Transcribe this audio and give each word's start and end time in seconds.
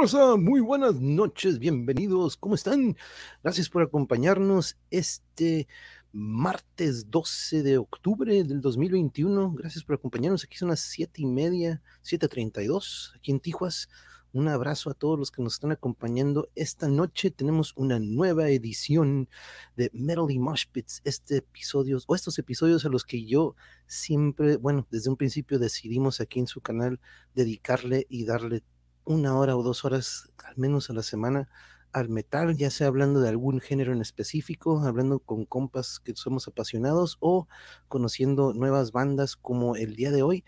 Rosa? 0.00 0.36
Muy 0.36 0.60
buenas 0.60 0.94
noches, 1.00 1.58
bienvenidos, 1.58 2.36
¿cómo 2.36 2.54
están? 2.54 2.96
Gracias 3.42 3.68
por 3.68 3.82
acompañarnos 3.82 4.76
este 4.90 5.66
martes 6.12 7.10
12 7.10 7.64
de 7.64 7.78
octubre 7.78 8.44
del 8.44 8.60
2021. 8.60 9.54
Gracias 9.54 9.82
por 9.82 9.96
acompañarnos. 9.96 10.44
Aquí 10.44 10.56
son 10.56 10.68
las 10.68 10.78
siete 10.78 11.22
y 11.22 11.26
media, 11.26 11.82
7:32 12.04 13.12
aquí 13.16 13.32
en 13.32 13.40
Tijuas. 13.40 13.88
Un 14.32 14.46
abrazo 14.46 14.90
a 14.90 14.94
todos 14.94 15.18
los 15.18 15.32
que 15.32 15.42
nos 15.42 15.54
están 15.54 15.72
acompañando. 15.72 16.48
Esta 16.54 16.86
noche 16.86 17.32
tenemos 17.32 17.72
una 17.74 17.98
nueva 17.98 18.50
edición 18.50 19.28
de 19.76 19.90
Metal 19.92 20.30
y 20.30 20.38
Mosh 20.38 20.66
Pits. 20.70 21.00
Este 21.02 21.38
episodio, 21.38 21.98
o 22.06 22.14
estos 22.14 22.38
episodios 22.38 22.84
a 22.84 22.88
los 22.88 23.02
que 23.02 23.24
yo 23.24 23.56
siempre, 23.88 24.58
bueno, 24.58 24.86
desde 24.92 25.10
un 25.10 25.16
principio 25.16 25.58
decidimos 25.58 26.20
aquí 26.20 26.38
en 26.38 26.46
su 26.46 26.60
canal 26.60 27.00
dedicarle 27.34 28.06
y 28.08 28.26
darle 28.26 28.62
una 29.08 29.36
hora 29.38 29.56
o 29.56 29.62
dos 29.62 29.84
horas, 29.84 30.30
al 30.44 30.56
menos 30.58 30.90
a 30.90 30.92
la 30.92 31.02
semana, 31.02 31.48
al 31.92 32.10
metal, 32.10 32.56
ya 32.56 32.70
sea 32.70 32.88
hablando 32.88 33.20
de 33.20 33.30
algún 33.30 33.60
género 33.60 33.92
en 33.94 34.02
específico, 34.02 34.80
hablando 34.80 35.18
con 35.20 35.46
compas 35.46 35.98
que 35.98 36.14
somos 36.14 36.46
apasionados 36.46 37.16
o 37.20 37.48
conociendo 37.88 38.52
nuevas 38.52 38.92
bandas 38.92 39.34
como 39.36 39.76
el 39.76 39.96
día 39.96 40.10
de 40.10 40.22
hoy. 40.22 40.44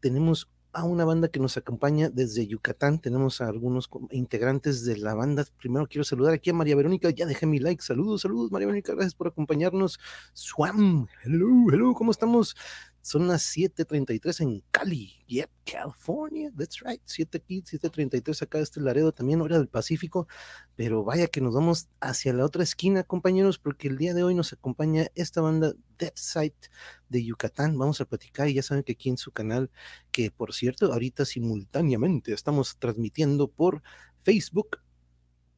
Tenemos 0.00 0.50
a 0.74 0.84
una 0.84 1.04
banda 1.04 1.28
que 1.28 1.40
nos 1.40 1.56
acompaña 1.56 2.10
desde 2.10 2.46
Yucatán. 2.46 2.98
Tenemos 2.98 3.40
a 3.40 3.48
algunos 3.48 3.88
integrantes 4.10 4.84
de 4.84 4.98
la 4.98 5.14
banda. 5.14 5.44
Primero 5.58 5.86
quiero 5.86 6.04
saludar 6.04 6.34
aquí 6.34 6.50
a 6.50 6.54
María 6.54 6.76
Verónica. 6.76 7.10
Ya 7.10 7.26
dejé 7.26 7.46
mi 7.46 7.58
like. 7.58 7.82
Saludos, 7.82 8.22
saludos, 8.22 8.50
María 8.50 8.66
Verónica. 8.66 8.92
Gracias 8.92 9.14
por 9.14 9.28
acompañarnos. 9.28 9.98
Swam, 10.32 11.06
hello, 11.24 11.70
hello, 11.72 11.94
¿cómo 11.94 12.10
estamos? 12.10 12.56
Son 13.02 13.26
las 13.26 13.42
7:33 13.42 14.40
en 14.42 14.62
Cali, 14.70 15.24
yep, 15.26 15.50
California, 15.64 16.52
that's 16.56 16.80
right, 16.84 17.02
7 17.04 17.38
aquí, 17.38 17.60
7:33 17.66 18.42
acá 18.42 18.58
de 18.58 18.64
este 18.64 18.80
Laredo, 18.80 19.10
también 19.10 19.40
hora 19.40 19.58
del 19.58 19.66
Pacífico, 19.66 20.28
pero 20.76 21.02
vaya 21.02 21.26
que 21.26 21.40
nos 21.40 21.52
vamos 21.52 21.88
hacia 22.00 22.32
la 22.32 22.44
otra 22.44 22.62
esquina, 22.62 23.02
compañeros, 23.02 23.58
porque 23.58 23.88
el 23.88 23.98
día 23.98 24.14
de 24.14 24.22
hoy 24.22 24.36
nos 24.36 24.52
acompaña 24.52 25.08
esta 25.16 25.40
banda 25.40 25.74
Dead 25.98 26.12
Site 26.14 26.68
de 27.08 27.24
Yucatán. 27.24 27.76
Vamos 27.76 28.00
a 28.00 28.04
platicar 28.04 28.48
y 28.48 28.54
ya 28.54 28.62
saben 28.62 28.84
que 28.84 28.92
aquí 28.92 29.08
en 29.08 29.18
su 29.18 29.32
canal, 29.32 29.70
que 30.12 30.30
por 30.30 30.54
cierto, 30.54 30.92
ahorita 30.92 31.24
simultáneamente 31.24 32.32
estamos 32.32 32.76
transmitiendo 32.78 33.48
por 33.48 33.82
Facebook, 34.20 34.78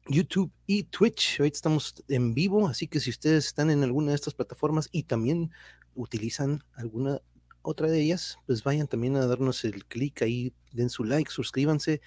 YouTube 0.07 0.51
y 0.65 0.83
Twitch. 0.83 1.39
Hoy 1.39 1.49
estamos 1.49 1.93
en 2.07 2.33
vivo, 2.33 2.67
así 2.67 2.87
que 2.87 2.99
si 2.99 3.11
ustedes 3.11 3.45
están 3.45 3.69
en 3.69 3.83
alguna 3.83 4.09
de 4.09 4.15
estas 4.15 4.33
plataformas 4.33 4.89
y 4.91 5.03
también 5.03 5.51
utilizan 5.93 6.63
alguna 6.73 7.21
otra 7.65 7.87
de 7.89 8.01
ellas, 8.01 8.37
pues 8.45 8.63
vayan 8.63 8.87
también 8.87 9.15
a 9.15 9.25
darnos 9.25 9.65
el 9.65 9.85
clic 9.85 10.21
ahí, 10.21 10.53
den 10.71 10.89
su 10.89 11.03
like, 11.03 11.31
suscríbanse. 11.31 12.01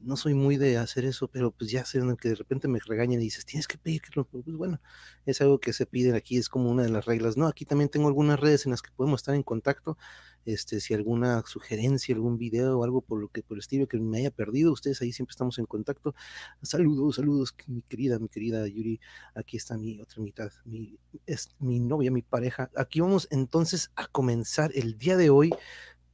No 0.00 0.16
soy 0.16 0.34
muy 0.34 0.56
de 0.56 0.76
hacer 0.78 1.04
eso, 1.04 1.28
pero 1.28 1.50
pues 1.52 1.70
ya 1.70 1.84
sé 1.84 2.00
que 2.20 2.28
de 2.30 2.34
repente 2.34 2.68
me 2.68 2.78
regañan 2.84 3.20
y 3.20 3.24
dices, 3.24 3.44
tienes 3.44 3.68
que 3.68 3.78
pedir 3.78 4.02
que 4.02 4.10
lo, 4.14 4.24
pues 4.26 4.44
bueno, 4.46 4.80
es 5.26 5.40
algo 5.40 5.60
que 5.60 5.72
se 5.72 5.86
pide 5.86 6.16
aquí, 6.16 6.36
es 6.36 6.48
como 6.48 6.70
una 6.70 6.82
de 6.82 6.90
las 6.90 7.04
reglas. 7.04 7.36
No, 7.36 7.46
aquí 7.46 7.64
también 7.64 7.90
tengo 7.90 8.08
algunas 8.08 8.40
redes 8.40 8.66
en 8.66 8.72
las 8.72 8.82
que 8.82 8.90
podemos 8.92 9.20
estar 9.20 9.34
en 9.34 9.42
contacto 9.42 9.96
este, 10.44 10.80
si 10.80 10.94
alguna 10.94 11.42
sugerencia, 11.46 12.14
algún 12.14 12.38
video 12.38 12.78
o 12.78 12.84
algo 12.84 13.00
por 13.00 13.20
lo 13.20 13.28
que 13.28 13.42
por 13.42 13.56
el 13.56 13.60
estilo 13.60 13.86
que 13.88 13.98
me 13.98 14.18
haya 14.18 14.30
perdido, 14.30 14.72
ustedes 14.72 15.00
ahí 15.02 15.12
siempre 15.12 15.32
estamos 15.32 15.58
en 15.58 15.66
contacto. 15.66 16.14
Saludos, 16.62 17.16
saludos, 17.16 17.54
mi 17.66 17.82
querida, 17.82 18.18
mi 18.18 18.28
querida 18.28 18.66
Yuri. 18.66 19.00
Aquí 19.34 19.56
está 19.56 19.76
mi 19.76 20.00
otra 20.00 20.22
mitad, 20.22 20.50
mi, 20.64 20.98
es 21.26 21.48
mi 21.58 21.80
novia, 21.80 22.10
mi 22.10 22.22
pareja. 22.22 22.70
Aquí 22.76 23.00
vamos 23.00 23.28
entonces 23.30 23.90
a 23.96 24.06
comenzar 24.06 24.70
el 24.74 24.98
día 24.98 25.16
de 25.16 25.30
hoy 25.30 25.50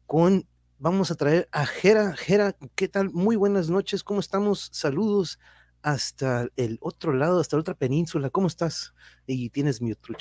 con 0.06 0.46
vamos 0.78 1.10
a 1.10 1.14
traer 1.14 1.48
a 1.52 1.66
Jera. 1.66 2.16
Jera, 2.16 2.56
¿qué 2.74 2.88
tal? 2.88 3.10
Muy 3.10 3.36
buenas 3.36 3.70
noches, 3.70 4.02
¿cómo 4.02 4.20
estamos? 4.20 4.70
Saludos 4.72 5.38
hasta 5.82 6.48
el 6.56 6.78
otro 6.80 7.12
lado, 7.12 7.40
hasta 7.40 7.56
la 7.56 7.60
otra 7.60 7.74
península. 7.74 8.30
¿Cómo 8.30 8.46
estás? 8.46 8.94
Y 9.26 9.50
tienes 9.50 9.80
mi 9.80 9.92
otro 9.92 10.14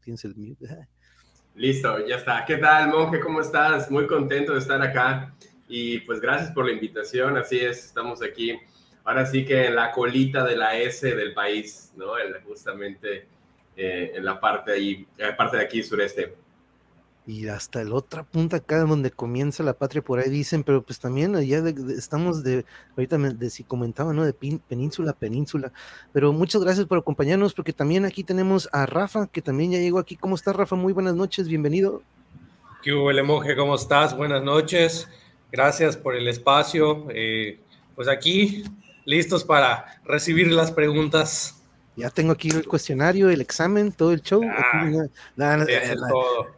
tienes 0.00 0.24
el 0.24 0.36
mute. 0.36 0.66
Listo, 1.54 2.06
ya 2.06 2.16
está. 2.16 2.46
¿Qué 2.46 2.56
tal, 2.56 2.88
monje? 2.88 3.20
¿Cómo 3.20 3.42
estás? 3.42 3.90
Muy 3.90 4.06
contento 4.06 4.54
de 4.54 4.58
estar 4.58 4.80
acá. 4.80 5.34
Y 5.68 5.98
pues 6.00 6.18
gracias 6.18 6.50
por 6.50 6.64
la 6.64 6.72
invitación. 6.72 7.36
Así 7.36 7.58
es, 7.58 7.84
estamos 7.84 8.22
aquí. 8.22 8.58
Ahora 9.04 9.26
sí 9.26 9.44
que 9.44 9.66
en 9.66 9.76
la 9.76 9.92
colita 9.92 10.44
de 10.44 10.56
la 10.56 10.78
S 10.78 11.14
del 11.14 11.34
país, 11.34 11.92
¿no? 11.94 12.12
Justamente 12.46 13.26
eh, 13.76 14.12
en 14.14 14.24
la 14.24 14.40
parte 14.40 14.72
ahí, 14.72 15.06
eh, 15.18 15.32
parte 15.36 15.58
de 15.58 15.64
aquí 15.64 15.82
sureste 15.82 16.34
y 17.26 17.46
hasta 17.46 17.84
la 17.84 17.94
otra 17.94 18.24
punta 18.24 18.56
acá 18.56 18.80
donde 18.80 19.12
comienza 19.12 19.62
la 19.62 19.74
patria 19.74 20.02
por 20.02 20.18
ahí 20.18 20.28
dicen, 20.28 20.64
pero 20.64 20.82
pues 20.82 20.98
también 20.98 21.36
allá 21.36 21.62
estamos 21.96 22.42
de, 22.42 22.64
ahorita 22.96 23.16
de, 23.18 23.50
si 23.50 23.62
comentaba, 23.62 24.12
¿no? 24.12 24.24
De 24.24 24.32
península 24.32 25.12
a 25.12 25.14
península, 25.14 25.72
pero 26.12 26.32
muchas 26.32 26.62
gracias 26.62 26.86
por 26.86 26.98
acompañarnos 26.98 27.54
porque 27.54 27.72
también 27.72 28.04
aquí 28.04 28.24
tenemos 28.24 28.68
a 28.72 28.86
Rafa, 28.86 29.28
que 29.28 29.40
también 29.40 29.70
ya 29.70 29.78
llegó 29.78 29.98
aquí. 29.98 30.16
¿Cómo 30.16 30.34
estás, 30.34 30.56
Rafa? 30.56 30.74
Muy 30.74 30.92
buenas 30.92 31.14
noches, 31.14 31.46
bienvenido. 31.46 32.02
¿Qué 32.82 32.92
hubo? 32.92 33.10
¿Cómo 33.56 33.76
estás? 33.76 34.16
Buenas 34.16 34.42
noches, 34.42 35.08
gracias 35.52 35.96
por 35.96 36.16
el 36.16 36.26
espacio. 36.26 37.06
Eh, 37.10 37.60
pues 37.94 38.08
aquí, 38.08 38.64
listos 39.04 39.44
para 39.44 40.00
recibir 40.04 40.50
las 40.50 40.72
preguntas. 40.72 41.61
Ya 41.94 42.08
tengo 42.08 42.32
aquí 42.32 42.48
el 42.48 42.66
cuestionario, 42.66 43.28
el 43.28 43.42
examen, 43.42 43.92
todo 43.92 44.12
el 44.12 44.22
show. 44.22 44.42
Ah, 44.42 44.88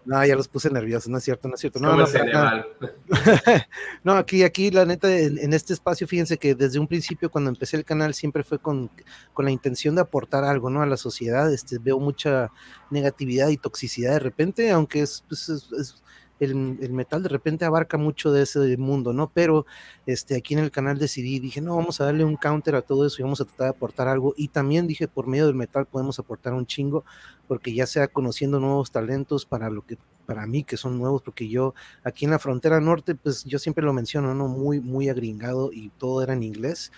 no, 0.05 0.25
ya 0.25 0.37
los 0.37 0.47
puse 0.47 0.71
nerviosos, 0.71 1.09
no 1.09 1.19
es 1.19 1.25
cierto, 1.25 1.49
no 1.49 1.55
es 1.55 1.61
cierto. 1.61 1.81
No, 1.81 1.97
no, 4.05 4.13
aquí, 4.13 4.45
aquí, 4.45 4.71
la 4.71 4.85
neta, 4.85 5.11
en, 5.11 5.53
este 5.53 5.73
espacio, 5.73 6.07
fíjense 6.07 6.39
que 6.39 6.55
desde 6.55 6.79
un 6.79 6.87
principio, 6.87 7.31
cuando 7.31 7.51
empecé 7.51 7.77
el 7.77 7.85
canal, 7.85 8.15
siempre 8.15 8.45
fue 8.45 8.61
con, 8.61 8.91
con 9.33 9.45
la 9.45 9.51
intención 9.51 9.97
de 9.97 10.03
aportar 10.03 10.45
algo, 10.45 10.71
¿no? 10.71 10.83
A 10.83 10.87
la 10.87 10.97
sociedad. 10.97 11.53
Este, 11.53 11.79
veo 11.79 11.99
mucha 11.99 12.53
negatividad 12.91 13.49
y 13.49 13.57
toxicidad 13.57 14.13
de 14.13 14.21
repente, 14.21 14.71
aunque 14.71 15.03
es, 15.03 15.25
pues, 15.29 15.49
es 15.49 16.04
el, 16.45 16.93
metal 16.93 17.23
de 17.23 17.29
repente 17.29 17.65
abarca 17.65 17.99
mucho 17.99 18.33
de 18.33 18.43
ese 18.43 18.77
mundo, 18.77 19.13
¿no? 19.13 19.31
Pero 19.33 19.67
este, 20.07 20.37
aquí 20.37 20.55
en 20.55 20.61
el 20.61 20.71
canal 20.71 20.99
decidí, 20.99 21.41
dije, 21.41 21.61
no, 21.61 21.77
vamos 21.77 22.01
a 22.01 22.05
darle 22.05 22.25
un 22.25 22.37
counter 22.37 22.75
a 22.75 22.83
todo 22.83 23.07
eso 23.07 23.17
y 23.21 23.25
vamos 23.25 23.41
a 23.41 23.45
tratar 23.45 23.67
de 23.67 23.77
aportar 23.77 24.09
algo. 24.09 24.35
Y 24.37 24.49
también 24.49 24.87
dije, 24.87 25.09
por 25.09 25.27
medio 25.27 25.47
del 25.47 25.55
metal 25.55 25.87
podemos 25.87 26.19
aportar 26.19 26.55
un 26.55 26.67
chingo, 26.67 27.05
porque 27.49 27.75
ya 27.75 27.87
sea 27.87 28.09
conociendo 28.09 28.61
nuevos 28.61 28.91
talentos 28.91 29.47
para 29.47 29.71
lo 29.71 29.85
que 29.87 29.99
para 30.27 30.47
mí 30.47 30.65
que 30.65 30.77
son 30.77 30.99
nuevos, 30.99 31.21
porque 31.23 31.49
yo 31.49 31.75
aquí 32.03 32.25
en 32.25 32.31
la 32.31 32.39
frontera 32.39 32.81
norte, 32.81 33.15
pues 33.15 33.45
yo 33.45 33.59
siempre 33.59 33.85
lo 33.85 33.93
menciono, 33.93 34.35
¿no? 34.35 34.49
Muy, 34.49 34.81
muy 34.81 35.09
agringado 35.09 35.71
y 35.73 35.91
todo 35.91 36.23
era 36.23 36.33
en 36.33 36.43
inglés 36.43 36.91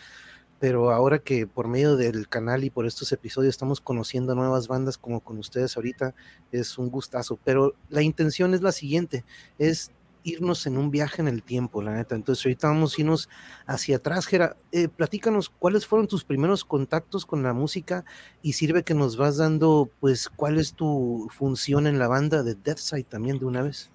pero 0.59 0.91
ahora 0.91 1.19
que 1.19 1.47
por 1.47 1.69
medio 1.69 1.97
del 1.97 2.29
canal 2.29 2.65
y 2.65 2.71
por 2.71 2.87
estos 2.87 3.13
episodios 3.13 3.55
estamos 3.55 3.81
conociendo 3.81 4.35
nuevas 4.35 4.69
bandas 4.69 4.99
como 4.99 5.21
con 5.21 5.39
ustedes 5.39 5.77
ahorita, 5.77 6.15
es 6.53 6.79
un 6.79 6.91
gustazo. 6.91 7.39
Pero 7.45 7.75
la 7.89 8.03
intención 8.03 8.55
es 8.55 8.63
la 8.63 8.73
siguiente, 8.73 9.25
es 9.59 9.93
irnos 10.27 10.67
en 10.67 10.77
un 10.77 10.91
viaje 10.91 11.23
en 11.23 11.29
el 11.29 11.43
tiempo, 11.43 11.83
la 11.83 11.95
neta. 11.95 12.15
Entonces 12.15 12.45
ahorita 12.45 12.69
vamos 12.69 12.99
a 12.99 13.01
irnos 13.01 13.29
hacia 13.67 13.97
atrás, 13.97 14.27
Gera. 14.27 14.57
Eh, 14.73 14.89
platícanos 14.89 15.49
cuáles 15.49 15.87
fueron 15.87 16.09
tus 16.09 16.25
primeros 16.25 16.65
contactos 16.65 17.25
con 17.25 17.43
la 17.43 17.53
música 17.53 18.05
y 18.43 18.55
sirve 18.55 18.83
que 18.83 18.95
nos 18.95 19.17
vas 19.17 19.37
dando, 19.37 19.89
pues, 20.01 20.29
cuál 20.29 20.59
es 20.59 20.75
tu 20.75 21.29
función 21.31 21.87
en 21.87 21.99
la 21.99 22.09
banda 22.09 22.43
de 22.43 22.55
Deathside 22.55 23.05
también 23.05 23.39
de 23.39 23.45
una 23.45 23.63
vez. 23.63 23.91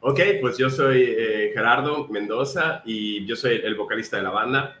Ok, 0.00 0.20
pues 0.40 0.58
yo 0.58 0.68
soy 0.68 1.02
eh, 1.02 1.50
Gerardo 1.54 2.06
Mendoza 2.08 2.82
y 2.84 3.24
yo 3.26 3.34
soy 3.34 3.60
el 3.64 3.74
vocalista 3.76 4.18
de 4.18 4.22
la 4.22 4.30
banda. 4.30 4.80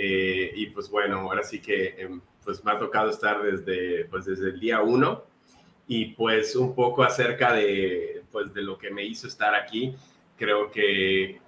Eh, 0.00 0.52
y 0.54 0.66
pues 0.66 0.88
bueno, 0.88 1.18
ahora 1.18 1.42
sí 1.42 1.60
que 1.60 1.96
em, 1.98 2.20
pues 2.44 2.64
me 2.64 2.70
ha 2.70 2.78
tocado 2.78 3.10
estar 3.10 3.42
desde, 3.42 4.04
pues 4.04 4.26
desde 4.26 4.50
el 4.50 4.60
día 4.60 4.80
uno 4.80 5.24
y 5.88 6.06
pues 6.12 6.54
un 6.54 6.72
poco 6.72 7.02
acerca 7.02 7.52
de, 7.52 8.22
pues 8.30 8.54
de 8.54 8.62
lo 8.62 8.78
que 8.78 8.90
me 8.90 9.02
hizo 9.04 9.26
estar 9.26 9.56
aquí. 9.56 9.96
Creo 10.36 10.70
que 10.70 11.40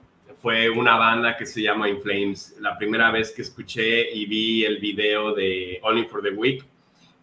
fue 0.43 0.69
una 0.69 0.97
banda 0.97 1.37
que 1.37 1.47
se 1.47 1.62
llama 1.62 1.88
In 1.88 2.00
Flames. 2.00 2.56
La 2.58 2.76
primera 2.76 3.12
vez 3.12 3.31
que 3.31 3.43
escuché 3.43 4.11
y 4.12 4.26
vi 4.26 4.64
el 4.64 4.79
video 4.79 5.32
de 5.32 5.79
Only 5.82 6.06
for 6.06 6.20
the 6.20 6.31
Week 6.31 6.64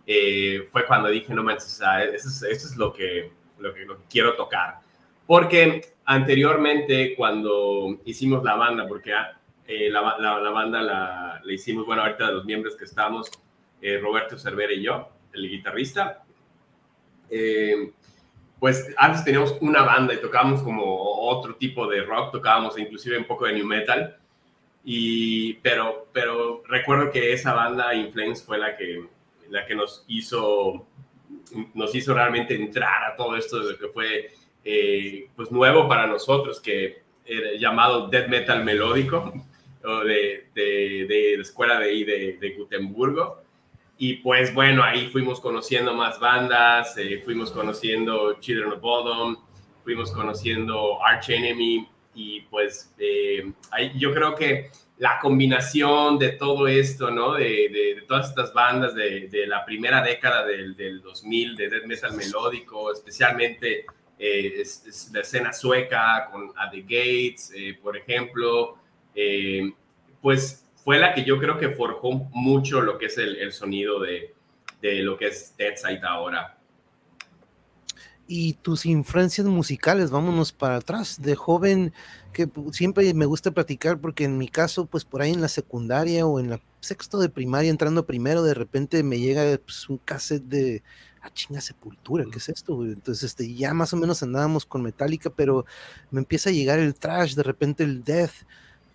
eh, 0.05 0.65
fue 0.71 0.85
cuando 0.85 1.09
dije, 1.09 1.33
no 1.33 1.43
manches, 1.43 1.81
eso, 2.13 2.47
es, 2.47 2.77
lo, 2.77 2.93
que, 2.93 3.31
lo, 3.59 3.73
que, 3.73 3.81
lo 3.81 3.97
que 3.97 4.03
quiero 4.09 4.33
tocar. 4.35 4.79
Porque 5.25 5.93
anteriormente, 6.05 7.15
cuando 7.15 7.99
hicimos 8.05 8.45
la 8.45 8.55
banda, 8.55 8.87
porque 8.87 9.13
eh, 9.69 9.89
la, 9.89 10.01
banda 10.01 10.81
la, 10.81 11.41
hicimos, 11.49 11.85
bueno, 11.85 12.01
ahorita 12.01 12.27
de 12.27 12.33
los 12.35 12.45
miembros 12.45 12.77
que 12.77 12.85
estamos, 12.85 13.29
eh, 13.81 13.99
Roberto 14.01 14.37
Cervera 14.37 14.71
y 14.71 14.81
yo, 14.81 15.09
el 15.33 15.49
guitarrista. 15.49 16.23
Eh, 17.29 17.91
pues 18.59 18.93
antes 18.95 19.25
teníamos 19.25 19.57
una 19.59 19.83
banda 19.83 20.13
y 20.13 20.21
tocábamos 20.21 20.61
como 20.61 20.85
otro 21.29 21.55
tipo 21.55 21.85
de 21.85 22.01
rock, 22.01 22.31
tocábamos 22.31 22.79
inclusive 22.79 23.17
un 23.17 23.25
poco 23.25 23.45
de 23.45 23.53
new 23.53 23.65
metal. 23.65 24.17
Y, 24.85 25.55
pero, 25.55 26.07
pero 26.13 26.63
recuerdo 26.65 27.11
que 27.11 27.33
esa 27.33 27.53
banda 27.53 27.93
Inflames 27.93 28.41
fue 28.41 28.57
la 28.57 28.77
que, 28.77 29.05
la 29.49 29.65
que 29.65 29.75
nos 29.75 30.05
hizo 30.07 30.87
nos 31.73 31.93
hizo 31.93 32.13
realmente 32.13 32.55
entrar 32.55 33.03
a 33.03 33.15
todo 33.15 33.35
esto 33.35 33.59
de 33.59 33.77
que 33.77 33.87
fue 33.87 34.31
pues 35.35 35.51
nuevo 35.51 35.87
para 35.87 36.07
nosotros, 36.07 36.59
que 36.59 37.03
era 37.25 37.51
llamado 37.57 38.07
death 38.07 38.27
metal 38.27 38.63
melódico 38.63 39.33
de, 39.83 40.47
de, 40.53 41.05
de, 41.07 41.33
la 41.37 41.41
escuela 41.41 41.79
de 41.79 41.85
ahí 41.85 42.03
de, 42.03 42.37
de. 42.39 42.67
Y 43.99 44.13
pues 44.15 44.53
bueno, 44.53 44.83
ahí 44.83 45.09
fuimos 45.11 45.39
conociendo 45.39 45.93
más 45.93 46.19
bandas, 46.19 46.97
eh, 46.97 47.21
fuimos 47.23 47.51
conociendo 47.51 48.39
Children 48.39 48.73
of 48.73 48.81
Bodom, 48.81 49.37
fuimos 49.83 50.11
conociendo 50.11 51.03
Arch 51.03 51.29
Enemy 51.29 51.87
y 52.13 52.41
pues 52.41 52.93
eh, 52.99 53.51
ahí, 53.71 53.91
yo 53.97 54.13
creo 54.13 54.35
que 54.35 54.69
la 54.99 55.19
combinación 55.19 56.17
de 56.17 56.29
todo 56.29 56.67
esto, 56.67 57.11
¿no? 57.11 57.33
De, 57.33 57.69
de, 57.69 58.03
todas 58.07 58.29
estas 58.29 58.53
bandas 58.53 58.95
de, 58.95 59.27
de, 59.27 59.45
la 59.45 59.65
primera 59.65 60.01
década 60.01 60.45
del, 60.45 60.75
del 60.75 61.01
2000, 61.01 61.55
de 61.55 61.69
death 61.69 61.85
metal 61.85 62.13
melódico, 62.13 62.91
especialmente 62.91 63.85
eh, 64.19 64.63
la 65.13 65.19
escena 65.21 65.53
sueca 65.53 66.27
con 66.31 66.51
A 66.55 66.69
The 66.69 66.81
Gates, 66.81 67.51
eh, 67.55 67.77
por 67.81 67.95
ejemplo, 67.95 68.77
eh, 69.17 69.73
pues 70.21 70.63
fue 70.85 70.97
la 70.99 71.13
que 71.13 71.25
yo 71.25 71.37
creo 71.39 71.57
que 71.57 71.71
forjó 71.71 72.13
mucho 72.13 72.79
lo 72.79 72.97
que 72.97 73.07
es 73.07 73.17
el, 73.17 73.51
sonido 73.51 73.99
de, 73.99 74.33
lo 75.03 75.17
que 75.17 75.27
es 75.27 75.53
Dead 75.57 75.75
Sight 75.75 76.03
ahora. 76.05 76.57
Y 78.29 78.53
tus 78.53 78.85
influencias 78.85 79.47
musicales, 79.47 80.11
vámonos 80.11 80.53
para 80.53 80.77
atrás, 80.77 81.21
de 81.21 81.35
joven, 81.35 81.93
que 82.31 82.47
siempre 82.71 83.13
me 83.13 83.25
gusta 83.25 83.51
platicar 83.51 83.99
porque 83.99 84.25
en 84.25 84.37
mi 84.37 84.47
caso, 84.47 84.85
pues 84.85 85.03
por 85.03 85.21
ahí 85.21 85.31
en 85.31 85.41
la 85.41 85.47
secundaria 85.47 86.25
o 86.25 86.39
en 86.39 86.51
la 86.51 86.61
sexto 86.79 87.19
de 87.19 87.29
primaria, 87.29 87.69
entrando 87.69 88.05
primero, 88.05 88.43
de 88.43 88.53
repente 88.53 89.03
me 89.03 89.19
llega 89.19 89.57
pues, 89.65 89.89
un 89.89 89.97
cassette 89.97 90.43
de 90.43 90.83
Ah, 91.27 91.31
chinga 91.33 91.59
sepultura, 91.59 92.23
¿qué 92.31 92.37
es 92.37 92.47
esto? 92.47 92.85
Entonces, 92.85 93.23
este, 93.23 93.53
ya 93.53 93.73
más 93.73 93.91
o 93.91 93.97
menos 93.97 94.23
andábamos 94.23 94.65
con 94.65 94.81
Metallica, 94.81 95.29
pero 95.29 95.65
me 96.09 96.19
empieza 96.19 96.49
a 96.49 96.53
llegar 96.53 96.79
el 96.79 96.95
trash, 96.95 97.35
de 97.35 97.43
repente 97.43 97.83
el 97.83 98.03
death. 98.03 98.31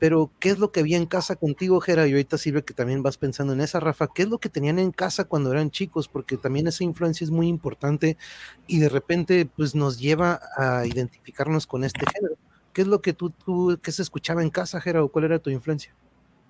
Pero, 0.02 0.32
¿qué 0.40 0.48
es 0.48 0.58
lo 0.58 0.72
que 0.72 0.80
había 0.80 0.96
en 0.96 1.06
casa 1.06 1.36
contigo, 1.36 1.80
Jera? 1.80 2.08
Y 2.08 2.10
ahorita 2.10 2.36
sirve 2.36 2.64
que 2.64 2.74
también 2.74 3.04
vas 3.04 3.18
pensando 3.18 3.52
en 3.52 3.60
esa, 3.60 3.78
Rafa. 3.78 4.08
¿Qué 4.12 4.22
es 4.22 4.28
lo 4.28 4.38
que 4.38 4.48
tenían 4.48 4.80
en 4.80 4.90
casa 4.90 5.28
cuando 5.28 5.52
eran 5.52 5.70
chicos? 5.70 6.08
Porque 6.08 6.36
también 6.36 6.66
esa 6.66 6.82
influencia 6.82 7.24
es 7.24 7.30
muy 7.30 7.46
importante 7.46 8.16
y 8.66 8.80
de 8.80 8.88
repente, 8.88 9.46
pues 9.46 9.76
nos 9.76 10.00
lleva 10.00 10.40
a 10.56 10.84
identificarnos 10.86 11.68
con 11.68 11.84
este 11.84 12.04
género. 12.12 12.34
¿Qué 12.72 12.82
es 12.82 12.88
lo 12.88 13.00
que 13.00 13.12
tú, 13.12 13.30
tú 13.30 13.78
qué 13.80 13.92
se 13.92 14.02
escuchaba 14.02 14.42
en 14.42 14.50
casa, 14.50 14.80
Jera, 14.80 15.04
o 15.04 15.08
cuál 15.08 15.26
era 15.26 15.38
tu 15.38 15.50
influencia? 15.50 15.94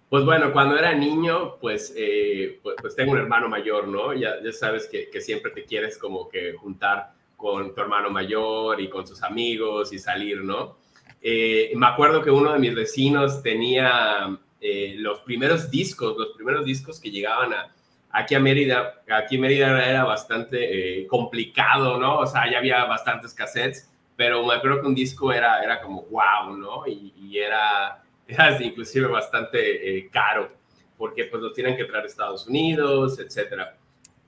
Pues 0.08 0.24
bueno, 0.24 0.50
cuando 0.50 0.78
era 0.78 0.94
niño, 0.94 1.58
pues, 1.60 1.92
eh, 1.94 2.58
pues, 2.62 2.76
pues, 2.80 2.96
tengo 2.96 3.12
un 3.12 3.18
hermano 3.18 3.50
mayor, 3.50 3.86
¿no? 3.86 4.14
Ya, 4.14 4.42
ya 4.42 4.52
sabes 4.52 4.88
que, 4.90 5.10
que, 5.10 5.20
siempre 5.20 5.52
te 5.52 5.66
quieres 5.66 5.98
como 5.98 6.26
que 6.26 6.54
juntar 6.54 7.12
con 7.36 7.74
tu 7.74 7.82
hermano 7.82 8.08
mayor 8.08 8.80
y 8.80 8.88
con 8.88 9.06
sus 9.06 9.22
amigos 9.22 9.92
y 9.92 9.98
salir, 9.98 10.42
¿no? 10.42 10.80
Eh, 11.24 11.72
me 11.76 11.86
acuerdo 11.86 12.20
que 12.20 12.30
uno 12.32 12.52
de 12.52 12.58
mis 12.58 12.74
vecinos 12.74 13.42
tenía 13.42 14.36
eh, 14.60 14.96
los 14.98 15.20
primeros 15.20 15.70
discos, 15.70 16.16
los 16.18 16.30
primeros 16.34 16.64
discos 16.64 16.98
que 16.98 17.12
llegaban 17.12 17.52
a, 17.52 17.72
aquí 18.10 18.34
a 18.34 18.40
Mérida. 18.40 19.02
Aquí 19.08 19.36
en 19.36 19.42
Mérida 19.42 19.88
era 19.88 20.04
bastante 20.04 21.02
eh, 21.02 21.06
complicado, 21.06 21.98
¿no? 21.98 22.18
O 22.18 22.26
sea, 22.26 22.50
ya 22.50 22.58
había 22.58 22.84
bastantes 22.86 23.32
cassettes, 23.32 23.88
pero 24.16 24.44
me 24.44 24.54
acuerdo 24.54 24.80
que 24.80 24.88
un 24.88 24.94
disco 24.96 25.32
era, 25.32 25.62
era 25.62 25.80
como 25.80 26.02
wow, 26.06 26.56
¿no? 26.56 26.86
y, 26.88 27.14
y 27.16 27.38
era 27.38 28.02
es 28.26 28.60
inclusive 28.60 29.06
bastante 29.06 30.08
caro, 30.10 30.50
porque 30.98 31.24
pues 31.26 31.40
lo 31.40 31.52
tienen 31.52 31.76
que 31.76 31.84
traer 31.84 32.04
a 32.04 32.08
Estados 32.08 32.48
Unidos, 32.48 33.20
etcétera. 33.20 33.76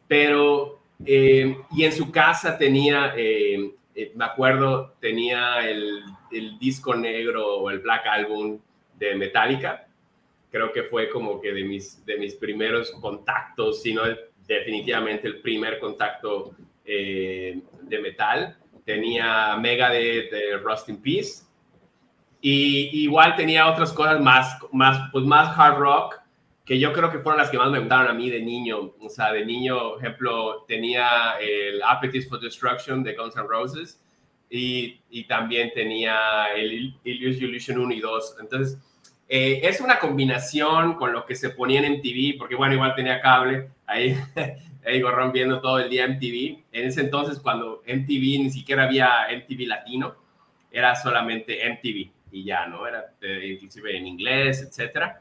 Pero, 0.06 0.80
y 1.04 1.84
en 1.84 1.92
su 1.92 2.10
casa 2.12 2.58
tenía, 2.58 3.14
me 3.14 4.24
acuerdo, 4.24 4.94
tenía 5.00 5.68
el, 5.68 6.02
el, 6.34 6.58
disco 6.58 6.94
negro 6.94 7.58
o 7.58 7.70
el 7.70 7.80
Black 7.80 8.06
Album 8.06 8.58
de 8.98 9.14
Metallica. 9.14 9.86
Creo 10.50 10.72
que 10.72 10.84
fue 10.84 11.08
como 11.10 11.40
que 11.40 11.52
de 11.52 11.64
mis, 11.64 12.04
de 12.04 12.16
mis 12.18 12.34
primeros 12.34 12.90
contactos, 12.92 13.82
sino 13.82 14.02
definitivamente 14.46 15.26
el 15.26 15.40
primer 15.40 15.78
contacto 15.78 16.54
de 16.84 17.62
metal. 18.02 18.56
Tenía 18.84 19.56
Mega 19.56 19.90
de, 19.90 20.28
de 20.30 20.58
Rust 20.58 20.88
in 20.88 21.00
Peace 21.00 21.44
y 22.46 23.04
igual 23.04 23.36
tenía 23.36 23.70
otras 23.70 23.90
cosas 23.90 24.20
más, 24.20 24.58
más, 24.70 25.10
pues 25.10 25.24
más 25.24 25.58
hard 25.58 25.78
rock, 25.78 26.20
que 26.62 26.78
yo 26.78 26.92
creo 26.92 27.10
que 27.10 27.18
fueron 27.18 27.40
las 27.40 27.48
que 27.48 27.56
más 27.56 27.70
me 27.70 27.78
gustaron 27.78 28.06
a 28.06 28.12
mí 28.12 28.28
de 28.28 28.42
niño. 28.42 28.92
O 29.00 29.08
sea, 29.08 29.32
de 29.32 29.46
niño, 29.46 29.96
ejemplo, 29.96 30.62
tenía 30.68 31.38
el 31.40 31.82
Appetite 31.82 32.26
for 32.26 32.38
Destruction 32.38 33.02
de 33.02 33.14
Guns 33.14 33.34
N' 33.34 33.46
Roses 33.48 34.03
y, 34.54 35.00
y 35.10 35.24
también 35.24 35.72
tenía 35.74 36.46
el 36.54 36.94
Illusion 37.04 37.78
1 37.78 37.94
y 37.94 38.00
2. 38.00 38.36
Entonces, 38.40 38.78
eh, 39.28 39.60
es 39.64 39.80
una 39.80 39.98
combinación 39.98 40.94
con 40.94 41.12
lo 41.12 41.24
que 41.24 41.34
se 41.34 41.50
ponía 41.50 41.80
en 41.80 41.94
MTV, 41.94 42.38
porque 42.38 42.54
bueno, 42.54 42.74
igual 42.74 42.94
tenía 42.94 43.20
cable, 43.20 43.70
ahí, 43.86 44.16
ahí 44.86 45.00
gorrón 45.00 45.32
viendo 45.32 45.60
todo 45.60 45.78
el 45.78 45.90
día 45.90 46.06
MTV. 46.06 46.62
En 46.72 46.86
ese 46.86 47.00
entonces, 47.00 47.40
cuando 47.40 47.82
MTV 47.86 48.42
ni 48.42 48.50
siquiera 48.50 48.84
había 48.84 49.26
MTV 49.30 49.66
latino, 49.66 50.14
era 50.70 50.94
solamente 50.94 51.60
MTV 51.68 52.10
y 52.32 52.44
ya, 52.44 52.66
¿no? 52.66 52.86
Era 52.86 53.12
inclusive 53.44 53.96
en 53.96 54.06
inglés, 54.06 54.62
etcétera. 54.62 55.20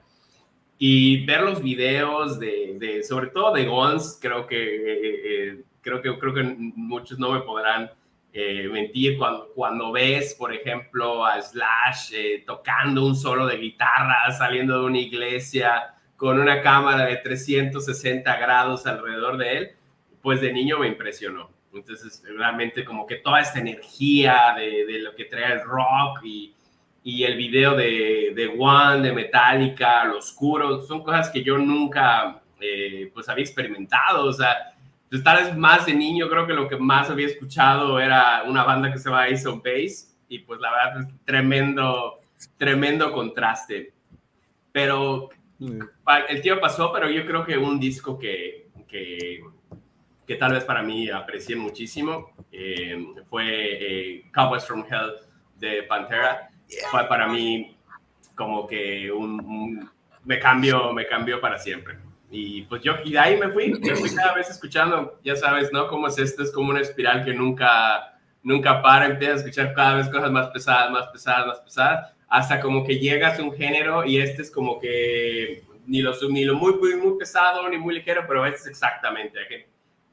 Y 0.78 1.25
ver 1.25 1.42
los 1.42 1.62
videos 1.62 2.40
de, 2.40 2.78
de 2.80 3.04
sobre 3.04 3.28
todo 3.28 3.54
de 3.54 3.66
Guns, 3.66 4.18
creo 4.22 4.48
que, 4.48 4.58
eh, 4.58 5.22
eh, 5.25 5.62
creo 5.82 6.02
que, 6.02 6.18
creo 6.18 6.34
que 6.34 6.44
muchos 6.44 7.20
no 7.20 7.32
me 7.32 7.42
podrán 7.42 7.92
eh, 8.34 8.68
mentir 8.72 9.18
cuando, 9.18 9.52
cuando 9.54 9.92
ves, 9.92 10.34
por 10.34 10.54
ejemplo, 10.54 11.25
a 11.25 11.42
Slash 11.42 12.13
tocando 12.46 13.06
un 13.06 13.16
solo 13.16 13.46
de 13.46 13.58
guitarra, 13.58 14.32
saliendo 14.32 14.80
de 14.80 14.86
una 14.86 15.00
iglesia 15.00 15.94
con 16.18 16.40
una 16.40 16.62
cámara 16.62 17.06
de 17.06 17.18
360 17.18 18.36
grados 18.38 18.88
alrededor 18.88 19.38
de 19.38 19.58
él, 19.58 19.72
pues 20.22 20.42
de 20.42 20.52
niño 20.52 20.80
me 20.80 20.88
impresionó. 20.88 21.52
Entonces, 21.74 22.24
realmente 22.38 22.84
como 22.84 23.06
que 23.06 23.18
toda 23.18 23.42
esta 23.42 23.60
energía 23.60 24.54
de, 24.58 24.86
de 24.86 25.00
lo 25.00 25.16
que 25.16 25.25
trae 25.25 25.54
el 25.54 25.62
rock 25.62 26.24
y, 26.24 26.56
y 27.04 27.24
el 27.24 27.36
video 27.36 27.75
de, 27.75 28.32
de 28.36 28.56
One, 28.58 29.02
de 29.02 29.13
Metallica, 29.13 30.06
Lo 30.06 30.20
Oscuro, 30.20 30.82
son 30.82 31.04
cosas 31.04 31.30
que 31.30 31.44
yo 31.44 31.58
nunca 31.58 32.42
eh, 32.60 33.12
pues 33.13 33.28
había 33.28 33.44
experimentado, 33.44 34.25
o 34.25 34.34
sea, 34.34 34.73
pues, 35.13 35.24
tal 35.24 35.43
vez 35.43 35.55
más 35.55 35.86
de 35.86 35.93
niño 35.93 36.27
creo 36.27 36.48
que 36.48 36.53
lo 36.53 36.67
que 36.67 36.75
más 36.75 37.08
había 37.08 37.27
escuchado 37.27 38.00
era 38.00 38.41
una 38.48 38.63
banda 38.63 38.91
que 38.91 38.98
se 38.98 39.12
llama 39.12 39.25
Ace 39.25 39.48
of 39.48 39.62
Base 39.63 40.08
y 40.27 40.39
pues 40.39 40.60
la 40.60 40.72
verdad 40.72 41.01
es 41.01 41.24
tremendo, 41.24 42.20
tremendo 42.58 43.12
contraste. 43.13 43.93
Pero 44.72 45.29
el 46.29 46.41
tiempo 46.41 46.62
pasó, 46.62 46.91
pero 46.91 47.12
yo 47.12 47.27
creo 47.27 47.46
que 47.46 47.55
un 47.60 47.79
disco 47.79 48.17
que, 48.17 48.70
que, 48.88 49.43
que 50.25 50.36
tal 50.36 50.53
vez 50.53 50.63
para 50.63 50.82
mí 50.82 51.08
aprecié 51.12 51.55
muchísimo 51.55 52.32
eh, 52.51 53.05
fue 53.29 53.46
eh, 53.46 54.32
Cowboys 54.34 54.65
from 54.65 54.84
Hell 54.89 55.13
de 55.58 55.84
Pantera 55.84 56.50
fue 56.89 57.08
para 57.08 57.27
mí 57.27 57.77
como 58.34 58.65
que 58.65 59.12
un, 59.12 59.88
me 60.24 60.39
cambió, 60.39 60.91
me 60.91 61.05
cambió 61.05 61.39
para 61.39 61.60
siempre. 61.60 62.00
Y 62.36 62.63
pues 62.63 62.82
yo, 62.82 62.96
y 63.06 63.12
de 63.12 63.20
ahí 63.20 63.38
me 63.38 63.50
fui, 63.50 63.75
me 63.80 63.96
fui 63.96 64.10
cada 64.10 64.34
vez 64.34 64.50
escuchando, 64.50 65.20
ya 65.24 65.36
sabes, 65.36 65.72
¿no? 65.72 65.88
Como 65.88 66.08
es 66.08 66.18
esto, 66.18 66.42
es 66.42 66.52
como 66.52 66.72
una 66.72 66.80
espiral 66.80 67.24
que 67.24 67.32
nunca, 67.32 68.18
nunca 68.42 68.82
para, 68.82 69.06
empiezas 69.06 69.36
a 69.36 69.40
escuchar 69.42 69.75
cada 69.75 69.98
vez 69.98 70.10
cosas 70.10 70.32
más 70.32 70.48
pesadas, 70.48 70.90
más 70.90 71.08
pesadas, 71.10 71.46
más 71.46 71.60
pesadas, 71.60 72.12
hasta 72.28 72.60
como 72.60 72.84
que 72.84 72.98
llegas 72.98 73.38
a 73.38 73.44
un 73.44 73.54
género 73.54 74.04
y 74.04 74.18
este 74.18 74.42
es 74.42 74.50
como 74.50 74.80
que 74.80 75.63
ni 75.86 76.02
lo, 76.02 76.16
ni 76.28 76.44
lo 76.44 76.56
muy, 76.56 76.74
muy, 76.74 76.96
muy 76.96 77.20
pesado, 77.20 77.70
ni 77.70 77.78
muy 77.78 77.94
ligero, 77.94 78.24
pero 78.28 78.44
este 78.48 78.62
es 78.62 78.68
exactamente, 78.68 79.38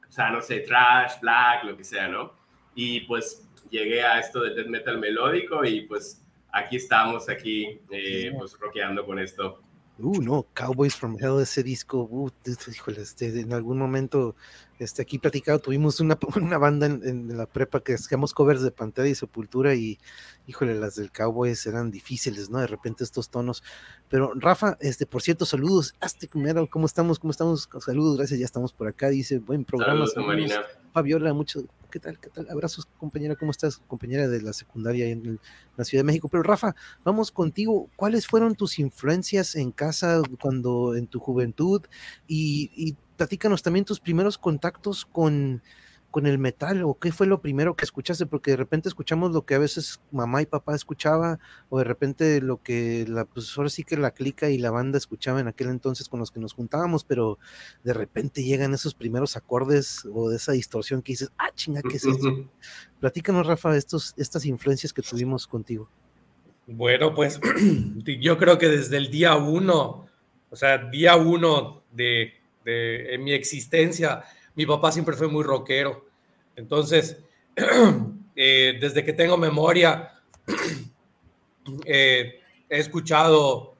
o 0.07 0.11
sea, 0.11 0.29
no 0.29 0.43
sé, 0.43 0.59
trash, 0.59 1.19
black, 1.21 1.63
lo 1.63 1.75
que 1.75 1.83
sea, 1.83 2.07
¿no? 2.07 2.33
Y 2.75 2.99
pues 3.01 3.49
llegué 3.71 4.03
a 4.03 4.19
esto 4.19 4.41
de 4.41 4.53
death 4.53 4.67
metal 4.67 4.99
melódico 4.99 5.65
y 5.65 5.87
pues 5.87 6.23
aquí 6.51 6.75
estamos, 6.75 7.29
aquí, 7.29 7.79
eh, 7.89 8.31
pues 8.37 8.55
rockeando 8.59 9.03
con 9.07 9.17
esto. 9.17 9.63
Uh, 10.03 10.21
no, 10.21 10.47
Cowboys 10.53 10.95
from 10.95 11.17
Hell, 11.19 11.39
ese 11.41 11.63
disco, 11.63 12.07
uh, 12.09 12.31
híjole, 12.67 13.01
este, 13.01 13.39
en 13.39 13.53
algún 13.53 13.77
momento, 13.77 14.35
este, 14.79 15.01
aquí 15.01 15.19
platicado, 15.19 15.59
tuvimos 15.59 15.99
una, 15.99 16.17
una 16.35 16.57
banda 16.57 16.87
en, 16.87 17.37
la 17.37 17.45
prepa 17.45 17.81
que 17.81 17.93
hacíamos 17.93 18.33
covers 18.33 18.61
de 18.61 18.71
Pantera 18.71 19.07
y 19.07 19.15
Sepultura 19.15 19.75
y, 19.75 19.99
híjole, 20.47 20.75
las 20.75 20.95
del 20.95 21.11
Cowboys 21.11 21.65
eran 21.65 21.91
difíciles, 21.91 22.49
¿no? 22.49 22.59
De 22.59 22.67
repente 22.67 23.03
estos 23.03 23.29
tonos. 23.29 23.63
Pero 24.09 24.33
Rafa, 24.35 24.77
este, 24.79 25.05
por 25.05 25.21
cierto, 25.21 25.45
saludos, 25.45 25.93
hazte 25.99 26.27
primero, 26.27 26.67
¿cómo 26.67 26.85
estamos? 26.85 27.19
¿Cómo 27.19 27.31
estamos? 27.31 27.69
Saludos, 27.79 28.17
gracias, 28.17 28.39
ya 28.39 28.45
estamos 28.45 28.73
por 28.73 28.87
acá, 28.87 29.09
dice, 29.09 29.39
buen 29.39 29.65
programa. 29.65 30.07
Saludos, 30.07 30.27
Marina. 30.27 30.61
Fabiola, 30.93 31.33
mucho, 31.33 31.63
¿qué 31.91 31.99
tal? 31.99 32.19
¿Qué 32.19 32.29
tal? 32.29 32.49
Abrazos, 32.49 32.87
compañera, 32.97 33.35
¿cómo 33.35 33.51
estás? 33.51 33.77
Compañera 33.87 34.27
de 34.27 34.41
la 34.41 34.53
secundaria 34.53 35.07
en, 35.07 35.39
la 35.77 35.83
Ciudad 35.83 35.99
de 35.99 36.05
México. 36.05 36.29
Pero 36.29 36.41
Rafa, 36.41 36.75
vamos 37.03 37.31
contigo. 37.31 37.89
¿Cuáles 37.95 38.25
fueron 38.25 38.55
tus 38.55 38.79
influencias 38.79 39.55
en 39.55 39.71
casa 39.71 40.21
cuando 40.39 40.95
en 40.95 41.05
tu 41.05 41.19
juventud? 41.19 41.83
Y, 42.27 42.71
y 42.75 42.95
platícanos 43.17 43.61
también 43.61 43.85
tus 43.85 43.99
primeros 43.99 44.37
contactos 44.37 45.05
con, 45.05 45.61
con 46.11 46.27
el 46.27 46.37
metal 46.37 46.83
o 46.83 46.99
qué 46.99 47.11
fue 47.11 47.25
lo 47.25 47.41
primero 47.41 47.75
que 47.75 47.85
escuchaste? 47.85 48.25
Porque 48.25 48.51
de 48.51 48.57
repente 48.57 48.89
escuchamos 48.89 49.31
lo 49.31 49.45
que 49.45 49.55
a 49.55 49.59
veces 49.59 50.01
mamá 50.11 50.41
y 50.41 50.45
papá 50.45 50.75
escuchaba 50.75 51.39
o 51.69 51.79
de 51.79 51.85
repente 51.85 52.41
lo 52.41 52.61
que 52.61 53.05
la 53.07 53.25
pues 53.25 53.57
ahora 53.57 53.69
sí 53.69 53.83
que 53.83 53.97
la 53.97 54.11
clica 54.11 54.49
y 54.49 54.57
la 54.57 54.69
banda 54.69 54.97
escuchaba 54.97 55.39
en 55.39 55.47
aquel 55.47 55.69
entonces 55.69 56.09
con 56.09 56.19
los 56.19 56.29
que 56.29 56.39
nos 56.39 56.53
juntábamos, 56.53 57.03
pero 57.03 57.39
de 57.83 57.93
repente 57.93 58.43
llegan 58.43 58.73
esos 58.73 58.93
primeros 58.93 59.35
acordes 59.35 60.05
o 60.13 60.29
de 60.29 60.35
esa 60.35 60.51
distorsión 60.51 61.01
que 61.01 61.13
dices, 61.13 61.31
ah, 61.37 61.49
chinga, 61.55 61.81
¿qué 61.81 61.95
es 61.95 62.05
eso? 62.05 62.49
Platícanos, 62.99 63.47
Rafa, 63.47 63.75
estos, 63.75 64.13
estas 64.17 64.45
influencias 64.45 64.93
que 64.93 65.01
tuvimos 65.01 65.47
contigo. 65.47 65.89
Bueno, 66.67 67.15
pues 67.15 67.39
yo 68.19 68.37
creo 68.37 68.57
que 68.57 68.67
desde 68.67 68.97
el 68.97 69.09
día 69.09 69.35
uno, 69.37 70.07
o 70.49 70.55
sea, 70.55 70.77
día 70.89 71.15
uno 71.15 71.83
de, 71.91 72.33
de 72.63 73.17
mi 73.19 73.33
existencia, 73.33 74.23
mi 74.55 74.65
papá 74.65 74.91
siempre 74.91 75.15
fue 75.15 75.27
muy 75.27 75.43
rockero. 75.43 76.05
Entonces, 76.55 77.17
eh, 78.35 78.77
desde 78.79 79.03
que 79.03 79.13
tengo 79.13 79.37
memoria, 79.37 80.21
eh, 81.85 82.41
he 82.69 82.77
escuchado 82.79 83.75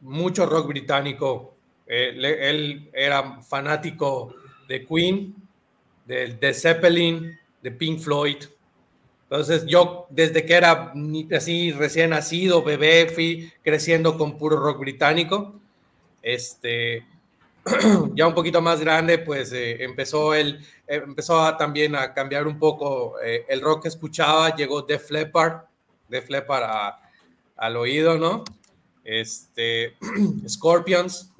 mucho 0.00 0.46
rock 0.46 0.68
británico. 0.68 1.54
Eh, 1.86 2.14
él 2.16 2.90
era 2.92 3.42
fanático 3.42 4.34
de 4.68 4.86
Queen, 4.86 5.34
de, 6.06 6.34
de, 6.34 6.54
Zeppelin, 6.54 7.38
de 7.62 7.70
Pink 7.70 8.00
Floyd. 8.00 8.44
Entonces 9.24 9.64
yo 9.66 10.06
desde 10.10 10.44
que 10.44 10.54
era 10.54 10.92
así 11.36 11.72
recién 11.72 12.10
nacido, 12.10 12.62
bebé, 12.62 13.08
fui 13.08 13.52
creciendo 13.62 14.16
con 14.18 14.36
puro 14.38 14.58
rock 14.58 14.80
británico. 14.80 15.60
Este, 16.22 17.06
ya 18.14 18.26
un 18.26 18.34
poquito 18.34 18.62
más 18.62 18.80
grande, 18.80 19.18
pues 19.18 19.52
eh, 19.52 19.82
empezó, 19.82 20.34
él, 20.34 20.64
eh, 20.86 21.02
también 21.58 21.94
a 21.94 22.14
cambiar 22.14 22.46
un 22.46 22.58
poco 22.58 23.20
eh, 23.20 23.44
el 23.48 23.60
rock 23.60 23.82
que 23.82 23.88
escuchaba, 23.88 24.54
llegó 24.54 24.82
Def 24.82 25.10
Leppard, 25.10 25.64
Def 26.08 26.28
Leppard 26.30 26.94
al 27.56 27.76
oído, 27.76 28.18
¿no? 28.18 28.44
Este, 29.04 29.96
Scorpions, 30.48 31.32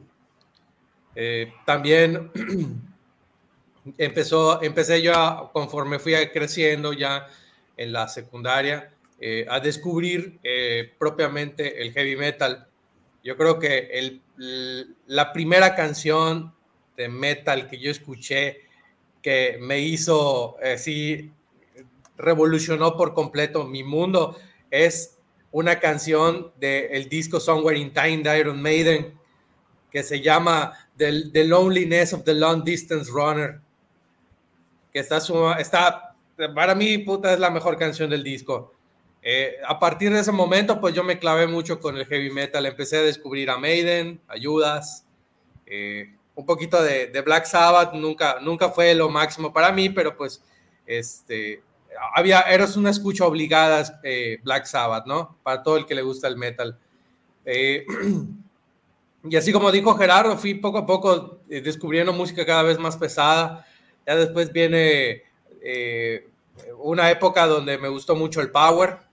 también 1.67 2.31
empezó, 3.99 4.63
empecé 4.63 5.03
yo, 5.03 5.51
conforme 5.53 5.99
fui 5.99 6.15
creciendo 6.33 6.93
ya 6.93 7.27
en 7.77 7.93
la 7.93 8.09
secundaria, 8.09 8.93
a 9.51 9.61
descubrir 9.61 10.41
propiamente 10.99 11.83
el 11.83 11.93
heavy 11.93 12.17
metal. 12.17 12.70
Yo 13.23 13.37
creo 13.37 13.59
que 13.59 13.89
el 13.93 14.23
la 15.07 15.33
primera 15.33 15.75
canción 15.75 16.55
de 16.97 17.09
metal 17.09 17.69
que 17.69 17.79
yo 17.79 17.91
escuché 17.91 18.63
que 19.23 19.59
me 19.61 19.81
hizo, 19.81 20.57
eh, 20.63 21.31
revolucionó 22.17 22.97
por 22.97 23.13
completo 23.13 23.65
mi 23.65 23.85
mundo 23.85 24.37
es 24.71 25.19
una 25.53 25.79
canción 25.79 26.53
del 26.59 27.09
disco 27.09 27.39
Somewhere 27.39 27.79
in 27.79 27.93
Time 27.93 28.23
de 28.23 28.39
Iron 28.39 28.63
Maiden 28.63 29.19
que 29.91 30.03
se 30.03 30.21
llama 30.21 30.73
The, 30.97 31.45
Loneliness 31.45 32.15
of 32.15 32.25
the 32.25 32.35
Long 32.35 32.65
Distance 32.65 33.11
Runner 33.11 33.61
que 34.93 35.01
está, 35.01 35.19
está 35.59 36.17
para 36.55 36.75
mí 36.75 36.99
puta 36.99 37.35
es 37.35 37.41
la 37.41 37.51
mejor 37.51 37.77
canción 37.77 38.09
del 38.09 38.25
disco 38.25 38.73
eh, 39.23 39.57
a 39.67 39.79
partir 39.79 40.11
de 40.13 40.21
ese 40.21 40.33
momento, 40.33 40.81
pues 40.81 40.95
yo 40.95 41.05
me 41.05 41.19
clavé 41.19 41.47
mucho 41.47 41.79
con 41.79 41.97
el 41.97 42.07
heavy 42.07 42.31
metal. 42.31 42.65
Empecé 42.65 42.99
a 42.99 43.03
descubrir 43.03 43.51
a 43.51 43.59
Maiden, 43.59 44.21
Ayudas, 44.29 45.05
eh, 45.67 46.15
un 46.35 46.47
poquito 46.47 46.83
de, 46.83 47.21
Black 47.25 47.45
Sabbath. 47.45 47.93
Nunca, 47.93 48.39
nunca 48.41 48.71
fue 48.71 48.95
lo 48.95 49.11
máximo 49.11 49.53
para 49.53 49.73
mí, 49.73 49.91
pero 49.91 50.17
pues 50.17 50.43
este, 50.87 51.63
había, 52.15 52.41
eras 52.43 52.77
una 52.77 52.91
escucha 52.91 53.27
obligada 53.27 54.01
eh, 54.03 54.39
Black 54.43 54.65
Sabbath, 54.65 55.07
¿no? 55.07 55.37
Para 55.43 55.63
todo 55.63 55.77
el 55.77 55.85
que 55.87 55.95
le 55.95 56.03
gusta 56.03 56.27
el 56.27 56.37
metal. 56.37 56.79
y 59.25 59.37
así 59.37 59.53
como 59.53 59.73
dijo 59.73 59.97
Gerardo, 59.97 60.39
fui 60.39 60.55
poco 60.55 60.79
a 60.79 60.87
poco 60.87 61.41
descubriendo 61.47 62.13
música 62.13 62.47
cada 62.47 62.63
vez 62.63 62.79
más 62.79 62.97
pesada. 62.97 63.67
Ya 64.07 64.17
después 64.17 64.51
viene 64.51 65.25
una 66.79 67.11
época 67.11 67.47
donde 67.47 67.77
me 67.77 67.89
gustó 67.89 68.15
mucho 68.15 68.41
el 68.41 68.51
power 68.51 69.10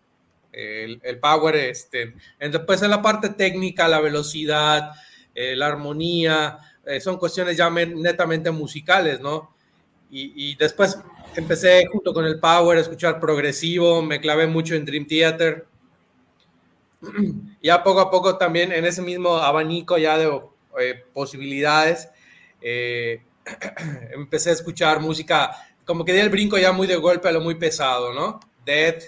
el, 0.51 1.19
power, 1.19 1.55
este, 1.55 2.13
después 2.39 2.81
en 2.81 2.89
la 2.89 3.01
parte 3.01 3.29
técnica, 3.29 3.87
la 3.87 3.99
velocidad, 3.99 4.91
eh, 5.35 5.55
la 5.55 5.67
armonía, 5.67 6.57
eh, 6.85 6.99
son 6.99 7.17
cuestiones 7.17 7.55
ya 7.57 7.69
netamente 7.69 8.49
musicales, 8.51 9.19
¿no? 9.19 9.53
Y, 10.09 10.55
después 10.55 10.97
empecé 11.35 11.85
junto 11.91 12.13
con 12.13 12.25
el 12.25 12.39
power 12.39 12.77
a 12.77 12.81
escuchar 12.81 13.19
progresivo, 13.19 14.01
me 14.01 14.21
clavé 14.21 14.47
mucho 14.47 14.73
en 14.73 14.85
Dream 14.85 15.05
Theater. 15.05 15.65
Ya 17.61 17.83
poco 17.83 17.99
a 17.99 18.09
poco 18.09 18.37
también 18.37 18.71
en 18.71 18.85
ese 18.85 19.01
mismo 19.01 19.35
abanico 19.37 19.97
ya 19.97 20.17
de 20.17 20.31
eh, 20.79 21.03
posibilidades, 21.13 22.07
empecé 24.13 24.51
a 24.51 24.53
escuchar 24.53 25.01
música, 25.01 25.51
como 25.85 26.05
que 26.05 26.13
di 26.13 26.19
el 26.19 26.29
brinco 26.29 26.57
ya 26.57 26.71
muy 26.71 26.87
de 26.87 26.95
golpe 26.95 27.27
a 27.27 27.31
lo 27.31 27.41
muy 27.41 27.55
pesado, 27.55 28.13
¿no? 28.13 28.39
Dead, 28.65 29.03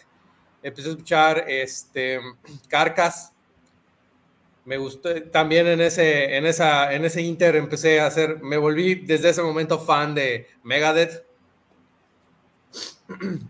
empecé 0.64 0.90
a 0.90 0.92
escuchar 0.92 1.46
este, 1.48 2.20
Carcas. 2.68 3.34
Me 4.66 4.78
gustó 4.78 5.24
también 5.24 5.68
en 5.68 5.82
ese, 5.82 6.36
en, 6.38 6.46
esa, 6.46 6.94
en 6.94 7.06
ese 7.06 7.22
Inter 7.22 7.56
empecé 7.56 8.00
a 8.00 8.08
hacer, 8.08 8.40
me 8.42 8.58
volví 8.58 8.96
desde 8.96 9.30
ese 9.30 9.42
momento 9.42 9.80
fan 9.80 10.14
de 10.14 10.48
Megadeth. 10.64 11.26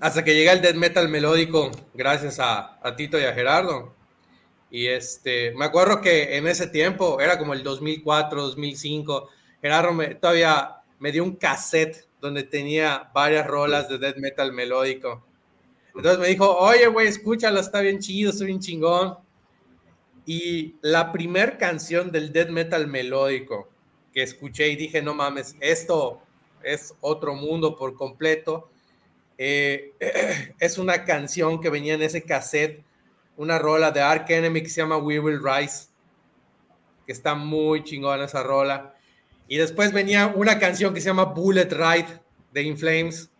Hasta 0.00 0.22
que 0.22 0.34
llegué 0.34 0.50
al 0.50 0.60
death 0.60 0.74
metal 0.74 1.08
melódico, 1.08 1.70
gracias 1.94 2.40
a, 2.40 2.78
a, 2.82 2.96
Tito 2.96 3.18
y 3.18 3.24
a 3.24 3.32
Gerardo. 3.32 3.94
Y 4.70 4.86
este, 4.86 5.54
me 5.54 5.64
acuerdo 5.64 6.00
que 6.00 6.36
en 6.36 6.46
ese 6.46 6.66
tiempo, 6.66 7.20
era 7.20 7.38
como 7.38 7.54
el 7.54 7.62
2004, 7.62 8.42
2005, 8.42 9.30
Gerardo 9.62 9.92
me, 9.92 10.14
todavía 10.14 10.82
me 10.98 11.12
dio 11.12 11.24
un 11.24 11.36
cassette 11.36 12.06
donde 12.20 12.42
tenía 12.42 13.10
varias 13.14 13.46
rolas 13.46 13.88
de 13.88 13.98
death 13.98 14.16
metal 14.16 14.52
melódico. 14.52 15.27
Entonces 15.98 16.20
me 16.20 16.28
dijo, 16.28 16.56
oye, 16.56 16.86
güey, 16.86 17.08
escúchalo, 17.08 17.58
está 17.58 17.80
bien 17.80 17.98
chido, 17.98 18.30
está 18.30 18.44
bien 18.44 18.60
chingón. 18.60 19.18
Y 20.24 20.76
la 20.80 21.10
primer 21.10 21.58
canción 21.58 22.12
del 22.12 22.32
death 22.32 22.50
metal 22.50 22.86
melódico 22.86 23.68
que 24.12 24.22
escuché 24.22 24.68
y 24.68 24.76
dije, 24.76 25.02
no 25.02 25.12
mames, 25.12 25.56
esto 25.58 26.22
es 26.62 26.94
otro 27.00 27.34
mundo 27.34 27.74
por 27.74 27.96
completo. 27.96 28.70
Eh, 29.38 29.92
es 30.60 30.78
una 30.78 31.04
canción 31.04 31.60
que 31.60 31.68
venía 31.68 31.94
en 31.94 32.02
ese 32.02 32.22
cassette, 32.22 32.84
una 33.36 33.58
rola 33.58 33.90
de 33.90 34.00
Ark 34.00 34.26
Enemy 34.30 34.62
que 34.62 34.68
se 34.68 34.80
llama 34.80 34.98
We 34.98 35.18
Will 35.18 35.40
Rise, 35.42 35.88
que 37.06 37.12
está 37.12 37.34
muy 37.34 37.82
chingona 37.82 38.26
esa 38.26 38.44
rola. 38.44 38.94
Y 39.48 39.56
después 39.56 39.92
venía 39.92 40.28
una 40.28 40.60
canción 40.60 40.94
que 40.94 41.00
se 41.00 41.08
llama 41.08 41.24
Bullet 41.24 41.72
Ride 41.72 42.20
de 42.52 42.62
In 42.62 42.78
Flames 42.78 43.32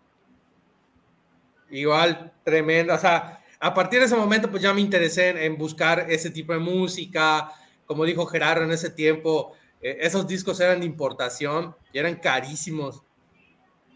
igual 1.70 2.32
tremendo, 2.48 2.94
o 2.94 2.98
sea, 2.98 3.42
a 3.60 3.74
partir 3.74 3.98
de 3.98 4.06
ese 4.06 4.16
momento 4.16 4.50
pues 4.50 4.62
ya 4.62 4.72
me 4.72 4.80
interesé 4.80 5.44
en, 5.44 5.58
buscar 5.58 6.06
ese 6.08 6.30
tipo 6.30 6.54
de 6.54 6.58
música, 6.58 7.52
como 7.84 8.04
dijo 8.04 8.24
Gerardo 8.24 8.64
en 8.64 8.72
ese 8.72 8.88
tiempo, 8.88 9.52
eh, 9.82 9.98
esos 10.00 10.26
discos 10.26 10.58
eran 10.60 10.80
de 10.80 10.86
importación 10.86 11.76
y 11.92 11.98
eran 11.98 12.16
carísimos. 12.16 13.02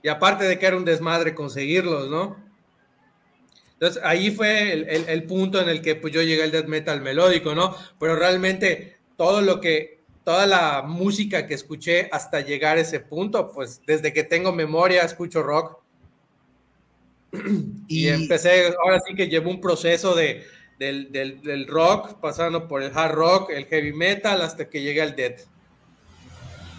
Y 0.02 0.08
aparte 0.08 0.44
de 0.44 0.58
que 0.58 0.66
era 0.66 0.76
un 0.76 0.84
desmadre 0.84 1.34
conseguirlos, 1.34 2.10
¿no? 2.10 2.36
Entonces 3.74 4.02
ahí 4.04 4.30
fue 4.30 4.72
el, 4.72 5.08
el, 5.08 5.24
punto 5.24 5.60
en 5.60 5.68
el 5.68 5.80
que 5.80 5.96
pues 5.96 6.12
yo 6.12 6.22
llegué 6.22 6.42
al 6.42 6.52
death 6.52 6.66
metal 6.66 7.00
melódico, 7.00 7.54
¿no? 7.54 7.74
Pero 7.98 8.14
realmente 8.16 8.98
todo 9.16 9.40
lo 9.40 9.60
que, 9.60 10.02
toda 10.24 10.46
la 10.46 10.82
música 10.82 11.46
que 11.46 11.54
escuché 11.54 12.08
hasta 12.12 12.40
llegar 12.40 12.76
a 12.76 12.82
ese 12.82 13.00
punto, 13.00 13.50
pues 13.52 13.80
desde 13.86 14.12
que 14.12 14.22
tengo 14.22 14.52
memoria 14.52 15.02
escucho 15.02 15.42
rock 15.42 15.81
y, 17.88 18.08
empecé, 18.08 18.74
ahora 18.82 19.00
sí 19.06 19.14
que 19.14 19.28
llevo 19.28 19.50
un 19.50 19.60
proceso 19.60 20.14
de, 20.14 20.44
del, 20.78 21.10
del, 21.10 21.66
rock, 21.66 22.20
pasando 22.20 22.68
por 22.68 22.82
el 22.82 22.90
hard 22.94 23.14
rock, 23.14 23.50
el 23.50 23.66
heavy 23.66 23.92
metal, 23.92 24.42
hasta 24.42 24.68
que 24.68 24.82
llegué 24.82 25.02
al 25.02 25.16
death. 25.16 25.40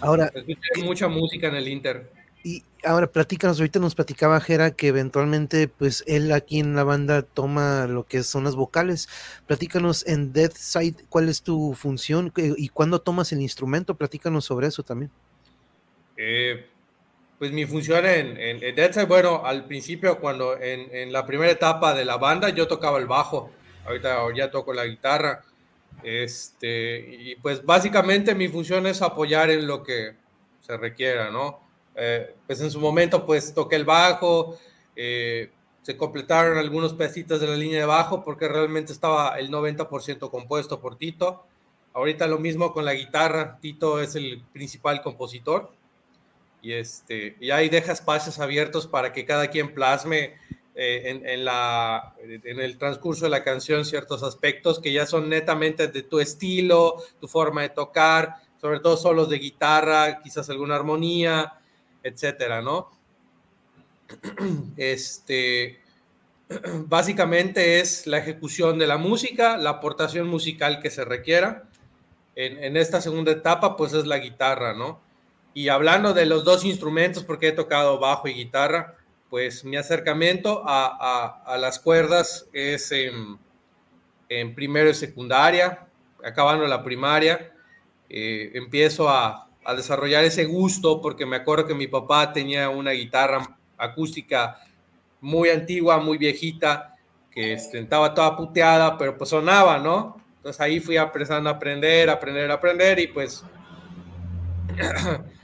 Ahora, 0.01 0.31
hay 0.75 0.83
mucha 0.83 1.07
música 1.07 1.47
en 1.47 1.55
el 1.55 1.67
Inter. 1.67 2.11
Y 2.43 2.61
ahora 2.83 3.07
platícanos, 3.07 3.57
ahorita 3.59 3.79
nos 3.79 3.95
platicaba 3.95 4.41
Jera 4.41 4.71
que 4.71 4.87
eventualmente 4.87 5.69
pues 5.69 6.03
él 6.07 6.29
aquí 6.33 6.59
en 6.59 6.75
la 6.75 6.83
banda 6.83 7.21
toma 7.21 7.87
lo 7.87 8.05
que 8.05 8.21
son 8.23 8.43
las 8.43 8.55
vocales. 8.55 9.07
Platícanos 9.47 10.05
en 10.05 10.33
Death 10.33 10.57
Side, 10.57 11.05
¿cuál 11.07 11.29
es 11.29 11.41
tu 11.41 11.73
función 11.73 12.33
y 12.35 12.67
cuándo 12.67 12.99
tomas 12.99 13.31
el 13.31 13.41
instrumento? 13.41 13.95
Platícanos 13.95 14.43
sobre 14.43 14.67
eso 14.67 14.83
también. 14.83 15.09
Eh, 16.17 16.67
pues 17.43 17.51
mi 17.51 17.65
función 17.65 18.05
en, 18.05 18.37
en, 18.39 18.73
Dead 18.73 18.93
Side, 18.93 19.03
bueno, 19.03 19.45
al 19.45 19.65
principio 19.65 20.17
cuando 20.17 20.57
en, 20.57 20.87
en, 20.95 21.11
la 21.11 21.25
primera 21.25 21.51
etapa 21.51 21.93
de 21.93 22.05
la 22.05 22.15
banda 22.15 22.47
yo 22.47 22.69
tocaba 22.69 22.99
el 22.99 23.05
bajo, 23.05 23.51
ahorita 23.85 24.17
ya 24.33 24.49
toco 24.49 24.71
la 24.71 24.85
guitarra, 24.85 25.43
este, 26.03 26.99
y 26.99 27.35
pues 27.35 27.65
básicamente 27.65 28.33
mi 28.33 28.47
función 28.47 28.87
es 28.87 29.01
apoyar 29.01 29.49
en 29.49 29.67
lo 29.67 29.83
que 29.83 30.13
se 30.61 30.77
requiera, 30.77 31.31
¿no? 31.31 31.59
eh, 31.95 32.33
pues 32.47 32.61
en 32.61 32.71
su 32.71 32.79
momento 32.79 33.25
pues 33.25 33.53
toqué 33.53 33.75
el 33.75 33.83
bajo, 33.83 34.57
eh, 34.95 35.51
se 35.81 35.97
completaron 35.97 36.57
algunos 36.57 36.93
pedacitos 36.93 37.41
de 37.41 37.47
la 37.47 37.57
línea 37.57 37.79
de 37.79 37.85
bajo 37.85 38.23
porque 38.23 38.47
realmente 38.47 38.93
estaba 38.93 39.37
el 39.37 39.51
90% 39.51 40.29
compuesto 40.29 40.79
por 40.79 40.95
Tito. 40.95 41.43
Ahorita 41.91 42.25
lo 42.25 42.39
mismo 42.39 42.71
con 42.71 42.85
la 42.85 42.93
guitarra, 42.93 43.57
Tito 43.59 43.99
es 43.99 44.15
el 44.15 44.41
principal 44.53 45.01
compositor 45.01 45.82
y, 46.63 46.71
este, 46.71 47.35
y 47.41 47.51
ahí 47.51 47.67
deja 47.67 47.91
espacios 47.91 48.39
abiertos 48.39 48.87
para 48.87 49.11
que 49.11 49.25
cada 49.25 49.49
quien 49.49 49.73
plasme 49.73 50.35
eh, 50.75 51.21
en, 51.25 51.43
la, 51.43 52.15
en 52.23 52.59
el 52.59 52.77
transcurso 52.77 53.25
de 53.25 53.31
la 53.31 53.43
canción 53.43 53.83
ciertos 53.83 54.23
aspectos 54.23 54.79
que 54.79 54.93
ya 54.93 55.05
son 55.05 55.29
netamente 55.29 55.89
de 55.89 56.03
tu 56.03 56.21
estilo, 56.21 57.03
tu 57.19 57.27
forma 57.27 57.63
de 57.63 57.69
tocar, 57.69 58.37
sobre 58.61 58.79
todo 58.79 58.95
solos 58.95 59.29
de 59.29 59.39
guitarra, 59.39 60.21
quizás 60.23 60.49
alguna 60.49 60.75
armonía, 60.75 61.53
etcétera, 62.01 62.61
¿no? 62.61 62.89
Este, 64.77 65.81
básicamente 66.87 67.81
es 67.81 68.07
la 68.07 68.19
ejecución 68.19 68.79
de 68.79 68.87
la 68.87 68.97
música, 68.97 69.57
la 69.57 69.71
aportación 69.71 70.29
musical 70.29 70.79
que 70.79 70.89
se 70.89 71.03
requiera. 71.03 71.69
En, 72.35 72.63
en 72.63 72.77
esta 72.77 73.01
segunda 73.01 73.33
etapa, 73.33 73.75
pues 73.75 73.91
es 73.91 74.07
la 74.07 74.17
guitarra, 74.17 74.73
¿no? 74.73 75.01
Y 75.53 75.69
hablando 75.69 76.13
de 76.13 76.25
los 76.25 76.43
dos 76.43 76.65
instrumentos, 76.65 77.23
porque 77.23 77.49
he 77.49 77.51
tocado 77.51 77.99
bajo 77.99 78.27
y 78.27 78.33
guitarra, 78.33 78.95
pues 79.29 79.63
mi 79.65 79.77
acercamiento 79.77 80.63
a, 80.65 81.41
a, 81.45 81.57
las 81.57 81.79
cuerdas 81.79 82.47
es 82.53 82.91
en, 82.91 83.37
en, 84.29 84.53
primero 84.53 84.89
y 84.89 84.93
secundaria, 84.93 85.87
acabando 86.23 86.67
la 86.67 86.83
primaria, 86.83 87.51
eh, 88.09 88.51
empiezo 88.53 89.09
a, 89.09 89.49
a, 89.63 89.73
desarrollar 89.73 90.23
ese 90.23 90.45
gusto 90.45 91.01
porque 91.01 91.25
me 91.25 91.37
acuerdo 91.37 91.65
que 91.65 91.73
mi 91.73 91.87
papá 91.87 92.31
tenía 92.31 92.69
una 92.69 92.91
guitarra 92.91 93.57
acústica 93.77 94.59
muy 95.19 95.49
antigua, 95.49 95.97
muy 95.97 96.17
viejita, 96.17 96.95
que 97.31 97.53
estaba 97.53 98.13
toda 98.13 98.37
puteada, 98.37 98.97
pero 98.97 99.17
pues 99.17 99.29
sonaba, 99.31 99.79
¿no? 99.79 100.21
Entonces 100.37 100.61
ahí 100.61 100.79
fui 100.79 100.97
empezando 100.97 101.49
a 101.49 101.53
aprender, 101.53 102.09
aprender, 102.09 102.51
aprender 102.51 102.99
y 102.99 103.07
pues 103.07 103.43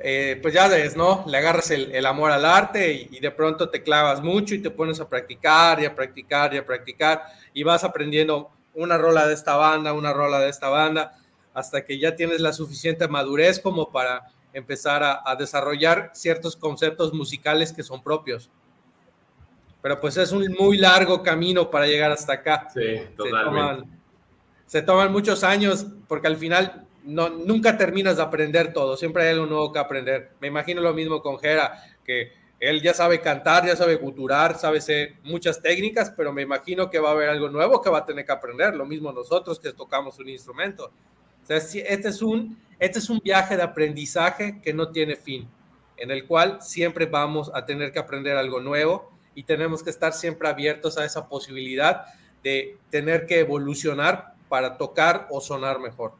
Eh, 0.00 0.38
pues 0.42 0.52
ya 0.52 0.68
ves, 0.68 0.96
¿no? 0.96 1.24
Le 1.26 1.38
agarras 1.38 1.70
el, 1.70 2.04
amor 2.04 2.30
al 2.30 2.44
arte 2.44 3.08
y, 3.10 3.18
de 3.18 3.30
pronto 3.30 3.68
te 3.70 3.82
clavas 3.82 4.22
mucho 4.22 4.54
y 4.54 4.60
te 4.60 4.70
pones 4.70 5.00
a 5.00 5.08
practicar 5.08 5.80
y 5.80 5.86
a 5.86 5.94
practicar 5.94 6.52
y 6.54 6.58
a 6.58 6.66
practicar 6.66 7.22
y 7.54 7.62
vas 7.62 7.82
aprendiendo 7.82 8.50
una 8.74 8.98
rola 8.98 9.26
de 9.26 9.34
esta 9.34 9.56
banda, 9.56 9.94
una 9.94 10.12
rola 10.12 10.38
de 10.38 10.50
esta 10.50 10.68
banda, 10.68 11.12
hasta 11.54 11.84
que 11.84 11.98
ya 11.98 12.14
tienes 12.14 12.40
la 12.40 12.52
suficiente 12.52 13.08
madurez 13.08 13.58
como 13.58 13.90
para 13.90 14.26
empezar 14.52 15.02
a, 15.02 15.36
desarrollar 15.36 16.10
ciertos 16.14 16.56
conceptos 16.56 17.12
musicales 17.12 17.72
que 17.72 17.82
son 17.82 18.02
propios. 18.02 18.50
Pero 19.82 20.00
pues 20.00 20.16
es 20.16 20.32
un 20.32 20.54
muy 20.58 20.76
largo 20.78 21.22
camino 21.22 21.70
para 21.70 21.86
llegar 21.86 22.10
hasta 22.10 22.34
acá. 22.34 22.68
Sí, 22.72 23.00
totalmente. 23.16 23.88
se 24.66 24.82
toman 24.82 25.12
muchos 25.12 25.44
años 25.44 25.86
porque 26.08 26.26
al 26.26 26.36
final 26.36 26.85
no, 27.06 27.28
nunca 27.28 27.78
terminas 27.78 28.16
de 28.16 28.22
aprender 28.22 28.72
todo, 28.72 28.96
siempre 28.96 29.24
hay 29.24 29.30
algo 29.30 29.46
nuevo 29.46 29.72
que 29.72 29.78
aprender. 29.78 30.32
Me 30.40 30.48
imagino 30.48 30.80
lo 30.82 30.92
mismo 30.92 31.22
con 31.22 31.38
Jera, 31.38 31.82
que 32.04 32.32
él 32.58 32.82
ya 32.82 32.94
sabe 32.94 33.20
cantar, 33.20 33.66
ya 33.66 33.76
sabe 33.76 33.98
culturar, 33.98 34.58
sabe 34.58 34.80
muchas 35.22 35.62
técnicas, 35.62 36.12
pero 36.16 36.32
me 36.32 36.42
imagino 36.42 36.90
que 36.90 36.98
va 36.98 37.10
a 37.10 37.12
haber 37.12 37.28
algo 37.28 37.48
nuevo 37.48 37.80
que 37.80 37.90
va 37.90 37.98
a 37.98 38.06
tener 38.06 38.24
que 38.24 38.32
aprender, 38.32 38.74
lo 38.74 38.86
mismo 38.86 39.12
nosotros 39.12 39.60
que 39.60 39.72
tocamos 39.72 40.18
un 40.18 40.28
instrumento. 40.28 40.90
O 41.42 41.46
sea, 41.46 41.58
este 41.58 42.08
es 42.08 42.22
un, 42.22 42.58
este 42.78 42.98
es 42.98 43.08
un 43.08 43.20
viaje 43.22 43.56
de 43.56 43.62
aprendizaje 43.62 44.60
que 44.60 44.72
no 44.72 44.90
tiene 44.90 45.16
fin, 45.16 45.48
en 45.96 46.10
el 46.10 46.26
cual 46.26 46.58
siempre 46.60 47.06
vamos 47.06 47.50
a 47.54 47.64
tener 47.64 47.92
que 47.92 47.98
aprender 47.98 48.36
algo 48.36 48.60
nuevo 48.60 49.12
y 49.34 49.44
tenemos 49.44 49.82
que 49.82 49.90
estar 49.90 50.12
siempre 50.12 50.48
abiertos 50.48 50.98
a 50.98 51.04
esa 51.04 51.28
posibilidad 51.28 52.06
de 52.42 52.78
tener 52.90 53.26
que 53.26 53.40
evolucionar 53.40 54.34
para 54.48 54.76
tocar 54.76 55.28
o 55.30 55.40
sonar 55.40 55.78
mejor. 55.78 56.14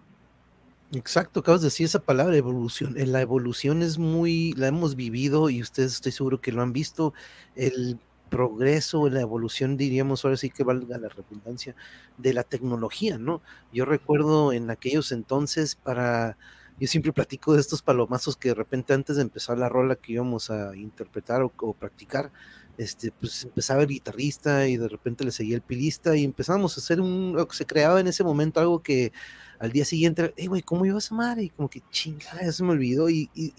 Exacto, 0.92 1.40
acabas 1.40 1.62
de 1.62 1.66
decir 1.66 1.86
esa 1.86 1.98
palabra, 2.00 2.36
evolución. 2.36 2.96
Eh, 2.96 3.06
la 3.06 3.20
evolución 3.20 3.82
es 3.82 3.98
muy, 3.98 4.52
la 4.52 4.68
hemos 4.68 4.94
vivido 4.94 5.50
y 5.50 5.60
ustedes 5.60 5.94
estoy 5.94 6.12
seguro 6.12 6.40
que 6.40 6.52
lo 6.52 6.62
han 6.62 6.72
visto. 6.72 7.12
El 7.56 7.98
progreso, 8.30 9.08
la 9.08 9.20
evolución, 9.20 9.76
diríamos, 9.76 10.24
ahora 10.24 10.36
sí 10.36 10.50
que 10.50 10.62
valga 10.64 10.98
la 10.98 11.08
redundancia, 11.08 11.74
de 12.18 12.32
la 12.32 12.44
tecnología, 12.44 13.18
¿no? 13.18 13.42
Yo 13.72 13.84
recuerdo 13.84 14.52
en 14.52 14.70
aquellos 14.70 15.10
entonces 15.12 15.74
para, 15.74 16.36
yo 16.78 16.86
siempre 16.86 17.12
platico 17.12 17.54
de 17.54 17.60
estos 17.60 17.82
palomazos 17.82 18.36
que 18.36 18.50
de 18.50 18.54
repente 18.54 18.94
antes 18.94 19.16
de 19.16 19.22
empezar 19.22 19.58
la 19.58 19.68
rola 19.68 19.96
que 19.96 20.12
íbamos 20.12 20.50
a 20.50 20.76
interpretar 20.76 21.42
o, 21.42 21.74
practicar, 21.74 22.30
este, 22.78 23.10
pues 23.10 23.44
empezaba 23.44 23.82
el 23.82 23.88
guitarrista 23.88 24.68
y 24.68 24.76
de 24.76 24.88
repente 24.88 25.24
le 25.24 25.32
seguía 25.32 25.56
el 25.56 25.62
pilista 25.62 26.16
y 26.16 26.24
empezamos 26.24 26.76
a 26.76 26.80
hacer 26.80 27.00
un, 27.00 27.36
se 27.50 27.66
creaba 27.66 28.00
en 28.00 28.06
ese 28.06 28.22
momento 28.22 28.60
algo 28.60 28.82
que 28.82 29.12
al 29.58 29.72
día 29.72 29.84
siguiente, 29.84 30.32
hey, 30.36 30.46
güey, 30.46 30.62
¿cómo 30.62 30.86
ibas 30.86 31.10
a 31.10 31.14
amar? 31.14 31.38
Y 31.38 31.50
como 31.50 31.68
que 31.68 31.82
chingada, 31.90 32.40
eso 32.40 32.64
me 32.64 32.72
olvidó. 32.72 33.08
Y, 33.08 33.30
y, 33.34 33.52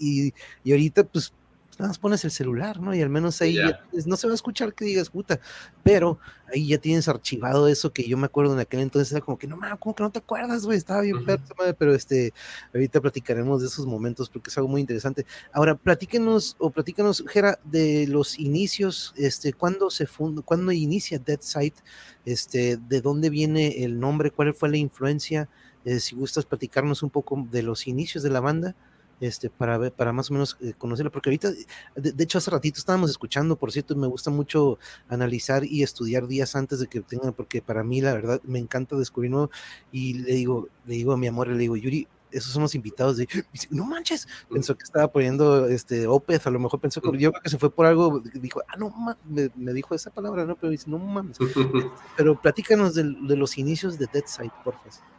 y, 0.64 0.72
ahorita, 0.72 1.04
pues, 1.04 1.32
nada 1.78 1.88
más 1.88 1.98
pones 1.98 2.24
el 2.24 2.30
celular, 2.30 2.80
¿no? 2.80 2.94
Y 2.94 3.00
al 3.02 3.08
menos 3.08 3.40
ahí 3.40 3.56
no 4.04 4.16
se 4.16 4.26
va 4.26 4.32
a 4.32 4.34
escuchar 4.34 4.74
que 4.74 4.84
digas 4.84 5.10
puta, 5.10 5.38
pero 5.82 6.18
ahí 6.52 6.68
ya 6.68 6.78
tienes 6.78 7.06
archivado 7.08 7.68
eso 7.68 7.92
que 7.92 8.08
yo 8.08 8.16
me 8.16 8.26
acuerdo 8.26 8.52
en 8.52 8.58
aquel 8.58 8.80
entonces, 8.80 9.12
era 9.12 9.20
como 9.20 9.38
que 9.38 9.46
no, 9.46 9.56
mames, 9.56 9.78
como 9.78 9.94
que 9.94 10.02
no 10.02 10.10
te 10.10 10.18
acuerdas, 10.18 10.64
güey, 10.64 10.76
estaba 10.76 11.02
bien 11.02 11.24
madre, 11.24 11.74
pero 11.78 11.94
este, 11.94 12.32
ahorita 12.74 13.00
platicaremos 13.00 13.60
de 13.60 13.68
esos 13.68 13.86
momentos 13.86 14.28
porque 14.28 14.50
es 14.50 14.58
algo 14.58 14.68
muy 14.68 14.80
interesante. 14.80 15.24
Ahora, 15.52 15.76
platíquenos, 15.76 16.56
o 16.58 16.70
platícanos, 16.70 17.24
Jera, 17.28 17.58
de 17.64 18.06
los 18.08 18.38
inicios, 18.38 19.14
este, 19.16 19.52
¿cuándo 19.52 19.90
se 19.90 20.06
funda, 20.06 20.42
cuándo 20.42 20.72
inicia 20.72 21.18
Dead 21.18 21.40
Site? 21.40 21.80
Este, 22.24 22.76
¿de 22.76 23.00
dónde 23.00 23.30
viene 23.30 23.84
el 23.84 24.00
nombre? 24.00 24.30
¿Cuál 24.30 24.52
fue 24.52 24.68
la 24.68 24.78
influencia? 24.78 25.48
Eh, 25.88 26.00
si 26.00 26.14
gustas 26.14 26.44
platicarnos 26.44 27.02
un 27.02 27.08
poco 27.08 27.46
de 27.50 27.62
los 27.62 27.86
inicios 27.86 28.22
de 28.22 28.28
la 28.28 28.40
banda, 28.40 28.76
este, 29.20 29.48
para 29.48 29.78
ver, 29.78 29.90
para 29.90 30.12
más 30.12 30.30
o 30.30 30.34
menos 30.34 30.58
eh, 30.60 30.74
conocerla, 30.76 31.10
porque 31.10 31.30
ahorita, 31.30 31.50
de, 31.96 32.22
hecho, 32.22 32.36
hace 32.36 32.50
ratito 32.50 32.78
estábamos 32.78 33.08
escuchando, 33.08 33.56
por 33.56 33.72
cierto, 33.72 33.96
me 33.96 34.06
gusta 34.06 34.30
mucho 34.30 34.78
analizar 35.08 35.64
y 35.64 35.82
estudiar 35.82 36.26
días 36.26 36.54
antes 36.56 36.80
de 36.80 36.88
que 36.88 37.00
tengan, 37.00 37.32
porque 37.32 37.62
para 37.62 37.82
mí, 37.84 38.02
la 38.02 38.12
verdad, 38.12 38.42
me 38.44 38.58
encanta 38.58 38.96
descubrir 38.96 39.30
nuevo, 39.30 39.50
y 39.90 40.12
le 40.12 40.34
digo, 40.34 40.68
le 40.84 40.96
digo 40.96 41.14
a 41.14 41.16
mi 41.16 41.26
amor, 41.26 41.48
le 41.48 41.56
digo, 41.56 41.74
Yuri, 41.74 42.06
esos 42.32 42.52
son 42.52 42.60
los 42.60 42.74
invitados 42.74 43.16
de, 43.16 43.26
no 43.70 43.86
manches, 43.86 44.28
pensó 44.52 44.76
que 44.76 44.84
estaba 44.84 45.10
poniendo 45.10 45.68
este 45.68 46.06
Opeth, 46.06 46.46
a 46.46 46.50
lo 46.50 46.58
mejor 46.58 46.80
pensó 46.80 47.00
que 47.00 47.16
yo 47.16 47.32
creo 47.32 47.42
que 47.42 47.48
se 47.48 47.56
fue 47.56 47.70
por 47.70 47.86
algo, 47.86 48.20
dijo, 48.34 48.60
ah, 48.68 48.76
no, 48.76 48.92
me, 49.24 49.50
me, 49.56 49.72
dijo 49.72 49.94
esa 49.94 50.10
palabra, 50.10 50.44
¿no? 50.44 50.54
Pero 50.54 50.70
dice, 50.70 50.90
no 50.90 50.98
mames. 50.98 51.38
Pero 52.18 52.38
platícanos 52.38 52.94
de, 52.94 53.04
de 53.04 53.36
los 53.36 53.56
inicios 53.56 53.98
de 53.98 54.06
Dead 54.12 54.26
Side, 54.26 54.52
por 54.62 54.74
favor. 54.74 55.17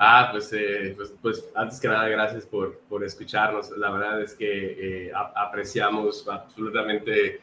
Ah, 0.00 0.28
pues, 0.30 0.52
eh, 0.52 0.94
pues, 0.96 1.12
pues, 1.20 1.50
antes 1.56 1.80
que 1.80 1.88
nada, 1.88 2.06
gracias 2.08 2.46
por, 2.46 2.78
por 2.88 3.02
escucharnos. 3.02 3.76
La 3.76 3.90
verdad 3.90 4.22
es 4.22 4.32
que 4.32 5.06
eh, 5.08 5.12
apreciamos 5.34 6.24
absolutamente 6.28 7.40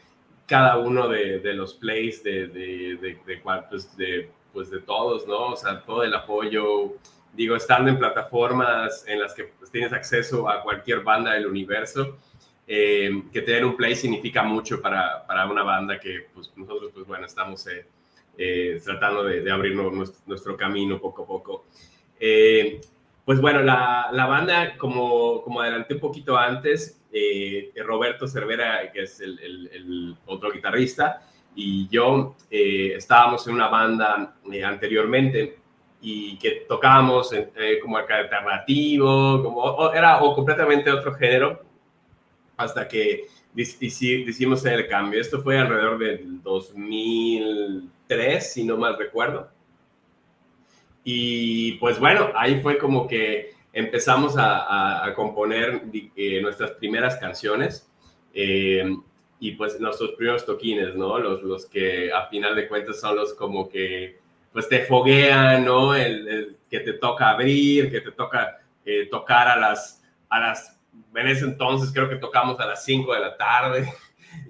cada 0.48 0.78
uno 0.78 1.10
de, 1.10 1.40
de 1.40 1.54
los 1.54 1.74
plays 1.74 2.24
de, 2.24 2.48
de, 2.48 2.98
de, 3.26 3.42
pues, 3.70 3.98
de, 3.98 4.30
pues, 4.54 4.70
de 4.70 4.80
todos, 4.80 5.28
¿no? 5.28 5.48
O 5.48 5.56
sea, 5.58 5.82
todo 5.82 6.04
el 6.04 6.14
apoyo. 6.14 6.94
Digo, 7.34 7.58
estando 7.58 7.90
en 7.90 8.00
plataformas 8.00 9.04
en 9.06 9.20
las 9.20 9.34
que 9.34 9.44
pues, 9.60 9.70
tienes 9.70 9.92
acceso 9.92 10.48
a 10.50 10.64
cualquier 10.64 11.02
banda 11.02 11.34
del 11.34 11.48
universo, 11.48 12.18
eh, 12.66 13.22
que 13.34 13.42
tener 13.42 13.66
un 13.66 13.76
play 13.76 13.98
significa 13.98 14.44
mucho 14.44 14.82
para, 14.82 15.28
para 15.28 15.46
una 15.46 15.64
banda 15.64 16.00
que 16.00 16.28
pues, 16.34 16.54
nosotros, 16.56 16.92
pues 16.94 17.06
bueno, 17.06 17.26
estamos 17.26 17.68
tratando 18.86 19.24
de, 19.24 19.52
abrir 19.52 19.76
nuestro, 19.76 20.22
nuestro 20.26 20.56
camino 20.56 21.02
poco 21.02 21.24
a 21.24 21.28
poco. 21.28 21.66
Eh, 22.20 22.82
pues 23.24 23.42
bueno, 23.42 23.62
la, 23.62 24.10
la, 24.12 24.28
banda, 24.28 24.78
como, 24.78 25.42
como 25.42 25.62
adelanté 25.62 25.96
un 25.96 26.00
poquito 26.00 26.38
antes, 26.38 27.02
eh, 27.12 27.72
Roberto 27.84 28.28
Cervera, 28.28 28.92
que 28.92 29.04
es 29.04 29.20
el, 29.20 29.40
el, 29.40 30.16
otro 30.26 30.52
guitarrista, 30.52 31.28
y 31.56 31.88
yo 31.88 32.36
eh, 32.52 32.94
estábamos 32.96 33.48
en 33.48 33.56
una 33.56 33.68
banda 33.68 34.36
anteriormente 34.64 35.58
y 36.02 36.38
que 36.38 36.66
tocábamos 36.68 37.32
como 37.82 37.98
alternativo, 37.98 39.42
como 39.42 39.92
era 39.92 40.22
o 40.22 40.36
completamente 40.36 40.92
otro 40.92 41.16
género, 41.16 41.64
hasta 42.58 42.88
que 42.88 43.26
hicimos 43.56 44.66
el 44.66 44.88
cambio. 44.88 45.20
Esto 45.20 45.42
fue 45.42 45.58
alrededor 45.58 45.98
del 45.98 46.44
2003, 46.44 48.54
si 48.54 48.64
no 48.64 48.78
mal 48.78 48.98
recuerdo. 48.98 49.55
Y 51.08 51.74
pues 51.74 52.00
bueno, 52.00 52.32
ahí 52.36 52.60
fue 52.62 52.80
como 52.80 53.08
que 53.08 53.54
empezamos 53.72 54.36
a, 54.38 55.14
componer 55.16 55.84
eh, 56.16 56.42
nuestras 56.42 56.72
primeras 56.72 57.18
canciones 57.18 57.88
eh, 58.34 58.92
y 59.40 59.52
pues 59.52 59.80
nuestros 59.80 60.14
primeros 60.14 60.46
toquines, 60.46 60.96
¿no? 60.96 61.20
Los, 61.20 61.44
los 61.44 61.68
que 61.68 62.12
a 62.12 62.26
final 62.28 62.56
de 62.56 62.68
cuentas 62.68 63.00
son 63.00 63.18
los 63.18 63.36
como 63.36 63.70
que 63.70 64.18
pues 64.52 64.68
te 64.68 64.86
foguean, 64.86 65.64
¿no? 65.64 65.94
El, 65.94 66.58
que 66.70 66.80
te 66.80 66.94
toca 66.94 67.30
abrir, 67.30 67.92
que 67.92 68.02
te 68.02 68.12
toca 68.12 68.58
eh, 68.84 69.08
tocar 69.12 69.48
a 69.48 69.58
las, 69.58 70.02
a 70.28 70.40
las 70.40 70.76
en 71.14 71.28
ese 71.28 71.46
entonces 71.46 71.92
creo 71.94 72.10
que 72.10 72.16
tocamos 72.16 72.60
a 72.60 72.66
las 72.66 72.84
5 72.84 73.14
de 73.14 73.20
la 73.20 73.38
tarde. 73.38 73.94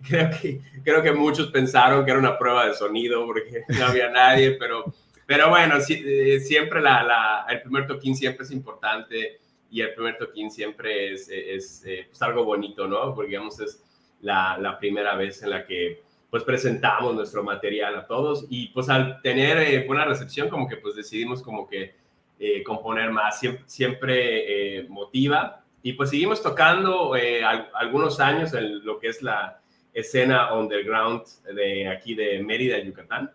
Creo 0.08 0.30
que, 0.32 0.62
creo 0.84 1.04
que 1.04 1.12
muchos 1.12 1.52
pensaron 1.52 2.04
que 2.04 2.10
era 2.10 2.20
una 2.20 2.39
prueba 2.39 2.65
de 2.65 2.74
sonido 2.74 3.24
porque 3.24 3.62
no 3.80 3.86
había 3.86 4.10
nadie, 4.10 4.52
pero, 4.52 4.84
pero 5.25 5.49
bueno, 5.49 5.75
eh, 5.89 6.39
siempre 6.39 6.81
la, 6.81 7.03
la, 7.03 7.45
el 7.49 7.61
primer 7.61 7.88
toquín 7.88 8.15
siempre 8.15 8.45
es 8.45 8.51
importante 8.51 9.39
y 9.69 9.81
el 9.81 9.93
primer 9.93 10.17
toquín 10.17 10.51
siempre 10.51 11.13
es, 11.13 11.29
es, 11.29 11.83
es 11.85 12.07
pues, 12.07 12.21
algo 12.21 12.43
bonito, 12.43 12.88
¿no? 12.88 13.13
Porque 13.13 13.31
digamos 13.31 13.59
es 13.59 13.83
la, 14.21 14.57
la, 14.57 14.77
primera 14.77 15.15
vez 15.15 15.41
en 15.43 15.49
la 15.49 15.65
que 15.65 16.03
pues 16.29 16.43
presentamos 16.43 17.13
nuestro 17.15 17.43
material 17.43 17.95
a 17.95 18.07
todos 18.07 18.45
y 18.49 18.67
pues 18.69 18.89
al 18.89 19.21
tener 19.21 19.57
eh, 19.57 19.85
buena 19.85 20.05
recepción 20.05 20.49
como 20.49 20.67
que 20.67 20.77
pues 20.77 20.95
decidimos 20.95 21.41
como 21.41 21.67
que 21.67 21.95
eh, 22.38 22.63
componer 22.63 23.11
más, 23.11 23.39
siempre, 23.39 23.63
siempre 23.65 24.79
eh, 24.79 24.85
motiva. 24.89 25.63
Y 25.81 25.93
pues 25.93 26.09
seguimos 26.09 26.43
tocando 26.43 27.15
eh, 27.15 27.41
algunos 27.73 28.19
años 28.19 28.53
en 28.53 28.83
lo 28.85 28.99
que 28.99 29.07
es 29.07 29.21
la 29.21 29.61
escena 29.93 30.53
underground 30.53 31.23
de 31.53 31.88
aquí 31.88 32.13
de 32.13 32.43
Mérida, 32.43 32.77
Yucatán. 32.79 33.31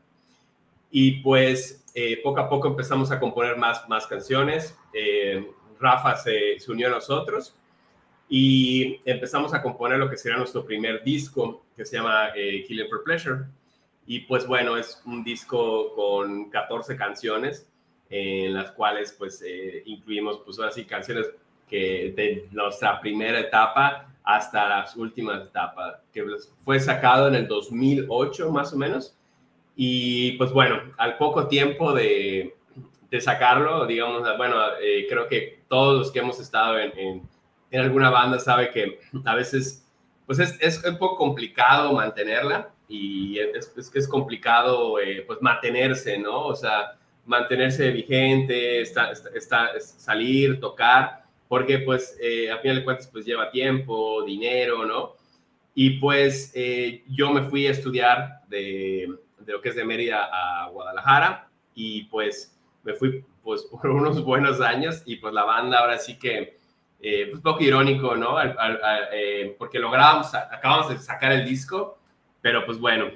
Y 0.90 1.22
pues 1.22 1.85
poco 2.22 2.40
a 2.40 2.48
poco 2.48 2.68
empezamos 2.68 3.11
a 3.11 3.20
componer 3.20 3.57
más, 3.57 3.88
más 3.88 4.07
canciones. 4.07 4.76
Rafa 5.79 6.16
se, 6.16 6.57
unió 6.68 6.88
a 6.88 6.90
nosotros 6.90 7.55
y 8.29 9.00
empezamos 9.05 9.55
a 9.55 9.62
componer 9.62 9.98
lo 9.98 10.09
que 10.09 10.16
sería 10.16 10.38
nuestro 10.38 10.64
primer 10.64 11.03
disco 11.03 11.64
que 11.76 11.85
se 11.85 11.96
llama 11.96 12.33
Killing 12.35 12.88
for 12.88 13.03
Pleasure. 13.03 13.44
Y 14.07 14.20
pues 14.20 14.46
bueno, 14.46 14.76
es 14.76 15.00
un 15.07 15.22
disco 15.22 15.94
con 15.94 16.50
14 16.50 16.96
canciones 16.96 17.66
en 18.11 18.55
las 18.55 18.72
cuales 18.72 19.14
pues 19.16 19.42
eh, 19.46 19.83
incluimos 19.87 20.40
pues 20.44 20.59
ahora 20.59 20.72
canciones 20.88 21.29
que 21.68 22.12
de 22.16 22.48
nuestra 22.50 23.00
primera 23.00 23.38
etapa 23.38 24.12
hasta 24.24 24.68
las 24.68 24.96
últimas 24.96 25.46
etapas, 25.46 26.00
que 26.12 26.24
fue 26.64 26.81
sacado 26.81 27.29
en 27.29 27.37
el 27.37 27.46
2008 27.46 28.50
más 28.50 28.72
o 28.72 28.76
menos. 28.76 29.16
Y 29.83 30.33
pues 30.33 30.53
bueno, 30.53 30.83
al 30.99 31.16
poco 31.16 31.49
tiempo 31.49 31.95
de, 31.95 32.55
de 33.11 33.21
sacarlo, 33.23 33.87
digamos, 33.87 34.21
bueno, 34.37 34.57
eh, 34.79 35.07
creo 35.09 35.27
que 35.27 35.62
todos 35.69 35.99
los 35.99 36.12
que 36.12 36.19
hemos 36.19 36.38
estado 36.38 36.79
en, 36.79 37.23
en, 37.71 37.81
alguna 37.81 38.11
banda 38.11 38.38
sabe 38.38 38.69
que 38.73 39.01
a 39.25 39.35
veces 39.35 39.83
pues 40.27 40.38
es, 40.38 40.59
es 40.61 40.85
un 40.85 40.99
poco 40.99 41.16
complicado 41.16 41.95
mantenerla 41.95 42.69
y 42.88 43.38
es, 43.38 43.73
es, 43.75 43.90
es 43.95 44.07
complicado 44.07 45.01
eh, 45.01 45.25
pues 45.27 45.40
mantenerse, 45.40 46.19
¿no? 46.19 46.49
O 46.49 46.55
sea, 46.55 46.99
mantenerse 47.25 47.90
vigente, 47.90 48.83
está, 48.83 49.12
está, 49.12 49.81
salir, 49.81 50.61
tocar, 50.61 51.25
porque 51.49 51.79
pues 51.79 52.19
eh, 52.21 52.51
a 52.51 52.59
final 52.59 52.77
de 52.77 52.85
cuentas 52.85 53.09
pues 53.11 53.25
lleva 53.25 53.51
tiempo, 53.51 54.23
dinero, 54.25 54.85
¿no? 54.85 55.14
Y 55.75 55.99
pues 55.99 56.53
eh, 56.55 57.03
yo 57.09 57.33
me 57.33 57.49
fui 57.49 57.66
a 57.66 57.71
estudiar 57.71 58.43
de, 58.47 59.09
de, 59.51 59.57
lo 59.57 59.61
que 59.61 59.71
es 59.71 59.75
de 59.75 59.85
Mérida 59.85 60.29
a 60.33 60.69
Guadalajara 60.69 61.49
y 61.75 62.05
pues 62.05 62.57
me 62.83 62.95
fui 62.95 63.25
pues 63.43 63.63
por 63.71 63.91
unos 63.91 64.23
buenos 64.25 64.61
años 64.61 65.03
y 65.07 65.17
pues 65.17 65.35
la 65.35 65.45
banda 65.45 65.79
ahora 65.79 65.99
sí 65.99 66.19
que, 66.19 66.59
eh, 67.01 67.29
pues 67.31 67.43
poco 67.43 67.63
irónico, 67.63 68.15
¿no? 68.17 68.37
Eh, 69.13 69.55
porque 69.59 69.79
logramos, 69.79 70.35
acabamos 70.35 70.91
de 70.91 70.99
sacar 70.99 71.33
el 71.33 71.45
disco, 71.45 71.99
pero 72.41 72.65
pues 72.65 72.79
bueno, 72.79 73.07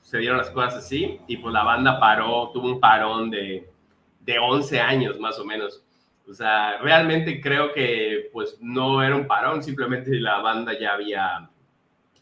se 0.00 0.18
dieron 0.18 0.38
las 0.38 0.50
cosas 0.50 0.76
así 0.76 1.20
y 1.26 1.36
pues 1.36 1.52
la 1.52 1.62
banda 1.62 2.00
paró, 2.00 2.50
tuvo 2.52 2.66
un 2.66 2.80
parón 2.80 3.30
de, 3.30 3.70
de 4.20 4.38
11 4.38 4.80
años 4.80 5.18
más 5.18 5.38
o 5.38 5.44
menos. 5.44 5.82
O 6.28 6.34
sea, 6.34 6.78
realmente 6.78 7.40
creo 7.40 7.72
que 7.72 8.30
pues 8.32 8.56
no 8.60 9.02
era 9.02 9.16
un 9.16 9.26
parón, 9.26 9.62
simplemente 9.62 10.14
la 10.20 10.38
banda 10.38 10.78
ya 10.78 10.92
había 10.92 11.50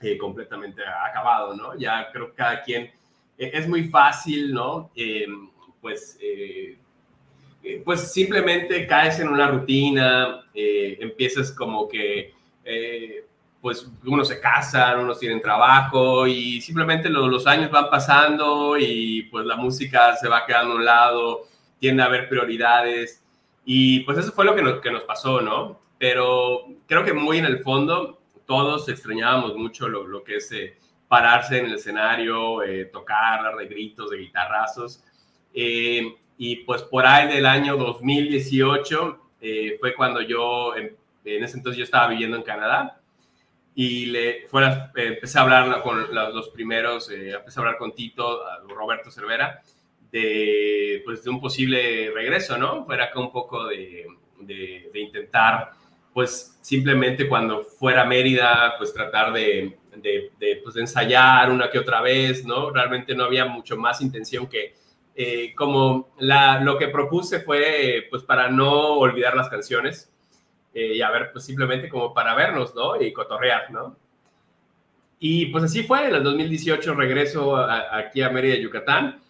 eh, 0.01 0.17
completamente 0.17 0.83
acabado, 0.87 1.55
¿no? 1.55 1.77
Ya 1.77 2.11
creo 2.13 2.29
que 2.29 2.35
cada 2.37 2.63
quien, 2.63 2.85
eh, 2.85 2.91
es 3.39 3.69
muy 3.69 3.85
fácil, 3.85 4.53
¿no? 4.53 4.91
Em, 4.95 5.49
pues, 5.81 6.19
eh, 6.21 6.77
pues 7.85 8.13
simplemente 8.13 8.87
caes 8.87 9.21
en 9.21 9.29
una 9.29 9.49
rutina, 9.49 10.45
empiezas 10.55 11.53
como 11.53 11.89
que 11.89 12.33
pues 13.61 13.91
unos 14.05 14.29
se 14.29 14.41
casan, 14.41 15.01
unos 15.01 15.19
tienen 15.19 15.41
trabajo 15.41 16.27
y 16.27 16.61
simplemente 16.61 17.09
los 17.09 17.47
años 17.47 17.71
van 17.71 17.91
pasando 17.91 18.77
y 18.79 19.23
pues 19.25 19.45
la 19.47 19.57
música 19.57 20.17
se 20.17 20.29
va 20.29 20.47
quedando 20.47 20.75
a 20.75 20.77
un 20.77 20.85
lado, 20.85 21.47
tiende 21.79 22.03
a 22.03 22.07
haber 22.07 22.29
prioridades 22.29 23.25
y 23.65 24.01
pues 24.01 24.19
eso 24.19 24.33
fue 24.33 24.45
lo 24.45 24.55
que 24.55 24.63
nos, 24.63 24.81
que 24.81 24.91
nos 24.91 25.03
pasó, 25.03 25.41
¿no? 25.41 25.81
Pero 25.99 26.67
creo 26.87 27.05
que 27.05 27.13
muy 27.13 27.39
en 27.39 27.47
el 27.47 27.59
fondo 27.59 28.21
todos 28.47 28.89
extrañábamos 28.89 29.57
mucho 29.57 29.89
lo, 29.89 30.07
lo 30.07 30.23
que 30.23 30.37
es 30.37 30.51
eh, 30.53 30.79
pararse 31.09 31.59
en 31.59 31.67
el 31.67 31.75
escenario, 31.75 32.63
eh, 32.63 32.87
tocar, 32.87 33.43
dar 33.43 33.57
de 33.57 33.67
gritos, 33.67 34.11
de 34.11 34.19
guitarrazos. 34.19 35.03
Eh, 35.55 36.15
y 36.37 36.57
pues 36.57 36.83
por 36.83 37.07
ahí 37.07 37.29
del 37.29 37.47
año 37.47 37.77
2018 37.77 39.25
fue 39.81 39.95
cuando 39.95 40.21
yo, 40.21 40.77
en, 40.77 40.97
en 41.25 41.45
ese 41.45 41.57
entonces 41.57 41.79
yo 41.79 41.85
estaba 41.85 42.09
viviendo 42.09 42.37
en 42.37 42.43
Canadá 42.43 42.99
y 43.81 44.07
le 44.07 44.45
fuera, 44.49 44.91
empecé 44.97 45.39
a 45.39 45.43
hablar 45.43 45.83
con 45.83 46.13
los 46.13 46.49
primeros, 46.49 47.13
eh, 47.13 47.31
empecé 47.31 47.61
a 47.61 47.63
hablar 47.63 47.79
con 47.79 47.95
Tito, 47.95 48.41
Roberto 48.67 49.09
Cervera, 49.09 49.63
de, 50.11 51.01
pues, 51.05 51.23
de 51.23 51.31
un 51.31 51.41
posible 51.41 52.11
regreso, 52.13 52.59
¿no? 52.59 52.85
Fuera 52.85 53.05
acá 53.05 53.21
un 53.21 53.31
poco 53.31 53.69
de, 53.69 54.05
de, 54.41 54.91
intentar, 54.95 55.71
pues 56.13 56.59
simplemente 56.61 57.29
cuando 57.29 57.63
fuera 57.63 58.03
a 58.03 58.05
Mérida, 58.05 58.75
pues 58.79 58.93
tratar 58.93 59.33
de, 59.33 59.79
de, 60.03 60.61
pues, 60.63 60.77
ensayar 60.77 61.51
una 61.51 61.71
que 61.71 61.79
otra 61.79 62.01
vez, 62.01 62.45
¿no? 62.45 62.71
Realmente 62.71 63.15
no 63.15 63.25
había 63.25 63.45
mucho 63.45 63.77
más 63.77 64.01
intención 64.01 64.47
que, 64.47 64.75
eh, 65.15 65.55
como 65.55 66.11
la, 66.19 66.61
lo 66.61 66.79
que 66.79 66.89
propuse 66.89 67.41
fue, 67.41 68.07
pues 68.11 68.23
para 68.23 68.49
no 68.51 68.95
olvidar 68.95 69.37
las 69.37 69.49
canciones, 69.49 70.13
eh, 70.75 70.95
y 70.95 71.03
a 71.03 71.11
ver, 71.11 71.33
pues 71.33 71.45
simplemente 71.45 71.89
como 71.89 72.15
para 72.15 72.35
vernos, 72.35 72.75
¿no? 72.75 73.01
Y 73.01 73.13
cotorrear, 73.13 73.71
¿no? 73.71 73.97
Y 75.19 75.47
pues 75.47 75.65
así 75.65 75.83
fue, 75.83 76.09
en 76.09 76.15
el 76.15 76.23
2018 76.23 76.95
regreso 76.95 77.57
aquí 77.57 78.23
a 78.23 78.31
Mérida, 78.31 78.57
Yucatán, 78.57 79.21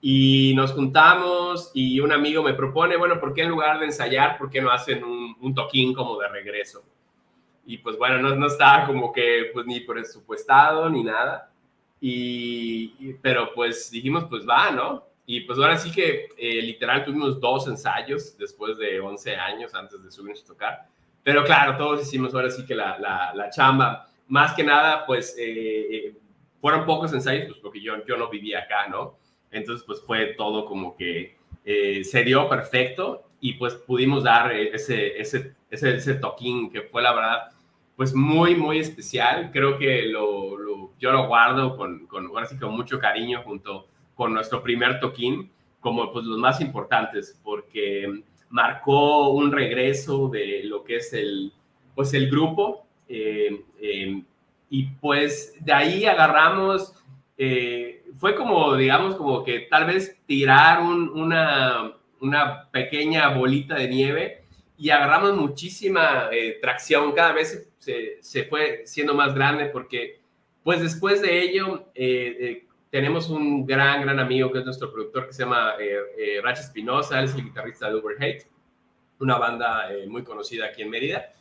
y 0.00 0.54
nos 0.56 0.72
juntamos 0.72 1.70
y 1.74 2.00
un 2.00 2.12
amigo 2.12 2.42
me 2.42 2.54
propone, 2.54 2.96
bueno, 2.96 3.20
¿por 3.20 3.34
qué 3.34 3.42
en 3.42 3.50
lugar 3.50 3.78
de 3.78 3.86
ensayar, 3.86 4.38
por 4.38 4.50
qué 4.50 4.62
no 4.62 4.70
hacen 4.70 5.04
un, 5.04 5.36
un 5.40 5.54
toquín 5.54 5.92
como 5.92 6.18
de 6.18 6.28
regreso? 6.28 6.82
Y 7.66 7.78
pues 7.78 7.96
bueno, 7.96 8.18
no, 8.18 8.34
no 8.34 8.46
estaba 8.46 8.86
como 8.86 9.12
que 9.12 9.50
pues 9.52 9.66
ni 9.66 9.80
presupuestado 9.80 10.88
ni 10.90 11.02
nada, 11.02 11.50
y, 12.00 13.14
pero 13.22 13.54
pues 13.54 13.90
dijimos, 13.90 14.26
pues 14.28 14.46
va, 14.46 14.70
¿no? 14.70 15.04
Y 15.24 15.40
pues 15.40 15.58
ahora 15.58 15.78
sí 15.78 15.90
que 15.90 16.28
eh, 16.36 16.60
literal 16.60 17.02
tuvimos 17.02 17.40
dos 17.40 17.66
ensayos 17.66 18.36
después 18.36 18.76
de 18.76 19.00
11 19.00 19.36
años 19.36 19.74
antes 19.74 20.02
de 20.02 20.10
subirnos 20.10 20.42
a 20.42 20.46
tocar. 20.46 20.86
Pero 21.22 21.42
claro, 21.42 21.78
todos 21.78 22.02
hicimos 22.02 22.34
ahora 22.34 22.50
sí 22.50 22.66
que 22.66 22.74
la, 22.74 22.98
la, 23.34 23.48
chamba. 23.48 24.06
Más 24.28 24.52
que 24.52 24.62
nada, 24.62 25.06
pues 25.06 25.34
eh, 25.38 25.86
eh, 25.90 26.14
fueron 26.60 26.84
pocos 26.84 27.12
ensayos, 27.14 27.46
pues 27.46 27.58
porque 27.60 27.80
yo, 27.80 28.04
yo 28.06 28.18
no 28.18 28.28
vivía 28.28 28.60
acá, 28.60 28.86
¿no? 28.88 29.16
Entonces, 29.50 29.84
pues 29.86 30.02
fue 30.02 30.34
todo 30.34 30.66
como 30.66 30.94
que 30.94 31.38
eh, 31.64 32.04
se 32.04 32.22
dio 32.22 32.46
perfecto 32.46 33.30
y 33.40 33.54
pues 33.54 33.74
pudimos 33.74 34.24
dar 34.24 34.52
ese, 34.52 35.18
ese, 35.18 35.54
ese, 35.70 35.96
ese 35.96 36.14
toquín 36.16 36.70
que 36.70 36.82
fue 36.82 37.00
la 37.00 37.14
verdad, 37.14 37.50
pues 37.96 38.14
muy, 38.14 38.54
muy 38.54 38.78
especial. 38.78 39.50
Creo 39.52 39.78
que 39.78 40.02
lo, 40.02 40.56
lo, 40.58 40.92
yo 40.98 41.12
lo 41.12 41.26
guardo 41.26 41.76
con, 41.76 42.06
con, 42.06 42.26
ahora 42.26 42.46
sí 42.46 42.56
con 42.58 42.74
mucho 42.74 42.98
cariño 42.98 43.42
junto 43.44 43.86
con 44.14 44.32
nuestro 44.32 44.62
primer 44.62 45.00
toquín 45.00 45.50
como 45.80 46.12
pues 46.12 46.24
los 46.24 46.38
más 46.38 46.60
importantes 46.60 47.38
porque 47.42 48.22
marcó 48.48 49.30
un 49.30 49.52
regreso 49.52 50.28
de 50.28 50.62
lo 50.64 50.82
que 50.84 50.96
es 50.96 51.12
el, 51.12 51.52
pues 51.94 52.14
el 52.14 52.30
grupo. 52.30 52.86
Eh, 53.08 53.64
eh, 53.80 54.22
y 54.70 54.84
pues 55.00 55.54
de 55.60 55.72
ahí 55.72 56.06
agarramos, 56.06 56.94
eh, 57.36 58.02
fue 58.16 58.34
como, 58.34 58.74
digamos, 58.76 59.14
como 59.16 59.44
que 59.44 59.60
tal 59.60 59.86
vez 59.86 60.18
tirar 60.26 60.82
una, 60.82 61.92
una 62.20 62.70
pequeña 62.70 63.28
bolita 63.28 63.74
de 63.74 63.88
nieve 63.88 64.43
y 64.76 64.90
agarramos 64.90 65.34
muchísima 65.36 66.28
tracción, 66.60 67.12
cada 67.12 67.32
vez 67.32 67.70
se, 67.78 68.18
se, 68.20 68.44
fue 68.44 68.82
siendo 68.86 69.14
más 69.14 69.34
grande 69.34 69.66
porque 69.66 70.20
pues 70.62 70.80
después 70.80 71.22
de 71.22 71.42
ello 71.42 71.88
tenemos 72.94 73.28
un 73.28 73.66
gran, 73.66 74.02
gran 74.02 74.20
amigo 74.20 74.52
que 74.52 74.60
es 74.60 74.64
nuestro 74.64 74.92
productor 74.92 75.26
que 75.26 75.32
se 75.32 75.42
llama 75.42 75.72
eh, 75.80 75.96
eh 76.16 76.40
Racha 76.40 76.60
Espinosa, 76.60 77.18
él 77.18 77.24
es 77.24 77.34
el 77.34 77.42
guitarrista 77.42 77.88
de 77.88 77.96
Overhate, 77.96 78.46
una 79.18 79.36
banda 79.36 79.92
eh, 79.92 80.06
muy 80.06 80.22
conocida 80.22 80.66
aquí 80.66 80.82
en 80.82 80.90
Mérida. 80.90 81.32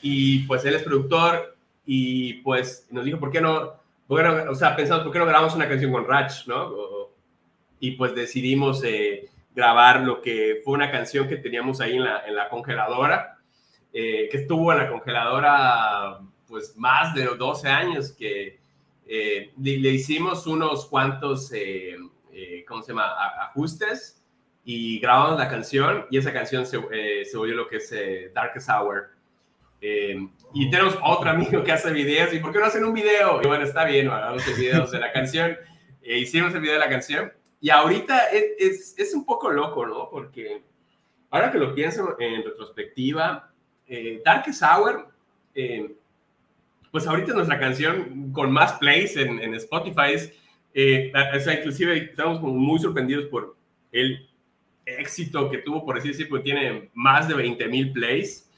Y 0.00 0.46
pues 0.46 0.64
él 0.64 0.76
es 0.76 0.84
productor 0.84 1.56
y 1.84 2.34
pues 2.34 2.86
nos 2.92 3.04
dijo, 3.04 3.18
¿por 3.18 3.32
qué 3.32 3.40
no? 3.40 3.80
o 4.06 4.54
sea, 4.54 4.76
pensamos, 4.76 5.02
¿por 5.02 5.12
qué 5.12 5.18
no 5.18 5.26
grabamos 5.26 5.56
una 5.56 5.68
canción 5.68 5.90
con 5.90 6.06
Rach, 6.06 6.46
no? 6.46 7.10
y 7.80 7.90
pues 7.96 8.14
decidimos 8.14 8.84
eh, 8.84 9.28
grabar 9.54 10.00
lo 10.00 10.20
que 10.20 10.60
fue 10.64 10.74
una 10.74 10.90
canción 10.90 11.28
que 11.28 11.36
teníamos 11.36 11.80
ahí 11.80 11.96
en 11.96 12.04
la, 12.04 12.26
en 12.26 12.34
la 12.34 12.48
congeladora. 12.48 13.38
eh, 13.94 14.28
que 14.30 14.38
estuvo 14.38 14.72
en 14.72 14.78
la 14.78 14.88
congeladora 14.90 16.20
pues 16.48 16.74
más 16.76 17.14
de 17.14 17.24
12 17.26 17.68
años, 17.68 18.12
que 18.12 18.58
eh, 19.06 19.52
le, 19.58 19.90
hicimos 19.90 20.46
unos 20.46 20.86
cuantos, 20.86 21.52
eh, 21.52 21.96
¿cómo 22.66 22.82
se 22.82 22.92
llama?, 22.92 23.12
ajustes 23.42 24.22
y 24.64 24.98
grabamos 24.98 25.38
la 25.38 25.48
canción 25.48 26.06
y 26.10 26.16
esa 26.18 26.32
canción 26.32 26.64
se, 26.64 26.78
se 27.24 27.36
volvió 27.36 27.54
lo 27.54 27.68
que 27.68 27.76
es 27.76 27.94
Darkest 28.32 28.70
Hour. 28.70 29.10
y 29.80 30.70
tenemos 30.70 30.96
otro 31.02 31.30
amigo 31.30 31.62
que 31.62 31.72
hace 31.72 31.92
videos 31.92 32.32
y 32.32 32.38
¿por 32.38 32.52
qué 32.52 32.60
no 32.60 32.66
hacen 32.66 32.84
un 32.84 32.94
video? 32.94 33.42
Y 33.42 33.46
bueno, 33.46 33.64
está 33.64 33.84
bien, 33.84 34.08
hagamos 34.08 34.46
videos 34.56 34.90
de 34.90 35.00
la 35.00 35.12
canción. 35.12 35.56
hicimos 36.02 36.54
el 36.54 36.60
video 36.60 36.74
de 36.74 36.80
la 36.80 36.88
canción 36.88 37.32
y 37.62 37.70
ahorita 37.70 38.26
es, 38.58 38.94
es, 38.98 39.14
un 39.14 39.24
poco 39.24 39.48
loco, 39.48 39.86
¿no? 39.86 40.10
Porque 40.10 40.64
ahora 41.30 41.52
que 41.52 41.58
lo 41.58 41.72
pienso 41.72 42.16
en 42.18 42.42
retrospectiva, 42.42 43.52
eh, 43.86 44.20
Darkest 44.24 44.64
eh, 45.54 45.94
pues 46.90 47.06
ahorita 47.06 47.28
es 47.28 47.36
nuestra 47.36 47.60
canción 47.60 48.32
con 48.32 48.50
más 48.50 48.72
plays 48.74 49.16
en, 49.16 49.38
en 49.38 49.54
Spotify. 49.54 50.16
Eh, 50.74 51.12
o 51.14 51.38
sea, 51.38 51.54
inclusive 51.54 51.96
estamos 51.98 52.42
muy 52.42 52.80
sorprendidos 52.80 53.26
por 53.26 53.56
el 53.92 54.28
éxito 54.84 55.48
que 55.48 55.58
tuvo, 55.58 55.84
por 55.84 55.96
así 55.96 56.08
decirlo, 56.08 56.42
tiene 56.42 56.90
más 56.94 57.28
de 57.28 57.34
20 57.34 57.68
mil 57.68 57.92
plays. 57.92 58.50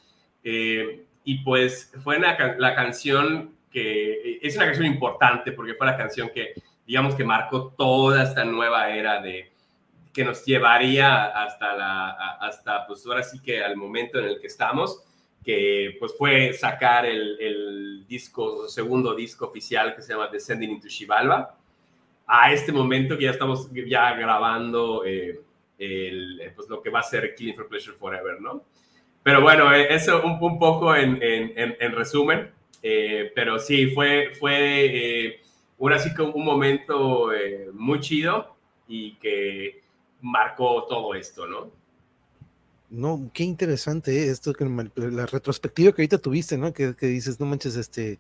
Eh, 0.43 1.05
y 1.25 1.45
pues 1.45 1.93
fue 2.03 2.19
la 2.19 2.75
canción 2.75 3.55
que 3.71 4.39
es 4.41 4.57
una 4.57 4.67
canción 4.67 4.87
importante 4.87 5.53
porque 5.53 5.75
fue 5.75 5.87
la 5.87 5.97
canción 5.97 6.31
que, 6.33 6.55
digamos, 6.87 7.15
que 7.15 7.25
marcó 7.25 7.75
toda 7.77 8.23
esta 8.23 8.45
nueva 8.45 8.91
era 8.91 9.21
de 9.21 9.51
que 10.13 10.25
nos 10.25 10.45
llevaría 10.45 11.25
hasta 11.25 11.77
la, 11.77 12.11
hasta 12.41 12.87
pues 12.87 13.05
ahora 13.07 13.23
sí 13.23 13.41
que 13.41 13.65
al 13.65 13.77
momento 13.77 14.19
en 14.21 14.27
el 14.27 14.41
que 14.41 14.47
estamos 14.47 15.03
que 15.45 15.97
pues 16.01 16.15
fue 16.17 16.53
sacar 16.55 17.05
el, 17.05 17.37
el 17.39 18.07
disco, 18.09 18.67
segundo 18.67 19.15
disco 19.15 19.47
oficial 19.47 19.95
que 19.95 20.03
se 20.03 20.15
llama 20.15 20.29
Descending 20.29 20.71
into 20.71 20.89
Shivalba. 20.89 21.57
A 22.27 22.53
este 22.53 22.73
momento 22.73 23.19
que 23.19 23.25
ya 23.25 23.33
estamos 23.33 23.69
ya 23.87 24.15
grabando 24.15 25.05
eh, 25.05 25.41
el, 25.79 26.41
pues 26.57 26.69
lo 26.71 26.81
que 26.81 26.89
va 26.89 27.01
a 27.01 27.03
ser 27.03 27.35
Killing 27.35 27.55
for 27.55 27.69
Pleasure 27.69 27.97
Forever, 27.97 28.41
¿no? 28.41 28.65
Pero 29.23 29.43
bueno, 29.43 29.73
eh, 29.75 29.89
eso 29.91 30.23
un, 30.25 30.39
un 30.41 30.59
poco 30.59 30.97
en, 30.97 31.23
en, 31.23 31.77
en, 31.79 31.93
resumen. 31.93 32.51
Eh, 32.83 33.31
pero 33.35 33.59
sí, 33.59 33.89
fue, 33.89 34.31
fue 34.39 35.43
ahora 35.85 35.99
sí 35.99 36.15
que 36.15 36.23
un 36.23 36.45
momento 36.45 37.29
muy 37.75 38.01
chido 38.01 38.57
y 38.89 39.17
que 39.17 39.83
marcó 40.23 40.87
todo 40.89 41.15
esto, 41.15 41.47
¿no? 41.47 41.71
No, 42.89 43.31
qué 43.35 43.45
interesante 43.45 44.31
esto, 44.31 44.55
que 44.55 44.65
la 44.65 45.27
retrospectiva 45.27 45.93
que 45.93 46.03
ahorita 46.03 46.19
tuviste, 46.19 46.57
¿no? 46.57 46.73
Que, 46.73 46.95
dices, 47.01 47.39
no 47.39 47.45
manches, 47.45 47.77
este, 47.77 48.19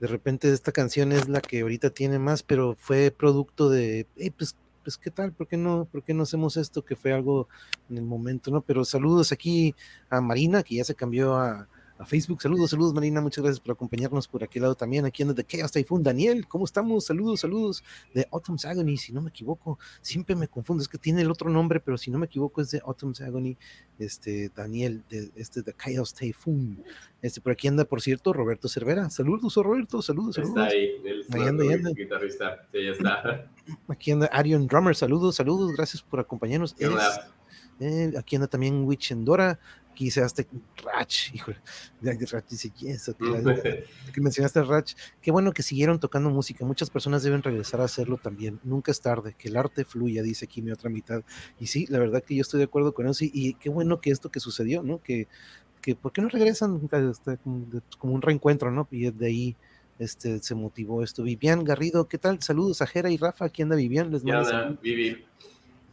de 0.00 0.06
repente 0.06 0.50
esta 0.50 0.72
canción 0.72 1.12
es 1.12 1.28
la 1.28 1.42
que 1.42 1.60
ahorita 1.60 1.90
tiene 1.90 2.18
más, 2.18 2.42
pero 2.42 2.76
fue 2.78 3.10
producto 3.10 3.68
de, 3.68 4.06
pues, 4.38 4.56
pues, 4.82 4.96
¿qué 4.96 5.10
tal? 5.10 5.32
¿Por 5.32 5.48
qué 5.48 5.58
no, 5.58 5.84
por 5.84 6.02
qué 6.02 6.14
no 6.14 6.22
hacemos 6.22 6.56
esto? 6.56 6.82
Que 6.82 6.96
fue 6.96 7.12
algo 7.12 7.48
en 7.90 7.98
el 7.98 8.04
momento, 8.04 8.50
¿no? 8.50 8.62
Pero 8.62 8.84
saludos 8.84 9.32
aquí 9.32 9.74
a 10.08 10.20
Marina, 10.20 10.62
que 10.62 10.76
ya 10.76 10.84
se 10.84 10.94
cambió 10.94 11.36
a, 11.36 11.68
Facebook. 12.06 12.42
Saludos, 12.42 12.70
saludos 12.70 12.92
Marina, 12.94 13.20
muchas 13.20 13.44
gracias 13.44 13.60
por 13.60 13.72
acompañarnos 13.72 14.26
por 14.26 14.42
aquel 14.42 14.62
lado 14.62 14.74
también, 14.74 15.04
aquí 15.04 15.22
en 15.22 15.34
The 15.34 15.44
Chaos 15.44 15.72
Typhoon. 15.72 16.02
Daniel, 16.02 16.46
¿cómo 16.48 16.64
estamos? 16.64 17.04
Saludos, 17.04 17.40
saludos 17.40 17.84
de 18.12 18.26
Autumn's 18.32 18.64
Agony, 18.64 18.96
si 18.96 19.12
no 19.12 19.20
me 19.20 19.30
equivoco, 19.30 19.78
siempre 20.00 20.34
me 20.34 20.48
confundo, 20.48 20.82
es 20.82 20.88
que 20.88 20.98
tiene 20.98 21.22
el 21.22 21.30
otro 21.30 21.48
nombre, 21.50 21.80
pero 21.80 21.96
si 21.96 22.10
no 22.10 22.18
me 22.18 22.26
equivoco 22.26 22.60
es 22.60 22.70
de 22.70 22.82
Autumn's 22.84 23.20
Agony, 23.20 23.56
este 23.98 24.50
Daniel, 24.54 25.02
de 25.08 25.30
este 25.36 25.62
The 25.62 25.74
Chaos 25.74 26.14
Typhoon. 26.14 26.82
Este, 27.22 27.40
por 27.40 27.52
aquí 27.52 27.68
anda, 27.68 27.84
por 27.84 28.02
cierto, 28.02 28.32
Roberto 28.32 28.68
Cervera. 28.68 29.08
Saludos, 29.08 29.54
Roberto, 29.54 30.02
saludos, 30.02 30.34
saludos. 30.34 30.56
Está 30.56 30.76
ahí, 30.76 31.00
el 31.04 31.94
guitarrista, 31.94 32.66
sí, 32.72 32.84
ya 32.84 32.90
está. 32.90 33.48
Aquí 33.88 34.10
anda 34.10 34.26
Arion 34.32 34.66
Drummer, 34.66 34.96
saludos, 34.96 35.36
saludos, 35.36 35.72
gracias 35.76 36.02
por 36.02 36.18
acompañarnos. 36.18 36.74
Eh, 37.80 38.12
aquí 38.16 38.36
anda 38.36 38.46
también 38.46 38.84
Witch 38.84 39.12
Aquí 39.92 40.08
hasta 40.08 40.42
Ratch, 40.82 41.34
híjole, 41.34 41.58
Ratch 42.02 42.48
dice, 42.48 42.72
yes, 42.78 43.14
que 44.14 44.20
mencionaste 44.22 44.62
Ratch, 44.62 44.94
qué 45.20 45.30
bueno 45.30 45.52
que 45.52 45.62
siguieron 45.62 46.00
tocando 46.00 46.30
música, 46.30 46.64
muchas 46.64 46.88
personas 46.88 47.22
deben 47.22 47.42
regresar 47.42 47.82
a 47.82 47.84
hacerlo 47.84 48.16
también, 48.16 48.58
nunca 48.64 48.90
es 48.90 49.02
tarde, 49.02 49.34
que 49.36 49.48
el 49.48 49.56
arte 49.56 49.84
fluya, 49.84 50.22
dice 50.22 50.46
aquí 50.46 50.62
mi 50.62 50.72
otra 50.72 50.88
mitad, 50.88 51.22
y 51.60 51.66
sí, 51.66 51.86
la 51.90 51.98
verdad 51.98 52.24
que 52.24 52.34
yo 52.34 52.40
estoy 52.40 52.58
de 52.58 52.64
acuerdo 52.64 52.94
con 52.94 53.06
eso, 53.06 53.22
y, 53.22 53.52
qué 53.60 53.68
bueno 53.68 54.00
que 54.00 54.10
esto 54.10 54.30
que 54.30 54.40
sucedió, 54.40 54.82
¿no? 54.82 55.02
Que, 55.02 55.28
que 55.82 55.94
¿por 55.94 56.10
qué 56.10 56.22
no 56.22 56.28
regresan 56.30 56.80
este, 56.90 57.36
como, 57.98 58.14
un 58.14 58.22
reencuentro, 58.22 58.70
¿no? 58.70 58.88
Y 58.90 59.10
de 59.10 59.26
ahí 59.26 59.56
este, 59.98 60.38
se 60.38 60.54
motivó 60.54 61.02
esto. 61.02 61.22
Vivian 61.22 61.64
Garrido, 61.64 62.08
¿qué 62.08 62.16
tal? 62.16 62.42
Saludos 62.42 62.80
a 62.80 62.86
Jera 62.86 63.10
y 63.10 63.18
Rafa, 63.18 63.44
aquí 63.44 63.60
anda 63.60 63.76
Vivian, 63.76 64.10
les 64.10 64.24
mando 64.24 64.78
Vivi. 64.82 65.22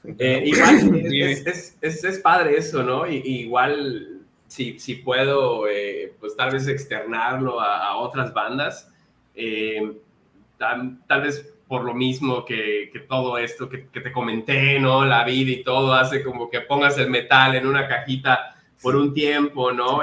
Eh, 0.04 0.44
igual 0.46 0.96
es, 1.06 1.76
es, 1.82 2.04
es, 2.04 2.20
padre 2.20 2.58
eso, 2.58 2.84
¿no? 2.84 3.08
Y, 3.08 3.18
igual 3.18 4.22
si, 4.48 4.80
si 4.80 4.96
puedo, 4.96 5.68
eh, 5.68 6.14
pues 6.20 6.36
tal 6.36 6.52
vez 6.52 6.68
externarlo 6.68 7.60
a, 7.60 7.98
otras 7.98 8.34
bandas, 8.34 8.92
eh, 9.36 9.98
tal, 10.58 11.00
tal, 11.08 11.22
vez 11.22 11.54
por 11.68 11.84
lo 11.84 11.94
mismo 11.94 12.46
que, 12.46 12.90
que 12.92 13.00
todo 13.02 13.38
esto 13.38 13.70
que, 13.70 13.88
que, 13.90 14.02
te 14.02 14.12
comenté, 14.12 14.80
¿no? 14.80 15.06
La 15.06 15.24
vida 15.24 15.52
y 15.52 15.64
todo 15.64 15.94
hace 15.94 16.24
como 16.24 16.50
que 16.50 16.62
pongas 16.62 16.98
el 16.98 17.10
metal 17.10 17.56
en 17.56 17.68
una 17.68 17.88
cajita 17.88 18.56
por 18.82 18.96
un 18.96 19.14
tiempo, 19.14 19.72
¿no? 19.72 20.02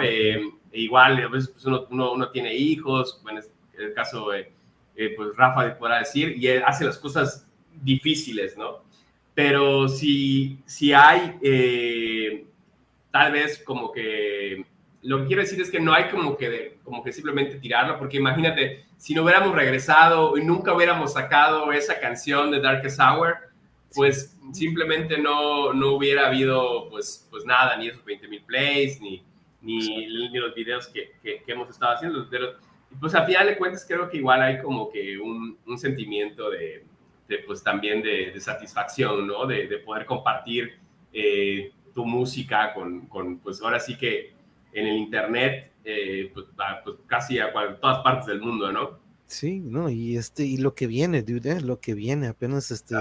igual, 0.73 1.17
a 1.25 1.29
veces 1.29 1.49
pues 1.49 1.65
uno, 1.65 1.87
uno, 1.91 2.13
uno, 2.13 2.31
tiene 2.31 2.55
hijos, 2.55 3.23
en 3.31 3.39
el 3.83 3.95
caso, 3.95 4.29
pues 4.95 5.37
Rafa 5.37 5.79
podrá 5.79 6.01
decir, 6.01 6.37
y 6.37 6.49
hace 6.49 6.85
las 6.85 6.99
cosas 6.99 7.47
difíciles, 7.83 8.59
¿no? 8.59 8.86
Pero 9.37 9.87
si, 9.87 10.63
si 10.65 10.95
hay 10.95 11.37
eh, 11.43 12.47
tal 13.11 13.33
vez 13.33 13.63
como 13.63 13.93
que 13.93 14.65
lo 15.03 15.21
que 15.21 15.27
quiero 15.27 15.43
decir 15.43 15.61
es 15.61 15.71
que 15.71 15.79
no 15.79 15.93
hay 15.93 16.09
como 16.09 16.39
que, 16.39 16.79
como 16.83 17.05
que 17.05 17.13
simplemente 17.13 17.57
tirarlo, 17.57 17.99
porque 17.99 18.17
imagínate, 18.17 18.87
si 18.97 19.15
no 19.15 19.25
hubiéramos 19.25 19.55
regresado 19.55 20.39
y 20.39 20.43
nunca 20.43 20.73
hubiéramos 20.73 21.13
sacado 21.13 21.71
esa 21.71 22.01
canción 22.01 22.51
de 22.51 22.63
Darkest 22.63 22.99
Hour, 22.99 23.37
pues 23.95 24.35
simplemente 24.53 25.19
no, 25.19 25.75
no 25.75 25.93
hubiera 25.93 26.29
habido 26.29 26.89
pues, 26.89 27.29
pues 27.31 27.45
nada, 27.45 27.77
ni 27.77 27.89
esos 27.89 28.03
20 28.07 28.29
mil 28.29 28.43
plays, 28.43 29.03
ni, 29.03 29.23
ni, 29.61 30.07
ni, 30.07 30.39
los 30.39 30.55
videos 30.55 30.89
que, 30.89 31.13
que, 31.23 31.43
hemos 31.47 31.69
estado 31.69 31.93
haciendo. 31.93 32.27
Pero 32.31 32.55
pues 32.99 33.15
a 33.15 33.27
final 33.27 33.49
de 33.49 33.59
cuentas 33.59 33.85
creo 33.87 34.09
que 34.09 34.17
igual 34.17 34.41
hay 34.41 34.63
como 34.63 34.91
que 34.91 35.19
un, 35.19 35.59
un 35.67 35.79
sentimiento 35.79 36.49
de, 36.49 36.87
pues 37.47 37.63
también 37.63 38.03
de, 38.03 38.39
satisfacción, 38.41 39.27
¿no? 39.27 39.47
De, 39.47 39.79
poder 39.85 40.07
compartir 40.07 40.79
eh, 41.13 41.73
tu 41.95 42.05
música 42.05 42.73
con, 42.75 43.07
con, 43.07 43.39
pues 43.39 43.61
ahora 43.63 43.81
sí 43.81 43.97
que 43.97 44.35
en 44.73 44.87
el 44.87 44.97
Internet, 44.97 45.73
eh, 45.85 46.31
pues, 46.33 46.47
pues, 46.85 46.97
casi 47.07 47.39
a 47.39 47.53
todas 47.81 47.99
partes 48.01 48.27
del 48.27 48.41
mundo, 48.41 48.71
¿no? 48.71 49.07
Sí, 49.27 49.59
no, 49.59 49.91
y 49.91 50.17
este, 50.17 50.45
y 50.45 50.57
lo 50.57 50.75
que 50.75 50.87
viene, 50.87 51.23
dude, 51.23 51.51
¿eh? 51.51 51.61
lo 51.61 51.81
que 51.81 51.95
viene, 51.95 52.29
apenas 52.29 52.71
este, 52.71 52.95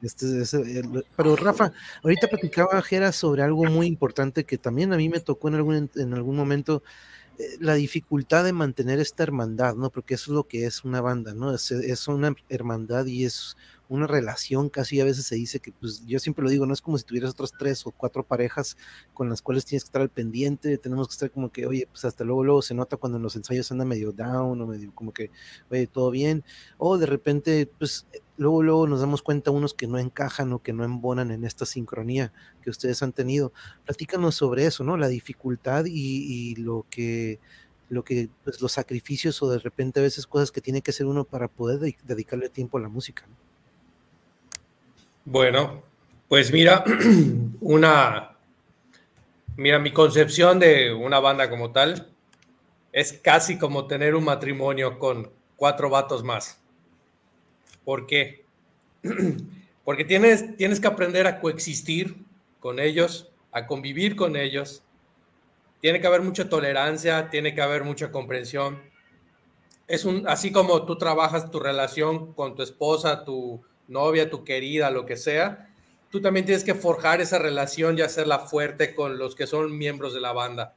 este, 0.00 0.82
pero 1.14 1.36
Rafa, 1.36 1.72
ahorita 2.02 2.28
platicaba 2.28 2.80
Jera 2.80 3.12
sobre 3.12 3.42
algo 3.42 3.64
muy 3.64 3.86
importante 3.86 4.44
que 4.44 4.56
también 4.56 4.94
a 4.94 4.96
mí 4.96 5.10
me 5.10 5.20
tocó 5.20 5.48
en 5.48 5.56
algún, 5.56 5.90
en 5.94 6.14
algún 6.14 6.36
momento, 6.36 6.82
la 7.60 7.74
dificultad 7.74 8.44
de 8.44 8.52
mantener 8.52 8.98
esta 8.98 9.22
hermandad, 9.22 9.76
¿no? 9.76 9.90
Porque 9.90 10.14
eso 10.14 10.32
es 10.32 10.34
lo 10.34 10.48
que 10.48 10.66
es 10.66 10.84
una 10.84 11.00
banda, 11.00 11.34
¿no? 11.34 11.54
Es, 11.54 11.70
es, 11.70 12.08
una 12.08 12.34
hermandad 12.48 13.06
y 13.06 13.24
es 13.24 13.56
una 13.88 14.06
relación, 14.06 14.68
casi 14.68 15.00
a 15.00 15.04
veces 15.04 15.26
se 15.26 15.36
dice 15.36 15.60
que, 15.60 15.72
pues 15.72 16.04
yo 16.06 16.18
siempre 16.18 16.42
lo 16.44 16.50
digo, 16.50 16.66
no 16.66 16.74
es 16.74 16.82
como 16.82 16.98
si 16.98 17.04
tuvieras 17.04 17.30
otras 17.30 17.52
tres 17.58 17.86
o 17.86 17.90
cuatro 17.90 18.22
parejas 18.24 18.76
con 19.14 19.28
las 19.28 19.40
cuales 19.40 19.64
tienes 19.64 19.84
que 19.84 19.88
estar 19.88 20.02
al 20.02 20.10
pendiente, 20.10 20.76
tenemos 20.78 21.08
que 21.08 21.12
estar 21.12 21.30
como 21.30 21.50
que, 21.50 21.66
oye, 21.66 21.88
pues 21.90 22.04
hasta 22.04 22.24
luego, 22.24 22.44
luego 22.44 22.62
se 22.62 22.74
nota 22.74 22.96
cuando 22.96 23.16
en 23.16 23.22
los 23.22 23.36
ensayos 23.36 23.70
anda 23.70 23.84
medio 23.84 24.12
down 24.12 24.60
o 24.60 24.66
medio 24.66 24.92
como 24.94 25.12
que, 25.12 25.30
oye, 25.70 25.86
todo 25.86 26.10
bien, 26.10 26.44
o 26.76 26.98
de 26.98 27.06
repente, 27.06 27.70
pues 27.78 28.06
luego, 28.38 28.62
luego 28.62 28.86
nos 28.86 29.00
damos 29.00 29.20
cuenta 29.20 29.50
unos 29.50 29.74
que 29.74 29.86
no 29.86 29.98
encajan 29.98 30.52
o 30.52 30.62
que 30.62 30.72
no 30.72 30.84
embonan 30.84 31.30
en 31.30 31.44
esta 31.44 31.66
sincronía 31.66 32.32
que 32.62 32.70
ustedes 32.70 33.02
han 33.02 33.12
tenido. 33.12 33.52
Platícanos 33.84 34.36
sobre 34.36 34.64
eso, 34.64 34.84
¿no? 34.84 34.96
La 34.96 35.08
dificultad 35.08 35.84
y, 35.86 36.54
lo 36.54 36.86
que, 36.88 37.40
lo 37.90 38.04
que, 38.04 38.30
pues 38.44 38.62
los 38.62 38.72
sacrificios 38.72 39.42
o 39.42 39.50
de 39.50 39.58
repente 39.58 40.00
a 40.00 40.02
veces 40.02 40.26
cosas 40.26 40.50
que 40.50 40.60
tiene 40.60 40.80
que 40.80 40.92
hacer 40.92 41.06
uno 41.06 41.24
para 41.24 41.48
poder 41.48 41.80
dedicarle 42.04 42.48
tiempo 42.48 42.78
a 42.78 42.80
la 42.80 42.88
música. 42.88 43.26
Bueno, 45.24 45.82
pues 46.28 46.52
mira, 46.52 46.84
una, 47.60 48.36
mira, 49.56 49.78
mi 49.78 49.92
concepción 49.92 50.58
de 50.58 50.94
una 50.94 51.18
banda 51.18 51.50
como 51.50 51.72
tal 51.72 52.08
es 52.92 53.12
casi 53.12 53.58
como 53.58 53.86
tener 53.86 54.14
un 54.14 54.24
matrimonio 54.24 54.98
con 54.98 55.30
cuatro 55.56 55.90
vatos 55.90 56.22
más. 56.22 56.60
¿Por 57.88 58.06
qué? 58.06 58.44
Porque 59.86 60.04
tienes, 60.04 60.58
tienes 60.58 60.78
que 60.78 60.88
aprender 60.88 61.26
a 61.26 61.40
coexistir 61.40 62.18
con 62.60 62.80
ellos, 62.80 63.30
a 63.50 63.66
convivir 63.66 64.14
con 64.14 64.36
ellos, 64.36 64.82
tiene 65.80 65.98
que 65.98 66.06
haber 66.06 66.20
mucha 66.20 66.50
tolerancia, 66.50 67.30
tiene 67.30 67.54
que 67.54 67.62
haber 67.62 67.84
mucha 67.84 68.12
comprensión. 68.12 68.82
Es 69.86 70.04
un, 70.04 70.28
así 70.28 70.52
como 70.52 70.84
tú 70.84 70.98
trabajas 70.98 71.50
tu 71.50 71.60
relación 71.60 72.34
con 72.34 72.56
tu 72.56 72.62
esposa, 72.62 73.24
tu 73.24 73.62
novia, 73.86 74.28
tu 74.28 74.44
querida, 74.44 74.90
lo 74.90 75.06
que 75.06 75.16
sea, 75.16 75.72
tú 76.10 76.20
también 76.20 76.44
tienes 76.44 76.64
que 76.64 76.74
forjar 76.74 77.22
esa 77.22 77.38
relación 77.38 77.96
y 77.96 78.02
hacerla 78.02 78.40
fuerte 78.40 78.94
con 78.94 79.16
los 79.16 79.34
que 79.34 79.46
son 79.46 79.78
miembros 79.78 80.12
de 80.12 80.20
la 80.20 80.34
banda. 80.34 80.74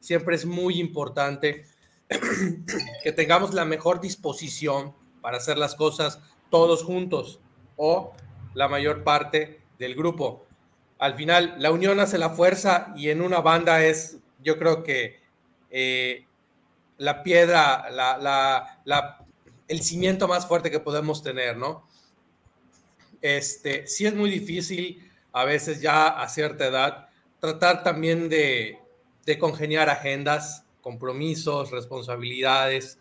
Siempre 0.00 0.34
es 0.34 0.46
muy 0.46 0.80
importante 0.80 1.66
que 3.04 3.12
tengamos 3.12 3.52
la 3.52 3.66
mejor 3.66 4.00
disposición 4.00 4.94
para 5.20 5.36
hacer 5.36 5.58
las 5.58 5.74
cosas 5.74 6.20
todos 6.50 6.82
juntos 6.82 7.40
o 7.76 8.12
la 8.54 8.68
mayor 8.68 9.04
parte 9.04 9.60
del 9.78 9.94
grupo. 9.94 10.46
Al 10.98 11.14
final, 11.14 11.56
la 11.58 11.70
unión 11.70 12.00
hace 12.00 12.18
la 12.18 12.30
fuerza 12.30 12.92
y 12.96 13.10
en 13.10 13.20
una 13.20 13.40
banda 13.40 13.84
es, 13.84 14.18
yo 14.42 14.58
creo 14.58 14.82
que 14.82 15.20
eh, 15.70 16.26
la 16.98 17.22
piedra, 17.22 17.84
el 19.68 19.82
cimiento 19.82 20.28
más 20.28 20.46
fuerte 20.46 20.70
que 20.70 20.80
podemos 20.80 21.22
tener, 21.22 21.56
¿no? 21.56 21.88
Este, 23.20 23.86
sí 23.86 24.06
es 24.06 24.14
muy 24.14 24.30
difícil 24.30 25.10
a 25.32 25.44
veces 25.44 25.80
ya 25.80 26.08
a 26.08 26.28
cierta 26.28 26.66
edad 26.66 27.08
tratar 27.40 27.82
también 27.82 28.28
de, 28.28 28.78
de 29.26 29.38
congeniar 29.38 29.88
agendas, 29.88 30.64
compromisos, 30.80 31.70
responsabilidades. 31.70 32.98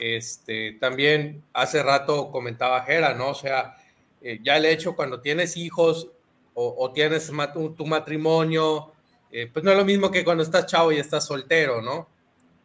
Este, 0.00 0.78
también 0.80 1.44
hace 1.52 1.82
rato 1.82 2.30
comentaba 2.30 2.82
Jera, 2.84 3.12
¿no? 3.12 3.28
O 3.28 3.34
sea, 3.34 3.76
eh, 4.22 4.40
ya 4.42 4.56
el 4.56 4.64
hecho 4.64 4.96
cuando 4.96 5.20
tienes 5.20 5.58
hijos 5.58 6.08
o, 6.54 6.90
tienes 6.92 7.30
tu, 7.76 7.86
matrimonio, 7.86 8.92
eh, 9.30 9.48
pues 9.52 9.64
no 9.64 9.70
es 9.70 9.76
lo 9.76 9.84
mismo 9.84 10.10
que 10.10 10.24
cuando 10.24 10.42
estás 10.42 10.66
chavo 10.66 10.90
y 10.92 10.98
estás 10.98 11.26
soltero, 11.26 11.80
¿no? 11.80 12.08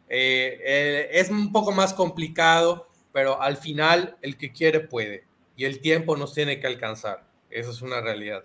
Eh, 0.08 1.08
es 1.12 1.30
un 1.30 1.52
poco 1.52 1.72
más 1.72 1.92
complicado, 1.94 2.88
pero 3.12 3.40
al 3.40 3.56
final 3.56 4.16
el 4.22 4.36
que 4.36 4.52
quiere 4.52 4.80
puede 4.80 5.24
y 5.56 5.64
el 5.64 5.80
tiempo 5.80 6.16
nos 6.16 6.32
tiene 6.32 6.58
que 6.58 6.66
alcanzar. 6.66 7.24
Eso 7.50 7.70
es 7.70 7.82
una 7.82 8.00
realidad. 8.00 8.44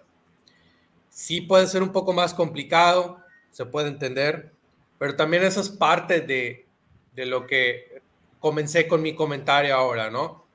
Sí 1.10 1.42
puede 1.42 1.68
ser 1.68 1.82
un 1.82 1.92
poco 1.92 2.14
más 2.14 2.34
complicado, 2.34 3.20
se 3.52 3.66
puede 3.66 3.88
entender, 3.88 4.52
pero 5.00 5.16
también 5.16 5.44
eso 5.44 5.62
es 5.62 5.70
parte 5.70 6.22
de, 6.22 6.66
de 7.14 7.26
lo 7.26 7.48
que 7.48 8.02
comencé 8.42 8.88
con 8.88 9.02
mi 9.02 9.16
comentario 9.16 9.74
ahora, 9.76 10.10
¿no? 10.10 10.46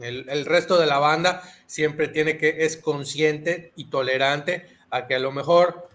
El, 0.00 0.28
el, 0.28 0.46
resto 0.46 0.78
de 0.78 0.86
la 0.86 0.98
banda 0.98 1.42
siempre 1.66 2.06
tiene 2.08 2.38
que, 2.38 2.64
es 2.64 2.76
consciente 2.76 3.72
y 3.76 3.86
tolerante 3.86 4.66
a 4.90 5.06
que 5.06 5.16
a 5.16 5.18
lo 5.18 5.32
mejor 5.32 5.88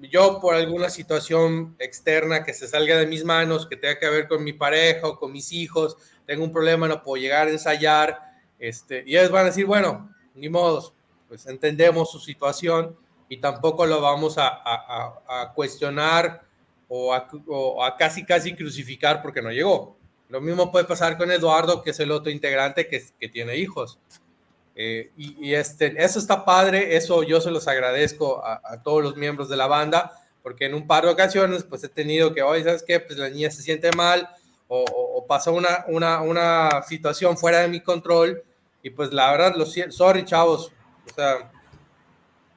yo 0.00 0.40
por 0.40 0.54
alguna 0.54 0.90
situación 0.90 1.76
externa 1.78 2.44
que 2.44 2.54
se 2.54 2.66
salga 2.66 2.96
de 2.96 3.06
mis 3.06 3.24
manos, 3.24 3.66
que 3.66 3.76
tenga 3.76 3.98
que 3.98 4.08
ver 4.08 4.28
con 4.28 4.42
mi 4.42 4.52
pareja 4.52 5.06
o 5.06 5.18
con 5.18 5.32
mis 5.32 5.52
hijos, 5.52 5.96
tengo 6.26 6.44
un 6.44 6.52
problema, 6.52 6.88
no 6.88 7.02
puedo 7.02 7.22
llegar 7.22 7.48
a 7.48 7.50
ensayar, 7.50 8.20
este, 8.58 9.04
y 9.06 9.16
ellos 9.16 9.30
van 9.30 9.42
a 9.42 9.48
decir, 9.50 9.66
bueno, 9.66 10.12
ni 10.34 10.48
modos, 10.48 10.92
pues 11.28 11.46
entendemos 11.46 12.10
su 12.10 12.20
situación 12.20 12.96
y 13.28 13.38
tampoco 13.38 13.86
lo 13.86 14.00
vamos 14.00 14.38
a, 14.38 14.48
a, 14.48 15.20
a 15.28 15.52
cuestionar 15.54 16.42
o, 16.88 17.16
o 17.48 17.84
a, 17.84 17.96
casi 17.96 18.24
casi 18.24 18.54
crucificar 18.54 19.22
porque 19.22 19.42
no 19.42 19.50
llegó. 19.50 19.95
Lo 20.28 20.40
mismo 20.40 20.72
puede 20.72 20.84
pasar 20.84 21.16
con 21.16 21.30
Eduardo, 21.30 21.82
que 21.82 21.90
es 21.90 22.00
el 22.00 22.10
otro 22.10 22.30
integrante 22.30 22.88
que, 22.88 23.28
tiene 23.28 23.56
hijos. 23.56 23.98
Eh, 24.74 25.10
y, 25.16 25.54
este, 25.54 25.94
eso 26.02 26.18
está 26.18 26.44
padre, 26.44 26.96
eso 26.96 27.22
yo 27.22 27.40
se 27.40 27.50
los 27.50 27.68
agradezco 27.68 28.44
a, 28.44 28.82
todos 28.82 29.02
los 29.02 29.16
miembros 29.16 29.48
de 29.48 29.56
la 29.56 29.66
banda, 29.66 30.12
porque 30.42 30.66
en 30.66 30.74
un 30.74 30.86
par 30.86 31.04
de 31.04 31.10
ocasiones 31.10 31.64
pues 31.64 31.84
he 31.84 31.88
tenido 31.88 32.34
que, 32.34 32.42
hoy, 32.42 32.62
¿sabes 32.62 32.82
qué? 32.82 33.00
Pues 33.00 33.18
la 33.18 33.30
niña 33.30 33.50
se 33.50 33.62
siente 33.62 33.90
mal 33.92 34.28
o, 34.68 35.24
pasó 35.28 35.52
una, 35.52 35.84
una, 35.88 36.20
una, 36.20 36.82
situación 36.82 37.38
fuera 37.38 37.60
de 37.60 37.68
mi 37.68 37.80
control 37.80 38.42
y 38.82 38.90
pues 38.90 39.12
la 39.12 39.30
verdad, 39.30 39.54
lo 39.56 39.64
sorry 39.64 40.24
chavos, 40.24 40.72
o 41.10 41.14
sea, 41.14 41.50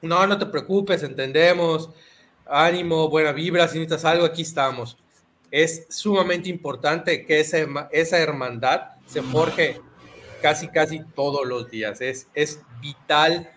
no, 0.02 0.26
no 0.26 0.38
te 0.38 0.46
preocupes, 0.46 1.02
entendemos, 1.02 1.90
ánimo, 2.46 3.08
buena 3.08 3.32
vibra, 3.32 3.68
si 3.68 3.78
necesitas 3.78 4.04
algo, 4.04 4.26
aquí 4.26 4.42
estamos 4.42 4.96
es 5.50 5.86
sumamente 5.88 6.48
importante 6.48 7.26
que 7.26 7.40
esa, 7.40 7.88
esa 7.92 8.18
hermandad 8.18 8.92
se 9.06 9.22
forje 9.22 9.80
casi, 10.40 10.68
casi 10.68 11.00
todos 11.14 11.46
los 11.46 11.70
días. 11.70 12.00
Es, 12.00 12.28
es 12.34 12.60
vital 12.80 13.50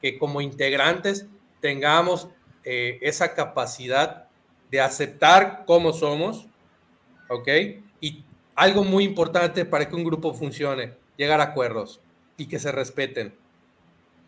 que 0.00 0.18
como 0.18 0.40
integrantes 0.40 1.26
tengamos 1.60 2.28
eh, 2.64 2.98
esa 3.02 3.34
capacidad 3.34 4.28
de 4.70 4.80
aceptar 4.80 5.64
cómo 5.66 5.92
somos, 5.92 6.46
¿ok? 7.28 7.48
Y 8.00 8.24
algo 8.54 8.84
muy 8.84 9.04
importante 9.04 9.64
para 9.64 9.88
que 9.88 9.96
un 9.96 10.04
grupo 10.04 10.32
funcione, 10.34 10.94
llegar 11.16 11.40
a 11.40 11.44
acuerdos 11.44 12.00
y 12.36 12.46
que 12.46 12.58
se 12.58 12.72
respeten. 12.72 13.34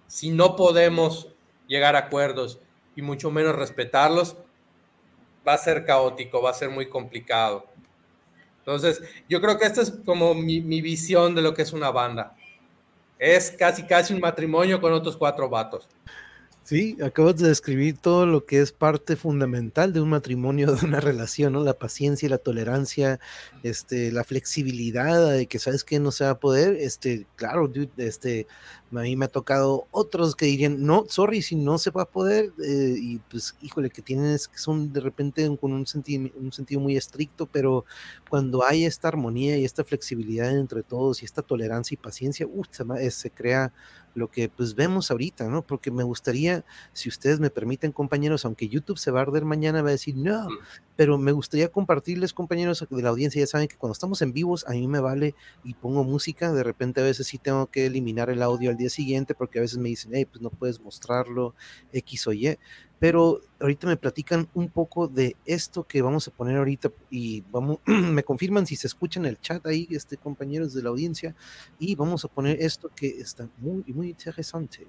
Si 0.07 0.31
no 0.31 0.57
podemos 0.57 1.29
llegar 1.67 1.97
a 1.97 2.01
acuerdos 2.01 2.59
y 2.97 3.03
mucho 3.03 3.31
menos 3.31 3.55
respetarlos, 3.55 4.37
va 5.47 5.55
a 5.55 5.59
ser 5.59 5.85
caótico, 5.85 6.43
va 6.43 6.51
a 6.51 6.55
ser 6.55 6.71
muy 6.71 6.89
complicado. 6.89 7.67
Entonces, 8.59 9.03
yo 9.29 9.41
creo 9.41 9.59
que 9.59 9.67
esta 9.67 9.83
es 9.83 9.93
como 10.05 10.35
mi, 10.35 10.61
visión 10.81 11.35
de 11.35 11.43
lo 11.43 11.53
que 11.53 11.63
es 11.63 11.73
una 11.73 11.91
banda. 11.91 12.37
Es 13.19 13.51
casi, 13.51 13.85
casi 13.85 14.15
un 14.15 14.21
matrimonio 14.21 14.81
con 14.81 14.93
otros 14.93 15.17
cuatro 15.17 15.49
vatos. 15.49 15.89
Sí, 16.65 16.97
acabas 17.03 17.39
de 17.39 17.49
describir 17.49 17.99
todo 17.99 18.25
lo 18.25 18.47
que 18.47 18.61
es 18.61 18.71
parte 18.71 19.17
fundamental 19.17 19.93
de 19.93 20.01
un 20.01 20.11
matrimonio, 20.11 20.73
de 20.77 20.87
una 20.87 21.01
relación, 21.01 21.55
¿no? 21.55 21.65
La 21.65 21.75
paciencia 21.75 22.29
la 22.29 22.39
tolerancia, 22.39 23.19
este, 23.65 24.13
la 24.13 24.23
flexibilidad 24.23 25.33
de 25.33 25.47
que 25.47 25.59
sabes 25.59 25.83
que 25.83 25.99
no 25.99 26.13
se 26.13 26.25
va 26.25 26.31
a 26.31 26.39
poder, 26.39 26.77
este, 26.77 27.27
claro, 27.35 27.71
este, 27.97 28.47
a 28.93 29.03
mí 29.03 29.17
me 29.17 29.25
ha 29.25 29.29
tocado 29.29 29.89
otros 29.91 30.37
que 30.37 30.47
dirían, 30.47 30.85
no, 30.85 31.05
sorry, 31.09 31.43
si 31.43 31.57
no 31.57 31.79
se 31.79 31.91
va 31.91 32.03
a 32.03 32.11
poder, 32.11 32.53
eh, 32.65 32.95
y 32.97 33.19
pues, 33.19 33.57
híjole, 33.61 33.91
que 33.91 34.03
tienes, 34.03 34.47
que 34.47 34.59
son 34.59 34.93
de 34.93 35.01
repente 35.01 35.57
con 35.61 35.73
un, 35.73 35.87
sentido, 35.87 36.31
un 36.37 36.53
sentido 36.53 36.81
muy 36.81 36.97
estricto, 36.97 37.47
pero 37.47 37.85
cuando 38.31 38.65
hay 38.65 38.85
esta 38.85 39.09
armonía 39.09 39.57
y 39.59 39.65
esta 39.65 39.83
flexibilidad 39.83 40.57
entre 40.57 40.85
todos 40.85 41.23
y 41.23 41.25
esta 41.25 41.43
tolerancia 41.43 41.95
y 41.97 41.99
paciencia, 41.99 42.47
uh, 42.47 42.63
se 43.11 43.31
crea 43.31 43.73
lo 44.15 44.31
que 44.31 44.49
pues 44.49 44.75
vemos 44.75 45.11
ahorita, 45.11 45.49
¿no? 45.49 45.63
Porque 45.63 45.91
me 45.91 46.03
gustaría, 46.03 46.65
si 46.93 47.09
ustedes 47.09 47.41
me 47.41 47.51
permiten, 47.51 47.93
compañeros, 47.93 48.45
aunque 48.45 48.69
YouTube 48.69 48.99
se 48.99 49.11
va 49.11 49.21
a 49.21 49.23
arder 49.23 49.45
mañana, 49.45 49.83
va 49.83 49.89
a 49.89 49.93
decir, 49.93 50.17
no, 50.17 50.49
pero 50.97 51.19
me 51.19 51.33
gustaría 51.33 51.69
compartirles, 51.69 52.33
compañeros 52.33 52.87
de 52.89 53.03
la 53.03 53.09
audiencia, 53.09 53.41
ya 53.41 53.47
saben 53.47 53.69
que 53.69 53.77
cuando 53.77 53.93
estamos 53.93 54.23
en 54.23 54.33
vivos, 54.33 54.65
a 54.67 54.73
mí 54.73 54.87
me 54.87 55.01
vale 55.01 55.35
y 55.65 55.75
pongo 55.75 56.05
música, 56.05 56.53
de 56.53 56.63
repente 56.63 57.01
a 57.01 57.05
veces 57.05 57.27
sí 57.27 57.39
tengo 57.39 57.67
que 57.67 57.87
eliminar 57.87 58.31
el 58.31 58.43
audio 58.43 58.71
al 58.71 58.77
día 58.77 58.91
siguiente, 58.91 59.35
porque 59.35 59.59
a 59.59 59.63
veces 59.63 59.79
me 59.79 59.89
dicen, 59.89 60.13
hey, 60.15 60.27
pues 60.27 60.43
no 60.43 60.51
puedes 60.51 60.81
mostrarlo, 60.81 61.55
X 61.93 62.27
o 62.27 62.33
Y, 62.33 62.59
pero 63.03 63.41
ahorita 63.59 63.89
me 63.89 63.97
platican 63.97 64.49
un 64.55 64.69
poco 64.69 65.09
de 65.09 65.35
esto 65.45 65.83
que 65.83 66.01
vamos 66.03 66.29
a 66.29 66.31
poner 66.31 66.57
ahorita 66.59 66.93
y 67.11 67.41
vamos, 67.51 67.79
me 67.87 68.23
confirman 68.23 68.65
si 68.65 68.77
se 68.77 68.87
escucha 68.87 69.19
en 69.19 69.27
el 69.27 69.41
chat 69.41 69.67
ahí, 69.67 69.89
este, 69.91 70.17
compañeros 70.17 70.73
de 70.73 70.85
la 70.85 70.91
audiencia, 70.91 71.35
y 71.81 71.97
vamos 71.97 72.25
a 72.25 72.29
poner 72.29 72.63
esto 72.63 72.91
que 72.95 73.09
está 73.09 73.49
muy, 73.59 73.83
muy 73.89 74.11
interesante. 74.11 74.87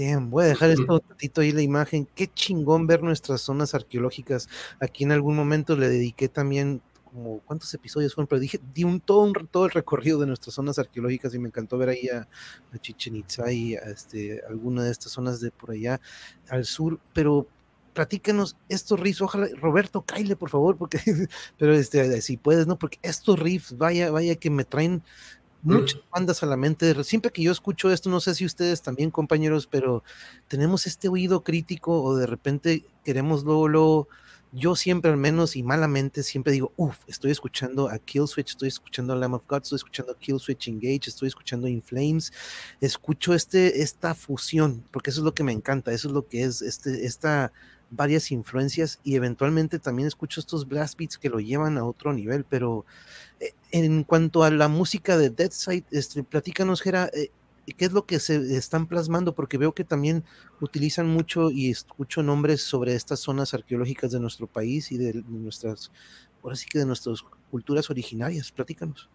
Damn. 0.00 0.30
Voy 0.30 0.44
a 0.44 0.48
dejar 0.48 0.70
esto 0.70 0.94
un 0.94 1.02
ratito 1.08 1.42
ahí 1.42 1.52
la 1.52 1.60
imagen. 1.60 2.08
Qué 2.14 2.26
chingón 2.26 2.86
ver 2.86 3.02
nuestras 3.02 3.42
zonas 3.42 3.74
arqueológicas. 3.74 4.48
Aquí 4.80 5.04
en 5.04 5.12
algún 5.12 5.36
momento 5.36 5.76
le 5.76 5.88
dediqué 5.90 6.28
también 6.28 6.80
como 7.04 7.40
cuántos 7.40 7.74
episodios 7.74 8.14
fueron, 8.14 8.28
pero 8.28 8.40
dije, 8.40 8.60
di 8.72 8.84
un 8.84 9.00
todo, 9.00 9.22
un 9.22 9.34
todo 9.50 9.66
el 9.66 9.72
recorrido 9.72 10.20
de 10.20 10.26
nuestras 10.26 10.54
zonas 10.54 10.78
arqueológicas 10.78 11.34
y 11.34 11.38
me 11.38 11.48
encantó 11.48 11.76
ver 11.76 11.90
ahí 11.90 12.08
a, 12.08 12.28
Chichen 12.80 13.16
Itza 13.16 13.50
y 13.52 13.74
a 13.74 13.80
este, 13.80 14.40
alguna 14.48 14.84
de 14.84 14.92
estas 14.92 15.12
zonas 15.12 15.40
de 15.40 15.50
por 15.50 15.72
allá 15.72 16.00
al 16.48 16.64
sur, 16.64 17.00
pero 17.12 17.48
platícanos 17.92 18.56
estos 18.68 19.00
riffs, 19.00 19.20
ojalá, 19.20 19.48
Roberto, 19.60 20.02
caile 20.02 20.36
por 20.36 20.50
favor, 20.50 20.76
porque, 20.76 20.98
pero 21.58 21.74
este, 21.74 22.22
si 22.22 22.36
puedes, 22.36 22.68
¿no? 22.68 22.78
Porque 22.78 22.98
estos 23.02 23.38
riffs, 23.38 23.76
vaya, 23.76 24.12
vaya 24.12 24.36
que 24.36 24.48
me 24.48 24.64
traen 24.64 25.02
muchas 25.62 26.00
bandas 26.10 26.42
a 26.42 26.46
la 26.46 26.56
mente. 26.56 27.02
Siempre 27.04 27.30
que 27.30 27.42
yo 27.42 27.52
escucho 27.52 27.90
esto, 27.90 28.10
no 28.10 28.20
sé 28.20 28.34
si 28.34 28.44
ustedes 28.44 28.82
también, 28.82 29.10
compañeros, 29.10 29.66
pero 29.66 30.02
tenemos 30.48 30.86
este 30.86 31.08
oído 31.08 31.42
crítico 31.42 32.02
o 32.02 32.16
de 32.16 32.26
repente 32.26 32.84
queremos 33.04 33.44
luego, 33.44 33.68
luego 33.68 34.08
yo 34.52 34.74
siempre 34.74 35.10
al 35.10 35.16
menos 35.16 35.54
y 35.54 35.62
malamente 35.62 36.22
siempre 36.22 36.52
digo, 36.52 36.72
uff, 36.76 36.98
estoy 37.06 37.30
escuchando 37.30 37.88
a 37.88 37.98
Killswitch, 37.98 38.50
estoy 38.50 38.68
escuchando 38.68 39.12
a 39.12 39.16
Lamb 39.16 39.34
of 39.34 39.46
God, 39.46 39.62
estoy 39.62 39.76
escuchando 39.76 40.12
a 40.12 40.18
Killswitch 40.18 40.68
Engage, 40.68 41.08
estoy 41.08 41.28
escuchando 41.28 41.68
In 41.68 41.82
Flames, 41.82 42.32
escucho 42.80 43.34
este, 43.34 43.82
esta 43.82 44.14
fusión, 44.14 44.84
porque 44.90 45.10
eso 45.10 45.20
es 45.20 45.24
lo 45.24 45.34
que 45.34 45.44
me 45.44 45.52
encanta, 45.52 45.92
eso 45.92 46.08
es 46.08 46.14
lo 46.14 46.26
que 46.26 46.42
es 46.42 46.62
este, 46.62 47.06
esta 47.06 47.52
varias 47.90 48.30
influencias 48.30 49.00
y 49.02 49.16
eventualmente 49.16 49.78
también 49.78 50.06
escucho 50.06 50.40
estos 50.40 50.66
blast 50.66 50.96
beats 50.96 51.18
que 51.18 51.28
lo 51.28 51.40
llevan 51.40 51.76
a 51.76 51.84
otro 51.84 52.12
nivel, 52.12 52.44
pero 52.48 52.86
eh, 53.40 53.52
en 53.72 54.04
cuanto 54.04 54.44
a 54.44 54.50
la 54.50 54.68
música 54.68 55.18
de 55.18 55.30
Dead 55.30 55.50
Side, 55.50 55.84
este, 55.90 56.22
platícanos, 56.22 56.80
Gera, 56.80 57.10
eh, 57.12 57.30
qué 57.76 57.84
es 57.84 57.92
lo 57.92 58.06
que 58.06 58.20
se 58.20 58.56
están 58.56 58.86
plasmando, 58.86 59.34
porque 59.34 59.58
veo 59.58 59.72
que 59.72 59.84
también 59.84 60.24
utilizan 60.60 61.08
mucho 61.08 61.50
y 61.50 61.70
escucho 61.70 62.22
nombres 62.22 62.62
sobre 62.62 62.94
estas 62.94 63.20
zonas 63.20 63.54
arqueológicas 63.54 64.12
de 64.12 64.20
nuestro 64.20 64.46
país 64.46 64.90
y 64.92 64.98
de, 64.98 65.22
nuestras, 65.28 65.92
ahora 66.42 66.56
sí 66.56 66.66
que 66.68 66.78
de 66.78 66.86
nuestras 66.86 67.22
culturas 67.50 67.90
originarias. 67.90 68.50
Platícanos. 68.50 69.08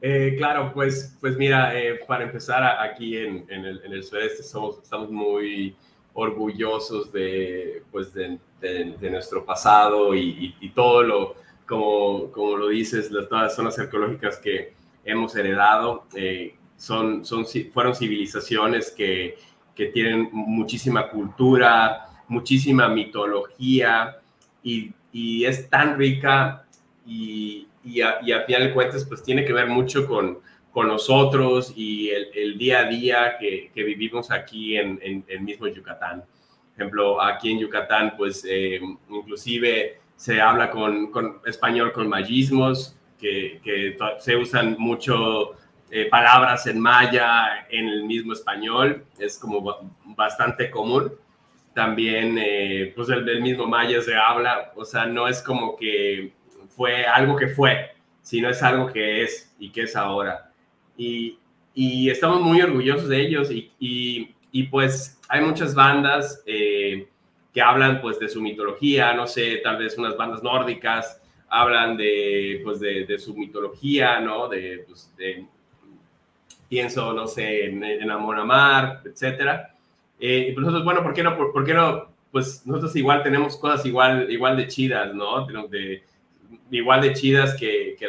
Eh, 0.00 0.34
claro, 0.36 0.72
pues, 0.74 1.16
pues 1.20 1.36
mira, 1.36 1.72
para 2.08 2.24
empezar 2.24 2.64
aquí 2.80 3.16
en, 3.16 3.48
el, 3.48 3.80
en 3.84 3.92
el 3.92 4.02
sureste 4.02 4.42
somos, 4.42 4.80
estamos 4.82 5.10
muy 5.10 5.76
orgullosos 6.14 7.12
de, 7.12 7.82
pues 7.90 8.12
de, 8.12 8.38
de, 8.60 9.10
nuestro 9.10 9.44
pasado 9.44 10.14
y, 10.14 10.72
todo 10.74 11.02
lo, 11.02 11.36
como, 11.66 12.30
como 12.30 12.56
lo 12.56 12.68
dices, 12.68 13.10
las, 13.10 13.28
todas 13.28 13.44
las 13.44 13.56
zonas 13.56 13.78
arqueológicas 13.78 14.38
que 14.38 14.74
hemos 15.04 15.34
heredado. 15.36 16.04
Eh, 16.14 16.54
son, 16.76 17.24
son, 17.24 17.46
fueron 17.72 17.94
civilizaciones 17.94 18.90
que, 18.90 19.36
que 19.74 19.86
tienen 19.86 20.28
muchísima 20.32 21.08
cultura, 21.08 22.08
muchísima 22.28 22.88
mitología 22.88 24.16
y, 24.62 24.92
y 25.12 25.44
es 25.44 25.68
tan 25.70 25.96
rica 25.96 26.64
y, 27.06 27.68
y, 27.84 28.00
a, 28.00 28.18
y, 28.22 28.32
final 28.46 28.64
de 28.64 28.74
cuentas 28.74 29.04
pues 29.04 29.22
tiene 29.22 29.44
que 29.44 29.52
ver 29.52 29.68
mucho 29.68 30.06
con, 30.06 30.38
con 30.72 30.88
nosotros 30.88 31.72
y 31.76 32.08
el, 32.08 32.28
el, 32.34 32.58
día 32.58 32.80
a 32.80 32.84
día 32.84 33.36
que, 33.38 33.70
que 33.74 33.82
vivimos 33.84 34.30
aquí 34.30 34.76
en, 34.76 34.98
en, 35.02 35.24
el 35.28 35.42
mismo 35.42 35.66
Yucatán. 35.68 36.20
Por 36.20 36.74
ejemplo, 36.76 37.22
aquí 37.22 37.52
en 37.52 37.58
Yucatán 37.58 38.14
pues 38.16 38.44
eh, 38.48 38.80
inclusive 39.10 39.98
se 40.16 40.40
habla 40.40 40.70
con, 40.70 41.10
con, 41.10 41.40
español 41.46 41.92
con 41.92 42.08
mayismos 42.08 42.96
que, 43.18 43.60
que 43.62 43.96
se 44.18 44.36
usan 44.36 44.76
mucho 44.78 45.56
eh, 45.94 46.08
palabras 46.08 46.66
en 46.66 46.80
maya 46.80 47.66
en 47.68 47.86
el 47.86 48.04
mismo 48.04 48.32
español, 48.32 49.04
es 49.18 49.38
como 49.38 49.92
bastante 50.16 50.70
común. 50.70 51.12
También, 51.74 52.38
eh, 52.38 52.92
pues 52.96 53.10
el, 53.10 53.42
mismo 53.42 53.66
maya 53.66 54.00
se 54.00 54.14
habla, 54.14 54.72
o 54.74 54.86
sea, 54.86 55.04
no 55.04 55.28
es 55.28 55.42
como 55.42 55.76
que 55.76 56.32
fue 56.70 57.04
algo 57.04 57.36
que 57.36 57.48
fue, 57.48 57.90
sino 58.22 58.48
es 58.48 58.62
algo 58.62 58.90
que 58.90 59.22
es 59.22 59.54
y 59.58 59.70
que 59.70 59.82
es 59.82 59.94
ahora. 59.94 60.51
Y, 60.96 61.38
y 61.74 62.10
estamos 62.10 62.40
muy 62.40 62.60
orgullosos 62.60 63.08
de 63.08 63.20
ellos 63.20 63.50
y, 63.50 63.70
y, 63.78 64.34
y 64.50 64.64
pues 64.64 65.18
hay 65.28 65.40
muchas 65.40 65.74
bandas 65.74 66.42
eh, 66.46 67.08
que 67.52 67.62
hablan 67.62 68.00
pues 68.00 68.18
de 68.18 68.28
su 68.28 68.40
mitología, 68.40 69.14
no 69.14 69.26
sé, 69.26 69.60
tal 69.62 69.78
vez 69.78 69.96
unas 69.98 70.16
bandas 70.16 70.42
nórdicas 70.42 71.20
hablan 71.48 71.96
de 71.96 72.60
pues 72.64 72.80
de, 72.80 73.04
de 73.04 73.18
su 73.18 73.34
mitología, 73.34 74.20
¿no? 74.20 74.48
De, 74.48 74.84
pues, 74.88 75.14
de 75.16 75.46
pienso, 76.68 77.12
no 77.12 77.26
sé, 77.26 77.66
en, 77.66 77.84
en 77.84 78.10
Amor 78.10 78.38
Amar, 78.38 79.02
etcétera. 79.04 79.74
Eh, 80.18 80.46
y 80.48 80.52
pues 80.52 80.64
nosotros, 80.64 80.84
bueno, 80.84 81.02
¿por 81.02 81.12
qué 81.12 81.22
no? 81.22 81.36
Por, 81.36 81.66
qué 81.66 81.74
no? 81.74 82.08
Pues 82.30 82.66
nosotros 82.66 82.96
igual 82.96 83.22
tenemos 83.22 83.58
cosas 83.58 83.84
igual, 83.84 84.30
igual 84.30 84.56
de 84.56 84.68
chidas, 84.68 85.12
¿no? 85.12 85.46
De, 85.68 86.02
igual 86.72 87.02
de 87.02 87.12
chidas 87.12 87.54
que, 87.54 87.96
que, 87.98 88.06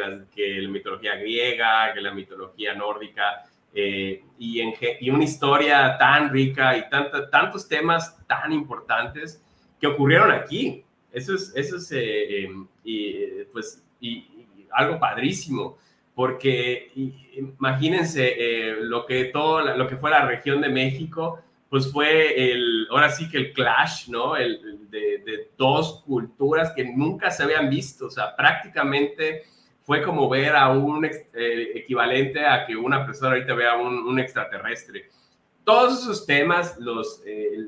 la 0.60 0.68
mitología 0.68 1.16
griega, 1.16 1.92
que 1.92 2.00
la 2.00 2.12
mitología 2.12 2.74
nórdica, 2.74 3.44
eh, 3.74 4.22
y, 4.38 4.60
en, 4.60 4.72
y 5.00 5.10
una 5.10 5.24
historia 5.24 5.96
tan 5.98 6.30
rica 6.30 6.76
y 6.76 6.88
tanta, 6.88 7.28
tantos 7.28 7.68
temas 7.68 8.16
tan 8.26 8.52
importantes 8.52 9.42
que 9.80 9.86
ocurrieron 9.86 10.30
aquí. 10.30 10.84
Eso 11.12 11.34
es, 11.34 11.52
eso 11.54 11.76
es 11.76 11.92
eh, 11.92 12.48
y, 12.82 13.14
pues, 13.52 13.84
y, 14.00 14.26
algo 14.72 14.98
padrísimo 14.98 15.78
porque 16.14 16.90
imagínense 17.36 18.34
eh, 18.36 18.76
lo 18.80 19.06
que 19.06 19.26
todo 19.26 19.60
lo 19.76 19.86
que 19.86 19.96
fue 19.96 20.10
la 20.10 20.26
región 20.26 20.60
de 20.60 20.68
México 20.68 21.40
pues 21.68 21.90
fue 21.90 22.52
el 22.52 22.86
ahora 22.90 23.10
sí 23.10 23.28
que 23.28 23.38
el 23.38 23.52
clash 23.52 24.08
no 24.08 24.36
el, 24.36 24.88
de, 24.90 25.50
dos 25.56 26.02
culturas 26.06 26.72
que 26.74 26.84
nunca 26.84 27.30
se 27.30 27.42
habían 27.42 27.68
visto. 27.68 28.06
O 28.06 28.10
sea 28.10 28.34
prácticamente 28.36 29.44
fue 29.82 30.02
como 30.02 30.28
ver 30.28 30.56
a 30.56 30.70
un 30.70 31.04
eh, 31.04 31.72
equivalente 31.74 32.46
a 32.46 32.66
que 32.66 32.76
una 32.76 33.04
persona 33.04 33.32
ahorita 33.32 33.54
vea 33.54 33.76
un, 33.76 33.98
un 34.06 34.18
extraterrestre. 34.18 35.10
Todos 35.64 36.02
esos 36.02 36.26
temas 36.26 36.76
los 36.78 37.22
eh, 37.26 37.58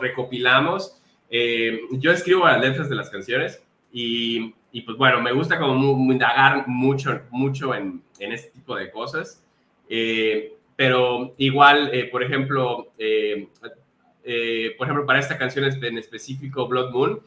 recopilamos. 0.00 1.00
Yo 1.28 2.12
escribo 2.12 2.46
las 2.46 2.60
letras 2.60 2.88
de 2.88 2.94
las 2.94 3.10
canciones 3.10 3.62
y 3.92 4.54
y 4.76 4.82
pues 4.82 4.98
bueno, 4.98 5.22
me 5.22 5.32
gusta 5.32 5.58
como 5.58 6.12
indagar 6.12 6.68
mucho, 6.68 7.22
mucho 7.30 7.74
en, 7.74 8.02
en 8.18 8.32
este 8.32 8.50
tipo 8.50 8.76
de 8.76 8.90
cosas. 8.90 9.42
Eh, 9.88 10.55
pero 10.76 11.34
igual, 11.38 11.90
eh, 11.92 12.04
por 12.04 12.22
ejemplo, 12.22 12.92
eh, 12.98 13.48
por 14.76 14.86
ejemplo, 14.86 15.06
para 15.06 15.18
esta 15.18 15.38
canción 15.38 15.64
en 15.64 15.98
específico, 15.98 16.68
Blood 16.68 16.90
Moon, 16.90 17.20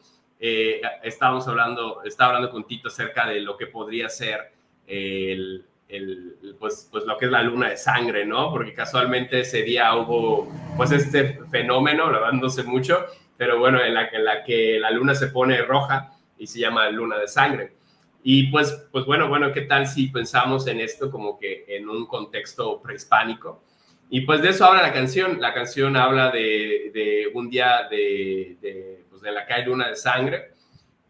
estábamos 1.02 1.46
hablando, 1.48 2.02
estaba 2.04 2.34
hablando 2.34 2.50
con 2.50 2.66
Tito 2.66 2.88
acerca 2.88 3.26
de 3.28 3.40
lo 3.40 3.56
que 3.56 3.66
podría 3.66 4.08
ser 4.08 4.52
el, 4.86 5.64
el, 5.88 6.36
pues, 6.58 6.88
pues 6.90 7.04
lo 7.04 7.18
que 7.18 7.26
es 7.26 7.30
la 7.30 7.42
luna 7.42 7.70
de 7.70 7.76
sangre, 7.76 8.24
¿no? 8.24 8.50
Porque 8.50 8.72
casualmente 8.72 9.40
ese 9.40 9.62
día 9.62 9.94
hubo 9.96 10.50
pues 10.76 10.92
este 10.92 11.40
fenómeno, 11.50 12.10
la 12.10 12.32
mucho, 12.64 13.06
pero 13.36 13.58
bueno, 13.58 13.82
en 13.82 13.94
la, 13.94 14.08
en 14.08 14.24
la 14.24 14.44
que 14.44 14.78
la 14.78 14.90
luna 14.90 15.14
se 15.14 15.28
pone 15.28 15.62
roja 15.62 16.12
y 16.38 16.46
se 16.46 16.60
llama 16.60 16.88
Luna 16.90 17.18
de 17.18 17.28
Sangre. 17.28 17.72
Y 18.22 18.48
pues, 18.48 18.86
pues 18.92 19.04
bueno, 19.06 19.28
bueno, 19.28 19.52
¿qué 19.52 19.62
tal 19.62 19.86
si 19.86 20.08
pensamos 20.08 20.66
en 20.66 20.80
esto 20.80 21.10
como 21.10 21.38
que 21.38 21.64
en 21.68 21.88
un 21.88 22.06
contexto 22.06 22.80
prehispánico? 22.82 23.62
Y 24.10 24.22
pues 24.22 24.42
de 24.42 24.50
eso 24.50 24.64
habla 24.64 24.82
la 24.82 24.92
canción. 24.92 25.40
La 25.40 25.54
canción 25.54 25.96
habla 25.96 26.30
de, 26.30 26.90
de 26.92 27.30
un 27.32 27.48
día 27.48 27.86
de, 27.90 28.56
de, 28.60 29.04
pues 29.08 29.22
de 29.22 29.32
la 29.32 29.46
hay 29.48 29.64
luna 29.64 29.88
de 29.88 29.96
sangre. 29.96 30.52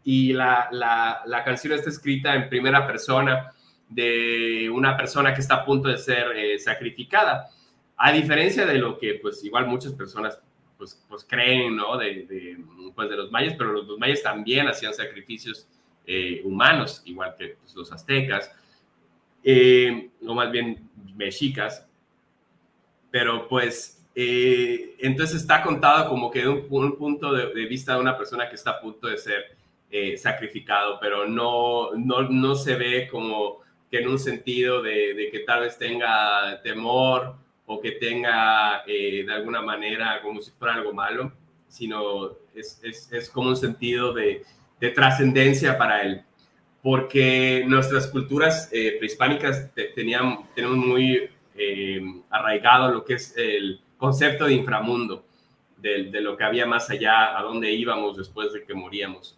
Y 0.03 0.33
la, 0.33 0.69
la, 0.71 1.21
la, 1.25 1.43
canción 1.43 1.73
está 1.73 1.89
escrita 1.89 2.33
en 2.35 2.49
primera 2.49 2.87
persona 2.87 3.51
de 3.89 4.69
una 4.69 4.95
persona 4.95 5.33
que 5.33 5.41
está 5.41 5.55
a 5.55 5.65
punto 5.65 5.89
de 5.89 5.97
ser 5.97 6.31
eh, 6.35 6.59
sacrificada. 6.59 7.49
A 7.97 8.11
diferencia 8.11 8.65
de 8.65 8.75
lo 8.75 8.97
que 8.97 9.15
pues 9.15 9.43
igual 9.43 9.67
muchas 9.67 9.93
personas 9.93 10.39
pues, 10.77 10.99
pues 11.07 11.23
creen, 11.27 11.75
¿no? 11.75 11.97
De, 11.97 12.25
de, 12.25 12.57
pues 12.95 13.09
de 13.09 13.15
los 13.15 13.31
mayas, 13.31 13.53
pero 13.57 13.71
los, 13.71 13.99
mayas 13.99 14.23
también 14.23 14.67
hacían 14.67 14.93
sacrificios 14.93 15.67
eh, 16.05 16.41
humanos, 16.43 17.01
igual 17.05 17.35
que 17.37 17.55
pues, 17.61 17.75
los 17.75 17.91
aztecas, 17.91 18.51
eh, 19.43 20.09
o 20.25 20.33
más 20.33 20.51
bien 20.51 20.89
mexicas. 21.15 21.87
Pero 23.09 23.47
pues, 23.47 24.05
eh, 24.15 24.95
entonces 24.99 25.41
está 25.41 25.63
contado 25.63 26.09
como 26.09 26.31
que 26.31 26.41
de 26.41 26.49
un, 26.49 26.97
punto 26.97 27.33
de, 27.33 27.65
vista 27.65 27.95
de 27.95 28.01
una 28.01 28.17
persona 28.17 28.49
que 28.49 28.55
está 28.55 28.71
a 28.71 28.81
punto 28.81 29.07
de 29.07 29.17
ser 29.17 29.57
sacrificado, 30.17 30.97
pero 31.01 31.27
no, 31.27 31.91
no, 31.95 32.21
no 32.21 32.55
se 32.55 32.75
ve 32.77 33.09
como 33.11 33.59
que 33.89 33.99
en 33.99 34.07
un 34.07 34.17
sentido 34.17 34.81
de, 34.81 35.13
de 35.13 35.29
que 35.29 35.39
tal 35.39 35.61
vez 35.61 35.77
tenga 35.77 36.61
temor 36.63 37.35
o 37.65 37.79
que 37.79 37.91
tenga 37.93 38.83
eh, 38.85 39.23
de 39.25 39.33
alguna 39.33 39.61
manera 39.61 40.21
como 40.21 40.41
si 40.41 40.51
fuera 40.51 40.75
algo 40.75 40.93
malo, 40.93 41.31
sino 41.67 42.31
es, 42.53 42.81
es, 42.83 43.11
es 43.11 43.29
como 43.29 43.49
un 43.49 43.55
sentido 43.55 44.13
de, 44.13 44.43
de 44.81 44.89
trascendencia 44.89 45.77
para 45.77 46.01
él. 46.01 46.23
Porque 46.81 47.63
nuestras 47.67 48.07
culturas 48.07 48.67
eh, 48.73 48.95
prehispánicas 48.97 49.69
tenían, 49.95 50.39
tenemos 50.55 50.77
muy 50.77 51.29
eh, 51.55 52.01
arraigado 52.31 52.91
lo 52.91 53.05
que 53.05 53.13
es 53.13 53.37
el 53.37 53.79
concepto 53.97 54.45
de 54.45 54.53
inframundo, 54.53 55.23
de, 55.77 56.05
de, 56.05 56.21
lo 56.21 56.35
que 56.35 56.43
había 56.43 56.65
más 56.65 56.89
allá, 56.89 57.37
a 57.37 57.43
dónde 57.43 57.71
íbamos 57.71 58.17
después 58.17 58.51
de 58.51 58.63
que 58.63 58.73
moríamos. 58.73 59.37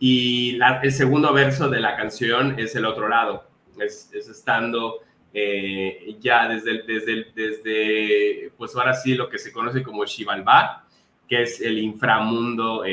Y 0.00 0.58
el 0.82 0.92
segundo 0.92 1.32
verso 1.32 1.68
de 1.68 1.78
la 1.78 1.96
canción 1.96 2.58
es 2.58 2.74
el 2.74 2.84
otro 2.84 3.08
lado, 3.08 3.48
es, 3.78 4.10
es 4.12 4.28
estando 4.28 4.98
eh, 5.32 6.16
ya 6.18 6.48
desde, 6.48 6.82
desde, 6.82 7.26
desde, 7.32 8.52
pues 8.56 8.74
ahora 8.74 8.94
sí, 8.94 9.14
lo 9.14 9.28
que 9.28 9.38
se 9.38 9.52
conoce 9.52 9.84
como 9.84 10.04
Xibalbá, 10.04 10.84
que 11.28 11.42
es 11.42 11.60
el 11.60 11.78
inframundo, 11.78 12.84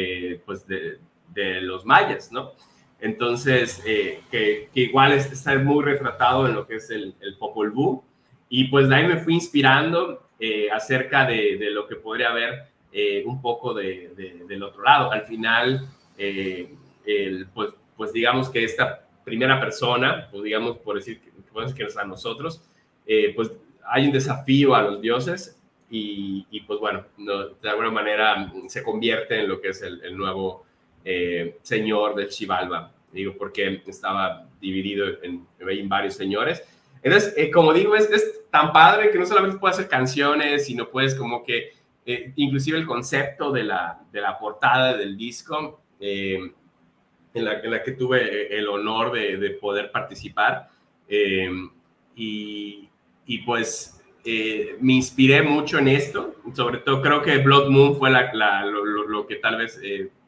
pues 0.46 0.68
de, 0.68 1.00
de, 1.34 1.62
los 1.62 1.86
mayas, 1.86 2.32
¿no? 2.32 2.52
Entonces, 3.00 3.82
eh, 3.86 4.22
que, 4.30 4.70
que, 4.74 4.82
igual 4.82 5.14
está 5.14 5.58
muy 5.58 5.84
retratado 5.84 6.48
en 6.48 6.54
lo 6.54 6.68
que 6.68 6.76
es 6.76 6.90
el, 6.92 7.16
el 7.20 7.38
Popol 7.38 7.72
Vuh, 7.72 8.04
y 8.50 8.66
pues 8.66 8.90
de 8.90 8.96
ahí 8.96 9.08
me 9.08 9.18
fui 9.18 9.34
inspirando 9.34 10.28
acerca 10.74 11.26
de, 11.26 11.58
de, 11.58 11.70
lo 11.70 11.88
que 11.88 11.96
podría 11.96 12.32
haber 12.32 12.64
un 13.26 13.42
poco 13.42 13.76
de, 13.76 14.12
del 14.48 14.64
otro 14.64 14.84
lado. 14.84 15.12
Al 15.12 15.24
final, 15.24 15.88
pues, 17.54 17.74
pues 17.96 18.12
digamos 18.12 18.50
que 18.50 18.64
esta 18.64 19.08
primera 19.24 19.60
persona, 19.60 20.30
o 20.34 20.42
digamos 20.42 20.78
por 20.78 20.96
decir 20.96 21.22
que, 21.22 21.32
que 21.76 21.84
es 21.84 21.98
a 21.98 22.04
nosotros, 22.04 22.62
eh, 23.06 23.34
pues 23.36 23.52
hay 23.86 24.06
un 24.06 24.12
desafío 24.12 24.76
a 24.76 24.82
los 24.82 25.02
dioses 25.02 25.60
y, 25.90 26.46
y 26.50 26.62
pues 26.62 26.80
bueno, 26.80 27.06
de 27.18 27.70
alguna 27.70 27.92
manera 27.92 28.52
se 28.68 28.84
convierte 28.84 29.40
en 29.40 29.50
lo 29.50 29.60
que 29.60 29.70
es 29.70 29.82
el, 29.82 30.02
el 30.04 30.18
nuevo 30.18 30.66
eh, 31.04 31.58
señor 31.62 32.16
del 32.16 32.32
Xibalba, 32.32 32.94
digo, 33.12 33.34
porque 33.38 33.82
estaba 33.88 34.48
dividido 34.60 35.08
en, 35.24 35.48
varios 35.90 36.16
señores. 36.16 36.64
Entonces, 37.02 37.34
eh, 37.36 37.50
como 37.50 37.74
digo, 37.74 37.96
es, 37.96 38.10
tan 38.52 38.74
padre 38.74 39.12
que 39.12 39.18
no 39.18 39.26
solamente 39.26 39.58
puedes 39.58 39.78
hacer 39.78 39.90
canciones, 39.90 40.66
sino 40.66 40.90
puedes 40.90 41.16
como 41.16 41.44
que, 41.44 41.72
eh, 42.06 42.34
inclusive 42.36 42.78
el 42.78 42.86
concepto 42.86 43.52
de 43.52 43.64
la, 43.64 44.02
de 44.12 44.22
la 44.22 44.38
portada 44.38 44.96
del 44.98 45.18
disco, 45.18 45.82
en 46.00 46.54
la, 47.34 47.84
que 47.84 47.92
tuve 47.92 48.58
el 48.58 48.68
honor 48.68 49.12
de, 49.12 49.38
de 49.38 49.52
poder 49.52 49.92
participar. 49.92 50.70
Y, 52.16 52.90
pues 53.46 53.98
me 54.26 54.94
inspiré 54.94 55.42
mucho 55.42 55.80
en 55.80 55.88
esto. 55.88 56.36
Sobre 56.54 56.80
todo 56.80 57.02
creo 57.02 57.22
que 57.22 57.38
Blood 57.38 57.70
Moon 57.70 57.98
fue 57.98 58.12
lo, 58.12 59.26
que 59.28 59.36
tal 59.38 59.58
vez 59.58 59.80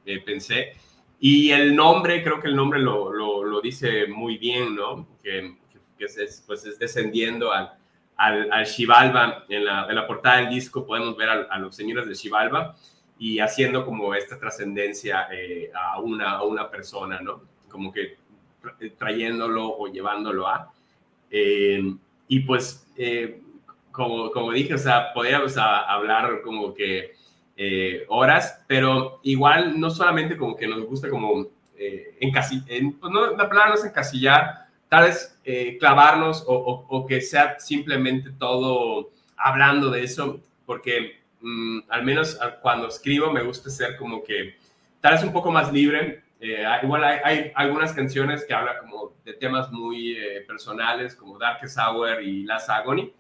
eh, 0.06 0.20
pensé. 0.20 0.74
Y 1.20 1.52
el 1.52 1.76
nombre, 1.76 2.24
creo 2.24 2.40
que 2.40 2.48
el 2.48 2.56
nombre 2.56 2.80
lo, 2.80 3.12
lo 3.12 3.62
dice 3.62 4.08
muy 4.08 4.38
bien, 4.38 4.76
¿no? 4.76 5.08
Que, 5.24 5.56
que 5.98 6.06
es, 6.06 6.44
pues 6.46 6.66
es 6.66 6.78
descendiendo 6.80 7.52
al, 7.52 7.74
al, 8.18 8.52
al. 8.52 8.66
En 9.50 9.66
la, 9.66 9.88
en 9.88 9.96
la, 9.96 10.08
portada 10.08 10.38
del 10.38 10.50
disco 10.50 10.86
podemos 10.86 11.16
ver 11.16 11.30
a, 11.30 11.34
a 11.50 11.60
los 11.60 11.76
señores 11.76 12.08
de 12.08 12.16
Xibalba 12.16 12.76
y 13.18 13.40
haciendo 13.40 13.86
como 13.86 14.14
esta 14.16 14.38
trascendencia 14.38 15.28
eh, 15.32 15.72
a, 15.74 16.00
una, 16.02 16.32
a 16.32 16.44
una 16.44 16.70
persona, 16.70 17.20
¿no? 17.22 17.44
Como 17.70 17.92
que 17.92 18.18
trayéndolo 18.98 19.78
o 19.78 19.88
llevándolo 19.88 20.48
a. 20.48 20.72
Eh, 21.30 21.96
y 22.28 22.40
pues, 22.42 22.88
eh, 22.98 23.42
como, 23.92 24.32
como 24.32 24.52
dije, 24.52 24.74
o 24.74 24.78
sea, 24.78 25.14
podríamos 25.14 25.58
a, 25.58 25.82
hablar 25.82 26.42
como 26.44 26.74
que 26.74 27.14
eh, 27.56 28.06
horas, 28.10 28.64
pero 28.68 29.20
igual 29.24 29.80
no 29.80 29.90
solamente 29.90 30.38
como 30.38 30.56
que 30.56 30.68
nos 30.68 30.86
gusta 30.86 31.10
como 31.10 31.48
eh, 31.78 32.18
encasillar, 32.20 32.66
pues 33.00 33.14
no, 33.14 33.32
la 33.32 33.50
palabra 33.50 33.70
no 33.70 33.76
es 33.76 33.86
encasillar, 33.86 34.68
tal 34.90 35.06
vez 35.06 35.40
clavarnos 35.80 36.44
o, 36.48 36.54
o, 36.54 36.86
o 36.88 37.06
que 37.06 37.20
sea 37.22 37.60
simplemente 37.60 38.32
todo 38.32 39.12
hablando 39.38 39.90
de 39.90 40.04
eso, 40.04 40.40
porque 40.66 41.24
mmm, 41.42 41.80
al 41.90 42.04
menos 42.04 42.40
cuando 42.62 42.88
escribo 42.88 43.32
me 43.32 43.44
gusta 43.44 43.70
ser 43.70 43.98
como 43.98 44.24
que 44.24 44.56
tal 45.02 45.14
vez 45.14 45.24
un 45.24 45.34
poco 45.34 45.52
más 45.52 45.72
libre. 45.72 46.24
Eh, 46.40 46.66
igual 46.82 47.04
hay, 47.04 47.20
hay, 47.24 47.52
algunas 47.56 47.94
canciones 47.94 48.46
que 48.46 48.54
hablan 48.54 48.78
como 48.80 49.14
de 49.24 49.34
temas 49.34 49.72
muy 49.72 50.18
eh, 50.18 50.42
personales, 50.48 51.16
como 51.16 51.38
Darkest 51.38 51.78
Hour 51.78 52.22
y 52.22 52.44
Last 52.44 52.70
Agony, 52.70 53.14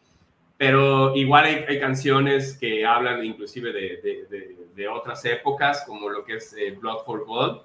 pero 0.63 1.13
igual 1.13 1.43
hay, 1.43 1.65
hay 1.67 1.77
canciones 1.77 2.57
que 2.57 2.85
hablan 2.85 3.21
inclusive 3.25 3.73
de, 3.73 3.97
de, 4.01 4.27
de, 4.29 4.57
de, 4.73 4.87
otras 4.87 5.25
épocas, 5.25 5.83
como 5.85 6.07
lo 6.07 6.23
que 6.23 6.37
es 6.37 6.55
eh, 6.57 6.71
Blood 6.71 7.03
for 7.03 7.25
Gold, 7.25 7.63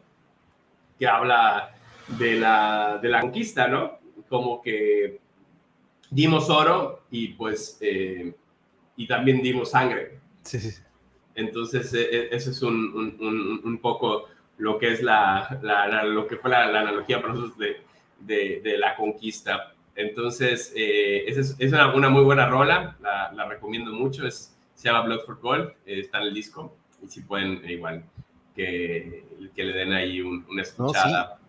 que 0.99 1.07
habla 1.07 1.77
de 2.19 2.41
la, 2.41 2.99
de 3.01 3.09
la 3.09 3.21
conquista, 3.21 3.69
¿no? 3.69 4.01
Como 4.29 4.61
que 4.61 5.21
dimos 6.11 6.51
oro 6.51 7.05
y 7.09 7.29
pues, 7.29 7.79
eh, 7.81 8.35
y 8.97 9.07
también 9.07 9.43
dimos 9.43 9.71
sangre. 9.71 10.19
Sí, 10.43 10.59
sí. 10.59 10.83
Entonces, 11.37 11.95
eh, 11.95 12.31
eso 12.33 12.51
es 12.51 12.61
un, 12.63 13.17
un, 13.21 13.61
un, 13.63 13.79
poco 13.79 14.25
lo 14.57 14.77
que 14.77 14.93
es 14.93 15.05
la, 15.05 15.61
la, 15.63 15.87
la 15.87 16.03
lo 16.03 16.27
que 16.27 16.35
fue 16.35 16.51
la, 16.51 16.65
analogía 16.65 17.23
para 17.23 17.35
nosotros 17.35 17.59
de, 17.59 18.61
de, 18.61 18.77
la 18.77 18.97
conquista. 18.97 19.73
Entonces, 19.99 20.73
eh, 20.77 21.25
esa 21.27 21.41
es, 21.41 21.57
es 21.59 21.73
una, 21.73 21.93
una, 21.93 22.09
muy 22.09 22.23
buena 22.23 22.47
rola, 22.47 22.97
la, 23.03 23.49
recomiendo 23.49 23.93
mucho, 23.93 24.25
es, 24.25 24.55
se 24.73 24.89
llama 24.89 25.03
Blood 25.03 25.27
for 25.27 25.41
Gold, 25.41 25.71
eh, 25.87 25.99
está 25.99 26.19
en 26.19 26.29
el 26.29 26.35
disco, 26.35 26.77
y 27.05 27.09
si 27.09 27.23
pueden, 27.23 27.65
eh, 27.65 27.73
igual, 27.73 28.05
que, 28.55 29.25
que, 29.57 29.65
le 29.65 29.73
den 29.73 29.93
ahí 29.93 30.21
un, 30.21 30.47
una 30.49 30.63
escuchada. 30.63 31.41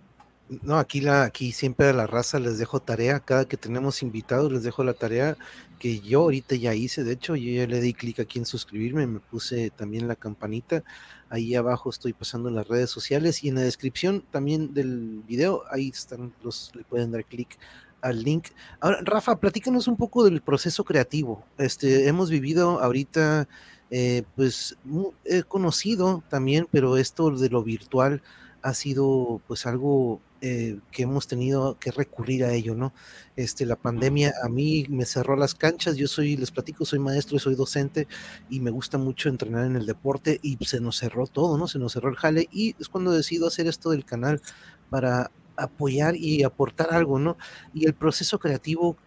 No, 0.50 0.58
sí. 0.58 0.60
No, 0.64 0.80
aquí, 0.80 1.00
la, 1.00 1.26
aquí 1.26 1.52
siempre 1.52 1.90
a 1.90 1.94
la 1.94 2.08
raza 2.08 2.40
les 2.40 2.58
dejo 2.58 2.80
tarea, 2.80 3.20
cada 3.20 3.46
que 3.46 3.56
tenemos 3.56 4.02
invitados 4.02 4.52
les 4.52 4.64
dejo 4.64 4.84
la 4.84 4.96
tarea 4.96 5.38
que 5.78 6.00
yo 6.00 6.22
ahorita 6.22 6.56
ya 6.56 6.74
hice, 6.74 7.04
de 7.04 7.14
hecho 7.14 7.36
yo 7.36 7.52
ya 7.52 7.68
le 7.68 7.80
di 7.80 7.94
clic 7.94 8.20
aquí 8.20 8.40
en 8.40 8.48
suscribirme, 8.48 9.06
me 9.06 9.20
puse 9.20 9.70
también 9.70 10.08
la 10.08 10.16
campanita, 10.16 10.84
ahí 11.30 11.54
abajo 11.54 11.92
estoy 11.92 12.14
pasando 12.14 12.50
en 12.50 12.56
las 12.56 12.68
redes 12.68 12.90
sociales 12.90 13.44
y 13.44 13.50
en 13.50 13.56
la 13.56 13.62
descripción 13.62 14.24
también 14.32 14.74
del 14.74 15.22
video, 15.28 15.66
ahí 15.70 15.90
están 15.90 16.34
los, 16.44 16.72
le 16.74 16.84
pueden 16.84 17.12
dar 17.12 17.24
clic 17.26 17.60
al 18.02 18.24
link. 18.24 18.48
Ahora, 18.80 19.00
Rafa, 19.04 19.40
platícanos 19.40 19.88
un 19.88 19.98
poco 19.98 20.24
del 20.24 20.42
proceso 20.42 20.84
creativo. 20.84 21.44
Este, 21.58 22.08
hemos 22.08 22.30
vivido 22.30 22.82
ahorita, 22.82 23.48
eh, 23.92 24.24
pues, 24.36 24.78
he 25.26 25.44
conocido 25.44 26.24
también, 26.30 26.68
pero 26.72 26.98
esto 26.98 27.32
de 27.32 27.50
lo 27.50 27.64
virtual 27.64 28.22
ha 28.62 28.74
sido 28.74 29.42
pues 29.48 29.66
algo 29.66 30.20
eh, 30.42 30.80
que 30.92 31.04
hemos 31.04 31.28
tenido 31.28 31.78
que 31.80 31.92
recurrir 31.92 32.46
a 32.46 32.54
ello, 32.54 32.76
¿no? 32.76 32.94
Este, 33.36 33.66
la 33.66 33.76
pandemia 33.76 34.34
a 34.42 34.48
mí 34.48 34.86
me 34.90 35.06
cerró 35.06 35.36
las 35.36 35.54
canchas, 35.54 35.98
yo 35.98 36.08
soy, 36.08 36.38
les 36.38 36.52
platico, 36.52 36.86
soy 36.86 37.00
maestro 37.00 37.36
y 37.36 37.40
soy 37.40 37.56
docente 37.56 38.08
y 38.50 38.62
me 38.62 38.72
gusta 38.72 38.98
mucho 38.98 39.28
entrenar 39.28 39.66
en 39.66 39.76
el 39.76 39.86
deporte 39.86 40.40
y 40.42 40.58
se 40.66 40.80
nos 40.80 40.98
cerró 40.98 41.28
todo, 41.28 41.58
¿no? 41.58 41.68
Se 41.68 41.80
nos 41.80 41.94
cerró 41.94 42.10
el 42.10 42.16
jale 42.16 42.48
y 42.52 42.76
es 42.80 42.88
cuando 42.88 43.12
decido 43.12 43.48
hacer 43.48 43.68
esto 43.68 43.90
del 43.90 44.06
canal 44.06 44.42
para 44.90 45.30
apoyar 45.60 46.16
y 46.16 46.44
aportar 46.44 46.94
algo, 46.94 47.20
¿no? 47.20 47.38
Y 47.74 47.86
el 47.86 47.94
proceso 47.94 48.40
creativo 48.40 48.98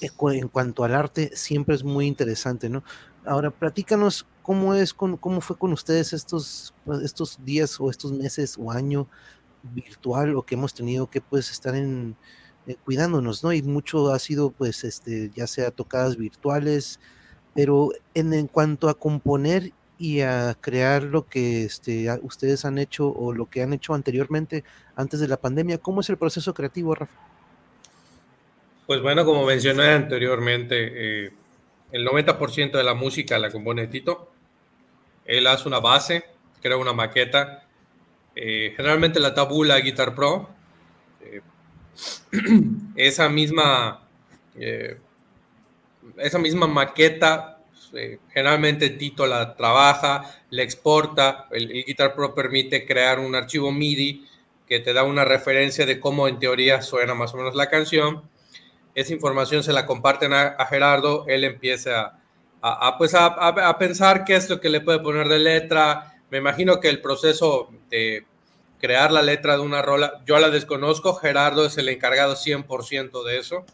eh, 0.00 0.10
en 0.34 0.48
cuanto 0.48 0.84
al 0.84 0.94
arte 0.94 1.30
siempre 1.34 1.74
es 1.74 1.84
muy 1.84 2.06
interesante, 2.06 2.68
¿no? 2.68 2.84
Ahora, 3.24 3.50
platícanos 3.50 4.26
cómo 4.42 4.74
es, 4.74 4.94
cómo 4.94 5.40
fue 5.40 5.58
con 5.58 5.72
ustedes 5.72 6.12
estos, 6.12 6.74
estos 7.02 7.38
días 7.44 7.78
o 7.80 7.90
estos 7.90 8.12
meses 8.12 8.56
o 8.58 8.70
año 8.72 9.08
virtual 9.62 10.36
o 10.36 10.42
que 10.42 10.54
hemos 10.54 10.72
tenido 10.74 11.10
que 11.10 11.20
pues 11.20 11.50
estar 11.50 11.74
en 11.74 12.16
eh, 12.66 12.76
cuidándonos, 12.84 13.42
¿no? 13.44 13.52
Y 13.52 13.62
mucho 13.62 14.12
ha 14.12 14.18
sido 14.18 14.50
pues 14.50 14.84
este 14.84 15.30
ya 15.34 15.46
sea 15.46 15.70
tocadas 15.70 16.16
virtuales, 16.16 17.00
pero 17.54 17.90
en, 18.14 18.32
en 18.34 18.46
cuanto 18.46 18.88
a 18.88 18.94
componer 18.94 19.72
y 19.98 20.20
a 20.20 20.56
crear 20.60 21.02
lo 21.02 21.26
que 21.26 21.64
este, 21.64 22.08
ustedes 22.22 22.64
han 22.64 22.78
hecho 22.78 23.08
o 23.08 23.32
lo 23.32 23.46
que 23.46 23.62
han 23.62 23.72
hecho 23.72 23.94
anteriormente 23.94 24.64
antes 24.96 25.20
de 25.20 25.28
la 25.28 25.36
pandemia, 25.36 25.78
¿cómo 25.78 26.00
es 26.00 26.10
el 26.10 26.16
proceso 26.16 26.54
creativo, 26.54 26.94
Rafa? 26.94 27.14
Pues 28.86 29.02
bueno, 29.02 29.24
como 29.24 29.44
mencioné 29.44 29.90
anteriormente, 29.90 31.26
eh, 31.26 31.32
el 31.92 32.06
90% 32.06 32.72
de 32.72 32.84
la 32.84 32.94
música 32.94 33.38
la 33.38 33.50
compone 33.50 33.86
Tito. 33.88 34.30
Él 35.24 35.46
hace 35.46 35.68
una 35.68 35.80
base, 35.80 36.24
crea 36.62 36.76
una 36.76 36.92
maqueta 36.92 37.68
eh, 38.40 38.72
generalmente 38.76 39.18
la 39.18 39.34
tabula 39.34 39.80
Guitar 39.80 40.14
Pro. 40.14 40.48
Eh, 41.20 41.40
esa 42.94 43.28
misma 43.28 44.06
eh, 44.54 44.96
esa 46.18 46.38
misma 46.38 46.68
maqueta 46.68 47.57
eh, 47.94 48.18
generalmente 48.32 48.90
Tito 48.90 49.26
la 49.26 49.54
trabaja, 49.54 50.24
la 50.50 50.62
exporta, 50.62 51.46
el, 51.50 51.70
el, 51.70 51.84
Guitar 51.84 52.14
Pro 52.14 52.34
permite 52.34 52.86
crear 52.86 53.18
un 53.18 53.34
archivo 53.34 53.70
MIDI 53.70 54.26
que 54.66 54.80
te 54.80 54.92
da 54.92 55.04
una 55.04 55.24
referencia 55.24 55.86
de 55.86 55.98
cómo 55.98 56.28
en 56.28 56.38
teoría 56.38 56.82
suena 56.82 57.14
más 57.14 57.34
o 57.34 57.38
menos 57.38 57.54
la 57.54 57.68
canción. 57.68 58.22
Esa 58.94 59.12
información 59.12 59.62
se 59.62 59.72
la 59.72 59.86
comparten 59.86 60.32
a, 60.32 60.48
a 60.48 60.66
Gerardo, 60.66 61.24
él 61.28 61.44
empieza 61.44 62.18
a, 62.60 62.88
a 62.88 62.98
pues 62.98 63.14
a, 63.14 63.78
pensar 63.78 64.24
qué 64.24 64.36
es 64.36 64.50
lo 64.50 64.60
que 64.60 64.68
le 64.68 64.80
puede 64.80 64.98
poner 65.00 65.28
de 65.28 65.38
letra, 65.38 66.14
me 66.30 66.38
imagino 66.38 66.80
que 66.80 66.88
el 66.88 67.00
proceso 67.00 67.70
de 67.90 68.26
crear 68.80 69.10
la 69.10 69.22
letra 69.22 69.54
de 69.54 69.62
una 69.62 69.82
rola, 69.82 70.22
yo 70.26 70.38
la 70.38 70.50
desconozco, 70.50 71.14
Gerardo 71.14 71.66
es 71.66 71.78
el 71.78 71.88
encargado 71.88 72.34
100% 72.34 73.24
de 73.24 73.38
eso. 73.38 73.64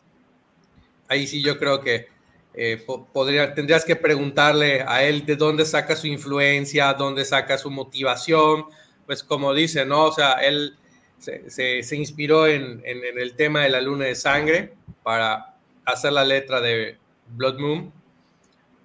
Ahí 1.08 1.26
sí 1.26 1.42
yo 1.42 1.58
creo 1.58 1.80
que 1.80 2.08
eh, 2.56 2.84
podría, 3.12 3.52
tendrías 3.52 3.84
que 3.84 3.96
preguntarle 3.96 4.82
a 4.86 5.02
él 5.02 5.26
de 5.26 5.34
dónde 5.34 5.64
saca 5.64 5.96
su 5.96 6.06
influencia, 6.06 6.92
dónde 6.94 7.24
saca 7.24 7.58
su 7.58 7.70
motivación, 7.70 8.66
pues 9.06 9.24
como 9.24 9.52
dice, 9.52 9.84
¿no? 9.84 10.04
O 10.04 10.12
sea, 10.12 10.34
él 10.34 10.76
se, 11.18 11.82
se, 11.82 11.96
inspiró 11.96 12.46
en, 12.46 12.80
en, 12.84 13.18
el 13.18 13.34
tema 13.34 13.62
de 13.62 13.70
la 13.70 13.80
luna 13.80 14.04
de 14.04 14.14
sangre 14.14 14.74
para 15.02 15.56
hacer 15.84 16.12
la 16.12 16.24
letra 16.24 16.60
de 16.60 16.96
Blood 17.28 17.58
Moon, 17.58 17.92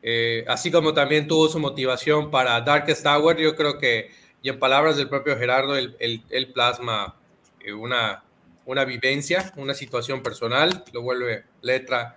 eh, 0.02 0.46
así 0.48 0.72
como 0.72 0.94
también 0.94 1.28
tuvo 1.28 1.48
su 1.50 1.60
motivación 1.60 2.32
para 2.32 2.60
Darkest 2.62 3.04
Tower, 3.04 3.38
yo 3.38 3.56
creo 3.56 3.78
que, 3.78 4.10
y 4.42 4.50
en 4.50 4.58
palabras 4.58 4.98
del 4.98 5.10
propio 5.10 5.38
Gerardo, 5.38 5.76
él, 5.76 6.52
plasma 6.54 7.16
eh, 7.60 7.74
una, 7.74 8.24
una 8.66 8.86
vivencia, 8.86 9.52
una 9.58 9.74
situación 9.74 10.24
personal, 10.24 10.84
lo 10.94 11.02
vuelve 11.02 11.44
letra 11.62 12.16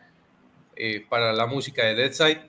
eh, 0.77 1.05
para 1.09 1.33
la 1.33 1.47
música 1.47 1.85
de 1.85 1.95
Deadside. 1.95 2.41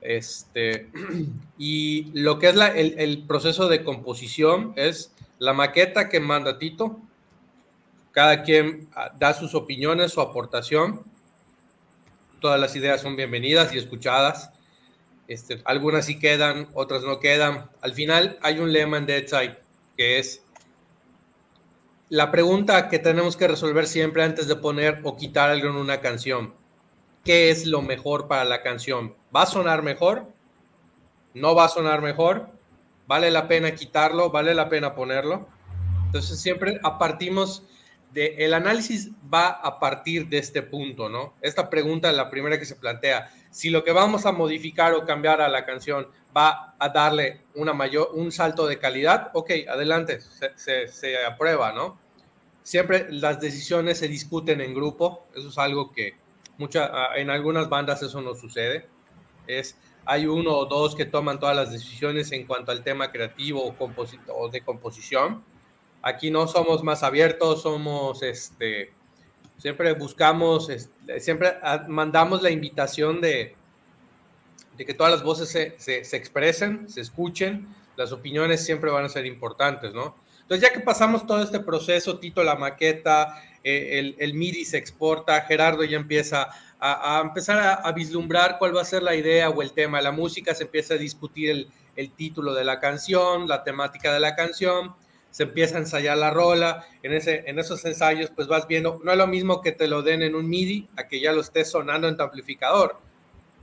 Este, 0.00 0.88
y 1.58 2.10
lo 2.12 2.38
que 2.38 2.48
es 2.48 2.56
el, 2.56 2.94
el, 2.98 3.22
proceso 3.26 3.68
de 3.68 3.84
composición 3.84 4.72
es 4.76 5.12
la 5.38 5.52
maqueta 5.52 6.08
que 6.08 6.20
manda 6.20 6.58
Tito. 6.58 7.00
Cada 8.10 8.42
quien 8.42 8.88
ah, 8.94 9.12
da 9.18 9.32
sus 9.32 9.54
opiniones, 9.54 10.12
su 10.12 10.20
aportación. 10.20 11.04
Todas 12.40 12.60
las 12.60 12.74
ideas 12.76 13.00
son 13.00 13.16
bienvenidas 13.16 13.72
y 13.74 13.78
escuchadas. 13.78 14.50
Este, 15.28 15.62
algunas 15.64 16.06
sí 16.06 16.18
quedan, 16.18 16.68
otras 16.74 17.02
no 17.02 17.20
quedan. 17.20 17.70
Al 17.80 17.94
final 17.94 18.38
hay 18.42 18.58
un 18.58 18.72
lema 18.72 18.98
en 18.98 19.06
Deadside 19.06 19.56
que 19.96 20.18
es 20.18 20.42
la 22.08 22.30
pregunta 22.30 22.88
que 22.88 22.98
tenemos 22.98 23.36
que 23.36 23.48
resolver 23.48 23.86
siempre 23.86 24.22
antes 24.22 24.46
de 24.46 24.56
poner 24.56 25.00
o 25.04 25.16
quitar 25.16 25.50
algo 25.50 25.68
en 25.68 25.76
una 25.76 26.00
canción. 26.00 26.54
¿Qué 27.24 27.50
es 27.50 27.66
lo 27.66 27.82
mejor 27.82 28.28
para 28.28 28.44
la 28.44 28.62
canción? 28.62 29.14
¿Va 29.34 29.42
a 29.42 29.46
sonar 29.46 29.82
mejor? 29.82 30.26
¿No 31.34 31.54
va 31.54 31.66
a 31.66 31.68
sonar 31.68 32.02
mejor? 32.02 32.48
¿Vale 33.06 33.30
la 33.30 33.48
pena 33.48 33.74
quitarlo? 33.74 34.30
¿Vale 34.30 34.54
la 34.54 34.68
pena 34.68 34.94
ponerlo? 34.94 35.48
Entonces 36.06 36.40
siempre 36.40 36.80
partimos 36.98 37.62
de, 38.12 38.34
el 38.38 38.54
análisis 38.54 39.10
va 39.32 39.48
a 39.48 39.78
partir 39.78 40.28
de 40.28 40.38
este 40.38 40.62
punto, 40.62 41.08
¿no? 41.08 41.34
Esta 41.40 41.70
pregunta 41.70 42.10
es 42.10 42.16
la 42.16 42.28
primera 42.28 42.58
que 42.58 42.66
se 42.66 42.76
plantea 42.76 43.30
si 43.52 43.68
lo 43.68 43.84
que 43.84 43.92
vamos 43.92 44.24
a 44.26 44.32
modificar 44.32 44.94
o 44.94 45.04
cambiar 45.04 45.42
a 45.42 45.48
la 45.48 45.64
canción 45.66 46.08
va 46.34 46.74
a 46.78 46.88
darle 46.88 47.42
una 47.54 47.74
mayor, 47.74 48.08
un 48.14 48.32
salto 48.32 48.66
de 48.66 48.78
calidad, 48.78 49.30
ok, 49.34 49.50
adelante, 49.68 50.20
se, 50.56 51.24
aprueba, 51.24 51.72
¿no? 51.72 51.98
Siempre 52.62 53.06
las 53.10 53.40
decisiones 53.40 53.98
se 53.98 54.08
discuten 54.08 54.62
en 54.62 54.74
grupo, 54.74 55.26
eso 55.36 55.50
es 55.50 55.58
algo 55.58 55.92
que 55.92 56.14
mucha, 56.62 57.14
en 57.16 57.28
algunas 57.28 57.68
bandas 57.68 58.02
eso 58.02 58.20
no 58.22 58.34
sucede, 58.34 58.86
es 59.46 59.76
hay 60.04 60.26
uno 60.26 60.52
o 60.56 60.66
dos 60.66 60.94
que 60.94 61.04
toman 61.04 61.38
todas 61.38 61.56
las 61.56 61.72
decisiones 61.72 62.30
en 62.32 62.46
cuanto 62.46 62.72
al 62.72 62.82
tema 62.82 63.10
creativo 63.12 63.74
o, 63.78 64.48
de 64.48 64.60
composición. 64.62 65.44
Aquí 66.02 66.30
no 66.30 66.48
somos 66.48 66.82
más 66.82 67.02
abiertos, 67.02 67.62
somos 67.62 68.22
este, 68.22 68.92
Siempre 69.58 69.92
buscamos, 69.92 70.68
siempre 71.18 71.52
mandamos 71.86 72.42
la 72.42 72.50
invitación 72.50 73.20
de, 73.20 73.54
de 74.76 74.84
que 74.84 74.92
todas 74.92 75.12
las 75.12 75.22
voces 75.22 75.48
se, 75.50 75.78
se, 75.78 76.16
expresen, 76.16 76.88
se 76.88 77.00
escuchen, 77.00 77.68
las 77.94 78.10
opiniones 78.10 78.64
siempre 78.64 78.90
van 78.90 79.04
a 79.04 79.08
ser 79.08 79.24
importantes, 79.24 79.94
¿no? 79.94 80.16
Entonces, 80.40 80.68
ya 80.68 80.74
que 80.74 80.80
pasamos 80.80 81.24
todo 81.28 81.40
este 81.44 81.60
proceso, 81.60 82.18
Tito 82.18 82.42
la 82.42 82.56
maqueta, 82.56 83.40
eh, 83.64 84.14
el, 84.18 84.34
MIDI 84.34 84.64
se 84.64 84.78
exporta, 84.78 85.40
Gerardo 85.42 85.84
ya 85.84 85.96
empieza 85.96 86.48
a, 86.80 87.20
empezar 87.22 87.80
a, 87.84 87.92
vislumbrar 87.92 88.58
cuál 88.58 88.76
va 88.76 88.82
a 88.82 88.84
ser 88.84 89.02
la 89.02 89.14
idea 89.14 89.50
o 89.50 89.62
el 89.62 89.72
tema, 89.72 90.00
la 90.00 90.10
música, 90.10 90.54
se 90.54 90.64
empieza 90.64 90.94
a 90.94 90.98
discutir 90.98 91.50
el, 91.50 91.68
el 91.96 92.10
título 92.10 92.54
de 92.54 92.64
la 92.64 92.80
canción, 92.80 93.46
la 93.46 93.62
temática 93.62 94.12
de 94.12 94.20
la 94.20 94.34
canción, 94.34 94.94
se 95.32 95.44
empieza 95.44 95.76
a 95.76 95.80
ensayar 95.80 96.18
la 96.18 96.30
rola, 96.30 96.84
en, 97.02 97.14
ese, 97.14 97.44
en 97.46 97.58
esos 97.58 97.84
ensayos 97.84 98.30
pues 98.30 98.48
vas 98.48 98.68
viendo, 98.68 99.00
no 99.02 99.12
es 99.12 99.18
lo 99.18 99.26
mismo 99.26 99.62
que 99.62 99.72
te 99.72 99.88
lo 99.88 100.02
den 100.02 100.22
en 100.22 100.34
un 100.34 100.48
MIDI 100.48 100.88
a 100.96 101.08
que 101.08 101.20
ya 101.20 101.32
lo 101.32 101.40
estés 101.40 101.70
sonando 101.70 102.06
en 102.06 102.16
tu 102.16 102.22
amplificador. 102.22 102.98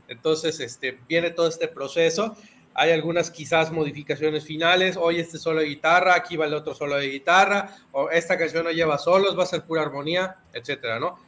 Entonces, 0.07 0.59
este, 0.59 0.97
viene 1.07 1.29
todo 1.29 1.47
este 1.47 1.67
proceso, 1.67 2.35
hay 2.79 2.91
algunas 2.91 3.29
quizás 3.29 3.73
modificaciones 3.73 4.45
finales, 4.45 4.95
hoy 4.95 5.19
este 5.19 5.37
solo 5.37 5.59
de 5.59 5.65
guitarra, 5.65 6.15
aquí 6.15 6.37
va 6.37 6.45
el 6.45 6.53
otro 6.53 6.73
solo 6.73 6.95
de 6.95 7.09
guitarra, 7.09 7.75
o 7.91 8.09
esta 8.09 8.37
canción 8.37 8.63
no 8.63 8.71
lleva 8.71 8.97
solos, 8.97 9.37
va 9.37 9.43
a 9.43 9.47
ser 9.47 9.63
pura 9.63 9.81
armonía, 9.81 10.37
etcétera, 10.53 10.97
¿no? 10.97 11.19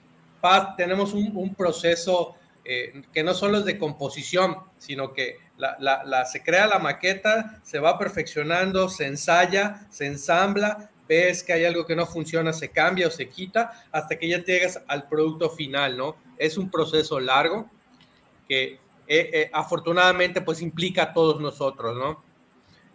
tenemos 0.78 1.14
un, 1.14 1.36
un 1.36 1.54
proceso 1.54 2.36
eh, 2.64 3.02
que 3.12 3.22
no 3.22 3.34
solo 3.34 3.58
es 3.58 3.66
de 3.66 3.78
composición, 3.78 4.56
sino 4.78 5.12
que 5.12 5.40
la, 5.58 6.26
se 6.26 6.42
crea 6.42 6.68
la 6.68 6.80
maqueta, 6.80 7.60
se 7.64 7.80
va 7.80 8.00
perfeccionando, 8.00 8.88
se 8.88 9.08
ensaya, 9.08 9.86
se 9.90 10.06
ensambla, 10.06 10.90
ves 11.06 11.44
que 11.44 11.52
hay 11.52 11.66
algo 11.66 11.86
que 11.86 11.98
no 11.98 12.06
funciona, 12.06 12.54
se 12.54 12.70
cambia 12.70 13.08
o 13.08 13.12
se 13.12 13.28
quita, 13.28 13.72
hasta 13.92 14.18
que 14.18 14.30
ya 14.30 14.42
llegas 14.42 14.82
al 14.88 15.10
producto 15.10 15.50
final, 15.50 15.98
¿no? 15.98 16.16
Es 16.38 16.58
un 16.58 16.72
proceso 16.72 17.20
largo 17.20 17.70
que 18.48 18.80
eh, 19.14 19.30
eh, 19.34 19.50
afortunadamente 19.52 20.40
pues 20.40 20.62
implica 20.62 21.04
a 21.04 21.14
todos 21.14 21.42
nosotros, 21.42 21.98
¿no? 21.98 22.24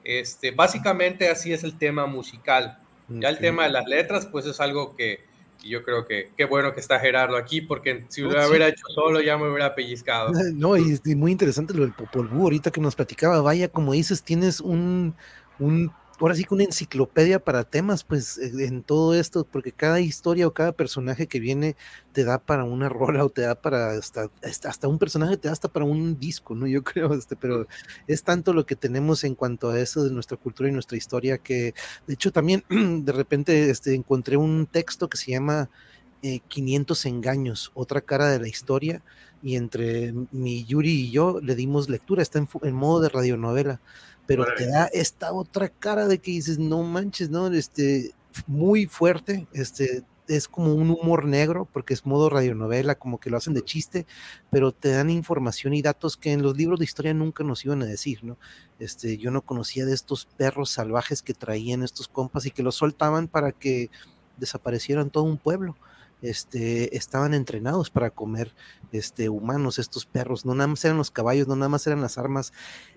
Este, 0.02 0.50
básicamente 0.50 1.28
así 1.28 1.52
es 1.52 1.62
el 1.62 1.76
tema 1.76 2.06
musical. 2.06 2.78
Ya 3.10 3.28
el 3.28 3.38
tema 3.38 3.64
de 3.64 3.68
las 3.68 3.86
letras, 3.86 4.24
pues 4.24 4.46
es 4.46 4.58
algo 4.58 4.96
que, 4.96 5.20
y 5.62 5.68
yo 5.68 5.82
creo 5.82 6.06
que 6.06 6.30
qué 6.34 6.46
bueno 6.46 6.72
que 6.72 6.80
está 6.80 6.98
Gerardo 6.98 7.36
aquí, 7.36 7.60
porque 7.60 8.06
si 8.08 8.22
lo 8.22 8.30
hubiera 8.48 8.66
hecho 8.66 8.86
solo 8.94 9.20
ya 9.20 9.36
me 9.36 9.46
hubiera 9.46 9.74
pellizcado. 9.74 10.32
No, 10.54 10.78
y, 10.78 10.98
muy 11.14 11.32
interesante 11.32 11.74
lo 11.74 11.82
del 11.82 11.92
Popol 11.92 12.28
Vuh 12.28 12.44
ahorita 12.44 12.70
que 12.70 12.80
nos 12.80 12.96
platicaba. 12.96 13.42
Vaya, 13.42 13.68
como 13.68 13.92
dices, 13.92 14.22
tienes 14.22 14.60
un, 14.60 15.14
un 15.58 15.92
ahora 16.20 16.34
sí 16.34 16.44
que 16.44 16.54
una 16.54 16.64
enciclopedia 16.64 17.38
para 17.38 17.64
temas, 17.64 18.04
pues 18.04 18.38
eh, 18.38 18.52
en 18.66 18.82
todo 18.82 19.14
esto, 19.14 19.44
porque 19.44 19.72
cada 19.72 20.00
historia 20.00 20.46
o 20.46 20.54
cada 20.54 20.72
personaje 20.72 21.26
que 21.26 21.40
viene 21.40 21.76
te 22.12 22.24
da 22.24 22.38
para 22.38 22.64
una 22.64 22.88
rola 22.88 23.24
o 23.24 23.30
te 23.30 23.42
da 23.42 23.54
para 23.54 23.90
hasta, 23.90 24.30
hasta 24.42 24.88
un 24.88 24.98
personaje 24.98 25.36
te 25.36 25.48
da 25.48 25.52
hasta 25.52 25.68
para 25.68 25.84
un 25.84 26.18
disco, 26.18 26.54
¿no? 26.54 26.66
Yo 26.66 26.82
creo, 26.84 27.12
este, 27.14 27.36
pero 27.36 27.66
es 28.06 28.22
tanto 28.22 28.52
lo 28.52 28.66
que 28.66 28.76
tenemos 28.76 29.24
en 29.24 29.34
cuanto 29.34 29.70
a 29.70 29.80
eso 29.80 30.04
de 30.04 30.10
nuestra 30.10 30.36
cultura 30.36 30.68
y 30.68 30.72
nuestra 30.72 30.96
historia 30.96 31.38
que, 31.38 31.74
de 32.06 32.14
hecho, 32.14 32.32
también 32.32 32.64
de 33.04 33.12
repente 33.12 33.70
este, 33.70 33.94
encontré 33.94 34.36
un 34.36 34.66
texto 34.66 35.08
que 35.08 35.18
se 35.18 35.32
llama 35.32 35.70
500 36.48 37.04
eh, 37.04 37.08
engaños, 37.08 37.70
otra 37.74 38.00
cara 38.00 38.28
de 38.28 38.40
la 38.40 38.48
historia, 38.48 39.02
y 39.42 39.56
entre 39.56 40.12
mi 40.32 40.64
Yuri 40.64 40.90
y 40.90 41.10
yo 41.10 41.40
le 41.40 41.54
dimos 41.54 41.88
lectura, 41.88 42.22
está 42.22 42.38
en, 42.38 42.48
en 42.62 42.74
modo 42.74 43.00
de 43.00 43.10
radionovela 43.10 43.80
pero 44.26 44.44
te 44.56 44.66
da 44.66 44.86
esta 44.86 45.32
otra 45.32 45.68
cara 45.68 46.06
de 46.06 46.18
que 46.18 46.32
dices, 46.32 46.58
no 46.58 46.82
manches, 46.82 47.30
¿no? 47.30 47.46
Este, 47.48 48.14
muy 48.46 48.86
fuerte, 48.86 49.46
este, 49.52 50.04
es 50.28 50.48
como 50.48 50.74
un 50.74 50.90
humor 50.90 51.24
negro, 51.24 51.68
porque 51.72 51.94
es 51.94 52.04
modo 52.04 52.28
radionovela, 52.28 52.96
como 52.96 53.18
que 53.18 53.30
lo 53.30 53.36
hacen 53.36 53.54
de 53.54 53.62
chiste, 53.62 54.06
pero 54.50 54.72
te 54.72 54.90
dan 54.90 55.10
información 55.10 55.74
y 55.74 55.82
datos 55.82 56.16
que 56.16 56.32
en 56.32 56.42
los 56.42 56.56
libros 56.56 56.78
de 56.78 56.84
historia 56.84 57.14
nunca 57.14 57.44
nos 57.44 57.64
iban 57.64 57.82
a 57.82 57.86
decir, 57.86 58.24
¿no? 58.24 58.36
Este, 58.78 59.18
yo 59.18 59.30
no 59.30 59.42
conocía 59.42 59.86
de 59.86 59.94
estos 59.94 60.26
perros 60.26 60.70
salvajes 60.70 61.22
que 61.22 61.34
traían 61.34 61.82
estos 61.82 62.08
compas 62.08 62.46
y 62.46 62.50
que 62.50 62.62
los 62.62 62.74
soltaban 62.74 63.28
para 63.28 63.52
que 63.52 63.90
desaparecieran 64.36 65.10
todo 65.10 65.24
un 65.24 65.38
pueblo 65.38 65.76
este, 66.22 66.96
estaban 66.96 67.34
entrenados 67.34 67.90
para 67.90 68.10
comer 68.10 68.54
este, 68.92 69.28
humanos, 69.28 69.78
estos 69.78 70.06
perros, 70.06 70.44
no 70.44 70.54
nada 70.54 70.68
más 70.68 70.84
eran 70.84 70.96
los 70.96 71.10
caballos, 71.10 71.46
no 71.48 71.56
nada 71.56 71.68
más 71.68 71.86
eran 71.86 72.00
las 72.00 72.18
armas, 72.18 72.52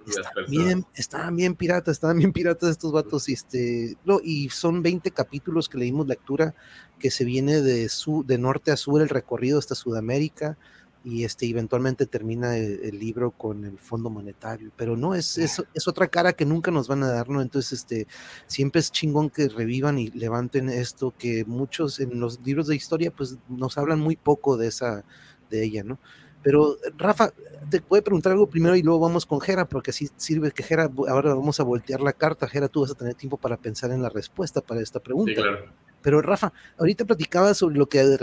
estaban 0.07 0.45
bien, 0.49 0.85
estaban 0.95 1.35
bien 1.35 1.55
piratas, 1.55 1.93
estaban 1.93 2.17
bien 2.17 2.31
piratas 2.31 2.69
estos 2.69 2.91
vatos, 2.91 3.27
y, 3.29 3.33
este, 3.33 3.97
no, 4.05 4.19
y 4.23 4.49
son 4.49 4.81
20 4.81 5.11
capítulos 5.11 5.67
que 5.69 5.77
leímos 5.77 6.07
lectura, 6.07 6.55
que 6.99 7.11
se 7.11 7.25
viene 7.25 7.61
de, 7.61 7.89
su, 7.89 8.23
de 8.25 8.37
norte 8.37 8.71
a 8.71 8.77
sur 8.77 9.01
el 9.01 9.09
recorrido 9.09 9.59
hasta 9.59 9.75
Sudamérica, 9.75 10.57
y 11.03 11.23
este 11.23 11.45
eventualmente 11.47 12.05
termina 12.05 12.57
el, 12.57 12.99
libro 12.99 13.31
con 13.31 13.63
el 13.63 13.77
Fondo 13.77 14.09
Monetario, 14.09 14.71
pero 14.75 14.97
no 14.97 15.15
es, 15.15 15.37
es, 15.37 15.63
es, 15.73 15.87
otra 15.87 16.07
cara 16.07 16.33
que 16.33 16.45
nunca 16.45 16.71
nos 16.71 16.87
van 16.87 17.03
a 17.03 17.09
dar, 17.09 17.29
¿no? 17.29 17.41
Entonces, 17.41 17.79
este, 17.79 18.07
siempre 18.47 18.79
es 18.79 18.91
chingón 18.91 19.29
que 19.29 19.47
revivan 19.47 19.97
y 19.97 20.09
levanten 20.11 20.69
esto 20.69 21.13
que 21.17 21.45
muchos 21.45 21.99
en 21.99 22.19
los 22.19 22.41
libros 22.41 22.67
de 22.67 22.75
historia, 22.75 23.11
pues 23.11 23.37
nos 23.47 23.77
hablan 23.77 23.99
muy 23.99 24.17
poco 24.17 24.57
de 24.57 24.67
esa, 24.67 25.05
de 25.49 25.63
ella, 25.63 25.83
¿no? 25.83 25.99
Pero 26.41 26.77
Rafa, 26.97 27.33
te 27.69 27.81
puedo 27.81 28.01
preguntar 28.03 28.31
algo 28.31 28.47
primero 28.47 28.75
y 28.75 28.81
luego 28.81 28.99
vamos 28.99 29.25
con 29.25 29.41
Jera, 29.41 29.67
porque 29.67 29.91
así 29.91 30.09
sirve 30.15 30.51
que 30.51 30.63
Jera, 30.63 30.89
ahora 31.09 31.33
vamos 31.33 31.59
a 31.59 31.63
voltear 31.63 32.01
la 32.01 32.13
carta. 32.13 32.47
Jera, 32.47 32.69
tú 32.69 32.81
vas 32.81 32.91
a 32.91 32.95
tener 32.95 33.15
tiempo 33.15 33.37
para 33.37 33.57
pensar 33.57 33.91
en 33.91 34.01
la 34.01 34.09
respuesta 34.09 34.61
para 34.61 34.81
esta 34.81 34.99
pregunta. 34.99 35.33
Sí, 35.35 35.41
claro. 35.41 35.88
Pero 36.01 36.21
Rafa, 36.21 36.53
ahorita 36.77 37.05
platicaba 37.05 37.53
sobre 37.53 37.77
lo 37.77 37.89
que 37.89 38.03
de 38.03 38.17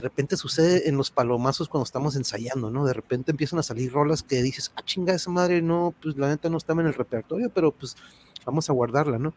repente, 0.00 0.36
sucede 0.36 0.88
en 0.88 0.96
los 0.96 1.10
palomazos 1.10 1.68
cuando 1.68 1.84
estamos 1.84 2.16
ensayando, 2.16 2.70
¿no? 2.70 2.84
De 2.84 2.92
repente 2.92 3.30
empiezan 3.30 3.58
a 3.58 3.62
salir 3.62 3.92
rolas 3.92 4.22
que 4.22 4.42
dices, 4.42 4.72
ah, 4.76 4.82
chinga, 4.84 5.14
esa 5.14 5.30
madre, 5.30 5.62
no, 5.62 5.94
pues 6.02 6.16
la 6.16 6.28
neta 6.28 6.48
no 6.48 6.56
estaba 6.56 6.80
en 6.80 6.88
el 6.88 6.94
repertorio, 6.94 7.50
pero 7.50 7.72
pues 7.72 7.96
vamos 8.44 8.68
a 8.68 8.72
guardarla, 8.72 9.18
¿no? 9.18 9.34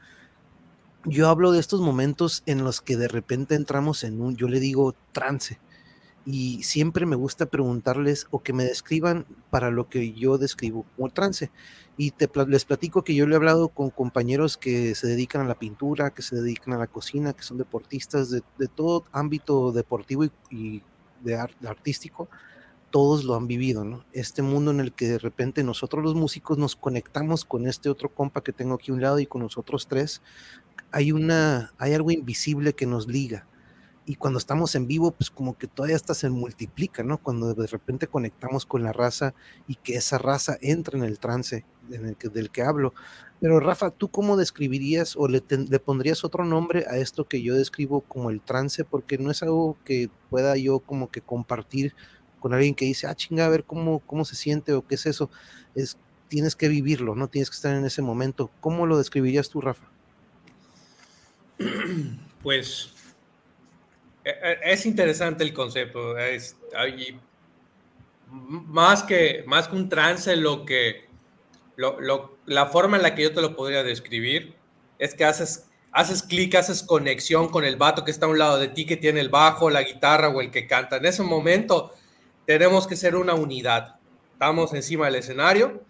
Yo 1.05 1.27
hablo 1.29 1.51
de 1.51 1.59
estos 1.59 1.81
momentos 1.81 2.43
en 2.45 2.63
los 2.63 2.81
que 2.81 2.97
de 2.97 3.09
repente 3.09 3.55
entramos 3.55 4.03
en 4.03 4.21
un, 4.21 4.35
yo 4.35 4.47
le 4.47 4.59
digo, 4.59 4.95
trance 5.11 5.59
y 6.25 6.63
siempre 6.63 7.05
me 7.05 7.15
gusta 7.15 7.47
preguntarles 7.47 8.27
o 8.31 8.41
que 8.41 8.53
me 8.53 8.63
describan 8.63 9.25
para 9.49 9.71
lo 9.71 9.89
que 9.89 10.13
yo 10.13 10.37
describo 10.37 10.85
como 10.95 11.09
trance. 11.09 11.51
Y 11.95 12.11
te, 12.11 12.29
les 12.47 12.65
platico 12.65 13.03
que 13.03 13.13
yo 13.13 13.27
le 13.27 13.33
he 13.33 13.35
hablado 13.35 13.69
con 13.69 13.91
compañeros 13.91 14.57
que 14.57 14.95
se 14.95 15.07
dedican 15.07 15.41
a 15.41 15.47
la 15.47 15.59
pintura, 15.59 16.11
que 16.11 16.23
se 16.23 16.35
dedican 16.35 16.73
a 16.73 16.77
la 16.77 16.87
cocina, 16.87 17.33
que 17.33 17.43
son 17.43 17.57
deportistas 17.57 18.31
de, 18.31 18.41
todo 18.73 19.05
ámbito 19.11 19.71
deportivo 19.71 20.25
y, 20.49 20.81
de, 21.21 21.35
artístico, 21.35 22.29
todos 22.89 23.23
lo 23.23 23.35
han 23.35 23.47
vivido, 23.47 23.83
¿no? 23.83 24.05
Este 24.11 24.41
mundo 24.41 24.71
en 24.71 24.79
el 24.79 24.93
que 24.93 25.07
de 25.07 25.19
repente 25.19 25.63
nosotros 25.63 26.03
los 26.03 26.15
músicos 26.15 26.57
nos 26.57 26.75
conectamos 26.75 27.45
con 27.45 27.67
este 27.67 27.89
otro 27.89 28.09
compa 28.09 28.41
que 28.41 28.53
tengo 28.53 28.75
aquí 28.75 28.91
a 28.91 28.95
un 28.95 29.01
lado 29.01 29.19
y 29.19 29.25
con 29.25 29.41
nosotros 29.41 29.87
tres, 29.87 30.21
hay 30.91 31.11
una, 31.11 31.73
hay 31.77 31.93
algo 31.93 32.11
invisible 32.11 32.73
que 32.73 32.85
nos 32.85 33.07
liga 33.07 33.47
y 34.05 34.15
cuando 34.15 34.37
estamos 34.37 34.75
en 34.75 34.87
vivo, 34.87 35.11
pues 35.11 35.29
como 35.29 35.57
que 35.57 35.67
todavía 35.67 35.95
hasta 35.95 36.13
se 36.13 36.29
multiplica, 36.29 37.03
¿no? 37.03 37.17
Cuando 37.17 37.53
de 37.53 37.67
repente 37.67 38.07
conectamos 38.07 38.65
con 38.65 38.83
la 38.83 38.91
raza 38.91 39.33
y 39.67 39.75
que 39.75 39.95
esa 39.95 40.17
raza 40.17 40.57
entra 40.61 40.97
en 40.97 41.05
el 41.05 41.19
trance 41.19 41.65
en 41.89 42.07
el 42.07 42.17
que, 42.17 42.27
del 42.29 42.49
que 42.49 42.63
hablo. 42.63 42.93
Pero 43.39 43.59
Rafa, 43.59 43.91
¿tú 43.91 44.09
cómo 44.09 44.37
describirías 44.37 45.15
o 45.15 45.27
le, 45.27 45.41
pondrías 45.79 46.23
otro 46.23 46.45
nombre 46.45 46.85
a 46.89 46.97
esto 46.97 47.27
que 47.27 47.41
yo 47.41 47.55
describo 47.55 48.01
como 48.01 48.29
el 48.29 48.41
trance? 48.41 48.83
Porque 48.83 49.17
no 49.17 49.31
es 49.31 49.41
algo 49.43 49.77
que 49.85 50.09
pueda 50.29 50.57
yo 50.57 50.79
como 50.79 51.09
que 51.09 51.21
compartir 51.21 51.95
con 52.39 52.53
alguien 52.53 52.75
que 52.75 52.85
dice, 52.85 53.07
ah, 53.07 53.15
chinga, 53.15 53.45
a 53.45 53.49
ver 53.49 53.63
cómo, 53.63 53.99
cómo 53.99 54.25
se 54.25 54.35
siente 54.35 54.73
o 54.73 54.85
qué 54.85 54.95
es 54.95 55.05
eso. 55.05 55.29
Es, 55.75 55.97
tienes 56.27 56.55
que 56.55 56.67
vivirlo, 56.67 57.15
¿no? 57.15 57.29
Tienes 57.29 57.49
que 57.49 57.55
estar 57.55 57.73
en 57.73 57.85
ese 57.85 58.01
momento. 58.01 58.51
¿Cómo 58.59 58.85
lo 58.85 58.97
describirías 58.97 59.49
tú, 59.49 59.61
Rafa? 59.61 59.89
Pues 62.41 62.92
es 64.23 64.85
interesante 64.85 65.43
el 65.43 65.53
concepto. 65.53 66.17
Es, 66.17 66.57
más, 68.29 69.03
que, 69.03 69.43
más 69.45 69.67
que 69.67 69.75
un 69.75 69.89
trance, 69.89 70.35
lo 70.35 70.65
que, 70.65 71.05
lo, 71.75 72.37
la 72.45 72.67
forma 72.67 72.97
en 72.97 73.03
la 73.03 73.15
que 73.15 73.23
yo 73.23 73.33
te 73.33 73.41
lo 73.41 73.55
podría 73.55 73.83
describir 73.83 74.55
es 74.99 75.13
que 75.13 75.25
haces, 75.25 75.69
haces 75.91 76.23
clic, 76.23 76.55
haces 76.55 76.83
conexión 76.83 77.49
con 77.49 77.65
el 77.65 77.75
vato 77.75 78.05
que 78.05 78.11
está 78.11 78.25
a 78.25 78.29
un 78.29 78.39
lado 78.39 78.59
de 78.59 78.69
ti, 78.69 78.85
que 78.85 78.97
tiene 78.97 79.19
el 79.19 79.29
bajo, 79.29 79.69
la 79.69 79.83
guitarra 79.83 80.29
o 80.29 80.41
el 80.41 80.51
que 80.51 80.67
canta. 80.67 80.97
En 80.97 81.05
ese 81.05 81.23
momento 81.23 81.93
tenemos 82.45 82.87
que 82.87 82.95
ser 82.95 83.15
una 83.15 83.33
unidad. 83.33 83.95
Estamos 84.33 84.73
encima 84.73 85.05
del 85.05 85.15
escenario 85.15 85.83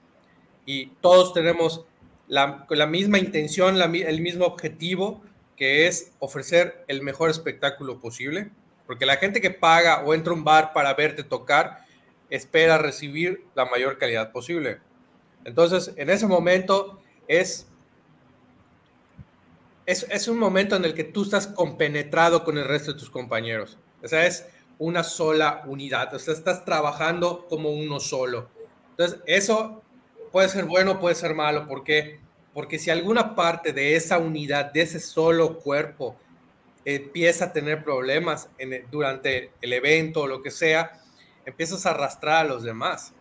y 0.66 0.88
todos 1.02 1.34
tenemos 1.34 1.86
la, 2.28 2.66
la 2.70 2.88
misma 2.88 3.20
intención, 3.20 3.80
el 3.82 4.22
mismo 4.22 4.46
objetivo 4.46 5.22
es 5.64 6.14
ofrecer 6.20 6.84
el 6.88 7.02
mejor 7.02 7.30
espectáculo 7.30 8.00
posible, 8.00 8.52
porque 8.86 9.06
la 9.06 9.18
gente 9.18 9.42
que 9.42 9.52
paga 9.52 10.04
o 10.04 10.14
entra 10.14 10.32
a 10.32 10.36
un 10.36 10.44
bar 10.44 10.74
para 10.74 10.94
verte 10.94 11.24
tocar 11.24 11.86
espera 12.30 12.78
recibir 12.78 13.46
la 13.56 13.66
mayor 13.66 13.98
calidad 13.98 14.32
posible. 14.32 14.80
Entonces, 15.46 15.94
en 15.98 16.10
ese 16.10 16.26
momento 16.26 17.00
es, 17.28 17.68
es, 19.86 20.08
es 20.10 20.28
un 20.28 20.40
momento 20.40 20.76
en 20.76 20.86
el 20.86 20.94
que 20.94 21.04
tú 21.04 21.24
estás 21.24 21.48
compenetrado 21.48 22.44
con 22.44 22.58
el 22.58 22.66
resto 22.66 22.94
de 22.94 23.00
tus 23.00 23.10
compañeros. 23.10 23.78
O 24.02 24.08
sea, 24.08 24.26
es 24.26 24.48
una 24.80 25.04
sola 25.04 25.64
unidad. 25.68 26.14
O 26.14 26.20
sea, 26.20 26.34
estás 26.34 26.66
trabajando 26.66 27.46
como 27.48 27.70
uno 27.70 28.00
solo. 28.00 28.50
Entonces, 28.92 29.20
eso 29.26 29.84
puede 30.32 30.50
ser 30.50 30.66
bueno, 30.66 31.00
puede 31.00 31.16
ser 31.16 31.36
malo. 31.36 31.68
¿Por 31.68 31.84
qué? 31.84 32.20
Porque 32.54 32.78
si 32.78 32.90
alguna 32.90 33.36
parte 33.36 33.74
de 33.74 33.96
esa 33.96 34.20
unidad, 34.20 34.72
de 34.72 34.82
ese 34.82 35.00
solo 35.00 35.60
cuerpo, 35.60 36.16
empieza 36.86 37.46
a 37.46 37.54
tener 37.54 37.84
problemas 37.84 38.50
durante 38.92 39.52
el 39.62 39.74
evento 39.74 40.22
o 40.22 40.28
lo 40.28 40.42
que 40.42 40.52
sea, 40.52 41.02
empiezas 41.46 41.86
a 41.86 41.92
arrastrar 41.92 42.46
a 42.46 42.50
los 42.50 42.64
demás. 42.64 43.14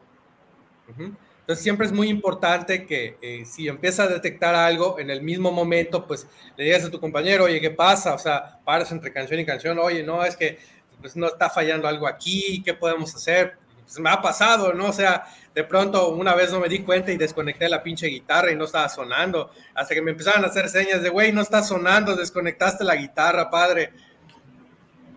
Entonces 1.43 1.62
siempre 1.62 1.87
es 1.87 1.93
muy 1.93 2.09
importante 2.09 2.87
que 2.87 3.16
eh, 3.20 3.45
si 3.47 3.68
empiezas 3.68 4.09
a 4.09 4.12
detectar 4.12 4.55
algo 4.55 4.99
en 4.99 5.11
el 5.11 5.22
mismo 5.22 5.51
momento, 5.51 6.07
pues 6.07 6.26
le 6.57 6.64
digas 6.64 6.85
a 6.85 6.91
tu 6.91 7.01
compañero, 7.01 7.45
oye, 7.45 7.61
¿qué 7.61 7.70
pasa? 7.70 8.14
O 8.14 8.18
sea, 8.18 8.61
paras 8.64 8.93
entre 8.93 9.12
canción 9.12 9.41
y 9.41 9.47
canción, 9.47 9.78
oye, 9.78 10.03
no, 10.03 10.24
es 10.24 10.37
que 10.37 10.59
pues, 11.01 11.16
no 11.16 11.26
está 11.26 11.51
fallando 11.51 11.89
algo 11.89 12.07
aquí, 12.07 12.62
¿qué 12.64 12.74
podemos 12.74 13.14
hacer? 13.14 13.57
Pues 13.85 13.99
me 13.99 14.11
ha 14.11 14.20
pasado, 14.20 14.72
¿no? 14.72 14.87
O 14.87 14.93
sea, 14.93 15.24
de 15.55 15.64
pronto 15.64 16.09
una 16.11 16.35
vez 16.35 16.51
no 16.51 16.61
me 16.61 16.68
di 16.68 16.80
cuenta 16.80 17.12
y 17.12 17.16
desconecté 17.16 17.68
la 17.68 17.83
pinche 17.83 18.07
guitarra 18.07 18.51
y 18.51 18.57
no 18.57 18.64
estaba 18.64 18.89
sonando. 18.89 19.51
Hasta 19.74 19.95
que 19.95 20.03
me 20.03 20.12
empezaron 20.12 20.45
a 20.45 20.49
hacer 20.49 20.68
señas 20.68 21.03
de, 21.03 21.09
güey, 21.09 21.33
no 21.33 21.43
está 21.43 21.62
sonando, 21.62 22.16
desconectaste 22.16 22.85
la 22.85 22.97
guitarra, 22.97 23.51
padre. 23.51 23.93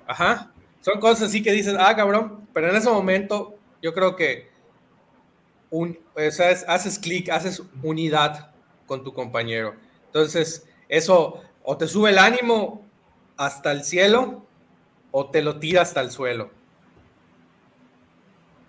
Ajá. 0.07 0.51
Son 0.82 0.99
cosas 0.99 1.30
así 1.30 1.41
que 1.41 1.51
dices, 1.51 1.76
ah, 1.80 1.95
cabrón. 1.95 2.47
Pero 2.53 2.70
en 2.70 2.76
ese 2.76 2.89
momento 2.89 3.55
yo 3.82 3.93
creo 3.93 4.16
que 4.16 4.49
un, 5.70 5.99
haces 6.16 6.99
clic, 6.99 7.30
haces 7.30 7.61
unidad 7.82 8.51
con 8.86 9.03
tu 9.03 9.13
compañero. 9.13 9.76
Entonces, 10.07 10.68
eso 10.88 11.41
o 11.63 11.78
te 11.78 11.88
sube 11.88 12.11
el 12.11 12.20
ánimo 12.20 12.86
hasta 13.38 13.72
el 13.72 13.84
cielo 13.84 14.45
o 15.11 15.30
te 15.30 15.41
lo 15.41 15.59
tira 15.59 15.82
hasta 15.82 16.01
el 16.01 16.11
suelo. 16.11 16.51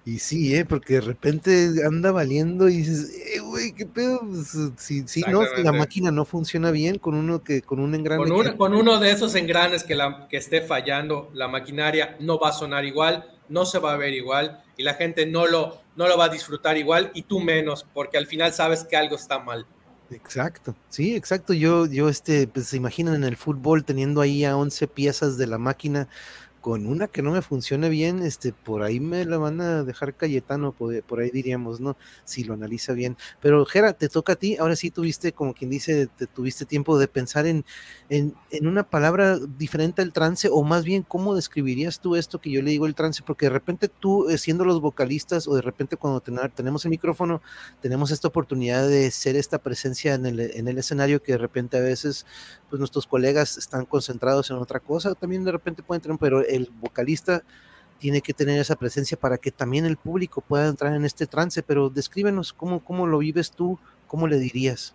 Y 0.06 0.20
sí, 0.20 0.54
¿eh? 0.54 0.64
porque 0.64 0.94
de 0.94 1.00
repente 1.00 1.84
anda 1.84 2.12
valiendo 2.12 2.68
y 2.68 2.76
dices, 2.76 3.12
eh, 3.34 3.40
güey, 3.40 3.72
qué 3.72 3.86
pedo. 3.86 4.20
Pues, 4.20 4.56
si, 4.76 5.06
si 5.08 5.22
no, 5.22 5.42
la 5.56 5.72
máquina 5.72 6.12
no 6.12 6.24
funciona 6.24 6.70
bien 6.70 7.00
con 7.00 7.16
uno 7.16 7.42
que 7.42 7.60
con 7.60 7.80
un 7.80 7.92
engrane. 7.92 8.22
Con, 8.56 8.76
uno 8.76 9.00
de 9.00 9.10
esos 9.10 9.34
engranes 9.34 9.82
que, 9.82 9.96
la, 9.96 10.28
que 10.28 10.36
esté 10.36 10.62
fallando, 10.62 11.28
la 11.34 11.48
maquinaria 11.48 12.16
no 12.20 12.38
va 12.38 12.50
a 12.50 12.52
sonar 12.52 12.84
igual, 12.84 13.28
no 13.48 13.66
se 13.66 13.80
va 13.80 13.94
a 13.94 13.96
ver 13.96 14.14
igual 14.14 14.62
y 14.76 14.84
la 14.84 14.94
gente 14.94 15.26
no 15.26 15.48
lo, 15.48 15.80
no 15.96 16.06
lo 16.06 16.16
va 16.16 16.26
a 16.26 16.28
disfrutar 16.28 16.76
igual 16.76 17.10
y 17.12 17.22
tú 17.22 17.40
menos, 17.40 17.84
porque 17.92 18.16
al 18.16 18.28
final 18.28 18.52
sabes 18.52 18.84
que 18.84 18.96
algo 18.96 19.16
está 19.16 19.40
mal. 19.40 19.66
Exacto, 20.10 20.76
sí, 20.88 21.16
exacto. 21.16 21.52
Yo, 21.52 21.86
yo, 21.86 22.08
este, 22.08 22.46
pues 22.46 22.68
se 22.68 22.76
imaginan 22.76 23.16
en 23.16 23.24
el 23.24 23.36
fútbol 23.36 23.84
teniendo 23.84 24.20
ahí 24.20 24.44
a 24.44 24.56
11 24.56 24.86
piezas 24.86 25.36
de 25.36 25.48
la 25.48 25.58
máquina 25.58 26.06
con 26.66 26.88
una 26.88 27.06
que 27.06 27.22
no 27.22 27.30
me 27.30 27.42
funcione 27.42 27.88
bien, 27.88 28.24
este, 28.24 28.52
por 28.52 28.82
ahí 28.82 28.98
me 28.98 29.24
la 29.24 29.38
van 29.38 29.60
a 29.60 29.84
dejar 29.84 30.16
Cayetano, 30.16 30.72
por, 30.72 31.20
ahí 31.20 31.30
diríamos, 31.30 31.78
¿no? 31.78 31.96
Si 32.24 32.42
lo 32.42 32.54
analiza 32.54 32.92
bien. 32.92 33.16
Pero 33.40 33.64
Gera, 33.66 33.92
te 33.92 34.08
toca 34.08 34.32
a 34.32 34.34
ti, 34.34 34.56
ahora 34.56 34.74
sí 34.74 34.90
tuviste, 34.90 35.30
como 35.30 35.54
quien 35.54 35.70
dice, 35.70 36.08
te 36.08 36.26
tuviste 36.26 36.64
tiempo 36.64 36.98
de 36.98 37.06
pensar 37.06 37.46
en, 37.46 37.64
en, 38.08 38.34
una 38.62 38.82
palabra 38.82 39.38
diferente 39.38 40.02
al 40.02 40.12
trance, 40.12 40.48
o 40.50 40.64
más 40.64 40.82
bien, 40.82 41.04
¿cómo 41.04 41.36
describirías 41.36 42.00
tú 42.00 42.16
esto 42.16 42.40
que 42.40 42.50
yo 42.50 42.60
le 42.62 42.72
digo 42.72 42.86
el 42.86 42.96
trance? 42.96 43.22
Porque 43.24 43.46
de 43.46 43.50
repente 43.50 43.86
tú, 43.86 44.28
eh, 44.28 44.36
siendo 44.36 44.64
los 44.64 44.80
vocalistas, 44.80 45.46
o 45.46 45.54
de 45.54 45.62
repente 45.62 45.96
cuando 45.96 46.20
tenemos 46.20 46.84
el 46.84 46.90
micrófono, 46.90 47.42
tenemos 47.80 48.10
esta 48.10 48.26
oportunidad 48.26 48.88
de 48.88 49.12
ser 49.12 49.36
esta 49.36 49.58
presencia 49.58 50.14
en 50.14 50.26
el, 50.26 50.40
en 50.40 50.66
el 50.66 50.78
escenario 50.78 51.22
que 51.22 51.30
de 51.30 51.38
repente 51.38 51.76
a 51.76 51.80
veces, 51.80 52.26
pues 52.68 52.80
nuestros 52.80 53.06
colegas 53.06 53.56
están 53.56 53.84
concentrados 53.84 54.50
en 54.50 54.56
otra 54.56 54.80
cosa, 54.80 55.14
también 55.14 55.44
de 55.44 55.52
repente 55.52 55.84
pueden 55.84 56.02
tener, 56.02 56.18
pero 56.18 56.44
el 56.56 56.70
vocalista 56.80 57.42
tiene 57.98 58.20
que 58.20 58.34
tener 58.34 58.58
esa 58.60 58.76
presencia 58.76 59.18
para 59.18 59.38
que 59.38 59.50
también 59.50 59.86
el 59.86 59.96
público 59.96 60.40
pueda 60.40 60.68
entrar 60.68 60.94
en 60.94 61.04
este 61.04 61.26
trance, 61.26 61.62
pero 61.62 61.88
descríbenos 61.88 62.52
cómo, 62.52 62.84
cómo 62.84 63.06
lo 63.06 63.18
vives 63.18 63.50
tú, 63.50 63.78
cómo 64.06 64.28
le 64.28 64.38
dirías. 64.38 64.94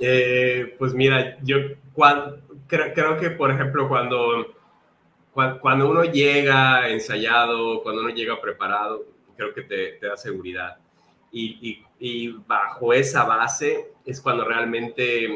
Eh, 0.00 0.76
pues 0.78 0.94
mira, 0.94 1.36
yo 1.42 1.56
creo, 2.66 3.16
que, 3.18 3.30
por 3.30 3.50
ejemplo, 3.50 3.88
cuando, 3.88 4.54
cuando, 5.32 5.90
uno 5.90 6.04
llega 6.04 6.88
ensayado, 6.88 7.82
cuando 7.82 8.02
uno 8.02 8.10
llega 8.10 8.40
preparado, 8.40 9.04
creo 9.36 9.52
que 9.52 9.62
te, 9.62 9.98
da 10.06 10.16
seguridad. 10.16 10.78
Y, 11.32 11.84
bajo 12.46 12.94
esa 12.94 13.24
base 13.24 13.92
es 14.06 14.20
cuando 14.20 14.44
realmente, 14.44 15.28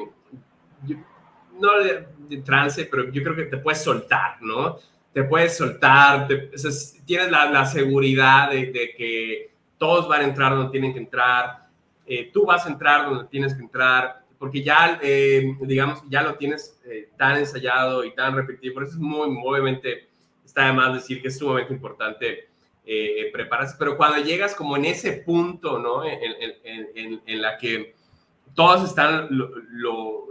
no 1.60 1.78
de 1.78 2.38
trance, 2.38 2.86
pero 2.86 3.10
yo 3.10 3.22
creo 3.22 3.36
que 3.36 3.44
te 3.44 3.58
puedes 3.58 3.82
soltar, 3.82 4.40
¿no? 4.40 4.78
Te 5.14 5.22
puedes 5.22 5.56
soltar, 5.56 6.26
tienes 7.06 7.30
la, 7.30 7.64
seguridad 7.66 8.50
de, 8.50 8.92
que 8.96 9.52
todos 9.78 10.08
van 10.08 10.22
a 10.22 10.24
entrar 10.24 10.56
donde 10.56 10.72
tienen 10.72 10.92
que 10.92 10.98
entrar, 10.98 11.68
eh, 12.04 12.30
tú 12.32 12.44
vas 12.44 12.66
a 12.66 12.68
entrar 12.68 13.08
donde 13.08 13.28
tienes 13.28 13.54
que 13.54 13.62
entrar, 13.62 14.24
porque 14.40 14.64
ya, 14.64 14.98
eh, 15.00 15.56
digamos, 15.60 16.02
ya 16.08 16.20
lo 16.20 16.34
tienes 16.34 16.80
eh, 16.84 17.10
tan 17.16 17.36
ensayado 17.36 18.04
y 18.04 18.12
tan 18.12 18.34
repetido, 18.34 18.74
por 18.74 18.82
eso 18.82 18.94
es 18.94 18.98
muy, 18.98 19.38
obviamente, 19.46 20.08
está 20.44 20.66
de 20.66 20.72
más 20.72 20.94
decir 20.94 21.22
que 21.22 21.28
es 21.28 21.38
sumamente 21.38 21.72
importante 21.72 22.48
prepararse, 23.32 23.76
pero 23.78 23.96
cuando 23.96 24.22
llegas 24.22 24.54
como 24.54 24.76
en 24.76 24.84
ese 24.84 25.12
punto, 25.12 25.78
¿no? 25.78 26.04
En, 26.04 27.40
la 27.40 27.56
que 27.56 27.94
todos 28.54 28.86
están 28.86 29.28
lo, 29.30 30.26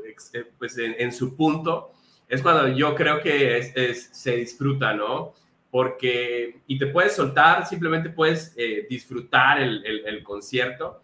pues 0.60 0.78
en 0.78 1.12
su 1.12 1.36
punto, 1.36 1.94
es 2.34 2.42
cuando 2.42 2.68
yo 2.70 2.96
creo 2.96 3.22
que 3.22 3.62
se 3.94 4.38
disfruta, 4.38 4.92
¿no? 4.96 5.34
Porque, 5.70 6.62
y 6.66 6.80
te 6.80 6.88
puedes 6.88 7.16
soltar, 7.16 7.68
simplemente 7.68 8.10
puedes 8.10 8.56
eh, 8.58 8.88
disfrutar 8.90 9.62
el, 9.62 10.24
concierto 10.24 11.04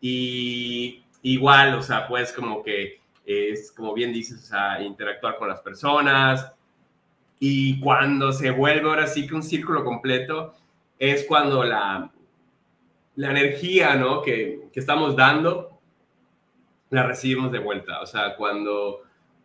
y 0.00 1.04
igual, 1.20 1.74
o 1.74 1.82
sea, 1.82 2.08
puedes 2.08 2.32
como 2.32 2.62
que, 2.62 3.00
es 3.26 3.70
como 3.72 3.92
bien 3.92 4.14
dices, 4.14 4.44
o 4.44 4.46
sea, 4.46 4.82
interactuar 4.82 5.36
con 5.36 5.48
las 5.48 5.60
personas 5.60 6.52
Y 7.38 7.78
cuando 7.78 8.32
se 8.32 8.50
vuelve 8.50 8.88
ahora 8.88 9.06
sí 9.06 9.26
que 9.26 9.34
un 9.34 9.42
círculo 9.42 9.84
completo, 9.84 10.54
es 10.98 11.26
cuando 11.26 11.64
la, 11.64 12.10
la 13.16 13.30
energía 13.30 13.94
¿no? 13.96 14.22
que, 14.22 14.68
que 14.72 14.80
estamos 14.80 15.16
dando, 15.16 15.78
la 16.88 17.02
recibimos 17.02 17.52
de 17.52 17.58
vuelta. 17.58 18.00
O 18.00 18.06
sea, 18.06 18.36
cuando, 18.36 19.02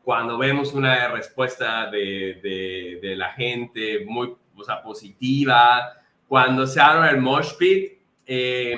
cuando 0.08 0.38
vemos 0.38 0.72
una 0.72 1.10
respuesta 1.10 1.91
de, 1.91 2.39
de, 2.41 2.99
de 3.01 3.16
la 3.18 3.34
gente 3.34 4.05
muy 4.05 4.34
o 4.55 4.64
sea, 4.64 4.82
positiva, 4.82 5.97
cuando 6.30 6.66
se 6.66 6.80
abre 6.80 7.10
el 7.10 7.18
mosh 7.20 7.58
pit, 7.60 7.91
eh, 8.26 8.78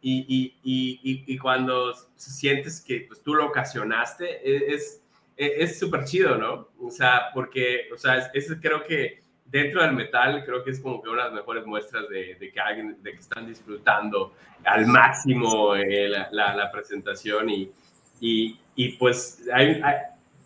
y, 0.00 0.24
y, 0.26 0.54
y, 0.64 1.24
y, 1.26 1.36
cuando 1.36 1.92
sientes 2.16 2.80
que 2.80 3.04
pues, 3.06 3.22
tú 3.22 3.34
lo 3.34 3.48
ocasionaste, 3.48 4.24
e, 4.42 4.74
es 4.74 5.02
es 5.36 5.78
súper 5.78 6.04
chido, 6.04 6.38
¿no? 6.38 6.68
O 6.80 6.90
sea, 6.90 7.28
porque, 7.34 7.90
o 7.92 7.98
sea, 7.98 8.30
es, 8.32 8.56
creo 8.62 8.82
que 8.82 9.20
dentro 9.44 9.82
del 9.82 9.92
metal, 9.92 10.42
creo 10.42 10.64
que 10.64 10.70
es 10.70 10.80
como 10.80 11.02
que 11.02 11.10
una 11.10 11.24
de 11.24 11.28
las 11.28 11.34
mejores 11.34 11.66
muestras 11.66 12.08
de, 12.08 12.36
de 12.36 12.50
que 12.50 12.60
alguien, 12.60 12.96
de 13.02 13.12
que 13.12 13.20
están 13.20 13.46
disfrutando 13.46 14.32
al 14.64 14.86
máximo 14.86 15.76
eh, 15.76 16.08
la, 16.08 16.30
la, 16.30 16.72
presentación 16.72 17.50
y, 17.50 17.70
y, 18.20 18.88
pues 18.96 19.46
hay, 19.52 19.82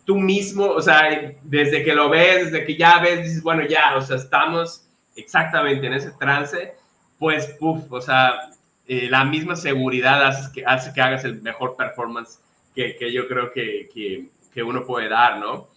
tú 0.07 0.15
mismo, 0.15 0.67
o 0.67 0.81
sea, 0.81 1.35
desde 1.43 1.83
que 1.83 1.93
lo 1.93 2.09
ves, 2.09 2.45
desde 2.45 2.65
que 2.65 2.77
ya 2.77 2.99
ves, 2.99 3.23
dices, 3.23 3.43
bueno, 3.43 3.67
ya, 3.67 3.97
o 3.97 4.01
sea, 4.01 4.15
estamos 4.15 4.87
exactamente 5.17 5.85
en 5.85 5.93
ese 5.93 6.11
trance, 6.11 6.75
pues, 7.19 7.47
puff, 7.59 7.91
o 7.91 7.99
sea, 7.99 8.49
eh, 8.87 9.09
la 9.09 9.25
misma 9.25 9.57
seguridad 9.57 10.25
hace 10.25 10.49
que, 10.53 10.65
hace 10.65 10.93
que 10.93 11.01
hagas 11.01 11.25
el 11.25 11.41
mejor 11.41 11.75
performance 11.75 12.39
que, 12.73 12.95
que 12.95 13.11
yo 13.11 13.27
creo 13.27 13.51
que, 13.51 13.89
que, 13.93 14.29
que, 14.53 14.63
uno 14.63 14.85
puede 14.85 15.09
dar, 15.09 15.39
¿no? 15.39 15.67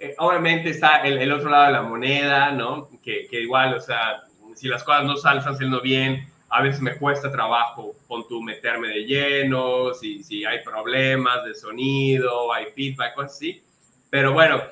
Eh, 0.00 0.12
obviamente 0.18 0.70
está 0.70 1.02
el, 1.02 1.18
el, 1.18 1.30
otro 1.30 1.48
lado 1.48 1.66
de 1.66 1.72
la 1.72 1.82
moneda, 1.82 2.50
¿no? 2.50 2.88
Que, 3.00 3.28
igual, 3.30 3.74
o 3.74 3.80
sea, 3.80 4.24
si 4.56 4.66
las 4.66 4.82
cosas 4.82 5.04
no 5.04 5.16
salen 5.16 5.44
haciendo 5.44 5.80
bien, 5.80 6.28
a 6.48 6.62
veces 6.62 6.80
me 6.80 6.96
cuesta 6.96 7.30
trabajo 7.30 7.94
con 8.08 8.26
tu 8.26 8.42
meterme 8.42 8.88
de 8.88 9.04
lleno, 9.04 9.94
si, 9.94 10.24
si 10.24 10.44
hay 10.44 10.64
problemas 10.64 11.44
de 11.44 11.54
sonido, 11.54 12.52
hay 12.52 12.66
feedback, 12.74 13.14
cosas 13.14 13.36
así. 13.36 13.62
Pero 14.10 14.32
bueno, 14.32 14.62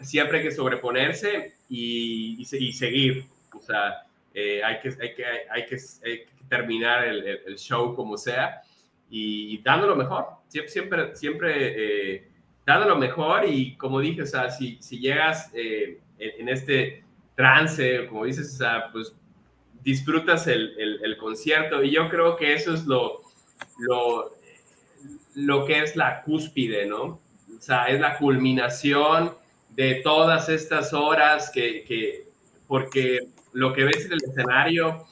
siempre 0.00 0.38
hay 0.38 0.44
que 0.44 0.50
sobreponerse 0.50 1.54
y, 1.68 2.42
y, 2.42 2.56
y 2.56 2.72
seguir. 2.72 3.26
O 3.52 3.60
sea, 3.60 4.04
eh, 4.34 4.62
hay, 4.64 4.80
que, 4.80 4.88
hay, 4.88 5.14
que, 5.14 5.24
hay, 5.24 5.66
que, 5.66 5.76
hay, 6.04 6.18
que, 6.24 6.34
terminar 6.48 7.04
el, 7.04 7.26
el, 7.46 7.56
show 7.56 7.94
como 7.94 8.18
sea 8.18 8.60
y, 9.08 9.54
y 9.54 9.58
dando 9.58 9.86
lo 9.86 9.96
mejor, 9.96 10.26
siempre, 10.48 10.70
siempre, 10.70 11.16
siempre 11.16 12.14
eh, 12.14 12.28
dando 12.66 12.88
lo 12.88 12.96
mejor 12.96 13.48
y 13.48 13.76
como 13.76 14.00
dije, 14.00 14.22
o 14.22 14.26
sea, 14.26 14.50
si, 14.50 14.76
si 14.82 14.98
llegas 14.98 15.50
eh, 15.54 16.00
en, 16.18 16.40
en, 16.40 16.48
este 16.48 17.02
trance, 17.34 18.06
como 18.08 18.24
dices, 18.26 18.54
o 18.54 18.58
sea, 18.58 18.90
pues 18.92 19.14
disfrutas 19.82 20.46
el, 20.46 21.00
el, 21.02 21.16
concierto 21.16 21.82
y 21.82 21.90
yo 21.90 22.08
creo 22.08 22.36
que 22.36 22.54
eso 22.54 22.74
es 22.74 22.86
lo, 22.86 23.22
lo, 23.78 24.34
lo 25.34 25.64
que 25.64 25.82
es 25.82 25.94
la 25.94 26.22
cúspide, 26.22 26.86
¿no? 26.86 27.20
O 27.56 27.60
sea, 27.60 27.86
es 27.86 28.00
la 28.00 28.18
culminación 28.18 29.34
de 29.70 29.96
todas 30.04 30.48
estas 30.48 30.92
horas 30.92 31.50
que, 31.50 31.84
que 31.84 32.28
porque 32.66 33.20
lo 33.52 33.72
que 33.72 33.84
ves 33.84 34.06
en 34.06 34.12
el 34.12 34.22
escenario 34.22 35.06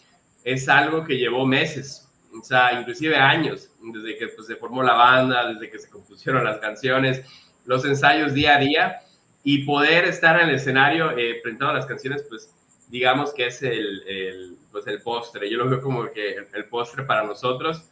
es 0.45 0.69
algo 0.69 1.05
que 1.05 1.17
llevó 1.17 1.47
meses, 1.47 2.09
o 2.39 2.43
sea, 2.45 2.79
inclusive 2.79 3.17
años, 3.17 3.71
desde 3.81 4.17
que 4.17 4.29
pues, 4.29 4.47
se 4.47 4.57
formó 4.57 4.83
la 4.83 4.95
banda, 4.95 5.53
desde 5.53 5.71
que 5.71 5.79
se 5.79 5.89
compusieron 5.89 6.45
las 6.45 6.59
canciones, 6.59 7.25
los 7.65 7.85
ensayos 7.85 8.35
día 8.35 8.57
a 8.57 8.59
día, 8.59 9.01
y 9.45 9.65
poder 9.65 10.05
estar 10.05 10.41
en 10.41 10.49
el 10.49 10.55
escenario 10.57 11.17
eh, 11.17 11.41
presentando 11.43 11.75
las 11.75 11.87
canciones, 11.87 12.25
pues 12.29 12.53
digamos 12.89 13.33
que 13.33 13.47
es 13.47 13.63
el, 13.63 14.03
el, 14.07 14.57
pues, 14.71 14.87
el 14.87 15.01
postre. 15.03 15.51
Yo 15.51 15.59
lo 15.59 15.69
veo 15.69 15.83
como 15.83 16.11
que 16.13 16.35
el, 16.35 16.47
el, 16.53 16.65
postre 16.67 17.05
para 17.05 17.25
nosotros, 17.25 17.85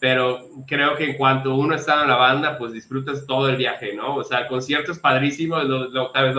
pero 0.00 0.48
creo 0.66 0.96
que 0.96 1.10
en 1.10 1.16
cuanto 1.16 1.54
uno 1.54 1.74
está 1.74 2.02
en 2.02 2.08
la 2.08 2.16
banda, 2.16 2.56
pues 2.58 2.72
disfrutas 2.72 3.26
todo 3.26 3.48
el 3.50 3.56
viaje, 3.56 3.94
¿no? 3.94 4.16
O 4.16 4.24
sea, 4.24 4.48
conciertos 4.48 4.98
padrísimos, 4.98 5.64
lo, 5.66 5.88
lo, 5.90 6.10
tal 6.10 6.28
vez 6.28 6.34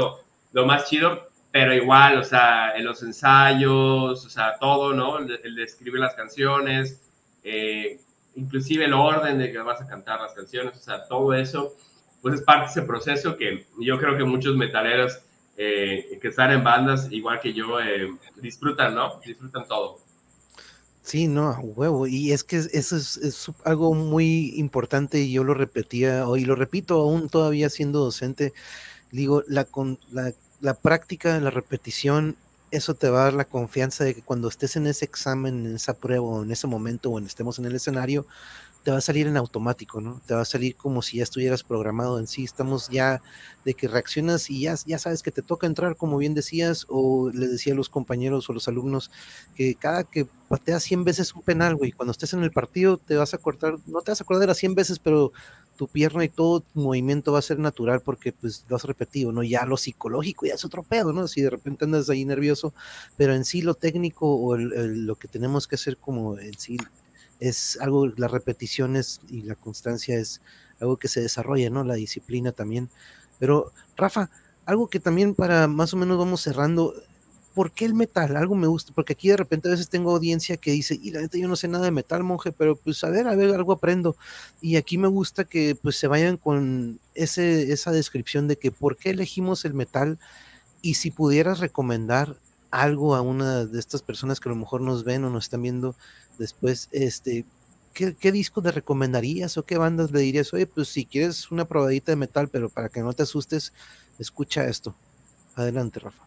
lo, 0.52 0.66
más 0.66 0.90
chido, 0.90 1.30
pero 1.52 1.74
igual, 1.74 2.18
o 2.18 2.24
sea, 2.24 2.76
en 2.76 2.86
los 2.86 3.04
ensayos, 3.04 4.26
o 4.26 4.30
sea, 4.30 4.58
todo, 4.60 4.94
¿no? 4.94 5.20
El, 5.20 5.40
el 5.44 5.56
de 5.56 5.64
escribir 5.64 6.00
las 6.00 6.16
canciones, 6.16 7.00
eh, 7.44 8.00
inclusive 8.36 8.86
el 8.86 8.94
orden 8.94 9.38
de 9.38 9.52
que 9.52 9.60
vas 9.60 9.80
a 9.80 9.88
cantar 9.88 10.20
las 10.20 10.34
canciones, 10.34 10.76
o 10.76 10.82
sea, 10.82 11.08
todo 11.08 11.32
eso, 11.36 11.76
pues 12.22 12.36
es 12.36 12.42
parte 12.42 12.66
de 12.66 12.72
ese 12.72 12.82
proceso 12.82 13.38
que 13.38 13.68
yo 13.80 14.00
creo 14.00 14.18
que 14.18 14.24
muchos 14.24 14.56
metaleros 14.56 15.20
eh, 15.56 16.18
que 16.20 16.30
están 16.30 16.52
en 16.52 16.64
bandas, 16.64 17.12
igual 17.12 17.40
que 17.40 17.54
yo, 17.54 17.80
eh, 17.80 18.10
disfrutan, 18.38 18.96
¿no? 18.96 19.20
Disfrutan 19.24 19.68
todo. 19.68 20.00
Sí, 21.04 21.28
no, 21.28 21.52
huevo. 21.60 22.08
Y 22.08 22.32
es 22.32 22.44
que 22.44 22.58
eso 22.58 22.96
es, 22.96 23.52
algo 23.64 23.94
muy 23.94 24.54
importante 24.58 25.20
y 25.20 25.32
yo 25.32 25.44
lo 25.44 25.54
repetía 25.54 26.28
hoy, 26.28 26.46
lo 26.46 26.56
repito 26.56 27.02
aún 27.02 27.30
todavía 27.30 27.70
siendo 27.70 28.00
docente. 28.00 28.54
Digo, 29.12 29.44
la, 29.48 29.68
la 30.12 30.34
la 30.62 30.76
práctica, 30.76 31.40
la 31.40 31.50
repetición, 31.50 32.38
eso 32.70 32.94
te 32.94 33.10
va 33.10 33.22
a 33.22 33.24
dar 33.26 33.34
la 33.34 33.46
confianza 33.46 34.04
de 34.04 34.16
que 34.16 34.22
cuando 34.22 34.48
estés 34.48 34.76
en 34.76 34.88
ese 34.88 35.04
examen, 35.06 35.66
en 35.66 35.76
esa 35.76 35.94
prueba, 35.94 36.26
o 36.26 36.44
en 36.44 36.52
ese 36.52 36.68
momento, 36.68 37.10
o 37.10 37.20
en 37.20 37.26
estemos 37.26 37.60
en 37.60 37.66
el 37.66 37.76
escenario, 37.76 38.26
te 38.84 38.92
va 38.92 38.98
a 38.98 39.02
salir 39.02 39.28
en 39.28 39.38
automático, 39.38 40.02
¿no? 40.02 40.22
Te 40.26 40.34
va 40.34 40.42
a 40.42 40.46
salir 40.46 40.76
como 40.76 41.02
si 41.02 41.18
ya 41.18 41.24
estuvieras 41.24 41.64
programado 41.64 42.18
en 42.20 42.28
sí. 42.28 42.44
Estamos 42.44 42.90
ya 42.90 43.22
de 43.64 43.76
que 43.76 43.88
reaccionas 43.88 44.50
y 44.50 44.62
ya, 44.62 44.76
ya 44.86 44.98
sabes 44.98 45.22
que 45.22 45.32
te 45.32 45.44
toca 45.44 45.68
entrar, 45.68 45.96
como 45.96 46.18
bien 46.18 46.34
decías, 46.34 46.86
o 46.90 47.30
le 47.32 47.48
decía 47.48 47.74
a 47.74 47.76
los 47.76 47.90
compañeros 47.90 48.50
o 48.50 48.54
los 48.54 48.68
alumnos, 48.68 49.12
que 49.56 49.76
cada 49.76 50.04
que 50.04 50.26
pateas 50.50 50.84
100 50.84 51.04
veces 51.04 51.34
un 51.36 51.44
penal, 51.44 51.76
güey, 51.76 51.92
cuando 51.92 52.12
estés 52.12 52.34
en 52.34 52.44
el 52.44 52.52
partido 52.52 52.98
te 52.98 53.16
vas 53.16 53.34
a 53.34 53.38
cortar, 53.38 53.78
no 53.86 54.02
te 54.02 54.12
vas 54.12 54.22
a 54.22 54.24
acordar 54.24 54.50
a 54.50 54.56
100 54.56 54.74
veces, 54.74 54.98
pero 54.98 55.32
tu 55.78 55.88
pierna 55.88 56.24
y 56.24 56.30
todo 56.30 56.62
tu 56.62 56.80
movimiento 56.80 57.32
va 57.32 57.40
a 57.40 57.44
ser 57.44 57.60
natural 57.60 58.02
porque 58.02 58.34
pues 58.34 58.66
lo 58.68 58.76
has 58.76 58.84
repetido, 58.84 59.32
¿no? 59.32 59.44
Ya 59.44 59.66
lo 59.66 59.78
psicológico 59.78 60.46
ya 60.46 60.56
es 60.56 60.66
otro 60.66 60.84
pedo, 60.84 61.14
¿no? 61.14 61.28
Si 61.28 61.42
de 61.42 61.50
repente 61.50 61.86
andas 61.86 62.10
ahí 62.10 62.26
nervioso, 62.26 62.74
pero 63.18 63.34
en 63.34 63.46
sí 63.46 63.62
lo 63.62 63.76
técnico 63.76 64.28
o 64.36 64.56
el, 64.56 65.06
lo 65.06 65.16
que 65.16 65.28
tenemos 65.28 65.68
que 65.68 65.76
hacer 65.76 65.98
como 65.98 66.38
en 66.38 66.58
sí 66.58 66.78
es 67.42 67.78
algo, 67.82 68.08
las 68.08 68.32
repeticiones 68.32 69.20
y 69.28 69.42
la 69.42 69.56
constancia 69.56 70.16
es 70.16 70.42
algo 70.80 70.98
que 70.98 71.08
se 71.08 71.22
desarrolla, 71.22 71.70
¿no? 71.70 71.84
La 71.84 71.96
disciplina 71.96 72.52
también. 72.52 72.90
Pero, 73.40 73.74
Rafa, 73.98 74.30
algo 74.66 74.88
que 74.88 75.00
también 75.00 75.34
para 75.34 75.68
más 75.68 75.94
o 75.94 75.98
menos 75.98 76.20
vamos 76.20 76.42
cerrando, 76.42 76.94
¿por 77.56 77.72
qué 77.72 77.86
el 77.86 77.96
metal? 77.96 78.38
Algo 78.38 78.56
me 78.56 78.68
gusta, 78.68 78.94
porque 78.94 79.14
aquí 79.14 79.30
de 79.30 79.38
repente 79.38 79.68
a 79.68 79.72
veces 79.72 79.90
tengo 79.90 80.12
audiencia 80.12 80.56
que 80.56 80.72
dice, 80.72 81.00
y 81.02 81.10
la 81.10 81.22
neta 81.22 81.40
yo 81.40 81.48
no 81.48 81.56
sé 81.56 81.68
nada 81.68 81.86
de 81.86 81.92
metal, 81.92 82.24
monje, 82.24 82.52
pero 82.52 82.76
pues 82.76 83.04
a 83.04 83.10
ver, 83.10 83.28
a 83.28 83.36
ver, 83.36 83.54
algo 83.56 83.74
aprendo. 83.74 84.16
Y 84.62 84.76
aquí 84.76 85.00
me 85.00 85.08
gusta 85.08 85.44
que 85.44 85.76
pues 85.76 85.98
se 85.98 86.08
vayan 86.08 86.38
con 86.38 87.00
ese, 87.16 87.74
esa 87.74 87.92
descripción 87.92 88.48
de 88.48 88.58
que 88.58 88.72
por 88.72 88.98
qué 88.98 89.10
elegimos 89.10 89.66
el 89.66 89.74
metal 89.74 90.20
y 90.84 90.94
si 90.94 91.10
pudieras 91.10 91.60
recomendar 91.60 92.38
algo 92.70 93.16
a 93.16 93.22
una 93.22 93.66
de 93.66 93.80
estas 93.80 94.04
personas 94.04 94.40
que 94.40 94.48
a 94.48 94.54
lo 94.54 94.58
mejor 94.58 94.82
nos 94.82 95.04
ven 95.04 95.24
o 95.26 95.30
nos 95.30 95.46
están 95.46 95.64
viendo 95.64 95.96
después, 96.38 96.90
este, 96.92 97.46
¿qué, 97.94 98.16
qué 98.16 98.32
disco 98.32 98.62
te 98.62 98.72
recomendarías 98.72 99.58
o 99.58 99.64
qué 99.64 99.78
bandas 99.78 100.12
le 100.12 100.22
dirías? 100.22 100.54
Oye, 100.54 100.68
pues 100.68 100.90
si 100.90 101.06
quieres 101.06 101.52
una 101.52 101.66
probadita 101.66 102.12
de 102.12 102.16
metal, 102.16 102.50
pero 102.50 102.70
para 102.70 102.90
que 102.90 103.02
no 103.02 103.14
te 103.14 103.24
asustes, 103.24 103.74
escucha 104.20 104.66
esto. 104.66 104.96
Adelante, 105.56 106.00
Rafa. 106.00 106.24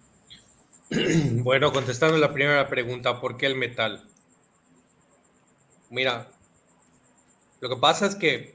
Bueno, 1.42 1.72
contestando 1.72 2.18
la 2.18 2.32
primera 2.32 2.68
pregunta, 2.68 3.20
¿por 3.20 3.36
qué 3.36 3.46
el 3.46 3.56
metal? 3.56 4.04
Mira, 5.90 6.28
lo 7.60 7.68
que 7.68 7.76
pasa 7.76 8.06
es 8.06 8.14
que 8.14 8.54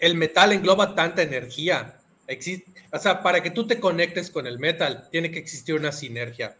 el 0.00 0.14
metal 0.14 0.52
engloba 0.52 0.94
tanta 0.94 1.22
energía. 1.22 1.98
Existe, 2.26 2.70
o 2.92 2.98
sea, 2.98 3.22
para 3.22 3.42
que 3.42 3.50
tú 3.50 3.66
te 3.66 3.80
conectes 3.80 4.30
con 4.30 4.46
el 4.46 4.58
metal, 4.58 5.08
tiene 5.10 5.30
que 5.30 5.38
existir 5.38 5.74
una 5.74 5.92
sinergia. 5.92 6.56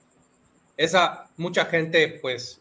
Esa, 0.82 1.28
mucha 1.36 1.66
gente, 1.66 2.18
pues, 2.20 2.60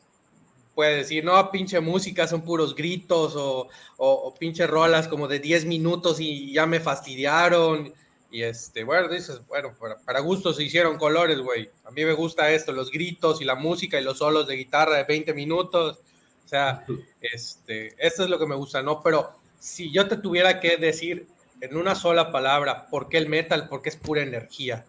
puede 0.75 0.97
decir, 0.97 1.23
no, 1.23 1.51
pinche 1.51 1.79
música, 1.79 2.27
son 2.27 2.41
puros 2.43 2.75
gritos 2.75 3.35
o, 3.35 3.67
o, 3.97 4.35
pinche 4.35 4.67
rolas 4.67 5.07
como 5.07 5.27
de 5.27 5.39
10 5.39 5.65
minutos 5.65 6.19
y 6.19 6.53
ya 6.53 6.65
me 6.65 6.79
fastidiaron 6.79 7.93
y 8.31 8.43
este, 8.43 8.85
bueno, 8.85 9.09
dices, 9.09 9.41
bueno, 9.47 9.75
para, 9.77 9.97
para 9.97 10.21
gusto 10.21 10.53
se 10.53 10.63
hicieron 10.63 10.97
colores, 10.97 11.39
güey. 11.39 11.69
A 11.83 11.91
mí 11.91 12.05
me 12.05 12.13
gusta 12.13 12.49
esto, 12.49 12.71
los 12.71 12.89
gritos 12.89 13.41
y 13.41 13.45
la 13.45 13.55
música 13.55 13.99
y 13.99 14.03
los 14.03 14.19
solos 14.19 14.47
de 14.47 14.55
guitarra 14.55 14.95
de 14.95 15.03
20 15.03 15.33
minutos. 15.33 15.99
O 16.45 16.47
sea, 16.47 16.85
este, 17.19 17.93
esto 17.97 18.23
es 18.23 18.29
lo 18.29 18.39
que 18.39 18.45
me 18.45 18.55
gusta, 18.55 18.81
¿no? 18.81 19.01
Pero 19.03 19.31
si 19.59 19.91
yo 19.91 20.07
te 20.07 20.15
tuviera 20.15 20.61
que 20.61 20.77
decir 20.77 21.27
en 21.59 21.75
una 21.75 21.93
sola 21.93 22.31
palabra, 22.31 22.87
¿por 22.89 23.09
qué 23.09 23.17
el 23.17 23.27
metal? 23.27 23.67
Porque 23.67 23.89
es 23.89 23.97
pura 23.97 24.21
energía. 24.21 24.85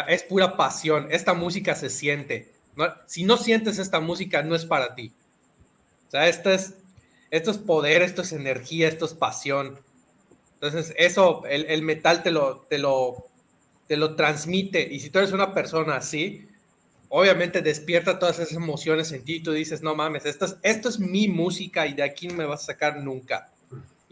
Es 0.00 0.22
pura 0.22 0.56
pasión. 0.56 1.08
Esta 1.10 1.34
música 1.34 1.74
se 1.74 1.90
siente. 1.90 2.52
Si 3.06 3.24
no 3.24 3.36
sientes 3.36 3.78
esta 3.78 4.00
música, 4.00 4.42
no 4.42 4.54
es 4.54 4.64
para 4.64 4.94
ti. 4.94 5.12
O 6.08 6.10
sea, 6.10 6.28
esto 6.28 6.50
es, 6.50 6.74
esto 7.30 7.50
es 7.50 7.58
poder, 7.58 8.02
esto 8.02 8.22
es 8.22 8.32
energía, 8.32 8.88
esto 8.88 9.04
es 9.04 9.14
pasión. 9.14 9.78
Entonces, 10.54 10.94
eso, 10.96 11.44
el, 11.46 11.66
el, 11.66 11.82
metal 11.82 12.22
te 12.22 12.30
lo, 12.30 12.66
te, 12.68 12.78
lo, 12.78 13.26
te 13.88 13.96
lo 13.96 14.14
transmite. 14.14 14.80
Y 14.90 15.00
si 15.00 15.10
tú 15.10 15.18
eres 15.18 15.32
una 15.32 15.52
persona 15.52 15.96
así, 15.96 16.48
obviamente 17.08 17.60
despierta 17.60 18.18
todas 18.18 18.38
esas 18.38 18.54
emociones 18.54 19.12
en 19.12 19.24
ti 19.24 19.34
y 19.34 19.42
tú 19.42 19.52
dices, 19.52 19.82
no 19.82 19.94
mames, 19.94 20.24
esto 20.24 20.46
es, 20.46 20.56
esto 20.62 20.88
es 20.88 20.98
mi 20.98 21.28
música 21.28 21.86
y 21.86 21.92
de 21.92 22.02
aquí 22.02 22.28
no 22.28 22.34
me 22.34 22.46
vas 22.46 22.62
a 22.62 22.66
sacar 22.66 22.98
nunca. 22.98 23.52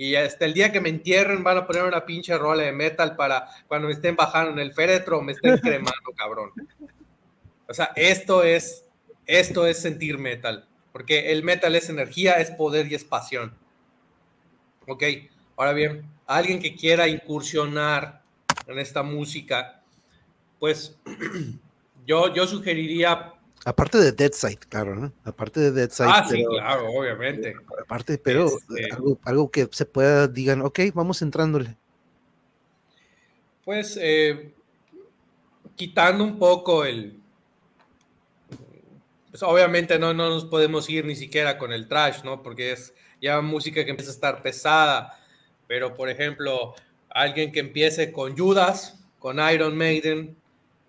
Y 0.00 0.14
hasta 0.14 0.46
el 0.46 0.54
día 0.54 0.72
que 0.72 0.80
me 0.80 0.88
entierren 0.88 1.44
van 1.44 1.58
a 1.58 1.66
poner 1.66 1.84
una 1.84 2.06
pinche 2.06 2.38
rola 2.38 2.62
de 2.62 2.72
metal 2.72 3.16
para 3.16 3.46
cuando 3.68 3.86
me 3.86 3.92
estén 3.92 4.16
bajando 4.16 4.52
en 4.52 4.58
el 4.58 4.72
féretro 4.72 5.20
me 5.20 5.32
estén 5.32 5.58
cremando, 5.58 6.12
cabrón. 6.16 6.52
O 7.68 7.74
sea, 7.74 7.92
esto 7.94 8.42
es, 8.42 8.86
esto 9.26 9.66
es 9.66 9.78
sentir 9.78 10.16
metal, 10.16 10.66
porque 10.90 11.32
el 11.32 11.44
metal 11.44 11.76
es 11.76 11.90
energía, 11.90 12.40
es 12.40 12.50
poder 12.50 12.90
y 12.90 12.94
es 12.94 13.04
pasión. 13.04 13.54
Ok, 14.86 15.04
ahora 15.54 15.74
bien, 15.74 16.02
alguien 16.26 16.60
que 16.60 16.74
quiera 16.74 17.06
incursionar 17.06 18.22
en 18.68 18.78
esta 18.78 19.02
música, 19.02 19.82
pues 20.58 20.98
yo, 22.06 22.32
yo 22.32 22.46
sugeriría... 22.46 23.34
Aparte 23.64 23.98
de 23.98 24.12
Dead 24.12 24.32
Side, 24.32 24.58
claro, 24.68 24.94
¿no? 24.96 25.12
Aparte 25.24 25.60
de 25.60 25.70
Dead 25.72 25.90
Side. 25.90 26.08
Ah, 26.08 26.26
sí, 26.28 26.44
claro, 26.44 26.90
obviamente. 26.90 27.54
Aparte, 27.82 28.16
pero 28.16 28.46
este 28.46 28.88
algo, 29.24 29.50
que 29.50 29.68
se 29.70 29.84
pueda, 29.84 30.28
digan, 30.28 30.62
ok, 30.62 30.80
vamos 30.94 31.20
entrándole. 31.20 31.76
Pues 33.64 33.98
eh, 34.00 34.54
quitando 35.76 36.24
un 36.24 36.38
poco 36.38 36.84
el... 36.84 37.20
Pues 39.30 39.42
obviamente 39.42 39.98
no, 39.98 40.12
no 40.14 40.30
nos 40.30 40.46
podemos 40.46 40.88
ir 40.88 41.04
ni 41.04 41.14
siquiera 41.14 41.58
con 41.58 41.72
el 41.72 41.86
trash, 41.86 42.24
¿no? 42.24 42.42
Porque 42.42 42.72
es 42.72 42.94
ya 43.20 43.40
música 43.42 43.84
que 43.84 43.90
empieza 43.90 44.10
a 44.10 44.14
estar 44.14 44.42
pesada. 44.42 45.20
Pero, 45.68 45.94
por 45.94 46.08
ejemplo, 46.08 46.74
alguien 47.10 47.52
que 47.52 47.60
empiece 47.60 48.10
con 48.10 48.36
Judas, 48.36 48.98
con 49.18 49.38
Iron 49.52 49.76
Maiden, 49.76 50.36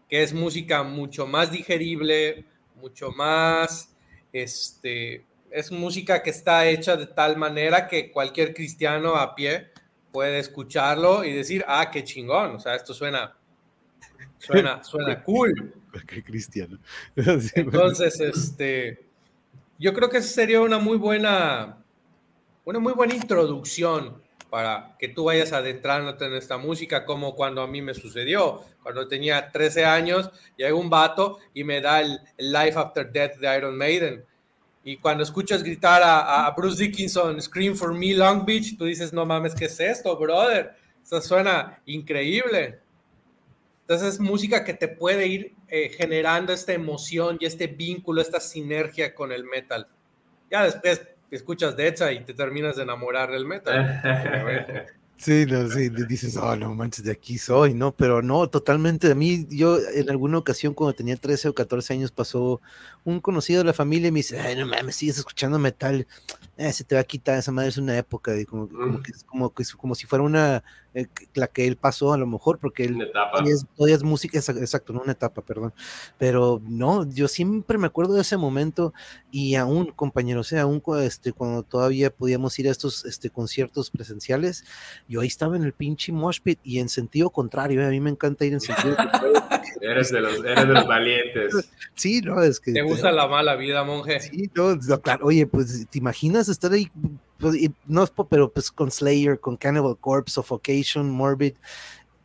que 0.10 0.24
es 0.24 0.34
música 0.34 0.84
mucho 0.84 1.28
más 1.28 1.52
digerible, 1.52 2.46
mucho 2.82 3.12
más, 3.12 3.96
este, 4.34 5.26
es 5.52 5.72
música 5.72 6.22
que 6.24 6.32
está 6.32 6.68
hecha 6.68 6.98
de 6.98 7.08
tal 7.08 7.38
manera 7.38 7.88
que 7.88 8.12
cualquier 8.12 8.54
cristiano 8.54 9.16
a 9.16 9.36
pie 9.36 9.72
puede 10.12 10.40
escucharlo 10.40 11.24
y 11.24 11.34
decir, 11.34 11.64
ah, 11.68 11.90
qué 11.92 12.04
chingón, 12.04 12.56
o 12.56 12.60
sea, 12.60 12.76
esto 12.76 12.94
suena, 12.94 13.36
suena, 14.38 14.84
suena 14.84 15.24
cool. 15.24 15.74
Qué 16.08 16.24
cristiano. 16.24 16.80
Entonces, 17.16 18.18
este, 18.22 19.06
yo 19.78 19.94
creo 19.94 20.10
que 20.10 20.22
sería 20.22 20.62
una 20.62 20.80
muy 20.80 20.98
buena, 20.98 21.84
una 22.64 22.80
muy 22.80 22.94
buena 22.94 23.14
introducción 23.14 24.21
para 24.52 24.98
que 25.00 25.08
tú 25.08 25.24
vayas 25.24 25.54
adentrándote 25.54 26.26
en 26.26 26.34
esta 26.34 26.58
música, 26.58 27.06
como 27.06 27.36
cuando 27.36 27.62
a 27.62 27.68
mí 27.68 27.82
me 27.82 27.94
sucedió. 27.94 28.62
Cuando 28.84 29.08
tenía 29.08 29.50
13 29.50 29.86
años, 29.86 30.30
llega 30.58 30.76
un 30.76 30.90
vato 30.90 31.40
y 31.54 31.64
me 31.64 31.80
da 31.80 32.02
el, 32.02 32.20
Life 32.38 32.78
After 32.78 33.10
Death 33.10 33.38
de 33.38 33.58
Iron 33.58 33.78
Maiden. 33.78 34.26
Y 34.84 34.98
cuando 34.98 35.24
escuchas 35.24 35.64
gritar 35.64 36.02
a, 36.04 36.52
Bruce 36.52 36.84
Dickinson, 36.84 37.42
Scream 37.42 37.78
for 37.78 37.94
Me 37.94 38.14
Long 38.14 38.44
Beach, 38.46 38.78
tú 38.78 38.84
dices, 38.84 39.14
no 39.14 39.26
mames, 39.26 39.56
¿qué 39.56 39.66
es 39.66 39.80
esto, 39.80 40.18
brother? 40.18 40.74
Esto 41.02 41.22
suena 41.22 41.82
increíble. 41.86 42.82
Entonces 43.84 44.16
es 44.16 44.20
música 44.20 44.66
que 44.66 44.74
te 44.74 44.90
puede 44.90 45.28
ir 45.28 45.56
eh, 45.70 45.92
generando 45.96 46.52
esta 46.52 46.74
emoción 46.74 47.38
y 47.40 47.46
este 47.46 47.68
vínculo, 47.68 48.22
esta 48.22 48.42
sinergia 48.42 49.16
con 49.16 49.32
el 49.32 49.46
metal. 49.46 49.88
Ya 50.50 50.66
después 50.66 51.08
escuchas 51.36 51.76
Dead 51.76 51.96
y 52.12 52.20
te 52.22 52.34
terminas 52.34 52.76
de 52.76 52.84
enamorar 52.84 53.32
del 53.32 53.46
metal. 53.46 54.02
Sí, 55.22 55.46
no, 55.46 55.70
sí, 55.70 55.90
dices, 55.90 56.36
oh, 56.36 56.56
no 56.56 56.74
manches, 56.74 57.06
de 57.06 57.12
aquí 57.12 57.38
soy, 57.38 57.76
¿no? 57.76 57.92
Pero 57.96 58.24
no, 58.24 58.50
totalmente. 58.50 59.12
A 59.12 59.14
mí, 59.14 59.46
yo 59.52 59.78
en 59.94 60.10
alguna 60.10 60.40
ocasión 60.40 60.74
cuando 60.74 60.96
tenía 60.96 61.16
13 61.16 61.50
o 61.50 61.54
14 61.54 61.94
años 61.94 62.12
pasó 62.12 62.60
un 63.04 63.20
conocido 63.20 63.60
de 63.60 63.66
la 63.66 63.74
familia 63.74 64.08
y 64.08 64.12
me 64.12 64.22
dice, 64.22 64.40
ay, 64.40 64.56
no 64.56 64.66
mames, 64.66 64.96
sigues 64.96 65.20
escuchando 65.20 65.60
metal, 65.60 66.08
eh, 66.58 66.74
se 66.74 66.84
te 66.84 66.96
va 66.96 67.02
a 67.02 67.04
quitar, 67.04 67.38
esa 67.38 67.52
madre 67.52 67.70
es 67.70 67.78
una 67.78 67.96
época, 67.96 68.36
y 68.36 68.46
como, 68.46 68.68
como, 68.68 69.04
que, 69.04 69.14
como, 69.28 69.54
que, 69.54 69.64
como 69.78 69.94
si 69.94 70.08
fuera 70.08 70.24
una, 70.24 70.64
eh, 70.94 71.08
la 71.36 71.48
que 71.48 71.68
él 71.68 71.78
pasó 71.78 72.12
a 72.12 72.18
lo 72.18 72.28
mejor, 72.28 72.60
porque 72.60 72.84
él 72.84 73.10
todavía 73.14 73.96
es, 73.96 74.04
música, 74.04 74.38
exacto, 74.38 74.92
no 74.92 75.02
una 75.02 75.14
etapa, 75.14 75.42
perdón, 75.42 75.74
pero 76.18 76.62
no, 76.68 77.10
yo 77.10 77.30
siempre 77.30 77.78
me 77.78 77.88
acuerdo 77.88 78.14
de 78.16 78.22
ese 78.22 78.36
momento 78.36 78.94
y 79.32 79.56
aún, 79.56 79.92
compañero, 79.92 80.42
o 80.42 80.44
sea, 80.44 80.64
aún 80.64 80.84
este, 81.02 81.32
cuando 81.32 81.64
todavía 81.64 82.10
podíamos 82.10 82.60
ir 82.60 82.68
a 82.68 82.72
estos 82.72 83.06
este, 83.06 83.30
conciertos 83.30 83.90
presenciales, 83.90 84.66
yo 85.08 85.22
ahí 85.22 85.28
estaba 85.28 85.56
en 85.56 85.64
el 85.64 85.72
pinche 85.72 86.12
mosh 86.12 86.42
pit 86.42 86.60
y 86.64 86.80
en 86.80 86.90
sentido 86.90 87.30
contrario, 87.30 87.82
eh, 87.82 87.86
a 87.86 87.90
mí 87.90 88.02
me 88.02 88.10
encanta 88.10 88.44
ir 88.44 88.52
en 88.52 88.60
sentido 88.60 88.98
contrario. 88.98 89.34
eres, 89.82 90.12
de 90.12 90.20
los, 90.20 90.44
eres 90.44 90.68
de 90.68 90.74
los 90.74 90.88
valientes. 90.88 91.72
Sí, 91.96 92.22
no, 92.22 92.42
es 92.42 92.60
que... 92.60 92.74
¿Te 92.74 92.82
gusta 92.82 93.12
la 93.12 93.28
mala 93.28 93.56
vida, 93.56 93.86
monje? 93.86 94.20
Sí, 94.20 94.50
no, 94.54 94.78
claro, 95.02 95.28
oye, 95.28 95.48
pues, 95.48 95.88
¿te 95.90 95.98
imaginas 95.98 96.50
estar 96.50 96.74
ahí 96.74 96.92
pues, 97.42 97.58
no 97.88 98.06
pero 98.30 98.52
pues 98.52 98.72
con 98.72 98.92
Slayer, 98.92 99.40
con 99.40 99.58
Cannibal 99.58 99.98
Corpse, 100.00 100.36
Suffocation, 100.36 101.10
Morbid, 101.10 101.54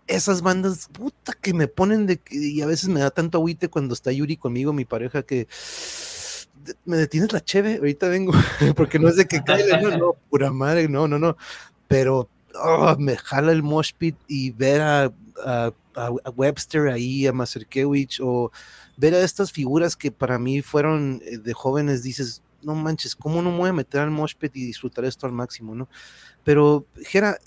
esas 0.07 0.43
bandas, 0.43 0.89
puta, 0.93 1.33
que 1.33 1.53
me 1.53 1.67
ponen 1.67 2.07
de, 2.07 2.21
y 2.31 2.61
a 2.61 2.67
veces 2.67 2.89
me 2.89 3.01
da 3.01 3.11
tanto 3.11 3.39
agüite 3.39 3.69
cuando 3.69 3.95
está 3.95 4.13
Yuri 4.13 4.37
conmigo, 4.37 4.73
mi 4.73 4.85
pareja, 4.85 5.23
que 5.23 5.49
me 6.85 6.97
detienes 6.97 7.33
la 7.33 7.43
cheve, 7.43 7.77
ahorita 7.77 8.09
vengo, 8.09 8.33
porque 8.77 8.99
no 8.99 9.09
es 9.09 9.17
de 9.17 9.27
que 9.27 9.43
caiga, 9.43 9.81
no, 9.81 9.97
no, 9.97 10.13
pura 10.31 10.53
madre, 10.53 10.89
no, 10.89 11.09
no, 11.09 11.19
no, 11.19 11.37
pero 11.89 12.29
oh, 12.63 12.97
me 12.99 13.17
jala 13.17 13.53
el 13.53 13.63
mosh 13.63 13.93
pit 13.97 14.17
y 14.29 14.51
ver 14.51 14.81
a, 14.81 15.13
Webster 16.37 16.89
ahí, 16.89 17.27
a 17.27 17.33
Maserkewicz, 17.33 18.21
o 18.21 18.53
ver 18.99 19.15
a 19.15 19.21
estas 19.21 19.51
figuras 19.51 19.97
que 19.97 20.13
para 20.13 20.39
mí 20.39 20.61
fueron 20.61 21.23
eh, 21.25 21.39
de 21.39 21.55
jóvenes, 21.55 22.03
dices, 22.03 22.43
no 22.63 22.75
manches, 22.75 23.15
¿cómo 23.15 23.43
no 23.43 23.51
me 23.51 23.59
voy 23.59 23.71
a 23.71 23.73
meter 23.73 24.01
al 24.01 24.11
moshpit 24.11 24.57
y 24.57 24.65
disfrutar 24.65 25.05
esto 25.05 25.27
al 25.27 25.33
máximo, 25.33 25.75
no? 25.75 25.89
Pero, 26.45 26.87
Jera, 27.03 27.39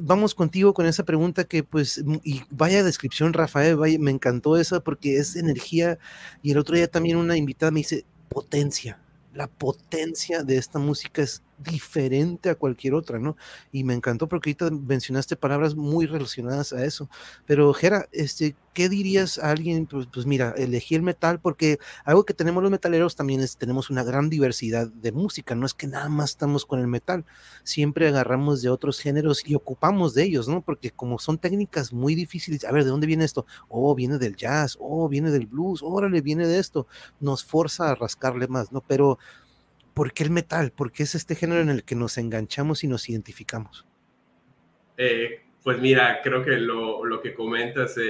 vamos 0.00 0.34
contigo 0.34 0.74
con 0.74 0.86
esa 0.86 1.04
pregunta 1.04 1.44
que 1.44 1.62
pues, 1.64 2.02
y 2.22 2.42
vaya 2.50 2.82
descripción, 2.82 3.32
Rafael, 3.32 3.76
vaya, 3.76 3.98
me 3.98 4.10
encantó 4.10 4.56
esa 4.56 4.80
porque 4.80 5.16
es 5.16 5.36
energía 5.36 5.98
y 6.42 6.52
el 6.52 6.58
otro 6.58 6.76
día 6.76 6.88
también 6.88 7.16
una 7.16 7.36
invitada 7.36 7.72
me 7.72 7.80
dice 7.80 8.04
potencia, 8.28 9.00
la 9.34 9.46
potencia 9.46 10.42
de 10.42 10.56
esta 10.56 10.78
música 10.78 11.22
es 11.22 11.42
diferente 11.62 12.50
a 12.50 12.54
cualquier 12.54 12.94
otra, 12.94 13.18
¿no? 13.18 13.36
Y 13.70 13.84
me 13.84 13.94
encantó 13.94 14.28
porque 14.28 14.50
ahorita 14.50 14.70
mencionaste 14.70 15.36
palabras 15.36 15.74
muy 15.74 16.06
relacionadas 16.06 16.72
a 16.72 16.84
eso. 16.84 17.08
Pero, 17.46 17.72
Jera, 17.72 18.08
este, 18.12 18.56
¿qué 18.74 18.88
dirías 18.88 19.38
a 19.38 19.50
alguien? 19.50 19.86
Pues, 19.86 20.06
pues, 20.12 20.26
mira, 20.26 20.54
elegí 20.56 20.94
el 20.94 21.02
metal 21.02 21.40
porque 21.40 21.78
algo 22.04 22.24
que 22.24 22.34
tenemos 22.34 22.62
los 22.62 22.72
metaleros 22.72 23.16
también 23.16 23.40
es, 23.40 23.56
tenemos 23.56 23.90
una 23.90 24.02
gran 24.02 24.30
diversidad 24.30 24.88
de 24.88 25.12
música, 25.12 25.54
no 25.54 25.66
es 25.66 25.74
que 25.74 25.86
nada 25.86 26.08
más 26.08 26.30
estamos 26.30 26.66
con 26.66 26.80
el 26.80 26.86
metal, 26.86 27.24
siempre 27.64 28.08
agarramos 28.08 28.62
de 28.62 28.70
otros 28.70 28.98
géneros 29.00 29.42
y 29.46 29.54
ocupamos 29.54 30.14
de 30.14 30.24
ellos, 30.24 30.48
¿no? 30.48 30.62
Porque 30.62 30.90
como 30.90 31.18
son 31.18 31.38
técnicas 31.38 31.92
muy 31.92 32.14
difíciles, 32.14 32.64
a 32.64 32.72
ver, 32.72 32.84
¿de 32.84 32.90
dónde 32.90 33.06
viene 33.06 33.24
esto? 33.24 33.46
Oh, 33.68 33.94
viene 33.94 34.18
del 34.18 34.36
jazz, 34.36 34.76
oh, 34.80 35.08
viene 35.08 35.30
del 35.30 35.46
blues, 35.46 35.82
órale, 35.82 36.20
viene 36.20 36.46
de 36.46 36.58
esto, 36.58 36.86
nos 37.20 37.44
forza 37.44 37.90
a 37.90 37.94
rascarle 37.94 38.48
más, 38.48 38.72
¿no? 38.72 38.82
Pero 38.86 39.18
¿por 39.94 40.12
qué 40.12 40.24
el 40.24 40.30
metal? 40.30 40.72
¿Por 40.72 40.92
qué 40.92 41.04
es 41.04 41.14
este 41.14 41.34
género 41.34 41.60
en 41.60 41.68
el 41.68 41.84
que 41.84 41.94
nos 41.94 42.18
enganchamos 42.18 42.84
y 42.84 42.88
nos 42.88 43.08
identificamos? 43.08 43.86
Eh, 44.96 45.40
pues 45.62 45.78
mira, 45.80 46.20
creo 46.22 46.44
que 46.44 46.52
lo, 46.52 47.04
lo 47.04 47.20
que 47.20 47.34
comentas 47.34 47.96
eh, 47.98 48.02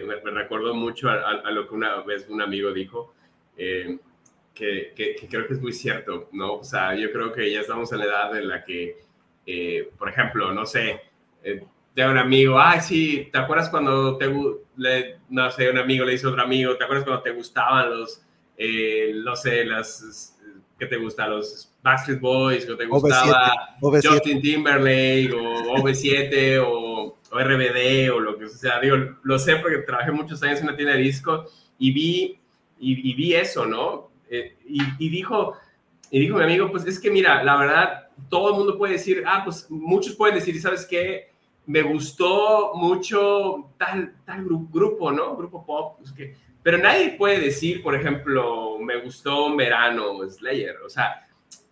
eh, 0.00 0.02
me, 0.06 0.30
recuerdo 0.30 0.74
mucho 0.74 1.08
a, 1.08 1.50
lo 1.50 1.66
que 1.66 1.74
una 1.74 2.02
vez 2.02 2.26
un 2.28 2.42
amigo 2.42 2.72
dijo, 2.72 3.14
que, 3.56 4.92
que, 4.94 5.16
creo 5.28 5.46
que 5.46 5.54
es 5.54 5.60
muy 5.60 5.72
cierto, 5.72 6.28
¿no? 6.32 6.54
O 6.54 6.64
sea, 6.64 6.94
yo 6.94 7.10
creo 7.12 7.32
que 7.32 7.50
ya 7.50 7.60
estamos 7.60 7.92
en 7.92 7.98
la 7.98 8.04
edad 8.04 8.36
en 8.36 8.48
la 8.48 8.64
que, 8.64 8.96
por 9.98 10.08
ejemplo, 10.08 10.52
no 10.52 10.66
sé, 10.66 11.00
de 11.42 12.06
un 12.06 12.18
amigo, 12.18 12.58
ay, 12.58 12.80
sí, 12.80 13.28
¿te 13.32 13.38
acuerdas 13.38 13.68
cuando 13.68 14.16
te, 14.16 14.32
le, 14.76 15.18
no 15.28 15.50
sé, 15.50 15.70
un 15.70 15.78
amigo 15.78 16.04
le 16.04 16.12
dice 16.12 16.26
a 16.26 16.30
otro 16.30 16.42
amigo, 16.42 16.76
¿te 16.76 16.84
acuerdas 16.84 17.04
cuando 17.04 17.22
te 17.22 17.32
gustaban 17.32 17.90
los, 17.90 18.22
no 19.24 19.36
sé, 19.36 19.64
las 19.64 20.38
que 20.80 20.86
te 20.86 20.96
gusta 20.96 21.28
los 21.28 21.70
Backstreet 21.82 22.20
Boys, 22.20 22.64
que 22.64 22.74
te 22.74 22.86
gustaba 22.86 23.76
Justin 24.02 24.40
Timberlake 24.40 25.30
o 25.34 25.76
OV7 25.76 26.64
o, 26.66 27.18
RBD 27.30 28.10
o 28.10 28.18
lo 28.18 28.38
que 28.38 28.48
sea. 28.48 28.80
Digo, 28.80 28.96
lo 29.22 29.38
sé 29.38 29.56
porque 29.56 29.78
trabajé 29.78 30.10
muchos 30.10 30.42
años 30.42 30.60
en 30.60 30.64
una 30.64 30.76
tienda 30.76 30.94
de 30.94 31.02
disco 31.02 31.44
y 31.78 31.92
vi, 31.92 32.40
y, 32.80 33.14
vi 33.14 33.34
eso, 33.34 33.66
¿no? 33.66 34.08
Eh, 34.30 34.56
y, 34.66 35.08
dijo, 35.10 35.54
y 36.10 36.18
dijo 36.18 36.38
mi 36.38 36.44
amigo, 36.44 36.70
pues 36.70 36.86
es 36.86 36.98
que 36.98 37.10
mira, 37.10 37.44
la 37.44 37.56
verdad, 37.56 38.08
todo 38.30 38.48
el 38.48 38.54
mundo 38.56 38.78
puede 38.78 38.94
decir, 38.94 39.22
ah, 39.26 39.42
pues 39.44 39.70
muchos 39.70 40.16
pueden 40.16 40.36
decir, 40.36 40.58
¿sabes 40.62 40.86
qué? 40.86 41.28
Me 41.66 41.82
gustó 41.82 42.72
mucho 42.74 43.70
tal, 43.76 44.14
tal 44.24 44.46
grupo, 44.46 45.12
¿no? 45.12 45.36
Grupo 45.36 45.64
pop, 45.64 45.98
pues 45.98 46.10
que 46.10 46.34
pero 46.62 46.78
nadie 46.78 47.12
puede 47.12 47.40
decir, 47.40 47.82
por 47.82 47.94
ejemplo, 47.94 48.78
me 48.78 49.00
gustó 49.00 49.54
Verano 49.56 50.18
Slayer. 50.28 50.76
O 50.84 50.90
sea, 50.90 51.26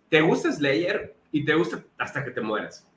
te 0.09 0.21
gusta 0.21 0.51
Slayer 0.51 1.15
y 1.31 1.45
te 1.45 1.53
gusta 1.53 1.83
hasta 1.97 2.23
que 2.23 2.31
te 2.31 2.41
mueras. 2.41 2.87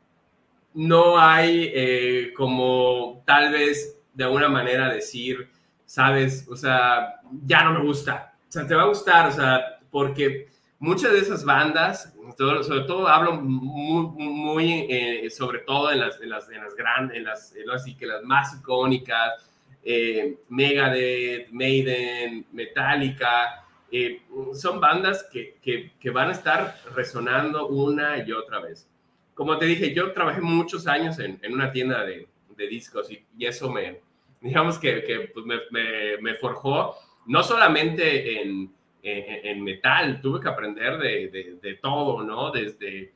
No 0.75 1.19
hay 1.19 1.71
eh, 1.75 2.33
como 2.35 3.23
tal 3.27 3.53
vez 3.53 3.99
de 4.15 4.25
alguna 4.25 4.49
manera 4.49 4.93
decir, 4.93 5.51
sabes, 5.85 6.47
o 6.49 6.57
sea, 6.57 7.21
ya 7.45 7.65
no 7.65 7.75
me 7.79 7.85
gusta. 7.85 8.35
O 8.49 8.53
sea, 8.53 8.67
te 8.67 8.75
va 8.75 8.83
a 8.83 8.89
gustar, 8.89 9.29
o 9.29 9.33
sea, 9.33 9.79
porque 9.91 10.49
muchas 10.79 11.13
de 11.13 11.19
esas 11.19 11.45
bandas, 11.45 12.15
sobre 12.37 12.81
todo 12.85 13.07
hablo 13.07 13.35
muy, 13.35 14.87
eh, 14.89 15.31
sobre 15.31 15.61
todo 15.61 15.93
en 15.93 16.01
las, 16.01 16.21
en 16.21 16.31
las, 16.31 16.49
en 16.49 16.63
las 16.63 16.75
grandes, 16.75 17.17
en 17.17 17.25
las, 17.25 17.55
así 17.75 17.95
que 17.95 18.07
las 18.07 18.23
más 18.23 18.55
icónicas, 18.59 19.52
eh, 19.85 20.37
Megadeth, 20.49 21.51
Maiden, 21.51 22.47
Metallica, 22.53 23.65
eh, 23.91 24.23
son 24.55 24.81
bandas 24.81 25.29
que, 25.31 25.59
que, 25.61 26.11
van 26.11 26.31
a 26.31 26.33
estar 26.33 26.77
resonando 26.95 27.67
una 27.69 28.27
y 28.27 28.33
otra 28.33 28.61
vez. 28.61 28.89
Como 29.35 29.59
te 29.59 29.67
dije, 29.67 29.93
yo 29.93 30.13
trabajé 30.13 30.41
muchos 30.41 30.87
años 30.87 31.19
en, 31.19 31.39
en 31.43 31.53
una 31.53 31.73
tienda 31.73 32.05
de, 32.05 32.27
de 32.57 32.67
discos 32.69 33.11
y, 33.11 33.23
y, 33.37 33.45
eso 33.45 33.71
me, 33.71 34.01
digamos 34.41 34.79
que, 34.79 35.05
que 35.05 35.31
pues 35.35 35.45
me, 35.45 35.57
me, 35.71 36.17
me, 36.23 36.35
forjó, 36.35 36.95
no 37.27 37.43
solamente 37.43 38.41
en, 38.41 38.73
en, 39.03 39.63
metal, 39.63 40.21
tuve 40.21 40.41
que 40.41 40.49
aprender 40.49 40.99
de, 40.99 41.29
de, 41.29 41.59
de, 41.61 41.75
todo, 41.75 42.23
¿no? 42.23 42.51
Desde, 42.51 43.13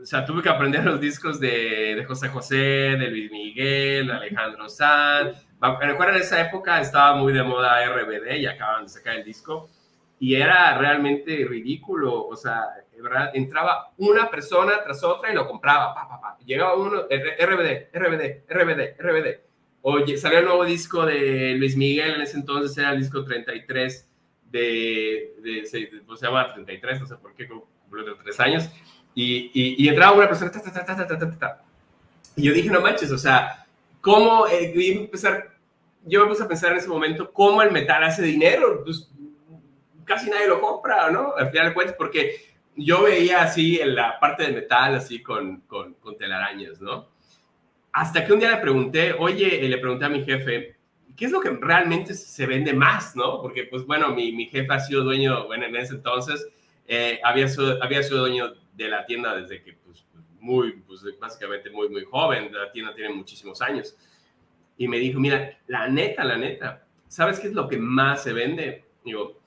o 0.00 0.06
sea, 0.06 0.24
tuve 0.24 0.42
que 0.42 0.48
aprender 0.48 0.84
los 0.84 1.00
discos 1.00 1.38
de, 1.38 1.96
de 1.96 2.04
José 2.04 2.28
José, 2.28 2.56
de 2.56 3.10
Luis 3.10 3.30
Miguel, 3.30 4.06
de 4.06 4.12
Alejandro 4.12 4.68
Sanz. 4.68 5.46
Recuerda, 5.80 6.16
en 6.16 6.22
esa 6.22 6.40
época 6.40 6.80
estaba 6.80 7.16
muy 7.16 7.32
de 7.32 7.42
moda 7.42 7.86
RBD 7.86 8.36
y 8.36 8.46
acaban 8.46 8.84
de 8.84 8.88
sacar 8.90 9.16
el 9.16 9.24
disco 9.24 9.68
y 10.18 10.34
era 10.34 10.76
realmente 10.78 11.44
ridículo, 11.48 12.26
o 12.26 12.36
sea, 12.36 12.64
¿verdad? 12.98 13.30
entraba 13.34 13.92
una 13.98 14.30
persona 14.30 14.82
tras 14.82 15.02
otra 15.02 15.30
y 15.30 15.34
lo 15.34 15.46
compraba, 15.46 15.94
pa, 15.94 16.08
pa, 16.08 16.20
pa. 16.20 16.38
llegaba 16.44 16.74
uno, 16.74 17.02
RBD, 17.02 17.90
RBD, 17.92 18.44
RBD, 18.48 18.96
RBD. 18.98 19.40
Oye, 19.82 20.16
salió 20.16 20.38
el 20.38 20.44
nuevo 20.46 20.64
disco 20.64 21.04
de 21.04 21.54
Luis 21.58 21.76
Miguel, 21.76 22.14
en 22.14 22.22
ese 22.22 22.36
entonces 22.36 22.76
era 22.78 22.92
el 22.92 23.00
disco 23.00 23.24
33 23.24 24.08
de, 24.50 25.34
de, 25.42 25.66
se, 25.66 25.90
pues 26.06 26.20
se 26.20 26.26
llama 26.26 26.52
33, 26.54 27.00
no 27.00 27.06
sé 27.06 27.16
por 27.16 27.34
qué, 27.34 27.48
cumplió 27.48 28.16
tres 28.16 28.40
años, 28.40 28.70
y, 29.14 29.50
y, 29.52 29.84
y, 29.84 29.88
entraba 29.88 30.16
una 30.16 30.28
persona, 30.28 30.50
ta, 30.50 30.62
ta, 30.62 31.38
ta, 31.38 31.62
y 32.36 32.44
yo 32.44 32.52
dije, 32.52 32.70
no 32.70 32.80
manches, 32.80 33.10
o 33.12 33.18
sea, 33.18 33.66
¿cómo 34.00 34.46
eh, 34.46 34.72
empezar? 34.74 35.53
Yo 36.04 36.22
me 36.22 36.28
puse 36.28 36.42
a 36.42 36.48
pensar 36.48 36.72
en 36.72 36.78
ese 36.78 36.88
momento, 36.88 37.32
¿cómo 37.32 37.62
el 37.62 37.70
metal 37.70 38.02
hace 38.04 38.22
dinero? 38.22 38.82
Pues, 38.84 39.10
casi 40.04 40.30
nadie 40.30 40.48
lo 40.48 40.60
compra, 40.60 41.10
¿no? 41.10 41.34
Al 41.36 41.50
final 41.50 41.68
de 41.68 41.74
cuentas, 41.74 41.96
porque 41.96 42.36
yo 42.76 43.02
veía 43.04 43.42
así 43.42 43.80
en 43.80 43.94
la 43.94 44.18
parte 44.20 44.44
de 44.44 44.52
metal, 44.52 44.94
así 44.94 45.22
con, 45.22 45.60
con, 45.62 45.94
con 45.94 46.16
telarañas, 46.16 46.80
¿no? 46.80 47.08
Hasta 47.92 48.24
que 48.24 48.32
un 48.32 48.40
día 48.40 48.50
le 48.50 48.56
pregunté, 48.58 49.12
oye, 49.12 49.62
le 49.68 49.78
pregunté 49.78 50.04
a 50.04 50.08
mi 50.08 50.24
jefe, 50.24 50.76
¿qué 51.16 51.26
es 51.26 51.30
lo 51.30 51.40
que 51.40 51.50
realmente 51.50 52.14
se 52.14 52.46
vende 52.46 52.72
más, 52.72 53.14
no? 53.14 53.40
Porque, 53.40 53.64
pues 53.64 53.86
bueno, 53.86 54.14
mi, 54.14 54.32
mi 54.32 54.46
jefe 54.46 54.72
ha 54.72 54.80
sido 54.80 55.04
dueño, 55.04 55.46
bueno, 55.46 55.66
en 55.66 55.76
ese 55.76 55.94
entonces, 55.94 56.46
eh, 56.86 57.20
había, 57.22 57.46
había 57.80 58.02
sido 58.02 58.20
dueño 58.20 58.52
de 58.74 58.88
la 58.88 59.06
tienda 59.06 59.36
desde 59.36 59.62
que, 59.62 59.74
pues, 59.74 60.04
muy, 60.40 60.72
pues 60.86 61.00
básicamente 61.18 61.70
muy, 61.70 61.88
muy 61.88 62.04
joven, 62.04 62.52
la 62.52 62.70
tienda 62.70 62.94
tiene 62.94 63.14
muchísimos 63.14 63.62
años. 63.62 63.96
Y 64.76 64.88
me 64.88 64.98
dijo, 64.98 65.20
mira, 65.20 65.58
la 65.66 65.88
neta, 65.88 66.24
la 66.24 66.36
neta, 66.36 66.86
¿sabes 67.08 67.38
qué 67.38 67.48
es 67.48 67.54
lo 67.54 67.68
que 67.68 67.78
más 67.78 68.22
se 68.22 68.32
vende? 68.32 68.84
Digo, 69.04 69.40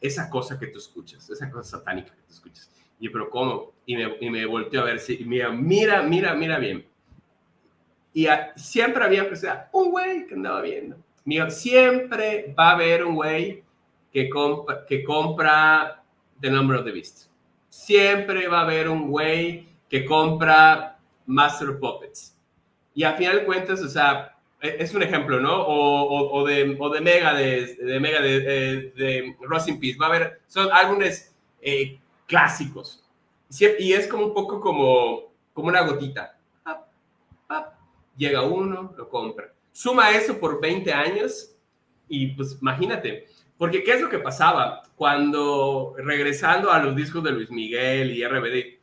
esa 0.00 0.30
cosa 0.30 0.58
que 0.58 0.68
tú 0.68 0.78
escuchas, 0.78 1.28
esa 1.28 1.50
cosa 1.50 1.78
satánica 1.78 2.14
que 2.14 2.22
tú 2.22 2.32
escuchas. 2.32 2.70
Y 2.98 3.06
yo, 3.06 3.12
pero 3.12 3.28
¿cómo? 3.28 3.72
Y 3.86 3.96
me, 3.96 4.16
y 4.20 4.30
me 4.30 4.46
volteó 4.46 4.82
a 4.82 4.84
ver, 4.84 5.00
sí, 5.00 5.22
mira, 5.26 5.50
mira, 5.50 6.02
mira, 6.02 6.34
mira 6.34 6.58
bien. 6.58 6.86
Y 8.12 8.26
siempre 8.56 9.04
había 9.04 9.28
que 9.28 9.36
sea, 9.36 9.68
un 9.72 9.90
güey 9.90 10.26
que 10.26 10.34
andaba 10.34 10.62
viendo. 10.62 10.96
Mira, 11.24 11.50
siempre 11.50 12.54
va 12.58 12.70
a 12.70 12.72
haber 12.72 13.04
un 13.04 13.14
güey 13.14 13.62
que, 14.12 14.28
compra, 14.28 14.84
que 14.86 15.04
compra 15.04 16.02
The 16.40 16.50
Number 16.50 16.78
of 16.78 16.84
the 16.84 16.92
Beast. 16.92 17.30
Siempre 17.68 18.48
va 18.48 18.60
a 18.60 18.64
haber 18.64 18.88
un 18.88 19.08
güey 19.08 19.68
que 19.88 20.04
compra 20.04 20.98
Master 21.26 21.78
Puppets. 21.78 22.36
Y 22.94 23.04
a 23.04 23.12
final 23.12 23.36
de 23.36 23.44
cuentas, 23.44 23.80
o 23.82 23.88
sea, 23.88 24.29
es 24.60 24.94
un 24.94 25.02
ejemplo, 25.02 25.40
¿no? 25.40 25.62
O, 25.62 26.38
o, 26.38 26.46
de, 26.46 26.76
o 26.78 26.90
de 26.90 27.00
Mega, 27.00 27.34
de, 27.34 27.74
de 27.76 28.00
Mega, 28.00 28.20
de, 28.20 28.40
de, 28.40 28.76
de 28.96 29.34
Peace. 29.80 29.98
Va 29.98 30.06
a 30.06 30.08
haber, 30.08 30.40
son 30.46 30.68
álbumes 30.72 31.34
eh, 31.62 31.98
clásicos. 32.26 33.02
Y 33.78 33.92
es 33.92 34.06
como 34.06 34.26
un 34.26 34.34
poco 34.34 34.60
como, 34.60 35.32
como 35.52 35.68
una 35.68 35.80
gotita. 35.82 36.38
Llega 38.16 38.42
uno, 38.42 38.94
lo 38.96 39.08
compra. 39.08 39.52
Suma 39.72 40.10
eso 40.10 40.38
por 40.38 40.60
20 40.60 40.92
años 40.92 41.56
y 42.08 42.28
pues 42.28 42.58
imagínate. 42.60 43.28
Porque 43.56 43.82
¿qué 43.82 43.94
es 43.94 44.00
lo 44.00 44.08
que 44.08 44.18
pasaba? 44.18 44.82
Cuando 44.94 45.94
regresando 45.98 46.70
a 46.70 46.78
los 46.80 46.94
discos 46.94 47.24
de 47.24 47.32
Luis 47.32 47.50
Miguel 47.50 48.10
y 48.10 48.26
RBD, 48.26 48.78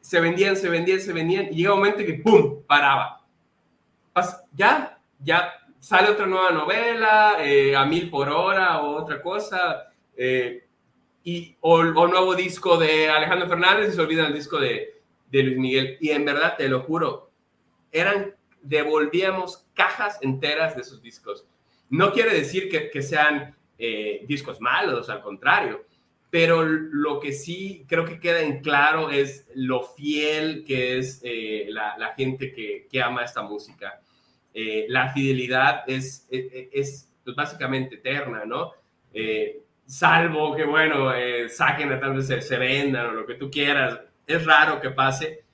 se 0.00 0.20
vendían, 0.20 0.56
se 0.56 0.68
vendían, 0.68 1.00
se 1.00 1.12
vendían 1.12 1.46
y 1.50 1.56
llega 1.56 1.74
un 1.74 1.80
momento 1.80 1.98
que 1.98 2.14
¡pum! 2.14 2.62
paraba. 2.66 3.20
Ya, 4.54 4.99
ya 5.22 5.60
sale 5.80 6.10
otra 6.10 6.26
nueva 6.26 6.52
novela, 6.52 7.36
eh, 7.40 7.74
a 7.74 7.84
mil 7.86 8.10
por 8.10 8.28
hora 8.28 8.82
o 8.82 8.96
otra 8.96 9.20
cosa, 9.20 9.90
eh, 10.16 10.66
y, 11.24 11.56
o, 11.60 11.82
nuevo 11.82 12.34
disco 12.34 12.76
de 12.76 13.08
Alejandro 13.08 13.48
Fernández 13.48 13.90
y 13.90 13.92
se 13.96 14.00
olvida 14.00 14.26
el 14.26 14.34
disco 14.34 14.58
de, 14.58 15.00
Luis 15.32 15.58
Miguel. 15.58 15.96
Y 16.00 16.10
en 16.10 16.24
verdad, 16.24 16.56
te 16.56 16.68
lo 16.68 16.82
juro, 16.82 17.30
eran, 17.92 18.34
devolvíamos 18.62 19.66
cajas 19.74 20.18
enteras 20.22 20.74
de 20.76 20.82
esos 20.82 21.02
discos. 21.02 21.46
No 21.88 22.12
quiere 22.12 22.34
decir 22.34 22.68
que, 22.68 23.02
sean 23.02 23.56
eh, 23.78 24.24
discos 24.26 24.60
malos, 24.60 25.08
al 25.08 25.22
contrario, 25.22 25.84
pero 26.30 26.62
lo 26.62 27.18
que 27.20 27.32
sí 27.32 27.84
creo 27.88 28.04
que 28.04 28.20
queda 28.20 28.40
en 28.40 28.60
claro 28.60 29.10
es 29.10 29.46
lo 29.54 29.82
fiel 29.82 30.64
que 30.64 30.98
es 30.98 31.22
la, 31.68 31.98
la, 31.98 32.14
gente 32.14 32.52
que 32.52 33.02
ama 33.02 33.24
esta 33.24 33.42
música. 33.42 34.00
Eh, 34.52 34.86
la 34.88 35.12
fidelidad 35.12 35.84
es, 35.86 36.26
es, 36.30 37.08
pues, 37.24 37.36
básicamente 37.36 37.96
eterna, 37.96 38.44
¿no? 38.44 38.72
Eh, 39.12 39.62
salvo 39.86 40.54
que, 40.56 40.64
bueno, 40.64 41.14
eh, 41.14 41.48
saquen 41.48 41.92
a 41.92 42.00
tal 42.00 42.14
vez 42.14 42.26
se, 42.26 42.58
vendan 42.58 43.06
o 43.06 43.12
lo 43.12 43.26
que 43.26 43.34
tú 43.34 43.50
quieras, 43.50 44.00
es 44.26 44.44
raro 44.44 44.80
que 44.80 44.90
pase. 44.90 45.44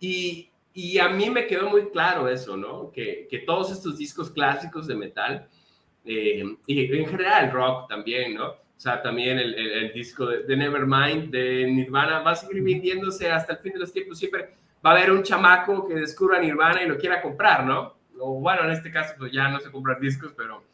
y, 0.00 0.50
y, 0.74 0.98
a 0.98 1.08
mí 1.08 1.30
me 1.30 1.46
quedó 1.46 1.70
muy 1.70 1.88
claro 1.90 2.28
eso, 2.28 2.56
¿no? 2.56 2.90
Que, 2.92 3.26
que 3.28 3.40
todos 3.40 3.72
estos 3.72 3.98
discos 3.98 4.30
clásicos 4.30 4.86
de 4.86 4.94
metal, 4.94 5.48
y 6.04 6.40
en 6.40 7.06
general 7.06 7.46
el 7.46 7.50
rock 7.50 7.88
también, 7.88 8.34
¿no? 8.34 8.48
O 8.78 8.80
sea, 8.80 9.02
también 9.02 9.38
el, 9.38 9.54
el, 9.54 9.92
disco 9.92 10.24
de, 10.24 10.44
de, 10.44 10.56
Nevermind 10.56 11.32
de 11.32 11.66
Nirvana 11.66 12.20
va 12.20 12.30
a 12.30 12.36
seguir 12.36 12.62
vendiéndose 12.62 13.28
hasta 13.28 13.54
el 13.54 13.58
fin 13.58 13.72
de 13.72 13.80
los 13.80 13.92
tiempos, 13.92 14.18
siempre 14.18 14.50
va 14.88 14.94
a 14.94 14.96
haber 14.96 15.12
un 15.12 15.22
chamaco 15.22 15.86
que 15.86 15.94
descubra 15.94 16.40
Nirvana 16.40 16.82
y 16.82 16.88
lo 16.88 16.96
quiera 16.96 17.20
comprar, 17.20 17.64
¿no? 17.66 17.94
O 18.18 18.40
bueno, 18.40 18.64
en 18.64 18.70
este 18.70 18.90
caso 18.90 19.14
pues 19.18 19.30
ya 19.32 19.48
no 19.48 19.60
se 19.60 19.70
compran 19.70 20.00
discos, 20.00 20.32
pero, 20.36 20.64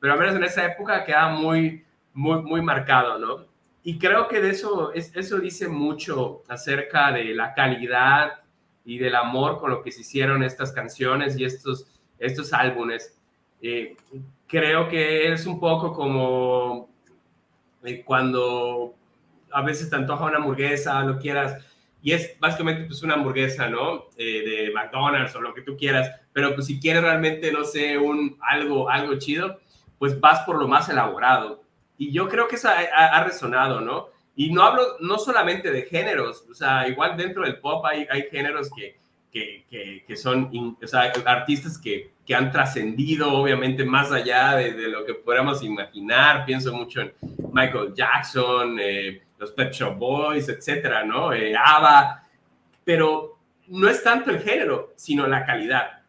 pero 0.00 0.12
al 0.14 0.18
menos 0.18 0.34
en 0.34 0.44
esa 0.44 0.64
época 0.66 1.04
queda 1.04 1.28
muy, 1.28 1.84
muy, 2.12 2.42
muy 2.42 2.62
marcado, 2.62 3.18
¿no? 3.18 3.46
Y 3.82 3.98
creo 3.98 4.28
que 4.28 4.40
de 4.40 4.50
eso, 4.50 4.92
es, 4.92 5.14
eso 5.16 5.38
dice 5.38 5.68
mucho 5.68 6.42
acerca 6.48 7.12
de 7.12 7.32
la 7.34 7.54
calidad 7.54 8.40
y 8.84 8.98
del 8.98 9.14
amor 9.14 9.58
con 9.58 9.70
lo 9.70 9.82
que 9.82 9.92
se 9.92 10.00
hicieron 10.00 10.42
estas 10.42 10.72
canciones 10.72 11.38
y 11.38 11.44
estos, 11.44 11.86
estos 12.18 12.52
álbumes. 12.52 13.16
Eh, 13.62 13.96
creo 14.46 14.88
que 14.88 15.32
es 15.32 15.46
un 15.46 15.60
poco 15.60 15.92
como 15.92 16.90
eh, 17.84 18.02
cuando 18.04 18.94
a 19.52 19.62
veces 19.62 19.88
te 19.88 19.96
antoja 19.96 20.24
una 20.24 20.38
hamburguesa, 20.38 21.02
lo 21.04 21.18
quieras, 21.18 21.64
y 22.02 22.12
es 22.12 22.38
básicamente 22.38 22.84
pues 22.84 23.02
una 23.02 23.14
hamburguesa, 23.14 23.68
¿no? 23.68 24.06
Eh, 24.16 24.42
de 24.66 24.72
McDonald's 24.72 25.34
o 25.34 25.40
lo 25.40 25.52
que 25.54 25.62
tú 25.62 25.76
quieras, 25.76 26.10
pero 26.32 26.54
pues 26.54 26.66
si 26.66 26.80
quieres 26.80 27.02
realmente, 27.02 27.52
no 27.52 27.64
sé, 27.64 27.98
un 27.98 28.38
algo, 28.40 28.88
algo 28.88 29.18
chido, 29.18 29.60
pues 29.98 30.18
vas 30.18 30.40
por 30.40 30.58
lo 30.58 30.66
más 30.66 30.88
elaborado. 30.88 31.62
Y 31.98 32.12
yo 32.12 32.28
creo 32.28 32.48
que 32.48 32.56
eso 32.56 32.68
ha, 32.70 33.22
resonado, 33.24 33.80
¿no? 33.82 34.08
Y 34.34 34.50
no 34.50 34.62
hablo 34.62 34.96
no 35.00 35.18
solamente 35.18 35.70
de 35.70 35.82
géneros, 35.82 36.46
o 36.50 36.54
sea, 36.54 36.88
igual 36.88 37.16
dentro 37.16 37.42
del 37.42 37.58
pop 37.58 37.84
hay, 37.84 38.06
hay 38.10 38.22
géneros 38.30 38.70
que, 38.74 38.96
que, 39.30 40.04
que, 40.06 40.16
son, 40.16 40.50
o 40.82 40.86
sea, 40.86 41.12
artistas 41.26 41.76
que, 41.78 42.12
que 42.26 42.34
han 42.34 42.50
trascendido 42.50 43.32
obviamente 43.32 43.84
más 43.84 44.10
allá 44.10 44.56
de, 44.56 44.72
de, 44.72 44.88
lo 44.88 45.04
que 45.04 45.14
podamos 45.14 45.62
imaginar. 45.62 46.46
Pienso 46.46 46.72
mucho 46.72 47.02
en 47.02 47.12
Michael 47.52 47.92
Jackson, 47.94 48.78
eh, 48.80 49.22
los 49.40 49.52
Pet 49.52 49.72
Shop 49.72 49.96
Boys, 49.96 50.48
etcétera, 50.50 51.02
¿no? 51.02 51.32
Eh, 51.32 51.56
ABBA, 51.56 52.22
pero 52.84 53.38
no 53.68 53.88
es 53.88 54.02
tanto 54.04 54.30
el 54.30 54.40
género, 54.40 54.92
sino 54.96 55.26
la 55.26 55.46
calidad. 55.46 56.02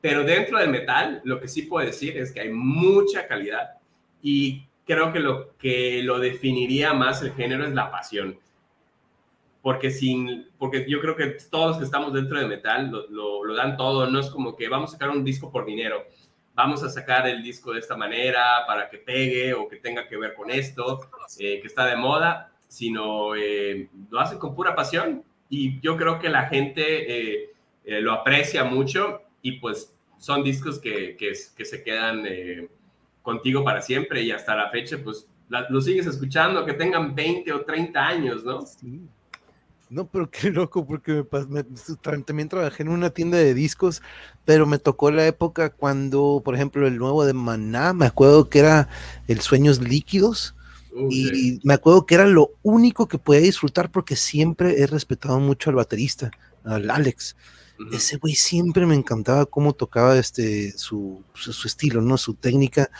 Pero 0.00 0.22
dentro 0.22 0.58
del 0.58 0.68
metal, 0.68 1.22
lo 1.24 1.40
que 1.40 1.48
sí 1.48 1.62
puedo 1.62 1.86
decir 1.86 2.16
es 2.18 2.30
que 2.32 2.40
hay 2.40 2.50
mucha 2.50 3.26
calidad 3.26 3.78
y 4.22 4.66
creo 4.84 5.12
que 5.12 5.20
lo 5.20 5.56
que 5.56 6.02
lo 6.02 6.18
definiría 6.18 6.92
más 6.92 7.22
el 7.22 7.32
género 7.32 7.64
es 7.64 7.72
la 7.72 7.90
pasión. 7.90 8.38
porque, 9.62 9.90
sin, 9.90 10.48
porque 10.58 10.86
yo 10.88 11.00
creo 11.00 11.16
que 11.16 11.38
todos 11.50 11.70
los 11.70 11.78
que 11.78 11.84
estamos 11.84 12.12
dentro 12.12 12.38
de 12.38 12.46
metal 12.46 12.88
lo, 13.10 13.42
lo, 13.42 13.54
dan 13.54 13.76
todo, 13.76 14.08
no 14.08 14.20
es 14.20 14.30
como 14.30 14.54
que 14.54 14.68
vamos 14.68 14.90
a 14.90 14.92
sacar 14.92 15.10
un 15.10 15.24
disco 15.24 15.50
por 15.50 15.66
dinero, 15.66 16.04
vamos 16.54 16.84
a 16.84 16.88
sacar 16.88 17.26
el 17.26 17.42
disco 17.42 17.72
de 17.72 17.80
esta 17.80 17.96
manera 17.96 18.64
para 18.64 18.88
que 18.88 18.98
pegue 18.98 19.54
o 19.54 19.66
que 19.66 19.76
tenga 19.76 20.06
que 20.06 20.16
ver 20.16 20.34
con 20.34 20.52
esto, 20.52 21.00
eh, 21.40 21.58
que 21.60 21.66
está 21.66 21.84
de 21.84 21.96
moda, 21.96 22.52
sino 22.76 23.34
eh, 23.34 23.88
lo 24.10 24.20
hacen 24.20 24.38
con 24.38 24.54
pura 24.54 24.74
pasión 24.74 25.24
y 25.48 25.80
yo 25.80 25.96
creo 25.96 26.18
que 26.18 26.28
la 26.28 26.46
gente 26.48 27.46
eh, 27.46 27.54
lo 27.84 28.12
aprecia 28.12 28.64
mucho 28.64 29.22
y 29.40 29.52
pues 29.52 29.96
son 30.18 30.44
discos 30.44 30.78
que, 30.78 31.16
que, 31.16 31.64
se 31.64 31.82
quedan 31.82 32.24
contigo 33.22 33.64
para 33.64 33.80
siempre 33.80 34.22
y 34.22 34.30
hasta 34.30 34.54
la 34.54 34.68
fecha 34.68 34.98
pues 35.02 35.26
lo 35.48 35.80
sigues 35.80 36.06
escuchando, 36.06 36.66
que 36.66 36.74
tengan 36.74 37.14
20 37.14 37.50
o 37.54 37.64
30 37.64 38.06
años, 38.06 38.44
¿no? 38.44 38.66
Sí. 38.66 39.00
No, 39.88 40.06
pero 40.06 40.28
qué 40.30 40.50
loco, 40.50 40.84
porque 40.84 41.24
me, 41.48 41.64
también 42.24 42.48
trabajé 42.48 42.82
en 42.82 42.90
una 42.90 43.08
tienda 43.08 43.38
de 43.38 43.54
discos, 43.54 44.02
pero 44.44 44.66
me 44.66 44.78
tocó 44.78 45.10
la 45.10 45.26
época 45.26 45.70
cuando, 45.70 46.42
por 46.44 46.54
ejemplo, 46.56 46.86
el 46.86 46.98
nuevo 46.98 47.24
de 47.24 47.32
Maná, 47.32 47.94
me 47.94 48.04
acuerdo 48.04 48.50
que 48.50 48.58
era 48.58 48.88
el 49.28 49.40
Sueños 49.40 49.80
Líquidos, 49.80 50.56
y 51.10 51.60
me 51.62 51.74
acuerdo 51.74 52.06
que 52.06 52.14
era 52.14 52.26
lo 52.26 52.52
único 52.62 53.06
que 53.08 53.18
podía 53.18 53.40
disfrutar 53.40 53.90
porque 53.90 54.16
siempre 54.16 54.80
he 54.80 54.86
respetado 54.86 55.38
mucho 55.40 55.70
al 55.70 55.76
baterista, 55.76 56.30
al 56.64 56.90
Alex. 56.90 57.36
Ese 57.92 58.16
güey 58.16 58.34
siempre 58.34 58.86
me 58.86 58.94
encantaba 58.94 59.44
cómo 59.44 59.74
tocaba 59.74 60.16
este 60.18 60.72
su, 60.78 61.22
su, 61.34 61.68
estilo, 61.68 62.00
¿no? 62.00 62.16
Su 62.16 62.32
técnica, 62.32 62.90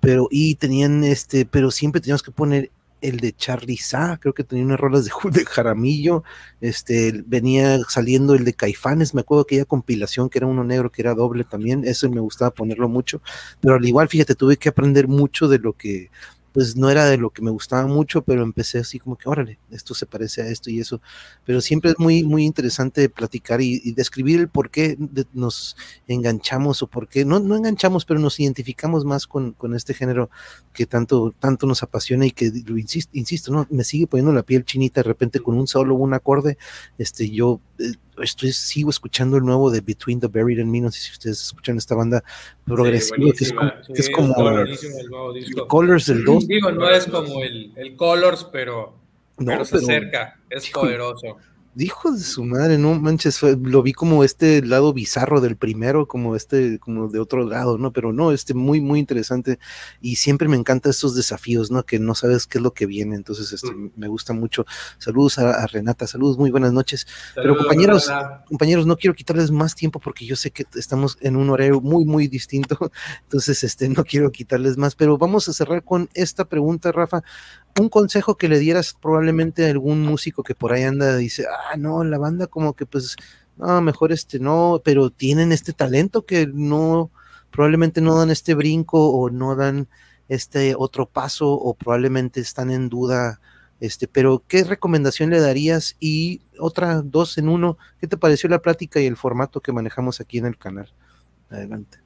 pero 0.00 0.26
y 0.28 0.56
tenían 0.56 1.04
este, 1.04 1.46
pero 1.46 1.70
siempre 1.70 2.00
teníamos 2.00 2.24
que 2.24 2.32
poner 2.32 2.70
el 3.00 3.20
de 3.20 3.34
Charlie 3.34 3.76
Sa, 3.76 4.18
creo 4.18 4.32
que 4.32 4.44
tenía 4.44 4.64
unas 4.64 4.80
rolas 4.80 5.04
de, 5.04 5.12
de 5.30 5.44
Jaramillo, 5.44 6.24
este, 6.60 7.22
venía 7.26 7.78
saliendo 7.88 8.34
el 8.34 8.44
de 8.44 8.54
Caifanes, 8.54 9.14
me 9.14 9.20
acuerdo 9.20 9.42
aquella 9.42 9.66
compilación 9.66 10.30
que 10.30 10.38
era 10.38 10.46
uno 10.46 10.64
negro, 10.64 10.90
que 10.90 11.02
era 11.02 11.14
doble 11.14 11.44
también, 11.44 11.84
eso 11.84 12.08
me 12.10 12.20
gustaba 12.20 12.50
ponerlo 12.52 12.88
mucho, 12.88 13.20
pero 13.60 13.74
al 13.74 13.84
igual, 13.84 14.08
fíjate, 14.08 14.34
tuve 14.34 14.56
que 14.56 14.70
aprender 14.70 15.06
mucho 15.06 15.48
de 15.48 15.58
lo 15.58 15.74
que, 15.74 16.10
pues 16.54 16.76
no 16.76 16.88
era 16.88 17.06
de 17.06 17.18
lo 17.18 17.30
que 17.30 17.42
me 17.42 17.50
gustaba 17.50 17.84
mucho, 17.88 18.22
pero 18.22 18.44
empecé 18.44 18.78
así 18.78 19.00
como 19.00 19.16
que, 19.16 19.28
órale, 19.28 19.58
esto 19.72 19.92
se 19.92 20.06
parece 20.06 20.40
a 20.40 20.46
esto 20.46 20.70
y 20.70 20.78
eso. 20.78 21.00
Pero 21.44 21.60
siempre 21.60 21.90
es 21.90 21.98
muy, 21.98 22.22
muy 22.22 22.44
interesante 22.44 23.08
platicar 23.08 23.60
y, 23.60 23.90
describir 23.90 24.38
el 24.38 24.48
por 24.48 24.70
qué 24.70 24.96
nos 25.32 25.76
enganchamos 26.06 26.80
o 26.80 26.86
por 26.86 27.08
qué, 27.08 27.24
no, 27.24 27.40
no 27.40 27.56
enganchamos, 27.56 28.04
pero 28.04 28.20
nos 28.20 28.38
identificamos 28.38 29.04
más 29.04 29.26
con, 29.26 29.50
con 29.50 29.74
este 29.74 29.94
género 29.94 30.30
que 30.72 30.86
tanto, 30.86 31.34
tanto 31.40 31.66
nos 31.66 31.82
apasiona 31.82 32.24
y 32.24 32.30
que, 32.30 32.52
lo 32.64 32.78
insisto, 32.78 33.10
insisto, 33.18 33.52
¿no? 33.52 33.66
me 33.70 33.82
sigue 33.82 34.06
poniendo 34.06 34.32
la 34.32 34.44
piel 34.44 34.64
chinita 34.64 35.00
de 35.00 35.08
repente 35.08 35.40
con 35.40 35.58
un 35.58 35.66
solo, 35.66 35.96
un 35.96 36.14
acorde, 36.14 36.56
este, 36.98 37.28
yo 37.30 37.60
eh, 37.80 37.94
estoy, 38.22 38.52
sigo 38.52 38.90
escuchando 38.90 39.36
el 39.36 39.44
nuevo 39.44 39.70
de 39.70 39.80
Between 39.80 40.20
the 40.20 40.26
Buried 40.26 40.60
and 40.60 40.70
Me, 40.70 40.80
no 40.80 40.90
sé 40.90 41.00
si 41.00 41.12
ustedes 41.12 41.40
escuchan 41.42 41.76
esta 41.76 41.94
banda 41.94 42.22
progresiva, 42.64 43.80
que 43.86 44.00
es 44.00 44.10
como, 44.10 44.34
Colors 45.68 46.06
del 46.06 46.24
2. 46.24 46.48
Digo, 46.48 46.70
no 46.72 46.88
es 46.90 47.06
como 47.06 47.42
el, 47.42 47.72
el 47.76 47.96
Colors, 47.96 48.44
pero, 48.52 48.94
pero 49.36 49.64
se 49.64 49.76
acerca, 49.76 50.38
es 50.50 50.68
poderoso. 50.70 51.36
Hijo 51.76 52.12
de 52.12 52.20
su 52.20 52.44
madre, 52.44 52.78
no 52.78 52.94
manches, 52.94 53.42
lo 53.42 53.82
vi 53.82 53.92
como 53.92 54.22
este 54.22 54.62
lado 54.62 54.92
bizarro 54.92 55.40
del 55.40 55.56
primero, 55.56 56.06
como 56.06 56.36
este, 56.36 56.78
como 56.78 57.08
de 57.08 57.18
otro 57.18 57.48
lado, 57.48 57.78
¿no? 57.78 57.92
Pero 57.92 58.12
no, 58.12 58.32
este 58.32 58.54
muy, 58.54 58.80
muy 58.80 59.00
interesante 59.00 59.58
y 60.00 60.16
siempre 60.16 60.48
me 60.48 60.56
encantan 60.56 60.90
estos 60.90 61.14
desafíos, 61.14 61.70
¿no? 61.70 61.82
Que 61.84 61.98
no 61.98 62.14
sabes 62.14 62.46
qué 62.46 62.58
es 62.58 62.62
lo 62.62 62.72
que 62.72 62.86
viene, 62.86 63.16
entonces 63.16 63.52
este, 63.52 63.72
mm. 63.72 63.92
me 63.96 64.08
gusta 64.08 64.32
mucho. 64.32 64.64
Saludos 64.98 65.38
a, 65.38 65.66
Renata, 65.66 66.06
saludos, 66.06 66.38
muy 66.38 66.50
buenas 66.50 66.72
noches. 66.72 67.06
Pero 67.34 67.56
compañeros, 67.56 68.10
compañeros, 68.46 68.86
no 68.86 68.96
quiero 68.96 69.14
quitarles 69.14 69.50
más 69.50 69.74
tiempo 69.74 69.98
porque 69.98 70.24
yo 70.26 70.36
sé 70.36 70.50
que 70.50 70.64
estamos 70.76 71.18
en 71.20 71.36
un 71.36 71.50
horario 71.50 71.80
muy, 71.80 72.04
muy 72.04 72.28
distinto, 72.28 72.92
entonces 73.22 73.64
este, 73.64 73.88
no 73.88 74.04
quiero 74.04 74.30
quitarles 74.30 74.76
más, 74.76 74.94
pero 74.94 75.18
vamos 75.18 75.48
a 75.48 75.52
cerrar 75.52 75.82
con 75.82 76.08
esta 76.14 76.44
pregunta, 76.44 76.92
Rafa 76.92 77.22
un 77.80 77.88
consejo 77.88 78.36
que 78.36 78.48
le 78.48 78.58
dieras 78.58 78.96
probablemente 79.00 79.66
a 79.66 79.70
algún 79.70 80.02
músico 80.02 80.42
que 80.42 80.54
por 80.54 80.72
ahí 80.72 80.84
anda, 80.84 81.16
dice, 81.16 81.44
ah, 81.50 81.63
no, 81.76 82.04
la 82.04 82.18
banda 82.18 82.46
como 82.46 82.74
que 82.74 82.86
pues, 82.86 83.16
no, 83.56 83.80
mejor 83.80 84.12
este 84.12 84.38
no, 84.38 84.80
pero 84.84 85.10
tienen 85.10 85.52
este 85.52 85.72
talento 85.72 86.24
que 86.24 86.46
no, 86.46 87.10
probablemente 87.50 88.00
no 88.00 88.16
dan 88.18 88.30
este 88.30 88.54
brinco 88.54 89.10
o 89.10 89.30
no 89.30 89.56
dan 89.56 89.88
este 90.28 90.74
otro 90.76 91.06
paso 91.06 91.52
o 91.52 91.74
probablemente 91.74 92.40
están 92.40 92.70
en 92.70 92.88
duda, 92.88 93.40
este, 93.80 94.08
pero 94.08 94.42
¿qué 94.48 94.64
recomendación 94.64 95.30
le 95.30 95.40
darías? 95.40 95.96
Y 96.00 96.40
otra, 96.58 97.02
dos 97.02 97.38
en 97.38 97.48
uno, 97.48 97.78
¿qué 98.00 98.06
te 98.06 98.16
pareció 98.16 98.48
la 98.48 98.60
plática 98.60 99.00
y 99.00 99.06
el 99.06 99.16
formato 99.16 99.60
que 99.60 99.72
manejamos 99.72 100.20
aquí 100.20 100.38
en 100.38 100.46
el 100.46 100.56
canal? 100.56 100.92
Adelante. 101.50 101.98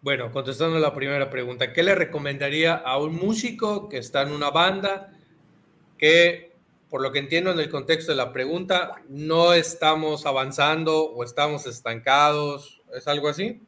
Bueno, 0.00 0.30
contestando 0.32 0.78
la 0.78 0.94
primera 0.94 1.30
pregunta, 1.30 1.72
¿qué 1.72 1.82
le 1.82 1.94
recomendaría 1.94 2.74
a 2.74 2.98
un 2.98 3.16
músico 3.16 3.88
que 3.88 3.98
está 3.98 4.22
en 4.22 4.32
una 4.32 4.50
banda 4.50 5.12
que, 5.96 6.53
por 6.94 7.02
lo 7.02 7.10
que 7.10 7.18
entiendo 7.18 7.50
en 7.50 7.58
el 7.58 7.68
contexto 7.70 8.12
de 8.12 8.16
la 8.16 8.32
pregunta, 8.32 9.02
no 9.08 9.52
estamos 9.52 10.26
avanzando 10.26 11.10
o 11.10 11.24
estamos 11.24 11.66
estancados? 11.66 12.82
¿Es 12.96 13.08
algo 13.08 13.28
así? 13.28 13.60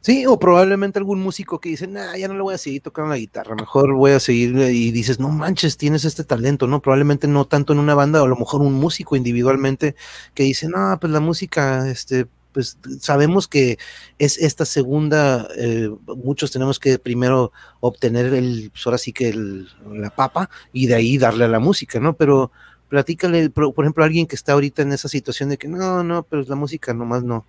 Sí, 0.00 0.24
o 0.24 0.38
probablemente 0.38 0.98
algún 0.98 1.20
músico 1.20 1.60
que 1.60 1.68
dice, 1.68 1.86
nah, 1.86 2.16
ya 2.16 2.26
no 2.26 2.32
le 2.32 2.40
voy 2.40 2.54
a 2.54 2.58
seguir 2.58 2.80
tocando 2.80 3.10
la 3.10 3.18
guitarra, 3.18 3.54
mejor 3.54 3.92
voy 3.92 4.12
a 4.12 4.20
seguir 4.20 4.56
y 4.56 4.92
dices, 4.92 5.20
no 5.20 5.28
manches, 5.28 5.76
tienes 5.76 6.06
este 6.06 6.24
talento, 6.24 6.66
¿no? 6.66 6.80
Probablemente 6.80 7.28
no 7.28 7.44
tanto 7.44 7.74
en 7.74 7.80
una 7.80 7.94
banda, 7.94 8.22
o 8.22 8.24
a 8.24 8.28
lo 8.28 8.36
mejor 8.36 8.62
un 8.62 8.72
músico 8.72 9.14
individualmente 9.14 9.94
que 10.32 10.44
dice, 10.44 10.68
no, 10.68 10.96
pues 10.98 11.12
la 11.12 11.20
música, 11.20 11.86
este, 11.90 12.28
pues 12.54 12.78
sabemos 13.00 13.48
que 13.48 13.78
es 14.18 14.38
esta 14.38 14.64
segunda, 14.64 15.48
eh, 15.58 15.90
muchos 16.06 16.52
tenemos 16.52 16.78
que 16.78 16.98
primero 17.00 17.52
obtener 17.80 18.32
el, 18.32 18.70
pues 18.70 18.86
ahora 18.86 18.96
sí 18.96 19.12
que 19.12 19.34
la 19.34 20.10
papa 20.10 20.48
y 20.72 20.86
de 20.86 20.94
ahí 20.94 21.18
darle 21.18 21.44
a 21.44 21.48
la 21.48 21.58
música, 21.58 21.98
¿no? 21.98 22.14
Pero 22.14 22.52
platícale, 22.88 23.50
por, 23.50 23.74
ejemplo, 23.78 24.04
a 24.04 24.06
alguien 24.06 24.26
que 24.26 24.36
está 24.36 24.52
ahorita 24.52 24.82
en 24.82 24.92
esa 24.92 25.08
situación 25.08 25.48
de 25.48 25.58
que 25.58 25.66
no, 25.66 26.04
no, 26.04 26.22
pero 26.22 26.44
la 26.44 26.54
música 26.54 26.94
nomás 26.94 27.24
no. 27.24 27.44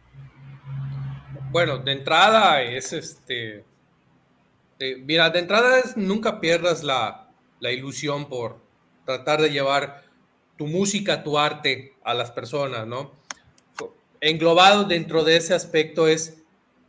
Bueno, 1.51 1.77
de 1.77 1.91
entrada 1.91 2.63
es 2.63 2.91
este, 2.91 3.63
mira, 5.03 5.29
de 5.29 5.39
entrada 5.39 5.79
es 5.79 5.95
nunca 5.95 6.41
pierdas 6.41 6.83
la, 6.83 7.29
la 7.59 7.71
ilusión 7.71 8.27
por 8.27 8.57
tratar 9.05 9.39
de 9.39 9.51
llevar 9.51 10.03
tu 10.57 10.65
música, 10.65 11.23
tu 11.23 11.37
arte 11.37 11.93
a 12.03 12.15
las 12.15 12.31
personas, 12.31 12.87
¿no? 12.87 13.24
Englobado 14.21 14.83
dentro 14.85 15.23
de 15.23 15.37
ese 15.37 15.53
aspecto 15.53 16.07
es 16.07 16.43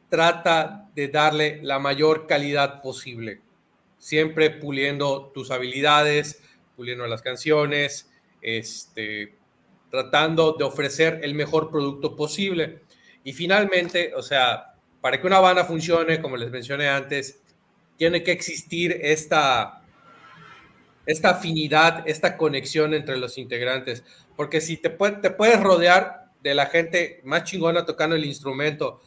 trata 0.09 0.89
de 0.95 1.09
darle 1.09 1.61
la 1.63 1.79
mayor 1.79 2.27
calidad 2.27 2.81
posible, 2.81 3.41
siempre 3.99 4.51
puliendo 4.51 5.31
tus 5.35 5.51
habilidades, 5.51 6.43
puliendo 6.77 7.07
las 7.07 7.23
canciones, 7.23 8.11
este, 8.41 9.35
tratando 9.91 10.53
de 10.53 10.65
ofrecer 10.65 11.21
el 11.23 11.35
mejor 11.35 11.71
producto 11.71 12.15
posible. 12.15 12.81
Y 13.25 13.33
finalmente, 13.33 14.15
o 14.15 14.23
sea, 14.23 14.75
para 15.01 15.21
que 15.21 15.27
una 15.27 15.41
banda 15.41 15.65
funcione, 15.65 16.21
como 16.21 16.37
les 16.37 16.51
mencioné 16.51 16.89
antes, 16.89 17.43
tiene 17.97 18.23
que 18.23 18.33
existir 18.33 18.99
esta, 19.03 19.83
esta 21.07 21.31
afinidad, 21.31 22.05
esta 22.07 22.37
conexión 22.37 22.95
entre 22.95 23.17
los 23.17 23.39
integrantes, 23.39 24.05
porque 24.37 24.61
si 24.61 24.77
te, 24.77 24.91
te 24.91 25.31
puedes 25.31 25.61
rodear 25.61 26.26
de 26.51 26.55
la 26.55 26.67
gente 26.67 27.21
más 27.25 27.43
chingona 27.43 27.85
tocando 27.85 28.15
el 28.15 28.25
instrumento, 28.25 29.01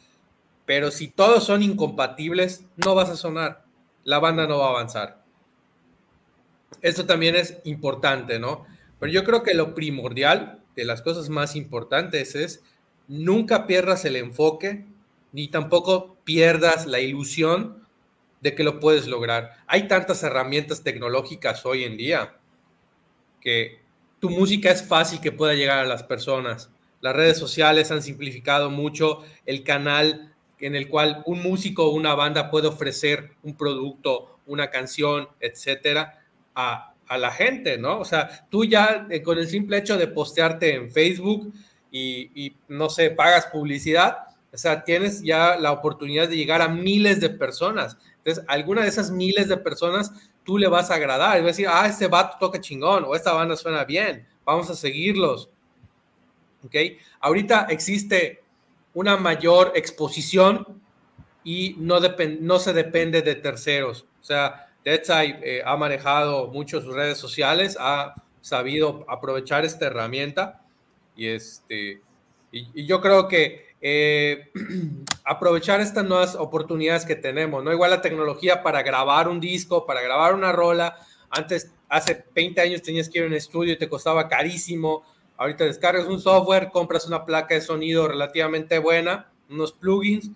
pero 0.66 0.90
si 0.90 1.08
todos 1.08 1.44
son 1.44 1.62
incompatibles, 1.62 2.66
no 2.76 2.94
vas 2.94 3.08
a 3.08 3.16
sonar, 3.16 3.64
la 4.04 4.18
banda 4.18 4.46
no 4.46 4.58
va 4.58 4.66
a 4.66 4.70
avanzar. 4.70 5.24
Esto 6.82 7.06
también 7.06 7.36
es 7.36 7.58
importante, 7.64 8.38
¿no? 8.38 8.66
Pero 8.98 9.10
yo 9.10 9.24
creo 9.24 9.42
que 9.42 9.54
lo 9.54 9.74
primordial, 9.74 10.62
de 10.76 10.84
las 10.84 11.00
cosas 11.00 11.30
más 11.30 11.56
importantes 11.56 12.34
es 12.34 12.62
nunca 13.08 13.66
pierdas 13.66 14.04
el 14.04 14.16
enfoque, 14.16 14.84
ni 15.32 15.48
tampoco 15.48 16.18
pierdas 16.24 16.86
la 16.86 17.00
ilusión 17.00 17.86
de 18.42 18.54
que 18.54 18.64
lo 18.64 18.80
puedes 18.80 19.06
lograr. 19.06 19.56
Hay 19.66 19.88
tantas 19.88 20.22
herramientas 20.22 20.82
tecnológicas 20.82 21.64
hoy 21.64 21.84
en 21.84 21.96
día 21.96 22.36
que 23.40 23.80
tu 24.18 24.28
música 24.28 24.70
es 24.70 24.82
fácil 24.82 25.22
que 25.22 25.32
pueda 25.32 25.54
llegar 25.54 25.78
a 25.78 25.86
las 25.86 26.02
personas. 26.02 26.70
Las 27.00 27.16
redes 27.16 27.38
sociales 27.38 27.90
han 27.90 28.02
simplificado 28.02 28.70
mucho 28.70 29.22
el 29.46 29.62
canal 29.64 30.34
en 30.58 30.74
el 30.74 30.88
cual 30.88 31.22
un 31.26 31.42
músico 31.42 31.86
o 31.86 31.90
una 31.90 32.14
banda 32.14 32.50
puede 32.50 32.68
ofrecer 32.68 33.32
un 33.42 33.56
producto, 33.56 34.38
una 34.46 34.70
canción, 34.70 35.28
etcétera, 35.40 36.24
a, 36.54 36.86
la 37.18 37.32
gente, 37.32 37.76
¿no? 37.76 37.98
O 37.98 38.04
sea, 38.04 38.46
tú 38.50 38.64
ya 38.64 39.08
eh, 39.10 39.20
con 39.20 39.36
el 39.36 39.48
simple 39.48 39.78
hecho 39.78 39.98
de 39.98 40.06
postearte 40.06 40.76
en 40.76 40.92
Facebook 40.92 41.52
y, 41.90 42.30
y, 42.40 42.56
no 42.68 42.88
sé, 42.88 43.10
pagas 43.10 43.46
publicidad, 43.46 44.18
o 44.52 44.56
sea, 44.56 44.84
tienes 44.84 45.20
ya 45.20 45.56
la 45.56 45.72
oportunidad 45.72 46.28
de 46.28 46.36
llegar 46.36 46.62
a 46.62 46.68
miles 46.68 47.20
de 47.20 47.30
personas. 47.30 47.96
Entonces, 48.18 48.44
alguna 48.46 48.82
de 48.82 48.88
esas 48.90 49.10
miles 49.10 49.48
de 49.48 49.56
personas 49.56 50.12
tú 50.44 50.56
le 50.56 50.68
vas 50.68 50.92
a 50.92 50.94
agradar 50.94 51.36
y 51.36 51.40
vas 51.40 51.46
a 51.46 51.48
decir, 51.48 51.66
ah, 51.68 51.88
este 51.88 52.06
vato 52.06 52.36
toca 52.38 52.60
chingón 52.60 53.02
o 53.04 53.16
esta 53.16 53.32
banda 53.32 53.56
suena 53.56 53.84
bien 53.84 54.24
vamos 54.50 54.70
a 54.70 54.74
seguirlos. 54.74 55.48
¿Ok? 56.64 56.74
Ahorita 57.20 57.66
existe 57.70 58.42
una 58.94 59.16
mayor 59.16 59.72
exposición 59.74 60.80
y 61.44 61.76
no, 61.78 61.98
no 62.40 62.58
se 62.58 62.72
depende 62.72 63.22
de 63.22 63.34
terceros. 63.36 64.06
O 64.20 64.24
sea, 64.24 64.68
DeadSide 64.84 65.38
eh, 65.42 65.62
ha 65.64 65.76
manejado 65.76 66.48
mucho 66.48 66.80
sus 66.80 66.94
redes 66.94 67.18
sociales, 67.18 67.76
ha 67.78 68.14
sabido 68.40 69.04
aprovechar 69.08 69.64
esta 69.64 69.86
herramienta 69.86 70.62
y, 71.14 71.26
este, 71.26 72.02
y, 72.50 72.86
yo 72.86 73.00
creo 73.00 73.28
que 73.28 73.74
eh, 73.80 74.50
aprovechar 75.24 75.80
estas 75.80 76.04
nuevas 76.04 76.34
oportunidades 76.34 77.04
que 77.04 77.16
tenemos, 77.16 77.62
¿no? 77.62 77.72
Igual 77.72 77.90
la 77.90 78.02
tecnología 78.02 78.62
para 78.62 78.82
grabar 78.82 79.28
un 79.28 79.40
disco, 79.40 79.86
para 79.86 80.00
grabar 80.00 80.34
una 80.34 80.52
rola, 80.52 80.96
antes, 81.30 81.72
hace 81.88 82.24
20 82.34 82.60
años 82.60 82.82
tenías 82.82 83.08
que 83.08 83.18
ir 83.18 83.24
a 83.24 83.28
un 83.28 83.34
estudio 83.34 83.74
y 83.74 83.78
te 83.78 83.88
costaba 83.88 84.28
carísimo, 84.28 85.04
ahorita 85.40 85.64
descargas 85.64 86.06
un 86.06 86.20
software, 86.20 86.70
compras 86.70 87.06
una 87.06 87.24
placa 87.24 87.54
de 87.54 87.62
sonido 87.62 88.06
relativamente 88.06 88.78
buena, 88.78 89.32
unos 89.48 89.72
plugins 89.72 90.30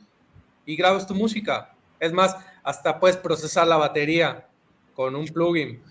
y 0.64 0.76
grabas 0.76 1.06
tu 1.06 1.14
música. 1.14 1.74
Es 2.00 2.10
más, 2.10 2.34
hasta 2.62 2.98
puedes 2.98 3.18
procesar 3.18 3.66
la 3.66 3.76
batería 3.76 4.48
con 4.94 5.14
un 5.14 5.26
plugin. 5.26 5.82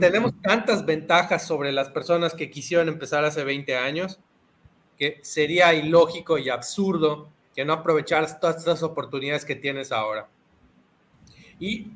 tenemos 0.00 0.32
tantas 0.40 0.86
ventajas 0.86 1.46
sobre 1.46 1.70
las 1.70 1.90
personas 1.90 2.32
que 2.32 2.50
quisieron 2.50 2.88
empezar 2.88 3.26
hace 3.26 3.44
20 3.44 3.76
años 3.76 4.18
que 4.98 5.18
sería 5.22 5.74
ilógico 5.74 6.38
y 6.38 6.48
absurdo 6.48 7.28
que 7.54 7.66
no 7.66 7.74
aprovecharas 7.74 8.40
todas 8.40 8.56
estas 8.56 8.82
oportunidades 8.82 9.44
que 9.44 9.56
tienes 9.56 9.92
ahora. 9.92 10.28
Y 11.58 11.88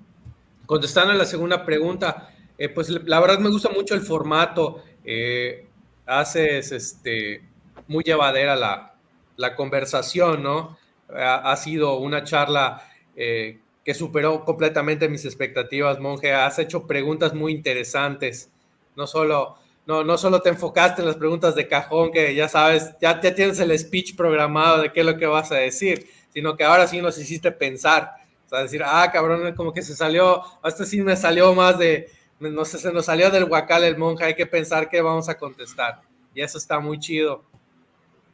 contestando 0.66 1.12
a 1.14 1.16
la 1.16 1.24
segunda 1.24 1.64
pregunta, 1.64 2.34
eh, 2.58 2.68
pues 2.68 2.90
la 2.90 3.18
verdad 3.20 3.38
me 3.38 3.48
gusta 3.48 3.70
mucho 3.70 3.94
el 3.94 4.02
formato. 4.02 4.82
Eh, 5.04 5.68
haces 6.06 6.72
este, 6.72 7.42
muy 7.88 8.04
llevadera 8.04 8.56
la, 8.56 8.94
la 9.36 9.54
conversación, 9.54 10.42
¿no? 10.42 10.78
Ha, 11.14 11.54
sido 11.56 11.98
una 11.98 12.24
charla 12.24 12.82
eh, 13.14 13.58
que 13.84 13.94
superó 13.94 14.44
completamente 14.44 15.08
mis 15.08 15.24
expectativas, 15.24 16.00
Monje. 16.00 16.32
Has 16.32 16.58
hecho 16.58 16.86
preguntas 16.86 17.34
muy 17.34 17.52
interesantes. 17.52 18.50
No 18.96 19.06
solo, 19.06 19.56
no, 19.86 20.02
no 20.02 20.16
solo 20.16 20.40
te 20.40 20.48
enfocaste 20.48 21.02
en 21.02 21.08
las 21.08 21.16
preguntas 21.16 21.54
de 21.54 21.68
cajón, 21.68 22.10
que 22.10 22.34
ya 22.34 22.48
sabes, 22.48 22.94
ya, 23.00 23.20
ya 23.20 23.34
tienes 23.34 23.60
el 23.60 23.78
speech 23.78 24.16
programado 24.16 24.82
de 24.82 24.92
qué 24.92 25.00
es 25.00 25.06
lo 25.06 25.18
que 25.18 25.26
vas 25.26 25.52
a 25.52 25.56
decir, 25.56 26.08
sino 26.32 26.56
que 26.56 26.64
ahora 26.64 26.86
sí 26.86 27.00
nos 27.02 27.18
hiciste 27.18 27.52
pensar. 27.52 28.12
O 28.46 28.48
sea, 28.48 28.62
decir, 28.62 28.82
ah, 28.84 29.10
cabrón, 29.12 29.54
como 29.54 29.72
que 29.72 29.82
se 29.82 29.94
salió, 29.94 30.42
este 30.64 30.86
sí 30.86 31.02
me 31.02 31.16
salió 31.16 31.54
más 31.54 31.78
de, 31.78 32.08
no 32.50 32.64
sé, 32.64 32.78
se 32.78 32.92
nos 32.92 33.06
salió 33.06 33.30
del 33.30 33.44
huacal 33.44 33.84
el 33.84 33.96
monje, 33.96 34.24
hay 34.24 34.34
que 34.34 34.46
pensar 34.46 34.88
qué 34.88 35.00
vamos 35.00 35.28
a 35.28 35.36
contestar. 35.36 36.02
Y 36.34 36.42
eso 36.42 36.58
está 36.58 36.80
muy 36.80 36.98
chido, 36.98 37.44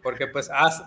porque 0.03 0.27
pues 0.27 0.51
has, 0.51 0.83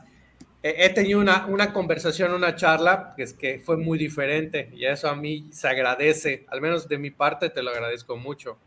he 0.61 0.89
tenido 0.89 1.19
una, 1.19 1.45
una 1.45 1.73
conversación, 1.73 2.33
una 2.33 2.55
charla, 2.55 3.13
que 3.15 3.23
es 3.23 3.33
que 3.33 3.59
fue 3.59 3.77
muy 3.77 3.97
diferente 3.97 4.69
y 4.73 4.85
eso 4.85 5.09
a 5.09 5.15
mí 5.15 5.49
se 5.51 5.67
agradece, 5.67 6.45
al 6.49 6.61
menos 6.61 6.87
de 6.87 6.97
mi 6.97 7.11
parte 7.11 7.49
te 7.49 7.61
lo 7.61 7.71
agradezco 7.71 8.17
mucho. 8.17 8.57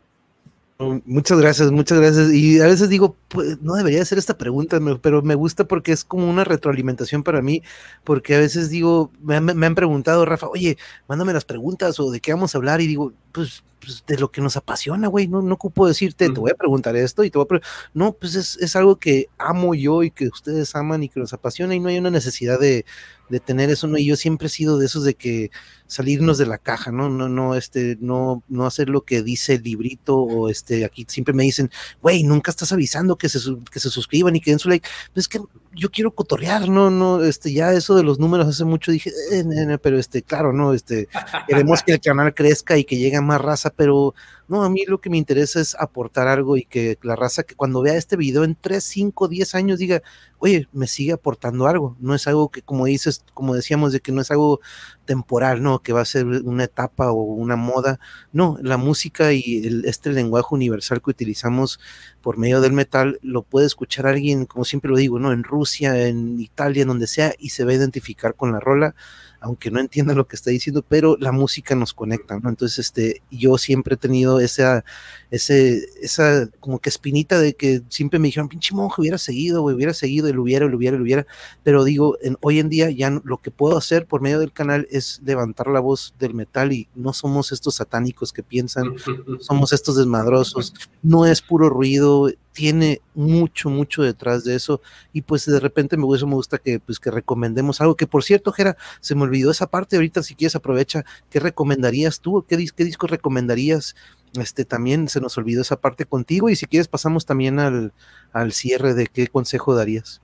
Muchas 0.79 1.39
gracias, 1.39 1.71
muchas 1.71 1.99
gracias. 1.99 2.31
Y 2.31 2.59
a 2.59 2.67
veces 2.67 2.87
digo, 2.89 3.15
pues, 3.29 3.59
no 3.61 3.73
debería 3.73 4.03
hacer 4.03 4.19
esta 4.19 4.37
pregunta, 4.37 4.79
pero 5.01 5.23
me 5.23 5.33
gusta 5.33 5.67
porque 5.67 5.91
es 5.91 6.05
como 6.05 6.29
una 6.29 6.43
retroalimentación 6.43 7.23
para 7.23 7.41
mí, 7.41 7.63
porque 8.03 8.35
a 8.35 8.39
veces 8.39 8.69
digo, 8.69 9.11
me 9.19 9.35
han, 9.37 9.75
preguntado, 9.75 10.23
Rafa, 10.23 10.47
oye, 10.47 10.77
mándame 11.07 11.33
las 11.33 11.45
preguntas 11.45 11.99
o 11.99 12.11
de 12.11 12.19
qué 12.19 12.31
vamos 12.31 12.53
a 12.53 12.59
hablar, 12.59 12.79
y 12.81 12.87
digo, 12.87 13.11
pues, 13.31 13.63
pues 13.87 14.03
de 14.05 14.17
lo 14.17 14.29
que 14.33 14.41
nos 14.41 14.57
apasiona, 14.57 15.07
güey, 15.07 15.29
no, 15.29 15.41
no 15.41 15.53
ocupo 15.53 15.87
decirte, 15.87 16.29
te 16.29 16.39
voy 16.39 16.51
a 16.51 16.55
preguntar 16.55 16.97
esto 16.97 17.23
y 17.23 17.31
te 17.31 17.37
voy 17.37 17.47
a 17.49 17.61
No, 17.93 18.11
pues 18.11 18.35
es, 18.35 18.57
es 18.57 18.75
algo 18.75 18.97
que 18.97 19.29
amo 19.37 19.73
yo 19.75 20.03
y 20.03 20.11
que 20.11 20.27
ustedes 20.27 20.75
aman 20.75 21.03
y 21.03 21.09
que 21.09 21.21
nos 21.21 21.31
apasiona 21.31 21.73
y 21.73 21.79
no 21.79 21.87
hay 21.87 21.97
una 21.97 22.09
necesidad 22.09 22.59
de, 22.59 22.83
de 23.29 23.39
tener 23.39 23.69
eso, 23.69 23.87
¿no? 23.87 23.97
Y 23.97 24.05
yo 24.05 24.15
siempre 24.15 24.47
he 24.47 24.49
sido 24.49 24.77
de 24.77 24.85
esos 24.85 25.03
de 25.03 25.15
que 25.15 25.51
salirnos 25.85 26.37
de 26.37 26.45
la 26.45 26.57
caja, 26.57 26.91
¿no? 26.91 27.09
No, 27.09 27.29
no, 27.29 27.55
este, 27.55 27.97
no, 27.99 28.43
no 28.47 28.65
hacer 28.65 28.89
lo 28.89 29.03
que 29.03 29.21
dice 29.21 29.55
el 29.55 29.63
librito 29.63 30.17
o 30.17 30.49
este, 30.49 30.85
aquí 30.85 31.05
siempre 31.07 31.33
me 31.33 31.43
dicen, 31.43 31.71
güey, 32.01 32.23
nunca 32.23 32.51
estás 32.51 32.71
avisando 32.71 33.17
que 33.17 33.29
se, 33.29 33.39
que 33.71 33.79
se 33.79 33.89
suscriban 33.89 34.35
y 34.35 34.41
que 34.41 34.51
den 34.51 34.59
su 34.59 34.69
like. 34.69 34.87
Pues 35.13 35.25
es 35.25 35.27
que 35.27 35.39
yo 35.73 35.91
quiero 35.91 36.11
cotorrear, 36.11 36.67
no, 36.69 36.89
no, 36.89 37.23
este, 37.23 37.53
ya 37.53 37.71
eso 37.73 37.95
de 37.95 38.03
los 38.03 38.19
números 38.19 38.47
hace 38.47 38.65
mucho 38.65 38.91
dije, 38.91 39.11
eh, 39.31 39.77
pero 39.81 39.99
este, 39.99 40.23
claro, 40.23 40.51
no, 40.51 40.73
este, 40.73 41.07
queremos 41.47 41.83
que 41.83 41.93
el 41.93 42.01
canal 42.01 42.33
crezca 42.33 42.77
y 42.77 42.83
que 42.83 42.97
llegue 42.97 43.21
más 43.21 43.39
raza, 43.39 43.69
pero 43.77 44.13
no, 44.47 44.63
a 44.63 44.69
mí 44.69 44.83
lo 44.87 44.99
que 44.99 45.09
me 45.09 45.17
interesa 45.17 45.59
es 45.61 45.75
aportar 45.75 46.27
algo 46.27 46.57
y 46.57 46.65
que 46.65 46.97
la 47.01 47.15
raza 47.15 47.43
que 47.43 47.55
cuando 47.55 47.81
vea 47.81 47.95
este 47.95 48.15
video 48.15 48.43
en 48.43 48.55
3, 48.59 48.83
5, 48.83 49.27
10 49.27 49.55
años 49.55 49.79
diga, 49.79 50.01
oye, 50.39 50.67
me 50.71 50.87
sigue 50.87 51.13
aportando 51.13 51.67
algo. 51.67 51.97
No 51.99 52.15
es 52.15 52.27
algo 52.27 52.49
que, 52.49 52.61
como 52.61 52.85
dices, 52.85 53.23
como 53.33 53.55
decíamos, 53.55 53.91
de 53.93 53.99
que 53.99 54.11
no 54.11 54.21
es 54.21 54.31
algo 54.31 54.61
temporal, 55.05 55.61
¿no? 55.61 55.79
Que 55.79 55.93
va 55.93 56.01
a 56.01 56.05
ser 56.05 56.25
una 56.25 56.63
etapa 56.63 57.11
o 57.11 57.21
una 57.21 57.55
moda. 57.57 57.99
No, 58.31 58.57
la 58.61 58.77
música 58.77 59.33
y 59.33 59.81
este 59.85 60.11
lenguaje 60.11 60.47
universal 60.51 61.01
que 61.01 61.11
utilizamos 61.11 61.79
por 62.21 62.37
medio 62.37 62.61
del 62.61 62.73
metal 62.73 63.19
lo 63.21 63.43
puede 63.43 63.67
escuchar 63.67 64.07
alguien, 64.07 64.45
como 64.45 64.65
siempre 64.65 64.89
lo 64.89 64.97
digo, 64.97 65.19
¿no? 65.19 65.31
En 65.33 65.43
Rusia, 65.43 66.07
en 66.07 66.39
Italia, 66.39 66.83
en 66.83 66.87
donde 66.89 67.07
sea, 67.07 67.33
y 67.37 67.49
se 67.49 67.65
va 67.65 67.71
a 67.71 67.75
identificar 67.75 68.35
con 68.35 68.51
la 68.51 68.59
rola 68.59 68.95
aunque 69.39 69.71
no 69.71 69.79
entienda 69.79 70.13
lo 70.13 70.27
que 70.27 70.35
está 70.35 70.49
diciendo, 70.49 70.83
pero 70.87 71.17
la 71.19 71.31
música 71.31 71.75
nos 71.75 71.93
conecta, 71.93 72.39
¿no? 72.39 72.49
Entonces, 72.49 72.79
este, 72.79 73.21
yo 73.29 73.57
siempre 73.57 73.95
he 73.95 73.97
tenido 73.97 74.39
esa, 74.39 74.83
ese, 75.31 75.85
esa 76.01 76.49
como 76.59 76.79
que 76.79 76.89
espinita 76.89 77.39
de 77.39 77.53
que 77.53 77.81
siempre 77.89 78.19
me 78.19 78.27
dijeron, 78.27 78.49
pinche 78.49 78.73
monje, 78.73 79.01
hubiera 79.01 79.17
seguido, 79.17 79.63
hubiera 79.63 79.93
seguido, 79.93 80.27
el 80.27 80.39
hubiera, 80.39 80.65
el 80.65 80.73
hubiera, 80.73 80.97
el 80.97 81.03
hubiera, 81.03 81.27
pero 81.63 81.83
digo, 81.83 82.17
en, 82.21 82.37
hoy 82.41 82.59
en 82.59 82.69
día 82.69 82.89
ya 82.89 83.09
lo 83.23 83.37
que 83.37 83.51
puedo 83.51 83.77
hacer 83.77 84.07
por 84.07 84.21
medio 84.21 84.39
del 84.39 84.51
canal 84.51 84.87
es 84.89 85.21
levantar 85.23 85.67
la 85.67 85.79
voz 85.79 86.13
del 86.19 86.33
metal 86.33 86.73
y 86.73 86.87
no 86.95 87.13
somos 87.13 87.51
estos 87.51 87.75
satánicos 87.75 88.33
que 88.33 88.43
piensan, 88.43 88.95
somos 89.39 89.73
estos 89.73 89.97
desmadrosos, 89.97 90.73
no 91.03 91.25
es 91.25 91.41
puro 91.41 91.69
ruido, 91.69 92.29
tiene 92.57 93.01
mucho, 93.13 93.69
mucho 93.69 94.01
detrás 94.01 94.43
de 94.43 94.55
eso. 94.55 94.81
Y 95.13 95.21
pues 95.21 95.45
de 95.45 95.59
repente 95.59 95.95
me, 95.95 96.07
me 96.07 96.33
gusta 96.33 96.57
que, 96.57 96.79
pues, 96.79 96.99
que 96.99 97.11
recomendemos 97.11 97.81
algo. 97.81 97.95
Que 97.95 98.07
por 98.07 98.23
cierto, 98.23 98.51
Jera, 98.51 98.75
se 98.99 99.13
me 99.13 99.21
olvidó 99.21 99.51
esa 99.51 99.67
parte. 99.69 99.95
Ahorita, 99.95 100.23
si 100.23 100.33
quieres, 100.33 100.55
aprovecha. 100.55 101.05
¿Qué 101.29 101.39
recomendarías 101.39 102.19
tú? 102.19 102.43
¿Qué, 102.49 102.57
qué 102.75 102.83
disco 102.83 103.05
recomendarías? 103.05 103.95
Este 104.33 104.65
también 104.65 105.07
se 105.07 105.21
nos 105.21 105.37
olvidó 105.37 105.61
esa 105.61 105.79
parte 105.79 106.05
contigo. 106.05 106.49
Y 106.49 106.55
si 106.55 106.65
quieres, 106.65 106.87
pasamos 106.87 107.27
también 107.27 107.59
al, 107.59 107.93
al 108.33 108.51
cierre 108.53 108.95
de 108.95 109.05
qué 109.05 109.27
consejo 109.27 109.75
darías. 109.75 110.23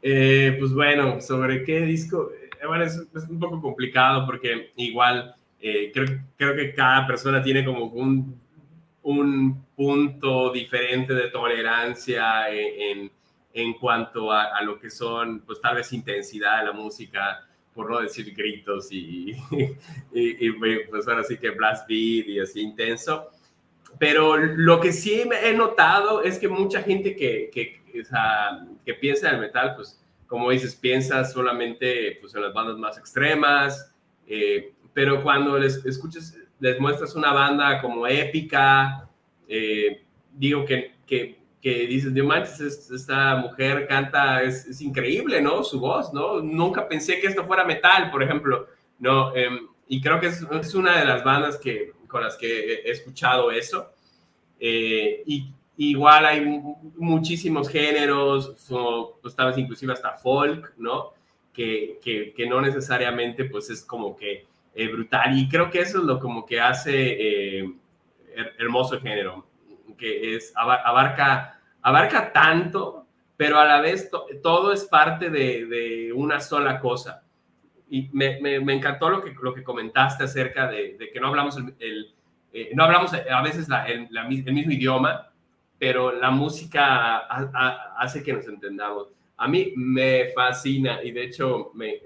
Eh, 0.00 0.56
pues 0.58 0.72
bueno, 0.72 1.20
sobre 1.20 1.64
qué 1.64 1.82
disco. 1.82 2.30
Eh, 2.32 2.48
es, 2.82 3.28
un 3.28 3.38
poco 3.38 3.60
complicado 3.60 4.24
porque 4.24 4.72
igual 4.76 5.34
eh, 5.60 5.90
creo, 5.92 6.18
creo 6.38 6.56
que 6.56 6.74
cada 6.74 7.06
persona 7.06 7.42
tiene 7.42 7.62
como 7.62 7.88
un 7.88 8.40
un 9.02 9.64
punto 9.74 10.52
diferente 10.52 11.14
de 11.14 11.28
tolerancia 11.28 12.50
en, 12.50 13.10
en 13.52 13.74
cuanto 13.74 14.30
a, 14.32 14.60
lo 14.62 14.78
que 14.78 14.90
son, 14.90 15.40
pues 15.40 15.60
tal 15.60 15.76
vez 15.76 15.92
intensidad 15.92 16.58
de 16.60 16.66
la 16.66 16.72
música, 16.72 17.46
por 17.74 17.90
no 17.90 18.00
decir 18.00 18.34
gritos 18.34 18.88
y, 18.90 19.34
y, 20.12 20.52
pues 20.90 21.08
ahora 21.08 21.24
sí 21.24 21.38
que 21.38 21.50
blast 21.50 21.88
beat 21.88 22.26
y 22.28 22.40
así 22.40 22.60
intenso. 22.60 23.30
Pero 23.98 24.36
lo 24.36 24.80
que 24.80 24.92
sí 24.92 25.22
he 25.42 25.52
notado 25.54 26.22
es 26.22 26.38
que 26.38 26.48
mucha 26.48 26.82
gente 26.82 27.16
que, 27.16 27.50
que, 27.52 27.82
que 28.84 28.94
piensa 28.94 29.28
en 29.28 29.34
el 29.36 29.40
metal, 29.40 29.74
pues 29.74 30.00
como 30.30 30.50
dices, 30.50 30.76
piensa 30.76 31.24
solamente 31.24 32.16
pues, 32.20 32.34
en 32.36 32.42
las 32.42 32.54
bandas 32.54 32.76
más 32.76 32.96
extremas, 32.96 33.92
eh, 34.28 34.72
pero 34.94 35.24
cuando 35.24 35.58
les 35.58 35.84
escuchas 35.84 36.36
les 36.60 36.78
muestras 36.78 37.14
una 37.14 37.32
banda 37.32 37.80
como 37.80 38.06
épica, 38.06 39.08
eh, 39.48 40.04
digo 40.32 40.64
que, 40.64 40.94
que, 41.06 41.38
que, 41.60 41.86
dices, 41.86 42.14
Dios 42.14 42.26
manches, 42.26 42.90
esta 42.90 43.36
mujer 43.36 43.86
canta, 43.88 44.42
es, 44.42 44.80
increíble, 44.80 45.40
¿no? 45.40 45.64
Su 45.64 45.80
voz, 45.80 46.12
¿no? 46.12 46.40
Nunca 46.40 46.86
pensé 46.86 47.18
que 47.18 47.26
esto 47.26 47.44
fuera 47.44 47.64
metal, 47.64 48.10
por 48.10 48.22
ejemplo, 48.22 48.68
¿no? 48.98 49.34
Em, 49.34 49.66
y 49.88 50.00
creo 50.00 50.20
que 50.20 50.28
es, 50.28 50.74
una 50.74 50.98
de 50.98 51.04
las 51.04 51.24
bandas 51.24 51.56
que, 51.56 51.92
con 52.06 52.22
las 52.22 52.36
que 52.36 52.74
he 52.74 52.90
escuchado 52.90 53.50
eso. 53.50 53.90
Eh, 54.60 55.22
y 55.26 55.52
igual 55.78 56.26
hay 56.26 56.40
muchísimos 56.96 57.68
géneros, 57.68 58.54
pues 59.22 59.34
tal 59.34 59.48
vez 59.48 59.58
inclusive 59.58 59.92
hasta 59.94 60.12
folk, 60.12 60.74
¿no? 60.76 61.14
Que, 61.52 61.98
que, 62.02 62.32
que, 62.34 62.46
no 62.46 62.60
necesariamente 62.60 63.44
pues 63.46 63.70
es 63.70 63.82
como 63.84 64.16
que 64.16 64.46
eh, 64.74 64.88
brutal. 64.88 65.36
Y 65.38 65.48
creo 65.48 65.70
que 65.70 65.80
eso 65.80 65.98
es 65.98 66.04
lo 66.04 66.18
como 66.18 66.46
que 66.46 66.60
hace 66.60 67.58
eh, 67.60 67.74
hermoso 68.58 69.00
género, 69.00 69.46
que 69.98 70.36
es 70.36 70.52
abarca, 70.56 71.60
abarca 71.82 72.32
tanto, 72.32 73.06
pero 73.36 73.58
a 73.58 73.64
la 73.64 73.80
vez 73.80 74.10
todo 74.42 74.72
es 74.72 74.84
parte 74.84 75.30
de, 75.30 76.12
una 76.14 76.40
sola 76.40 76.78
cosa. 76.78 77.24
Y 77.88 78.08
me, 78.12 78.40
me, 78.40 78.72
encantó 78.72 79.10
lo 79.10 79.20
que, 79.20 79.34
lo 79.42 79.52
que 79.52 79.64
comentaste 79.64 80.24
acerca 80.24 80.68
de, 80.68 80.96
que 81.12 81.20
no 81.20 81.28
hablamos, 81.28 81.56
el, 81.80 82.14
eh, 82.52 82.70
no 82.74 82.84
hablamos 82.84 83.12
a 83.12 83.42
veces 83.42 83.66
el, 83.88 84.08
mismo 84.28 84.72
idioma, 84.72 85.32
pero 85.78 86.12
la 86.12 86.30
música 86.30 87.18
hace 87.98 88.22
que 88.22 88.32
nos 88.32 88.46
entendamos. 88.46 89.08
A 89.36 89.48
mí 89.48 89.72
me 89.74 90.26
fascina 90.34 91.02
y 91.02 91.10
de 91.10 91.24
hecho 91.24 91.70
me, 91.74 92.00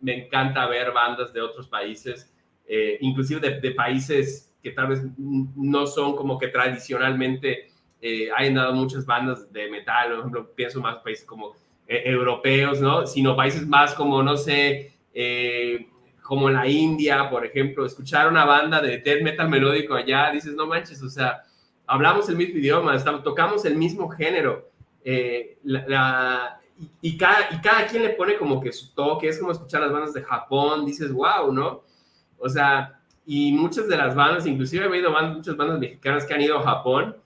me 0.00 0.26
encanta 0.26 0.66
ver 0.66 0.92
bandas 0.92 1.32
de 1.32 1.40
otros 1.40 1.68
países, 1.68 2.32
eh, 2.66 2.98
inclusive 3.00 3.60
de, 3.60 3.70
países 3.72 4.52
que 4.62 4.70
tal 4.70 4.88
vez 4.88 5.02
no 5.18 5.86
son 5.86 6.16
como 6.16 6.38
que 6.38 6.48
tradicionalmente 6.48 7.70
eh, 8.02 8.30
hayan 8.34 8.54
dado 8.54 8.72
muchas 8.72 9.04
bandas 9.04 9.52
de 9.52 9.70
metal, 9.70 10.10
por 10.10 10.18
ejemplo, 10.20 10.50
pienso 10.54 10.80
más 10.80 10.96
países 10.98 11.24
como 11.26 11.54
eh, 11.86 12.02
europeos, 12.06 12.80
¿no? 12.80 13.06
Sino 13.06 13.36
países 13.36 13.66
más 13.66 13.94
como, 13.94 14.22
no 14.22 14.36
sé, 14.38 14.94
eh, 15.12 15.86
como 16.22 16.48
la 16.48 16.66
India, 16.66 17.28
por 17.28 17.44
ejemplo, 17.44 17.84
escuchar 17.84 18.28
una 18.28 18.44
banda 18.44 18.80
de 18.80 19.20
metal 19.22 19.50
melódico 19.50 19.94
allá, 19.94 20.30
dices, 20.30 20.54
no 20.54 20.66
manches, 20.66 21.02
o 21.02 21.10
sea, 21.10 21.42
hablamos 21.86 22.28
el 22.28 22.36
mismo 22.36 22.58
idioma, 22.58 22.94
estamos, 22.94 23.22
tocamos 23.22 23.64
el 23.66 23.76
mismo 23.76 24.08
género, 24.08 24.70
la, 25.64 26.59
y, 27.00 27.18
cada, 27.18 27.48
y 27.50 27.60
cada 27.60 27.86
quien 27.86 28.02
le 28.02 28.10
pone 28.10 28.36
como 28.36 28.60
que 28.60 28.72
su 28.72 28.94
toque, 28.94 29.28
es 29.28 29.38
como 29.38 29.52
escuchar 29.52 29.82
las 29.82 29.92
bandas 29.92 30.14
de 30.14 30.22
Japón, 30.22 30.86
dices, 30.86 31.12
wow, 31.12 31.52
¿no? 31.52 31.82
O 32.38 32.48
sea, 32.48 33.00
y 33.26 33.52
muchas 33.52 33.88
de 33.88 33.96
las 33.96 34.14
bandas, 34.14 34.46
inclusive 34.46 34.84
he 34.84 34.88
oído 34.88 35.12
bandas, 35.12 35.36
muchas 35.36 35.56
bandas 35.56 35.78
mexicanas 35.78 36.24
que 36.24 36.34
han 36.34 36.40
ido 36.40 36.58
a 36.58 36.62
Japón 36.62 37.16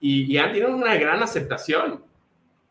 y, 0.00 0.32
y 0.32 0.38
han 0.38 0.52
tenido 0.52 0.74
una 0.74 0.94
gran 0.96 1.22
aceptación. 1.22 2.02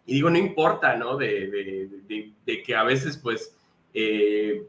Y 0.05 0.13
digo, 0.15 0.29
no 0.29 0.37
importa, 0.37 0.95
¿no? 0.95 1.17
De, 1.17 1.47
de, 1.47 1.89
de, 2.07 2.31
de 2.45 2.63
que 2.63 2.75
a 2.75 2.83
veces, 2.83 3.17
pues, 3.17 3.55
eh, 3.93 4.63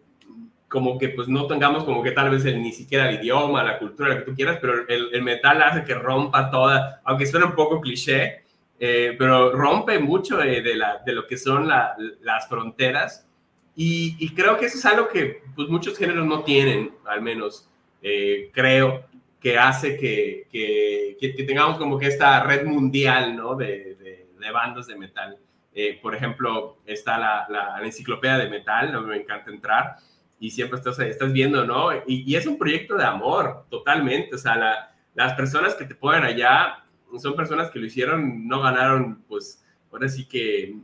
como 0.71 0.99
que 0.99 1.09
pues 1.09 1.27
no 1.27 1.49
tengamos 1.49 1.83
como 1.83 2.01
que 2.01 2.13
tal 2.13 2.31
vez 2.31 2.45
el, 2.45 2.63
ni 2.63 2.73
siquiera 2.73 3.11
el 3.11 3.17
idioma, 3.17 3.65
la 3.65 3.79
cultura, 3.79 4.11
lo 4.11 4.19
que 4.19 4.31
tú 4.31 4.37
quieras, 4.37 4.59
pero 4.61 4.87
el, 4.87 5.13
el 5.13 5.23
metal 5.23 5.61
hace 5.63 5.83
que 5.83 5.95
rompa 5.95 6.49
toda, 6.49 7.01
aunque 7.05 7.27
suene 7.27 7.47
un 7.47 7.57
poco 7.57 7.81
cliché, 7.81 8.45
eh, 8.81 9.15
pero 9.17 9.53
rompe 9.53 10.01
mucho 10.01 10.39
de, 10.39 10.63
de, 10.63 10.75
la, 10.75 10.99
de 11.05 11.13
lo 11.13 11.27
que 11.27 11.37
son 11.37 11.69
la, 11.69 11.95
las 12.23 12.49
fronteras 12.49 13.29
y, 13.77 14.17
y, 14.19 14.35
creo 14.35 14.59
que 14.59 14.67
eso 14.67 14.79
es 14.79 14.85
algo 14.87 15.09
que 15.09 15.43
pues 15.55 15.69
muchos 15.69 15.97
géneros 15.97 16.27
no 16.27 16.43
tienen, 16.43 16.93
al 17.07 17.23
menos 17.23 17.71
eh, 18.03 18.51
creo 18.53 19.05
que 19.39 19.57
hace 19.57 19.97
que, 19.97 20.49
que, 20.51 21.17
que, 21.21 21.45
tengamos 21.45 21.79
como 21.79 21.99
que 21.99 22.09
esta 22.09 22.43
red 22.43 22.67
mundial, 22.67 23.37
¿no? 23.37 23.55
De, 23.55 23.97
de 24.41 24.51
bandas 24.51 24.87
de 24.87 24.97
metal. 24.97 25.39
Eh, 25.73 25.99
por 26.03 26.15
ejemplo, 26.15 26.79
está 26.85 27.19
la, 27.19 27.47
la, 27.49 27.85
enciclopedia 27.85 28.39
de 28.39 28.49
metal, 28.49 28.93
¿no? 28.93 29.03
me 29.03 29.19
encanta 29.19 29.51
entrar 29.51 29.97
y 30.41 30.51
siempre 30.51 30.79
estás, 30.79 30.99
estás 30.99 31.33
viendo, 31.33 31.65
¿no? 31.65 31.95
Y, 32.07 32.25
y, 32.27 32.35
es 32.35 32.47
un 32.47 32.59
proyecto 32.59 32.97
de 32.97 33.05
amor, 33.05 33.67
totalmente. 33.71 34.35
O 34.35 34.39
sea, 34.39 34.57
la, 34.57 34.91
las 35.15 35.35
personas 35.35 35.75
que 35.75 35.85
te 35.85 35.95
ponen 35.95 36.25
allá 36.25 36.85
son 37.19 37.35
personas 37.35 37.71
que 37.71 37.79
lo 37.79 37.87
hicieron, 37.87 38.47
no 38.47 38.61
ganaron, 38.61 39.23
pues, 39.29 39.63
ahora 39.91 40.09
sí 40.09 40.27
que 40.27 40.77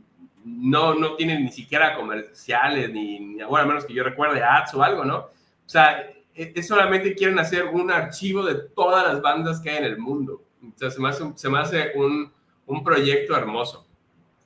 no, 0.43 0.95
no 0.95 1.15
tienen 1.15 1.43
ni 1.43 1.51
siquiera 1.51 1.95
comerciales, 1.95 2.91
ni, 2.91 3.19
ni 3.19 3.43
bueno, 3.43 3.65
a 3.65 3.67
menos 3.67 3.85
que 3.85 3.93
yo 3.93 4.03
recuerde 4.03 4.43
ads 4.43 4.73
o 4.73 4.83
algo, 4.83 5.05
¿no? 5.05 5.17
O 5.17 5.69
sea, 5.69 6.09
es, 6.33 6.51
es 6.55 6.67
solamente 6.67 7.15
quieren 7.15 7.39
hacer 7.39 7.65
un 7.65 7.91
archivo 7.91 8.43
de 8.45 8.55
todas 8.55 9.05
las 9.05 9.21
bandas 9.21 9.59
que 9.59 9.69
hay 9.69 9.77
en 9.77 9.85
el 9.85 9.97
mundo. 9.97 10.43
O 10.63 10.77
sea, 10.77 10.89
se 10.89 10.99
me 10.99 11.09
hace, 11.09 11.23
se 11.35 11.49
me 11.49 11.59
hace 11.59 11.91
un, 11.95 12.31
un 12.65 12.83
proyecto 12.83 13.35
hermoso. 13.35 13.85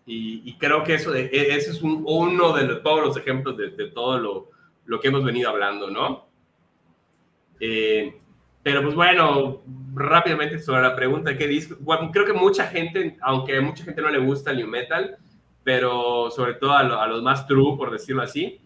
Y, 0.06 0.42
y, 0.50 0.58
creo 0.58 0.84
que 0.84 0.96
eso, 0.96 1.14
e, 1.14 1.30
ese 1.32 1.72
es 1.72 1.82
un, 1.82 2.04
uno 2.08 2.54
de 2.54 2.64
los, 2.64 2.84
todos 2.84 3.06
los 3.06 3.18
ejemplos 3.18 3.56
de, 3.56 3.70
de 3.70 3.88
todo 3.92 4.18
lo, 4.18 4.50
lo, 4.86 5.00
que 5.00 5.10
hemos 5.10 5.24
venido 5.24 5.50
hablando, 5.50 5.92
¿no? 5.92 6.28
Eh, 7.60 8.20
pero 8.64 8.82
pues 8.84 8.96
bueno, 8.96 9.62
rápidamente 9.94 10.60
sobre 10.60 10.84
la 10.84 10.96
pregunta, 10.96 11.38
¿qué 11.38 11.48
disco? 11.48 11.76
Creo 12.12 12.26
que 12.26 12.34
mucha 12.34 12.68
gente, 12.68 13.18
aunque 13.22 13.60
mucha 13.62 13.84
gente 13.84 14.02
no 14.02 14.10
le 14.10 14.20
gusta 14.20 14.52
el 14.52 14.58
new 14.58 14.68
metal, 14.68 15.18
pero 15.64 16.30
sobre 16.32 16.56
todo 16.56 16.74
a, 16.74 16.84
lo, 16.84 17.00
a 17.00 17.08
los 17.08 17.22
más 17.24 17.48
true, 17.48 17.78
por 17.78 17.92
decirlo 17.92 18.22
así, 18.22 18.60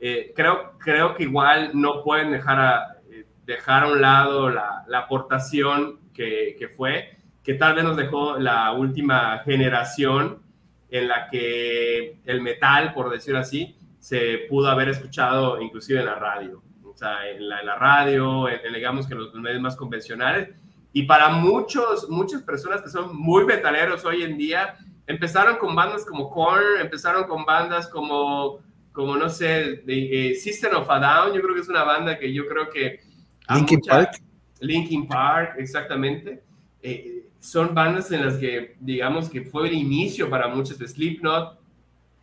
eh, 0.00 0.32
creo, 0.34 0.72
creo 0.78 1.14
que 1.14 1.24
igual 1.24 1.70
no 1.74 2.02
pueden 2.02 2.32
dejar 2.32 2.60
a, 2.60 2.96
eh, 3.10 3.24
dejar 3.46 3.84
a 3.84 3.88
un 3.88 4.00
lado 4.00 4.50
la, 4.50 4.84
la 4.88 5.00
aportación 5.00 6.00
que, 6.12 6.56
que, 6.58 6.68
fue, 6.68 7.16
que 7.42 7.54
tal 7.54 7.74
vez 7.74 7.84
nos 7.84 7.96
dejó 7.96 8.38
la 8.38 8.72
última 8.72 9.38
generación 9.44 10.42
en 10.90 11.08
la 11.08 11.28
que 11.28 12.18
el 12.26 12.40
metal, 12.42 12.92
por 12.92 13.10
decirlo 13.10 13.40
así, 13.40 13.76
se 13.98 14.46
pudo 14.48 14.68
haber 14.68 14.88
escuchado 14.88 15.60
inclusive 15.60 16.00
en 16.00 16.06
la 16.06 16.16
radio, 16.16 16.62
sea, 17.02 17.28
en 17.28 17.48
la, 17.48 17.60
en 17.60 17.66
la 17.66 17.76
radio, 17.76 18.48
en, 18.48 18.72
digamos 18.72 19.06
que 19.06 19.14
los 19.14 19.34
medios 19.34 19.60
más 19.60 19.76
convencionales. 19.76 20.50
Y 20.92 21.04
para 21.04 21.30
muchos, 21.30 22.08
muchas 22.10 22.42
personas 22.42 22.82
que 22.82 22.90
son 22.90 23.16
muy 23.16 23.44
metaleros 23.44 24.04
hoy 24.04 24.22
en 24.22 24.36
día, 24.36 24.76
empezaron 25.06 25.56
con 25.56 25.74
bandas 25.74 26.04
como 26.04 26.30
Korn, 26.30 26.80
empezaron 26.80 27.24
con 27.24 27.44
bandas 27.44 27.88
como, 27.88 28.60
como 28.92 29.16
no 29.16 29.28
sé, 29.28 29.82
de, 29.84 30.30
eh, 30.30 30.34
System 30.34 30.76
of 30.76 30.90
a 30.90 30.98
Down, 30.98 31.34
yo 31.34 31.40
creo 31.42 31.54
que 31.54 31.60
es 31.60 31.68
una 31.68 31.84
banda 31.84 32.18
que 32.18 32.32
yo 32.32 32.46
creo 32.46 32.68
que... 32.68 33.00
Linkin 33.48 33.78
mucha, 33.78 33.92
Park. 33.92 34.22
Linkin 34.60 35.08
Park, 35.08 35.54
exactamente. 35.58 36.42
Eh, 36.82 37.30
son 37.40 37.74
bandas 37.74 38.12
en 38.12 38.24
las 38.24 38.36
que, 38.36 38.76
digamos, 38.78 39.28
que 39.28 39.42
fue 39.42 39.68
el 39.68 39.74
inicio 39.74 40.30
para 40.30 40.48
muchos 40.48 40.78
de 40.78 40.86
Slipknot. 40.86 41.58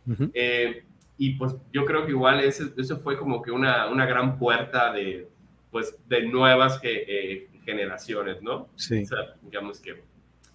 Uh 0.06 0.12
-huh. 0.12 0.30
eh, 0.32 0.84
y 1.20 1.34
pues 1.34 1.54
yo 1.70 1.84
creo 1.84 2.06
que 2.06 2.12
igual 2.12 2.40
eso, 2.40 2.64
eso 2.78 2.98
fue 2.98 3.18
como 3.18 3.42
que 3.42 3.50
una, 3.50 3.90
una, 3.90 4.06
gran 4.06 4.38
puerta 4.38 4.90
de, 4.90 5.28
pues, 5.70 5.94
de 6.08 6.22
nuevas 6.22 6.80
eh, 6.82 7.46
generaciones, 7.62 8.40
¿no? 8.40 8.70
Sí. 8.76 9.02
O 9.02 9.06
sea, 9.06 9.18
digamos 9.42 9.80
que 9.80 10.02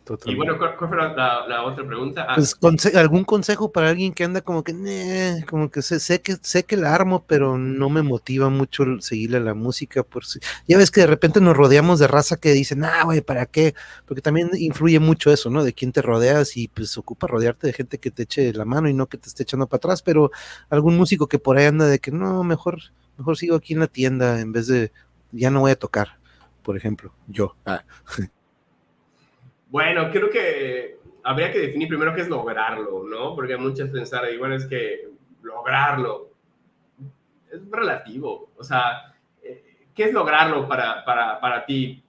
Totalmente. 0.06 0.32
Y 0.32 0.36
bueno, 0.36 0.60
¿cuál, 0.60 0.88
fue 0.88 0.98
la, 0.98 1.48
la, 1.48 1.64
otra 1.64 1.84
pregunta? 1.84 2.28
Ah. 2.30 2.36
Pues, 2.36 2.54
conse 2.54 2.96
¿Algún 2.96 3.24
consejo 3.24 3.72
para 3.72 3.90
alguien 3.90 4.14
que 4.14 4.24
anda 4.24 4.42
como 4.42 4.64
que, 4.64 4.72
nee, 4.72 5.44
como 5.50 5.72
que 5.72 5.82
sé, 5.82 6.00
sé, 6.00 6.22
que 6.22 6.38
sé 6.42 6.64
que 6.64 6.78
la 6.78 6.94
armo, 6.94 7.26
pero 7.26 7.58
no 7.58 7.90
me 7.90 8.04
motiva 8.04 8.50
mucho 8.50 8.86
seguirle 9.00 9.40
la 9.40 9.56
música? 9.56 10.04
Por 10.04 10.24
si... 10.24 10.40
Ya 10.68 10.78
ves 10.78 10.92
que 10.92 11.02
de 11.02 11.08
repente 11.08 11.42
nos 11.42 11.58
rodeamos 11.58 11.98
de 11.98 12.08
raza 12.08 12.38
que 12.38 12.52
dicen, 12.52 12.84
ah, 12.84 13.04
güey, 13.04 13.22
¿para 13.22 13.48
qué? 13.48 13.74
Porque 14.06 14.22
también 14.22 14.52
influye 14.54 15.00
mucho 15.00 15.32
eso, 15.34 15.50
¿no? 15.50 15.64
De 15.64 15.74
quién 15.74 15.92
te 15.92 16.04
rodeas 16.04 16.56
y 16.56 16.68
pues 16.68 16.96
ocupa 17.00 17.26
rodearte 17.26 17.66
de 17.66 17.74
gente 17.74 17.98
que 17.98 18.12
te 18.12 18.24
eche 18.24 18.54
la 18.54 18.66
mano 18.66 18.88
y 18.88 18.94
no 18.94 19.08
que 19.08 19.18
te 19.18 19.28
esté 19.28 19.42
echando 19.42 19.66
para 19.66 19.78
atrás, 19.78 20.04
pero 20.04 20.30
algún 20.70 20.98
músico 20.98 21.26
que 21.26 21.40
por 21.40 21.58
ahí 21.58 21.66
anda 21.66 21.88
de 21.88 21.98
que 21.98 22.12
no, 22.12 22.44
mejor, 22.44 22.80
mejor 23.18 23.38
sigo 23.38 23.56
aquí 23.56 23.74
en 23.74 23.80
la 23.80 23.88
tienda 23.88 24.40
en 24.40 24.52
vez 24.52 24.68
de, 24.68 24.92
ya 25.32 25.50
no 25.50 25.62
voy 25.62 25.72
a 25.72 25.80
tocar, 25.80 26.20
por 26.62 26.78
ejemplo, 26.78 27.12
yo. 27.28 27.56
Ah. 27.66 27.84
Bueno, 29.68 30.10
creo 30.12 30.30
que 30.30 30.98
habría 31.24 31.52
que 31.52 31.60
definir 31.60 31.88
primero 31.88 32.14
qué 32.14 32.22
es 32.22 32.30
lograrlo, 32.30 33.04
¿no? 33.04 33.36
Porque 33.36 33.58
muchas 33.58 33.90
pensar, 33.90 34.26
bueno, 34.38 34.56
es 34.56 34.66
que 34.66 35.10
lograrlo 35.42 36.30
es 37.52 37.70
relativo. 37.70 38.52
O 38.58 38.64
sea, 38.64 39.16
¿qué 39.94 40.04
es 40.04 40.14
lograrlo 40.14 40.68
para, 40.68 41.04
para, 41.04 41.40
para 41.40 41.66
ti? 41.66 42.04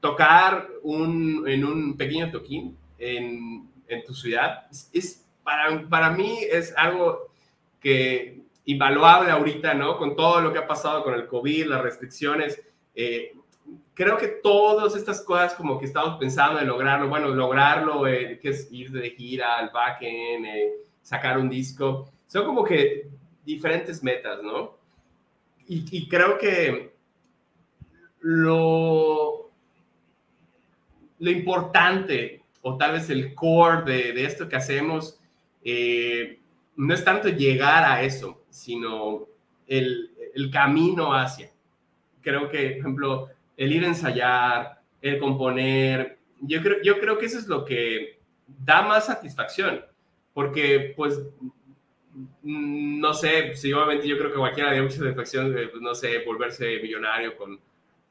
Tocar 0.00 0.68
un, 0.82 1.44
en 1.46 1.64
un 1.64 1.96
pequeño 1.96 2.30
toquín 2.30 2.76
en, 2.98 3.68
en 3.88 4.04
tu 4.04 4.14
ciudad 4.14 4.66
es, 4.92 5.26
para, 5.42 5.86
para 5.88 6.10
mí 6.10 6.38
es 6.50 6.74
algo 6.76 7.30
que 7.80 8.42
invaluable 8.66 9.30
ahorita, 9.30 9.74
¿no? 9.74 9.98
Con 9.98 10.16
todo 10.16 10.40
lo 10.40 10.52
que 10.52 10.58
ha 10.58 10.66
pasado 10.66 11.02
con 11.04 11.14
el 11.14 11.26
COVID, 11.26 11.66
las 11.66 11.82
restricciones. 11.82 12.62
Eh, 12.94 13.34
creo 13.94 14.16
que 14.18 14.28
todas 14.28 14.96
estas 14.96 15.22
cosas 15.22 15.54
como 15.54 15.78
que 15.78 15.86
estamos 15.86 16.18
pensando 16.18 16.60
en 16.60 16.66
lograrlo, 16.66 17.08
bueno, 17.08 17.28
lograrlo, 17.28 18.06
eh, 18.06 18.38
que 18.40 18.50
es 18.50 18.68
ir 18.70 18.90
de 18.90 19.10
gira 19.10 19.58
al 19.58 19.70
backend, 19.70 20.46
eh, 20.46 20.72
sacar 21.02 21.38
un 21.38 21.48
disco, 21.48 22.10
son 22.26 22.44
como 22.44 22.64
que 22.64 23.08
diferentes 23.44 24.02
metas, 24.02 24.42
¿no? 24.42 24.76
Y, 25.68 25.84
y 25.96 26.08
creo 26.08 26.36
que 26.38 26.92
lo, 28.20 29.50
lo, 31.18 31.30
importante, 31.30 32.42
o 32.62 32.76
tal 32.76 32.92
vez 32.92 33.08
el 33.10 33.34
core 33.34 33.82
de, 33.82 34.12
de 34.12 34.24
esto 34.24 34.48
que 34.48 34.56
hacemos, 34.56 35.18
eh, 35.62 36.38
no 36.76 36.92
es 36.92 37.04
tanto 37.04 37.28
llegar 37.28 37.84
a 37.84 38.02
eso, 38.02 38.42
sino 38.50 39.26
el, 39.66 40.10
el 40.34 40.50
camino 40.50 41.14
hacia. 41.14 41.50
Creo 42.20 42.48
que, 42.48 42.70
por 42.70 42.78
ejemplo, 42.78 43.28
el 43.56 43.72
ir 43.72 43.84
a 43.84 43.88
ensayar, 43.88 44.80
el 45.00 45.18
componer, 45.18 46.18
yo 46.40 46.62
creo, 46.62 46.82
yo 46.82 46.98
creo 47.00 47.18
que 47.18 47.26
eso 47.26 47.38
es 47.38 47.46
lo 47.46 47.64
que 47.64 48.20
da 48.46 48.82
más 48.82 49.06
satisfacción, 49.06 49.84
porque 50.32 50.92
pues, 50.96 51.20
no 52.42 53.14
sé, 53.14 53.54
si 53.56 53.72
obviamente 53.72 54.06
yo 54.06 54.18
creo 54.18 54.30
que 54.30 54.38
cualquiera 54.38 54.72
da 54.72 54.82
mucha 54.82 54.96
satisfacción, 54.96 55.54
de, 55.54 55.68
pues, 55.68 55.82
no 55.82 55.94
sé, 55.94 56.24
volverse 56.24 56.80
millonario 56.80 57.36
con, 57.36 57.60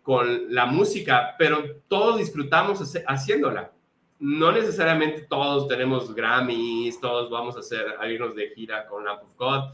con 0.02 0.53
la 0.53 0.65
música, 0.65 1.36
pero 1.38 1.78
todos 1.88 2.18
disfrutamos 2.18 2.80
haciéndola. 3.07 3.72
No 4.20 4.52
necesariamente 4.52 5.24
todos 5.24 5.68
tenemos 5.68 6.14
Grammys, 6.14 6.99
todos 6.99 7.30
vamos 7.30 7.56
a 7.57 7.60
hacer 7.60 7.95
a 7.99 8.07
irnos 8.07 8.36
de 8.36 8.49
gira 8.49 8.86
con 8.88 9.03
Lamp 9.03 9.24
of 9.24 9.36
God, 9.38 9.74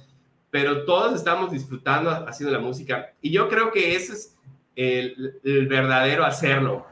pero 0.49 0.85
todos 0.85 1.13
estamos 1.13 1.51
disfrutando 1.51 2.09
haciendo 2.09 2.55
la 2.55 2.63
música. 2.63 3.13
Y 3.21 3.31
yo 3.31 3.47
creo 3.47 3.71
que 3.71 3.95
ese 3.95 4.13
es 4.13 4.37
el, 4.79 5.39
el, 5.43 5.67
verdadero 5.67 6.23
hacerlo. 6.23 6.85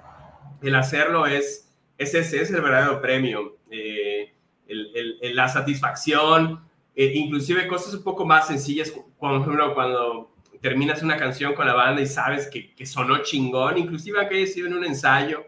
El 0.62 0.76
hacerlo 0.76 1.26
es 1.26 1.72
ese, 1.98 2.20
ese 2.20 2.42
es 2.42 2.52
el 2.52 2.62
verdadero 2.62 3.02
premio. 3.02 3.58
Eh, 3.72 4.34
la 4.68 5.48
satisfacción, 5.48 6.60
eh, 6.94 7.14
inclusive 7.16 7.66
cosas 7.68 7.94
un 7.94 8.04
poco 8.04 8.26
más 8.26 8.48
sencillas, 8.48 8.92
por 9.18 9.40
ejemplo, 9.40 9.74
cuando 9.74 10.34
terminas 10.60 11.02
una 11.02 11.16
canción 11.16 11.54
con 11.54 11.66
la 11.66 11.74
banda 11.74 12.02
y 12.02 12.08
sabes 12.08 12.48
que, 12.48 12.74
que 12.76 12.86
sonó 12.86 13.20
chingón, 13.20 13.78
inclusive 13.78 14.28
que 14.28 14.36
haya 14.36 14.48
sido 14.48 14.68
en 14.68 14.74
un 14.74 14.84
ensayo. 14.84 15.46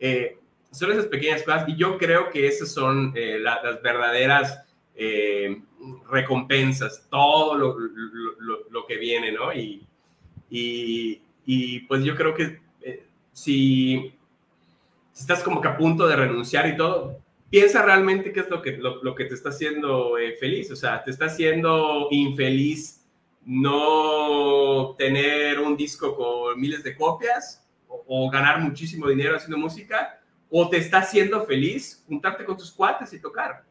Eh, 0.00 0.38
son 0.72 0.90
esas 0.90 1.06
pequeñas 1.06 1.44
cosas 1.44 1.68
y 1.68 1.76
yo 1.76 1.96
creo 1.98 2.30
que 2.30 2.48
esas 2.48 2.72
son 2.72 3.14
las 3.14 3.80
verdaderas 3.80 4.60
recompensas, 6.10 7.06
todo 7.08 7.54
lo, 7.54 7.78
lo, 7.78 8.68
lo, 8.70 8.86
que 8.86 8.96
viene, 8.96 9.30
¿no? 9.30 9.52
Y, 9.52 9.86
y, 10.50 11.22
y 11.46 11.80
pues 11.80 12.04
yo 12.04 12.14
creo 12.16 12.34
que 12.34 12.60
si 13.32 14.12
si 15.16 15.22
estás 15.22 15.42
como 15.42 15.62
que 15.62 15.68
a 15.68 15.78
punto 15.78 16.06
de 16.06 16.14
renunciar 16.14 16.68
y 16.68 16.76
todo, 16.76 17.18
piensa 17.48 17.80
realmente 17.80 18.34
qué 18.34 18.40
es 18.40 18.50
lo 18.50 18.60
que, 18.60 18.72
lo, 18.72 19.14
que 19.14 19.24
te 19.24 19.32
está 19.32 19.48
haciendo 19.48 20.18
eh, 20.18 20.36
feliz. 20.38 20.70
O 20.70 20.76
sea, 20.76 21.02
te 21.02 21.10
está 21.10 21.24
haciendo 21.24 22.08
infeliz 22.10 23.02
no 23.46 24.94
tener 24.98 25.58
un 25.58 25.74
disco 25.74 26.14
con 26.14 26.60
miles 26.60 26.84
de 26.84 26.94
copias 26.94 27.66
o, 27.88 28.28
ganar 28.28 28.60
muchísimo 28.60 29.08
dinero 29.08 29.36
haciendo 29.36 29.56
música, 29.56 30.20
o 30.50 30.68
te 30.68 30.76
está 30.76 30.98
haciendo 30.98 31.46
feliz 31.46 32.04
juntarte 32.06 32.44
con 32.44 32.58
tus 32.58 32.70
cuates 32.70 33.10
y 33.14 33.18
tocar. 33.18 33.64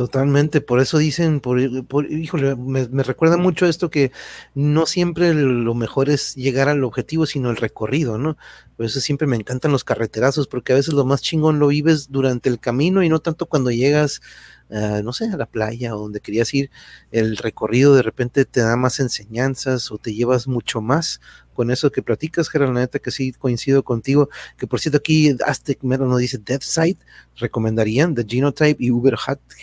Totalmente, 0.00 0.62
por 0.62 0.80
eso 0.80 0.96
dicen, 0.96 1.40
por, 1.40 1.60
híjole, 1.60 2.56
me, 2.56 2.86
recuerda 3.02 3.36
mucho 3.36 3.66
esto 3.66 3.90
que 3.90 4.12
no 4.54 4.86
siempre 4.86 5.34
lo 5.34 5.74
mejor 5.74 6.08
es 6.08 6.34
llegar 6.36 6.70
al 6.70 6.84
objetivo, 6.84 7.26
sino 7.26 7.50
el 7.50 7.58
recorrido, 7.58 8.16
¿no? 8.16 8.38
Por 8.78 8.86
eso 8.86 8.98
siempre 9.00 9.26
me 9.26 9.36
encantan 9.36 9.72
los 9.72 9.84
carreterazos, 9.84 10.46
porque 10.46 10.72
a 10.72 10.76
veces 10.76 10.94
lo 10.94 11.04
más 11.04 11.20
chingón 11.20 11.58
lo 11.58 11.66
vives 11.66 12.10
durante 12.10 12.48
el 12.48 12.58
camino 12.58 13.02
y 13.02 13.10
no 13.10 13.18
tanto 13.18 13.44
cuando 13.44 13.70
llegas, 13.70 14.22
no 14.70 15.12
sé, 15.12 15.26
a 15.26 15.36
la 15.36 15.46
playa 15.46 15.94
o 15.94 16.00
donde 16.00 16.20
querías 16.20 16.52
ir, 16.54 16.70
el 17.10 17.36
recorrido 17.36 17.94
de 17.94 18.02
repente 18.02 18.44
te 18.44 18.60
da 18.60 18.76
más 18.76 19.00
enseñanzas 19.00 19.90
o 19.90 19.98
te 19.98 20.14
llevas 20.14 20.46
mucho 20.46 20.80
más 20.80 21.20
con 21.60 21.70
eso 21.70 21.92
que 21.92 22.00
platicas, 22.02 22.48
Gerald, 22.48 22.72
la 22.72 22.80
neta 22.80 23.00
que 23.00 23.10
sí 23.10 23.32
coincido 23.32 23.82
contigo, 23.82 24.30
que 24.56 24.66
por 24.66 24.80
cierto 24.80 24.96
aquí 24.96 25.36
Aztec 25.44 25.82
Mero 25.82 26.06
nos 26.06 26.18
dice 26.18 26.38
Death 26.38 26.62
Site, 26.62 26.98
recomendarían 27.36 28.14
The 28.14 28.24
Genotype 28.26 28.82
y 28.82 28.90
Uber 28.90 29.14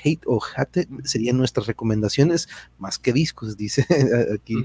Hate 0.03 0.21
o 0.25 0.39
Hate 0.55 0.87
serían 1.03 1.37
nuestras 1.37 1.65
recomendaciones, 1.65 2.49
más 2.77 2.99
que 2.99 3.13
discos, 3.13 3.57
dice 3.57 3.83
aquí, 4.35 4.55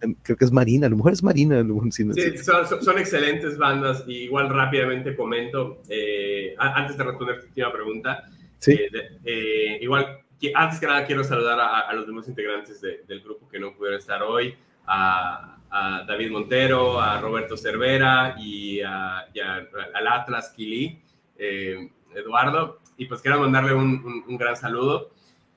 em, 0.00 0.16
creo 0.22 0.36
que 0.36 0.44
es 0.44 0.50
Marina, 0.50 0.88
a 0.88 0.90
lo 0.90 0.96
mejor 0.96 1.12
es 1.12 1.22
Marina. 1.22 1.64
sí, 1.92 2.02
son, 2.38 2.98
excelentes 2.98 3.56
bandas, 3.56 4.02
y 4.08 4.24
igual 4.24 4.48
rápidamente 4.48 5.14
comento, 5.14 5.82
eh, 5.88 6.56
antes 6.58 6.96
de 6.96 7.04
responder 7.04 7.40
tu 7.40 7.46
última 7.46 7.72
pregunta, 7.72 8.24
sí. 8.60 8.72
Eh, 8.72 9.18
eh, 9.24 9.78
igual, 9.80 10.20
antes 10.54 10.78
que 10.78 10.86
nada 10.86 11.04
quiero 11.04 11.24
saludar 11.24 11.58
a, 11.60 11.92
los 11.92 12.06
demás 12.06 12.28
integrantes 12.28 12.80
del 12.80 13.20
grupo 13.20 13.48
que 13.48 13.58
no 13.58 13.74
pudieron 13.74 13.98
estar 13.98 14.22
hoy, 14.22 14.54
a, 14.86 15.58
a 15.70 16.04
David 16.06 16.30
Montero, 16.30 17.00
a 17.00 17.20
Roberto 17.20 17.56
Cervera 17.56 18.34
y, 18.38 18.80
a, 18.80 19.20
al 19.20 20.06
Atlas 20.06 20.52
Kili, 20.56 21.00
eh, 21.38 21.90
Eduardo. 22.14 22.78
Y 22.96 23.06
pues 23.06 23.22
quiero 23.22 23.40
mandarle 23.40 23.72
un, 23.74 24.24
un, 24.26 24.36
gran 24.36 24.56
saludo. 24.56 25.10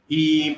Y, 0.08 0.58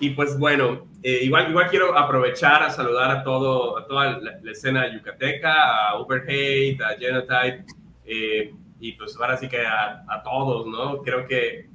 y 0.00 0.10
pues 0.10 0.38
bueno, 0.38 0.86
eh, 1.02 1.20
igual, 1.22 1.50
igual 1.50 1.70
quiero 1.70 1.96
aprovechar 1.96 2.62
a 2.62 2.70
saludar 2.70 3.10
a, 3.10 3.22
todo, 3.22 3.78
a 3.78 3.86
toda 3.86 4.18
la, 4.18 4.50
escena 4.50 4.92
yucateca, 4.92 5.88
a 5.88 6.00
Uberhate, 6.00 6.78
a 6.84 6.98
Genotype, 6.98 7.64
eh, 8.04 8.52
y 8.80 8.92
pues 8.92 9.16
ahora 9.16 9.36
sí 9.36 9.48
que 9.48 9.64
a, 9.64 10.04
a, 10.08 10.22
todos, 10.22 10.66
¿no? 10.66 11.00
Creo 11.02 11.26
que 11.26 11.68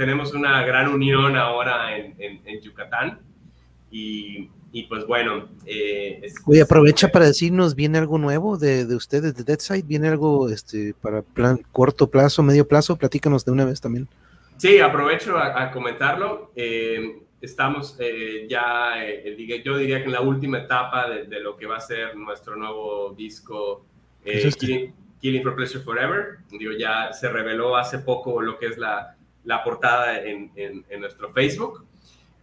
tenemos 0.00 0.32
una 0.32 0.64
gran 0.64 0.88
unión 0.88 1.36
ahora 1.36 1.94
en, 1.94 2.14
en, 2.18 2.40
en 2.46 2.60
Yucatán. 2.62 3.20
Y, 3.90 4.48
y 4.72 4.84
pues 4.84 5.06
bueno. 5.06 5.50
Eh, 5.66 6.22
Oye, 6.46 6.62
aprovecha 6.62 7.08
para 7.08 7.26
decirnos, 7.26 7.74
¿viene 7.74 7.98
algo 7.98 8.16
nuevo 8.16 8.56
de, 8.56 8.86
de 8.86 8.96
ustedes, 8.96 9.34
de 9.34 9.44
Deadside? 9.44 9.84
¿Viene 9.84 10.08
algo 10.08 10.48
este, 10.48 10.94
para 11.02 11.20
plan 11.20 11.60
corto 11.70 12.08
plazo, 12.08 12.42
medio 12.42 12.66
plazo? 12.66 12.96
Platícanos 12.96 13.44
de 13.44 13.52
una 13.52 13.66
vez 13.66 13.82
también. 13.82 14.08
Sí, 14.56 14.78
aprovecho 14.78 15.36
a, 15.36 15.70
comentarlo. 15.70 16.50
Eh, 16.56 17.20
estamos 17.42 17.94
eh, 17.98 18.46
ya, 18.48 19.04
eh, 19.04 19.62
yo 19.62 19.76
diría 19.76 19.98
que 19.98 20.06
en 20.06 20.12
la 20.12 20.22
última 20.22 20.60
etapa 20.60 21.10
de, 21.10 21.40
lo 21.40 21.58
que 21.58 21.66
va 21.66 21.76
a 21.76 21.80
ser 21.80 22.16
nuestro 22.16 22.56
nuevo 22.56 23.12
disco, 23.14 23.84
Killing, 24.24 25.42
for 25.42 25.54
Pleasure 25.54 25.84
Forever. 25.84 26.38
Digo, 26.50 26.72
ya 26.72 27.12
se 27.12 27.28
reveló 27.28 27.76
hace 27.76 27.98
poco 27.98 28.40
lo 28.40 28.58
que 28.58 28.68
es 28.68 28.78
la, 28.78 29.16
la 29.44 29.62
portada 29.62 30.22
en, 30.24 30.50
en, 30.56 31.00
nuestro 31.00 31.30
Facebook. 31.32 31.84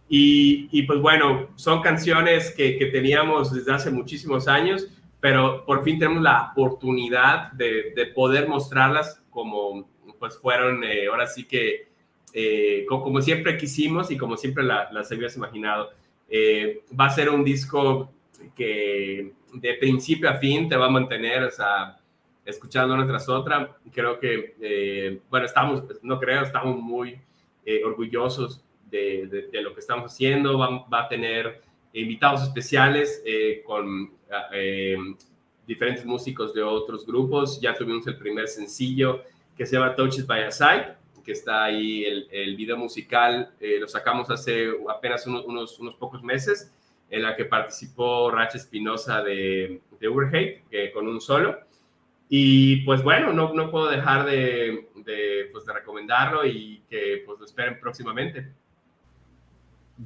Y, 0.08 0.82
pues 0.82 1.00
bueno, 1.00 1.50
son 1.56 1.82
canciones 1.82 2.50
que, 2.50 2.72
teníamos 2.92 3.52
desde 3.52 3.72
hace 3.72 3.90
muchísimos 3.90 4.48
años, 4.48 4.88
pero 5.20 5.64
por 5.66 5.84
fin 5.84 5.98
tenemos 5.98 6.22
la 6.22 6.52
oportunidad 6.52 7.52
de, 7.52 8.12
poder 8.14 8.48
mostrarlas 8.48 9.22
como 9.30 9.88
pues 10.18 10.36
fueron, 10.36 10.82
eh, 10.82 11.06
ahora 11.06 11.28
sí 11.28 11.44
que 11.44 11.88
eh, 12.32 12.84
como, 12.88 13.20
siempre 13.20 13.56
quisimos 13.56 14.10
y 14.10 14.16
como 14.16 14.36
siempre 14.36 14.64
las 14.64 15.12
habías 15.12 15.36
imaginado. 15.36 15.90
Eh, 16.28 16.82
va 16.98 17.06
a 17.06 17.10
ser 17.10 17.30
un 17.30 17.44
disco 17.44 18.10
que 18.54 19.32
de 19.52 19.74
principio 19.74 20.28
a 20.28 20.34
fin 20.34 20.68
te 20.68 20.76
va 20.76 20.86
a 20.86 20.90
mantener, 20.90 21.44
o 21.44 21.50
sea, 21.50 21.97
escuchando 22.50 22.94
una 22.94 23.06
tras 23.06 23.28
otra. 23.28 23.76
Creo 23.92 24.18
que, 24.18 25.20
bueno, 25.30 25.46
estamos, 25.46 25.84
no 26.02 26.18
creo, 26.18 26.42
estamos 26.42 26.78
muy 26.78 27.20
orgullosos 27.84 28.62
de, 28.90 29.48
lo 29.62 29.74
que 29.74 29.80
estamos 29.80 30.12
haciendo. 30.12 30.58
Va, 30.58 31.00
a 31.00 31.08
tener 31.08 31.62
invitados 31.92 32.42
especiales 32.42 33.22
eh, 33.24 33.62
con 33.64 34.10
eh, 34.52 34.96
diferentes 35.66 36.04
músicos 36.04 36.54
de 36.54 36.62
otros 36.62 37.06
grupos. 37.06 37.60
Ya 37.60 37.74
tuvimos 37.74 38.06
el 38.06 38.16
primer 38.16 38.48
sencillo 38.48 39.22
que 39.56 39.66
se 39.66 39.76
llama 39.76 39.94
Touches 39.94 40.26
by 40.26 40.44
a 40.44 40.50
Side, 40.50 40.94
que 41.24 41.32
está 41.32 41.64
ahí 41.64 42.04
el, 42.04 42.28
el 42.30 42.56
video 42.56 42.76
musical. 42.76 43.52
Eh, 43.60 43.78
lo 43.80 43.88
sacamos 43.88 44.30
hace 44.30 44.68
apenas 44.88 45.26
unos, 45.26 45.78
unos, 45.78 45.94
pocos 45.96 46.22
meses, 46.22 46.72
en 47.10 47.22
la 47.22 47.34
que 47.34 47.44
participó 47.44 48.30
Rach 48.30 48.54
Espinosa 48.54 49.22
de, 49.22 49.80
de 49.98 50.08
Uberhate, 50.08 50.92
con 50.92 51.08
un 51.08 51.20
solo. 51.20 51.58
Y 52.28 52.84
pues 52.84 53.02
bueno, 53.02 53.32
no, 53.32 53.54
no 53.54 53.70
puedo 53.70 53.88
dejar 53.88 54.26
de, 54.26 54.90
de, 54.96 55.48
pues, 55.50 55.64
de 55.64 55.72
recomendarlo 55.72 56.44
y 56.46 56.82
que 56.88 57.22
pues 57.24 57.38
lo 57.38 57.44
esperen 57.46 57.80
próximamente. 57.80 58.52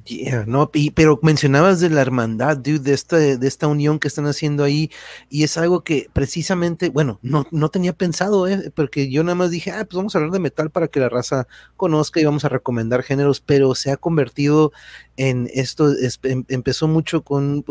Yeah, 0.05 0.45
no, 0.47 0.71
pero 0.95 1.19
mencionabas 1.21 1.79
de 1.79 1.91
la 1.91 2.01
hermandad, 2.01 2.57
dude, 2.57 2.79
de 2.79 2.93
esta, 2.93 3.17
de 3.17 3.47
esta 3.47 3.67
unión 3.67 3.99
que 3.99 4.07
están 4.07 4.25
haciendo 4.25 4.63
ahí, 4.63 4.89
y 5.29 5.43
es 5.43 5.55
algo 5.55 5.83
que 5.83 6.09
precisamente, 6.11 6.89
bueno, 6.89 7.19
no, 7.21 7.45
no 7.51 7.69
tenía 7.69 7.93
pensado, 7.93 8.47
¿eh? 8.47 8.71
porque 8.73 9.11
yo 9.11 9.23
nada 9.23 9.35
más 9.35 9.51
dije, 9.51 9.69
ah, 9.69 9.85
pues 9.85 9.95
vamos 9.95 10.15
a 10.15 10.17
hablar 10.17 10.31
de 10.31 10.39
metal 10.39 10.71
para 10.71 10.87
que 10.87 10.99
la 10.99 11.09
raza 11.09 11.47
conozca 11.75 12.19
y 12.19 12.25
vamos 12.25 12.43
a 12.43 12.49
recomendar 12.49 13.03
géneros, 13.03 13.39
pero 13.39 13.75
se 13.75 13.91
ha 13.91 13.97
convertido 13.97 14.71
en 15.15 15.47
esto, 15.53 15.91
em, 16.23 16.43
empezó 16.47 16.87
mucho 16.87 17.23
con, 17.23 17.63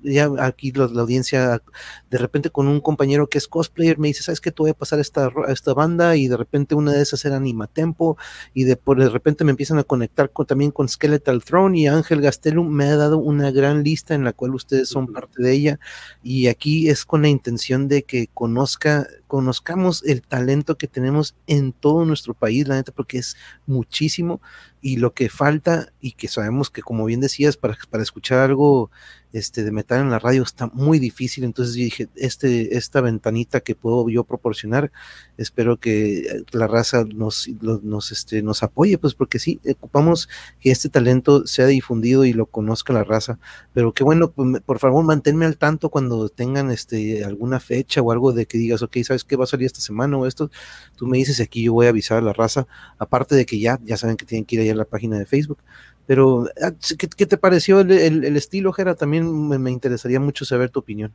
ya 0.00 0.30
aquí 0.38 0.70
la, 0.70 0.84
audiencia, 0.84 1.60
de 2.08 2.18
repente 2.18 2.50
con 2.50 2.68
un 2.68 2.80
compañero 2.80 3.28
que 3.28 3.38
es 3.38 3.48
cosplayer, 3.48 3.98
me 3.98 4.08
dice, 4.08 4.22
¿sabes 4.22 4.40
qué? 4.40 4.52
Te 4.52 4.62
voy 4.62 4.70
a 4.70 4.74
pasar 4.74 5.00
esta, 5.00 5.32
esta 5.48 5.74
banda, 5.74 6.14
y 6.14 6.28
de 6.28 6.36
repente 6.36 6.76
una 6.76 6.92
de 6.92 7.02
esas 7.02 7.24
era 7.24 7.36
Animatempo, 7.36 8.16
y 8.52 8.62
de, 8.62 8.76
por, 8.76 9.00
de 9.00 9.08
repente 9.08 9.42
me 9.42 9.50
empiezan 9.50 9.78
a 9.78 9.84
conectar 9.84 10.30
con, 10.30 10.46
también 10.46 10.70
con 10.70 10.88
Skeletal 10.88 11.42
Throne, 11.42 11.63
y 11.72 11.86
Ángel 11.86 12.20
Gastelum 12.20 12.68
me 12.68 12.84
ha 12.86 12.96
dado 12.96 13.18
una 13.18 13.50
gran 13.50 13.84
lista 13.84 14.14
en 14.14 14.24
la 14.24 14.32
cual 14.32 14.54
ustedes 14.54 14.88
son 14.88 15.06
parte 15.06 15.42
de 15.42 15.52
ella 15.52 15.80
y 16.22 16.48
aquí 16.48 16.88
es 16.88 17.04
con 17.04 17.22
la 17.22 17.28
intención 17.28 17.86
de 17.86 18.02
que 18.02 18.28
conozca, 18.34 19.06
conozcamos 19.28 20.02
el 20.04 20.22
talento 20.22 20.76
que 20.76 20.88
tenemos 20.88 21.36
en 21.46 21.72
todo 21.72 22.04
nuestro 22.04 22.34
país, 22.34 22.66
la 22.66 22.74
neta, 22.74 22.92
porque 22.92 23.18
es 23.18 23.36
muchísimo 23.66 24.40
y 24.84 24.98
lo 24.98 25.14
que 25.14 25.30
falta 25.30 25.88
y 25.98 26.12
que 26.12 26.28
sabemos 26.28 26.68
que 26.68 26.82
como 26.82 27.06
bien 27.06 27.22
decías, 27.22 27.56
para, 27.56 27.78
para 27.88 28.02
escuchar 28.02 28.40
algo 28.40 28.90
este, 29.32 29.64
de 29.64 29.72
metal 29.72 30.00
en 30.00 30.10
la 30.10 30.18
radio 30.18 30.42
está 30.42 30.68
muy 30.68 30.98
difícil, 30.98 31.42
entonces 31.42 31.74
dije, 31.74 32.08
este, 32.14 32.76
esta 32.76 33.00
ventanita 33.00 33.60
que 33.60 33.74
puedo 33.74 34.08
yo 34.08 34.24
proporcionar, 34.24 34.92
espero 35.38 35.80
que 35.80 36.44
la 36.52 36.68
raza 36.68 37.04
nos, 37.04 37.48
nos, 37.82 38.12
este, 38.12 38.42
nos 38.42 38.62
apoye, 38.62 38.96
pues 38.98 39.14
porque 39.14 39.38
sí, 39.38 39.58
ocupamos 39.68 40.28
que 40.60 40.70
este 40.70 40.88
talento 40.90 41.46
sea 41.46 41.66
difundido 41.66 42.26
y 42.26 42.34
lo 42.34 42.46
conozca 42.46 42.92
la 42.92 43.02
raza, 43.02 43.40
pero 43.72 43.92
qué 43.92 44.04
bueno, 44.04 44.30
pues, 44.30 44.60
por 44.60 44.78
favor, 44.78 45.02
manténme 45.02 45.46
al 45.46 45.56
tanto 45.56 45.88
cuando 45.88 46.28
tengan 46.28 46.70
este, 46.70 47.24
alguna 47.24 47.58
fecha 47.58 48.02
o 48.02 48.12
algo 48.12 48.32
de 48.32 48.46
que 48.46 48.58
digas, 48.58 48.82
ok, 48.82 48.98
¿sabes 49.02 49.24
qué 49.24 49.34
va 49.34 49.44
a 49.44 49.48
salir 49.48 49.66
esta 49.66 49.80
semana 49.80 50.16
o 50.16 50.26
esto? 50.26 50.50
Tú 50.94 51.06
me 51.08 51.16
dices 51.16 51.40
aquí, 51.40 51.64
yo 51.64 51.72
voy 51.72 51.86
a 51.86 51.88
avisar 51.88 52.18
a 52.18 52.20
la 52.20 52.34
raza, 52.34 52.68
aparte 52.98 53.34
de 53.34 53.46
que 53.46 53.58
ya, 53.58 53.80
ya 53.82 53.96
saben 53.96 54.16
que 54.16 54.26
tienen 54.26 54.44
que 54.44 54.56
ir 54.56 54.60
allá 54.60 54.73
la 54.76 54.84
página 54.84 55.18
de 55.18 55.26
Facebook, 55.26 55.58
pero, 56.06 56.46
ah, 56.62 56.72
¿qué, 56.98 57.26
te 57.26 57.38
pareció 57.38 57.80
el, 57.80 58.36
estilo, 58.36 58.72
Jera? 58.72 58.94
También 58.94 59.48
me, 59.48 59.70
interesaría 59.70 60.20
mucho 60.20 60.44
saber 60.44 60.70
tu 60.70 60.80
opinión. 60.80 61.12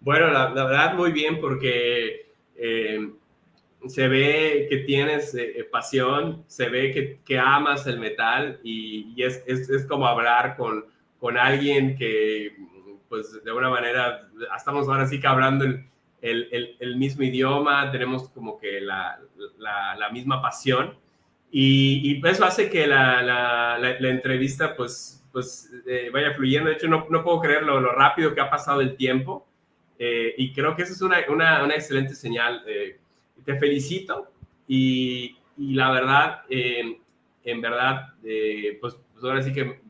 Bueno, 0.00 0.30
la, 0.30 0.48
verdad, 0.52 0.94
muy 0.94 1.12
bien, 1.12 1.38
porque 1.40 2.30
eh, 2.56 3.10
se 3.86 4.08
ve 4.08 4.66
que 4.70 4.78
tienes 4.78 5.34
eh, 5.34 5.68
pasión, 5.70 6.44
se 6.46 6.70
ve 6.70 7.20
que, 7.24 7.38
amas 7.38 7.86
el 7.86 7.98
metal 7.98 8.58
y, 8.64 9.14
es, 9.22 9.42
es, 9.46 9.84
como 9.84 10.06
hablar 10.06 10.56
con, 10.56 10.86
con 11.18 11.36
alguien 11.36 11.96
que, 11.96 12.56
pues 13.10 13.44
de 13.44 13.52
una 13.52 13.68
manera, 13.68 14.30
estamos 14.56 14.88
ahora 14.88 15.06
sí 15.06 15.20
que 15.20 15.26
hablando 15.26 15.66
el, 15.66 15.84
el, 16.22 16.76
el 16.78 16.96
mismo 16.96 17.22
idioma, 17.22 17.90
tenemos 17.92 18.30
como 18.30 18.58
que 18.58 18.80
la, 18.80 19.20
la 19.58 20.10
misma 20.10 20.40
pasión 20.40 20.94
y, 21.50 22.12
y, 22.12 22.26
eso 22.26 22.44
hace 22.44 22.70
que 22.70 22.86
la, 22.86 23.22
la 23.22 24.08
entrevista 24.08 24.76
pues, 24.76 25.20
pues 25.32 25.70
eh, 25.86 26.10
vaya 26.12 26.32
fluyendo. 26.34 26.70
De 26.70 26.76
hecho, 26.76 26.88
no, 26.88 27.06
no 27.10 27.22
puedo 27.22 27.40
creer 27.40 27.62
lo, 27.62 27.80
lo, 27.80 27.92
rápido 27.92 28.34
que 28.34 28.40
ha 28.40 28.50
pasado 28.50 28.80
el 28.80 28.96
tiempo 28.96 29.46
eh, 29.98 30.34
y 30.36 30.52
creo 30.52 30.74
que 30.74 30.82
eso 30.82 30.92
es 30.92 31.02
una, 31.02 31.18
una, 31.28 31.62
una 31.64 31.74
excelente 31.74 32.14
señal. 32.14 32.62
Eh, 32.66 32.98
te 33.44 33.56
felicito 33.56 34.30
y, 34.68 35.36
y 35.56 35.74
la 35.74 35.90
verdad, 35.90 36.42
en 36.48 37.60
verdad, 37.60 38.14
pues, 38.80 38.96
pues, 39.12 39.24
ahora 39.24 39.42
sí 39.42 39.52
que, 39.52 39.80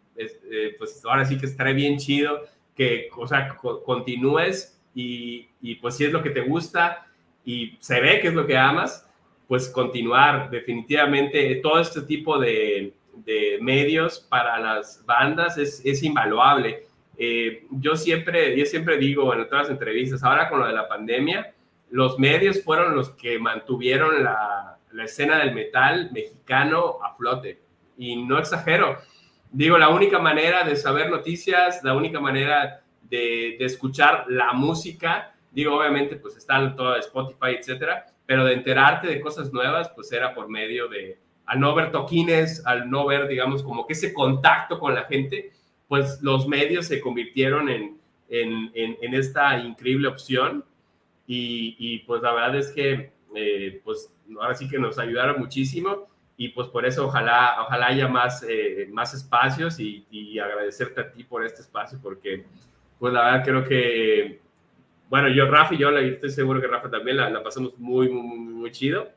pues 0.79 1.05
ahora 1.05 1.25
sí 1.25 1.37
que 1.37 1.47
estaré 1.47 1.75
bien 1.75 1.99
chido 1.99 2.43
que, 2.77 3.09
o 3.17 3.27
sea, 3.27 3.57
continúes 3.85 4.81
y, 4.95 5.49
y 5.61 5.75
pues 5.77 5.97
si 5.97 6.05
es 6.05 6.13
lo 6.13 6.23
que 6.23 6.31
te 6.31 6.43
gusta 6.43 7.07
y 7.45 7.77
se 7.81 8.01
ve 8.01 8.21
que 8.21 8.29
es 8.29 8.35
lo 8.35 8.47
que 8.47 8.57
amas, 8.57 9.10
pues 9.51 9.69
continuar 9.69 10.49
definitivamente 10.49 11.57
todo 11.57 11.81
este 11.81 12.03
tipo 12.03 12.39
de, 12.39 12.95
medios 13.61 14.21
para 14.21 14.61
las 14.61 15.05
bandas 15.05 15.59
es, 15.59 15.83
es 15.85 16.05
invaluable. 16.05 16.87
Eh, 17.19 17.67
yo, 17.71 17.97
siempre, 17.97 18.57
yo 18.57 18.65
siempre 18.65 18.97
digo 18.97 19.35
en 19.35 19.49
todas 19.49 19.65
las 19.67 19.73
entrevistas, 19.73 20.23
ahora 20.23 20.49
con 20.49 20.61
lo 20.61 20.69
de 20.69 20.73
la 20.73 20.89
pandemia, 20.89 21.53
los 21.91 22.17
medios 22.21 22.63
fueron 22.63 22.95
los 22.95 23.11
que 23.11 23.41
mantuvieron 23.41 24.23
la, 24.23 24.79
la 24.93 25.05
escena 25.05 25.39
del 25.41 25.53
metal 25.53 26.11
mexicano 26.13 26.99
a 27.03 27.13
flote. 27.17 27.59
Y 27.99 28.23
no 28.23 28.39
exagero. 28.39 28.99
Digo, 29.51 29.79
la 29.79 29.89
única 29.89 30.21
manera 30.21 30.63
de 30.63 30.77
saber 30.77 31.11
noticias, 31.11 31.83
la 31.83 31.95
única 31.95 32.21
manera 32.21 32.83
de, 33.03 33.57
de 33.59 33.65
escuchar 33.65 34.27
la 34.29 34.53
música, 34.53 35.35
digo, 35.51 35.77
obviamente, 35.77 36.15
pues 36.15 36.37
están 36.37 36.77
todo 36.77 36.95
Spotify, 36.95 37.57
etcétera, 37.59 38.07
pero 38.31 38.45
de 38.45 38.55
enterarte 38.55 39.09
de 39.09 39.21
cosas 39.21 39.53
nuevas, 39.53 39.89
pues 39.89 40.13
era 40.13 40.33
por 40.33 40.49
medio 40.49 40.87
de, 40.87 41.19
al 41.47 41.59
no 41.59 41.75
ver 41.75 41.91
toquines, 41.91 42.65
al 42.65 42.89
no 42.89 43.05
ver, 43.05 43.27
digamos, 43.27 43.61
como 43.61 43.89
que 43.89 43.95
ese 43.95 44.15
contacto 44.15 44.79
con 44.79 44.95
la 44.95 45.03
gente, 45.03 45.51
pues 45.89 46.23
los 46.23 46.47
medios 46.47 46.87
se 46.87 47.01
convirtieron 47.01 47.69
en, 47.69 47.99
en, 48.29 48.71
en, 48.73 49.15
esta 49.15 49.59
increíble 49.59 50.07
opción. 50.07 50.65
Y, 51.27 51.75
y, 51.81 51.99
pues 52.07 52.23
la 52.23 52.33
verdad 52.33 52.55
es 52.55 52.71
que, 52.71 53.11
eh, 53.35 53.81
pues 53.83 54.15
ahora 54.41 54.55
sí 54.55 54.69
que 54.69 54.79
nos 54.79 54.97
ayudaron 55.01 55.41
muchísimo. 55.41 56.07
Y 56.37 56.51
pues 56.51 56.69
por 56.69 56.87
eso 56.87 57.07
ojalá, 57.07 57.57
ojalá 57.63 57.89
haya 57.89 58.07
más, 58.07 58.47
eh, 58.49 58.89
más 58.93 59.13
espacios 59.13 59.81
y, 59.81 60.07
y, 60.09 60.39
agradecerte 60.39 61.01
a 61.01 61.11
ti 61.11 61.25
por 61.25 61.45
este 61.45 61.63
espacio 61.63 61.99
porque 62.01 62.45
pues 62.97 63.13
la 63.13 63.25
verdad 63.25 63.45
creo 63.45 63.65
que 63.65 64.41
bueno, 65.11 65.29
yo, 65.29 65.51
Rafa 65.51 65.75
y 65.75 65.79
yo, 65.79 65.91
estoy 65.91 66.31
seguro 66.31 66.61
que 66.61 66.69
Rafa 66.69 66.89
también 66.89 67.17
la, 67.17 67.43
pasamos 67.43 67.77
muy, 67.79 68.09
muy, 68.09 68.39
muy, 68.39 68.71
chido. 68.71 69.11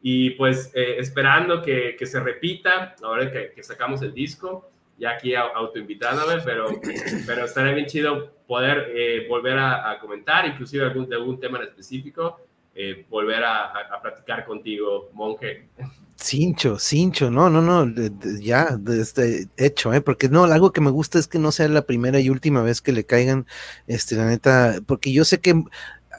Y 0.00 0.30
pues 0.30 0.72
eh, 0.74 0.96
esperando 0.98 1.60
que, 1.60 1.94
que, 1.98 2.06
se 2.06 2.18
repita, 2.18 2.96
ahora 3.02 3.30
que, 3.30 3.52
que, 3.54 3.62
sacamos 3.62 4.00
el 4.00 4.14
disco, 4.14 4.70
ya 4.96 5.10
aquí 5.10 5.34
autoinvitándome, 5.34 6.40
pero, 6.44 6.68
pero 7.26 7.44
estaría 7.44 7.74
bien 7.74 7.86
chido 7.86 8.32
poder 8.46 8.90
eh, 8.94 9.26
volver 9.28 9.58
a, 9.58 9.90
a, 9.90 9.98
comentar, 9.98 10.46
inclusive 10.46 10.84
algún, 10.84 11.06
de 11.06 11.16
algún 11.16 11.38
tema 11.38 11.58
en 11.58 11.64
específico, 11.64 12.40
eh, 12.74 13.04
volver 13.10 13.44
a, 13.44 13.66
a, 13.66 14.00
platicar 14.00 14.46
contigo, 14.46 15.10
monje. 15.12 15.68
Cincho, 16.28 16.78
cincho, 16.78 17.30
no, 17.30 17.48
no, 17.48 17.62
no, 17.62 17.90
ya, 18.38 18.78
este, 18.88 19.48
hecho, 19.56 19.94
¿eh? 19.94 20.02
porque 20.02 20.28
no, 20.28 20.44
algo 20.44 20.72
que 20.72 20.82
me 20.82 20.90
gusta 20.90 21.18
es 21.18 21.26
que 21.26 21.38
no 21.38 21.52
sea 21.52 21.68
la 21.68 21.86
primera 21.86 22.20
y 22.20 22.28
última 22.28 22.60
vez 22.60 22.82
que 22.82 22.92
le 22.92 23.04
caigan, 23.06 23.46
este, 23.86 24.14
la 24.14 24.26
neta, 24.26 24.78
porque 24.84 25.10
yo 25.10 25.24
sé 25.24 25.40
que, 25.40 25.64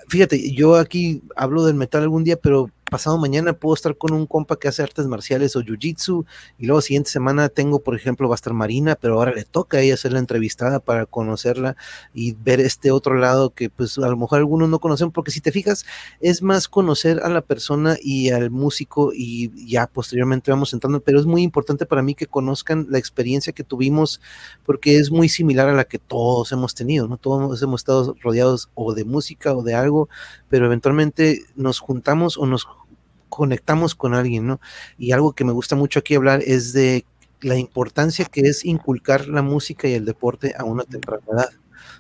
fíjate, 0.08 0.52
yo 0.52 0.78
aquí 0.78 1.22
hablo 1.36 1.64
del 1.64 1.76
metal 1.76 2.02
algún 2.02 2.24
día, 2.24 2.38
pero 2.38 2.72
pasado 2.90 3.18
mañana 3.18 3.54
puedo 3.54 3.76
estar 3.76 3.96
con 3.98 4.14
un 4.14 4.26
compa 4.26 4.58
que 4.58 4.68
hace 4.68 4.82
artes 4.82 5.06
marciales 5.06 5.56
o 5.56 5.62
jiu-jitsu 5.62 6.26
y 6.58 6.66
luego 6.66 6.82
siguiente 6.82 7.10
semana 7.10 7.48
tengo, 7.50 7.80
por 7.80 7.96
ejemplo, 7.96 8.28
va 8.28 8.34
a 8.34 8.36
estar 8.36 8.54
Marina, 8.54 8.96
pero 8.96 9.14
ahora 9.14 9.32
le 9.34 9.46
toca 9.46 9.78
a 9.78 9.82
ella 9.82 9.94
hacer 9.94 10.12
la 10.12 10.20
entrevistada 10.20 10.80
para 10.80 11.06
conocerla 11.06 11.78
y 12.14 12.34
ver 12.34 12.60
este 12.60 12.92
otro 12.92 13.16
lado 13.16 13.52
que 13.52 13.70
pues 13.70 13.98
a 13.98 14.08
lo 14.08 14.18
mejor 14.18 14.40
algunos 14.40 14.68
no 14.70 14.80
conocen, 14.80 15.12
porque 15.12 15.32
si 15.32 15.40
te 15.40 15.52
fijas 15.52 15.86
es 16.20 16.42
más 16.42 16.68
conocer 16.68 17.22
a 17.24 17.30
la 17.30 17.42
persona 17.42 17.96
y 18.02 18.32
al 18.32 18.50
músico 18.50 19.12
y 19.14 19.52
ya 19.68 19.88
posteriormente 19.88 20.52
vamos 20.52 20.74
entrando, 20.74 21.00
pero 21.00 21.20
es 21.20 21.26
muy 21.26 21.44
importante 21.44 21.86
para 21.86 22.02
mí 22.02 22.16
que 22.16 22.28
conozcan 22.28 22.88
la 22.90 22.98
experiencia 22.98 23.54
que 23.54 23.64
tuvimos 23.64 24.20
porque 24.66 24.98
es 24.98 25.12
muy 25.12 25.30
similar 25.30 25.70
a 25.70 25.74
la 25.74 25.86
que 25.86 26.00
todos 26.00 26.52
hemos 26.52 26.74
tenido, 26.74 27.08
¿no? 27.08 27.18
Todos 27.18 27.62
hemos 27.62 27.82
estado 27.82 28.16
rodeados 28.22 28.70
o 28.74 28.94
de 28.94 29.06
música 29.06 29.54
o 29.54 29.62
de 29.62 29.76
algo, 29.76 30.10
pero 30.50 30.66
eventualmente 30.66 31.44
nos 31.56 31.80
juntamos 31.80 32.38
o 32.38 32.46
nos 32.46 32.68
conectamos 33.30 33.96
con 33.96 34.14
alguien, 34.14 34.48
¿no? 34.48 34.60
Y 34.98 35.12
algo 35.14 35.34
que 35.34 35.46
me 35.46 35.54
gusta 35.54 35.76
mucho 35.76 36.00
aquí 36.00 36.16
hablar 36.16 36.42
es 36.46 36.74
de 36.74 37.06
la 37.42 37.58
importancia 37.58 38.26
que 38.26 38.42
es 38.42 38.66
inculcar 38.66 39.28
la 39.28 39.42
música 39.42 39.88
y 39.88 39.94
el 39.94 40.06
deporte 40.06 40.54
a 40.58 40.64
una 40.66 40.84
temprana 40.84 41.24
edad. 41.32 41.50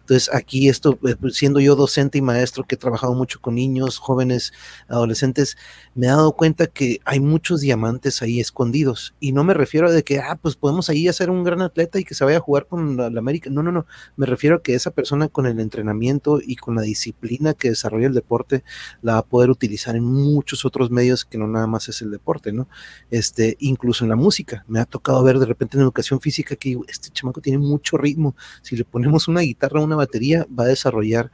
Entonces, 0.09 0.33
aquí 0.33 0.69
esto, 0.69 0.97
eh, 1.07 1.15
pues, 1.19 1.35
siendo 1.35 1.59
yo 1.59 1.75
docente 1.75 2.17
y 2.17 2.21
maestro 2.23 2.63
que 2.63 2.73
he 2.73 2.77
trabajado 2.79 3.13
mucho 3.13 3.39
con 3.39 3.53
niños, 3.53 3.99
jóvenes, 3.99 4.53
adolescentes, 4.87 5.55
me 5.93 6.07
he 6.07 6.09
dado 6.09 6.31
cuenta 6.31 6.65
que 6.65 6.99
hay 7.05 7.19
muchos 7.19 7.61
diamantes 7.61 8.23
ahí 8.23 8.39
escondidos. 8.39 9.13
Y 9.19 9.33
no 9.33 9.43
me 9.43 9.53
refiero 9.53 9.87
a 9.87 9.91
de 9.91 10.01
que, 10.03 10.17
ah, 10.17 10.39
pues 10.41 10.55
podemos 10.55 10.89
ahí 10.89 11.07
hacer 11.07 11.29
un 11.29 11.43
gran 11.43 11.61
atleta 11.61 11.99
y 11.99 12.05
que 12.05 12.15
se 12.15 12.25
vaya 12.25 12.37
a 12.37 12.41
jugar 12.41 12.65
con 12.65 12.97
la, 12.97 13.05
América. 13.19 13.51
No, 13.51 13.61
no, 13.61 13.71
no. 13.71 13.85
Me 14.15 14.25
refiero 14.25 14.55
a 14.55 14.63
que 14.63 14.73
esa 14.73 14.89
persona 14.89 15.27
con 15.27 15.45
el 15.45 15.59
entrenamiento 15.59 16.39
y 16.43 16.55
con 16.55 16.73
la 16.73 16.81
disciplina 16.81 17.53
que 17.53 17.69
desarrolla 17.69 18.07
el 18.07 18.15
deporte 18.15 18.63
la 19.03 19.13
va 19.13 19.19
a 19.19 19.25
poder 19.25 19.51
utilizar 19.51 19.95
en 19.95 20.05
muchos 20.05 20.65
otros 20.65 20.89
medios 20.89 21.23
que 21.23 21.37
no 21.37 21.47
nada 21.47 21.67
más 21.67 21.87
es 21.87 22.01
el 22.01 22.09
deporte, 22.09 22.51
¿no? 22.51 22.67
Este, 23.11 23.57
incluso 23.59 24.05
en 24.05 24.09
la 24.09 24.15
música. 24.15 24.65
Me 24.67 24.79
ha 24.79 24.85
tocado 24.85 25.23
ver 25.23 25.37
de 25.37 25.45
repente 25.45 25.77
en 25.77 25.83
educación 25.83 26.19
física 26.19 26.55
que 26.55 26.79
este 26.87 27.11
chamaco 27.11 27.41
tiene 27.41 27.59
mucho 27.59 27.95
ritmo. 27.95 28.35
Si 28.63 28.75
le 28.75 28.85
ponemos 28.85 29.27
una 29.27 29.41
guitarra, 29.41 29.81
una 29.81 29.98
batería 29.99 30.47
va 30.57 30.63
a 30.63 30.67
desarrollar 30.67 31.31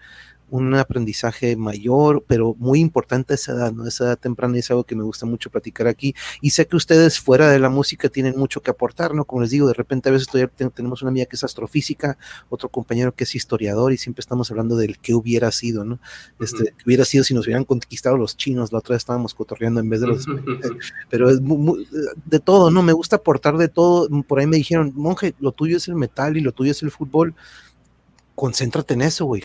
un 0.49 0.73
aprendizaje 0.75 1.55
mayor, 1.55 2.23
pero 2.27 2.55
muy 2.59 2.79
importante 2.79 3.33
esa 3.33 3.53
edad, 3.53 3.71
¿no? 3.71 3.87
Esa 3.87 4.05
edad 4.05 4.17
temprana 4.17 4.57
es 4.57 4.69
algo 4.69 4.83
que 4.83 4.95
me 4.95 5.03
gusta 5.03 5.25
mucho 5.25 5.49
platicar 5.49 5.87
aquí. 5.87 6.13
Y 6.41 6.51
sé 6.51 6.67
que 6.67 6.75
ustedes 6.75 7.19
fuera 7.19 7.49
de 7.49 7.59
la 7.59 7.69
música 7.69 8.09
tienen 8.09 8.37
mucho 8.37 8.61
que 8.61 8.71
aportar, 8.71 9.13
¿no? 9.13 9.25
Como 9.25 9.41
les 9.41 9.49
digo, 9.49 9.67
de 9.67 9.73
repente 9.73 10.09
a 10.09 10.11
veces 10.11 10.27
tenemos 10.75 11.01
una 11.01 11.09
amiga 11.09 11.25
que 11.25 11.35
es 11.35 11.43
astrofísica, 11.43 12.17
otro 12.49 12.69
compañero 12.69 13.13
que 13.13 13.23
es 13.23 13.35
historiador 13.35 13.91
y 13.91 13.97
siempre 13.97 14.21
estamos 14.21 14.51
hablando 14.51 14.75
del 14.75 14.99
qué 14.99 15.13
hubiera 15.13 15.51
sido, 15.51 15.83
¿no? 15.83 15.99
Este, 16.39 16.65
qué 16.65 16.83
hubiera 16.85 17.05
sido 17.05 17.23
si 17.23 17.33
nos 17.33 17.45
hubieran 17.45 17.65
conquistado 17.65 18.17
los 18.17 18.37
chinos, 18.37 18.71
la 18.71 18.79
otra 18.79 18.93
vez 18.93 19.01
estábamos 19.01 19.33
cotorreando 19.33 19.79
en 19.79 19.89
vez 19.89 20.01
de 20.01 20.07
los... 20.07 20.25
pero 21.09 21.29
es 21.29 21.41
muy, 21.41 21.87
de 22.25 22.39
todo, 22.39 22.69
¿no? 22.69 22.83
Me 22.83 22.93
gusta 22.93 23.17
aportar 23.17 23.57
de 23.57 23.67
todo. 23.67 24.07
Por 24.23 24.39
ahí 24.39 24.47
me 24.47 24.57
dijeron, 24.57 24.93
monje, 24.95 25.33
lo 25.39 25.51
tuyo 25.51 25.77
es 25.77 25.87
el 25.87 25.95
metal 25.95 26.37
y 26.37 26.41
lo 26.41 26.51
tuyo 26.51 26.71
es 26.71 26.83
el 26.83 26.91
fútbol 26.91 27.35
concéntrate 28.35 28.93
en 28.93 29.01
eso, 29.01 29.25
güey. 29.25 29.41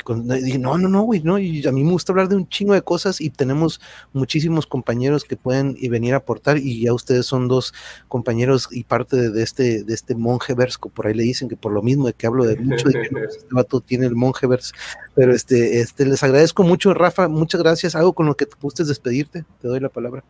no, 0.59 0.77
no, 0.77 0.89
no, 0.89 1.03
güey, 1.03 1.23
no. 1.23 1.39
Y 1.39 1.67
a 1.67 1.73
mí 1.73 1.85
me 1.85 1.93
gusta 1.93 2.13
hablar 2.13 2.29
de 2.29 2.37
un 2.37 2.49
chingo 2.49 2.75
de 2.75 2.83
cosas 2.83 3.21
y 3.21 3.31
tenemos 3.31 3.81
muchísimos 4.13 4.67
compañeros 4.67 5.25
que 5.25 5.37
pueden 5.37 5.77
y 5.79 5.89
venir 5.89 6.15
a 6.15 6.19
aportar 6.19 6.59
y 6.59 6.83
ya 6.83 6.93
ustedes 6.93 7.27
son 7.27 7.47
dos 7.47 7.73
compañeros 8.09 8.69
y 8.71 8.85
parte 8.85 9.31
de, 9.31 9.43
este 9.43 9.85
de 9.85 9.95
este 9.95 10.17
monje 10.17 10.55
versco. 10.55 10.89
Por 10.89 11.07
ahí 11.07 11.15
le 11.15 11.23
dicen 11.23 11.49
que 11.49 11.57
por 11.57 11.73
lo 11.73 11.83
mismo 11.83 12.07
de 12.07 12.15
que 12.15 12.27
hablo 12.27 12.45
de 12.45 12.57
mucho 12.57 12.89
de 12.89 12.95
que 12.95 13.25
este 13.25 13.47
vato 13.51 13.81
tiene 13.81 14.07
el 14.07 14.17
monje 14.17 14.47
vers. 14.47 14.73
Pero 15.15 15.33
este, 15.33 15.81
este, 15.81 16.05
les 16.05 16.23
agradezco 16.23 16.65
mucho, 16.65 16.93
Rafa. 16.93 17.29
Muchas 17.29 17.63
gracias. 17.63 17.95
Algo 17.95 18.13
con 18.13 18.27
lo 18.27 18.37
que 18.37 18.47
te 18.47 18.57
gustes 18.61 18.89
despedirte. 18.89 19.45
Te 19.63 19.69
doy 19.69 19.79
la 19.79 19.89
palabra. 19.89 20.25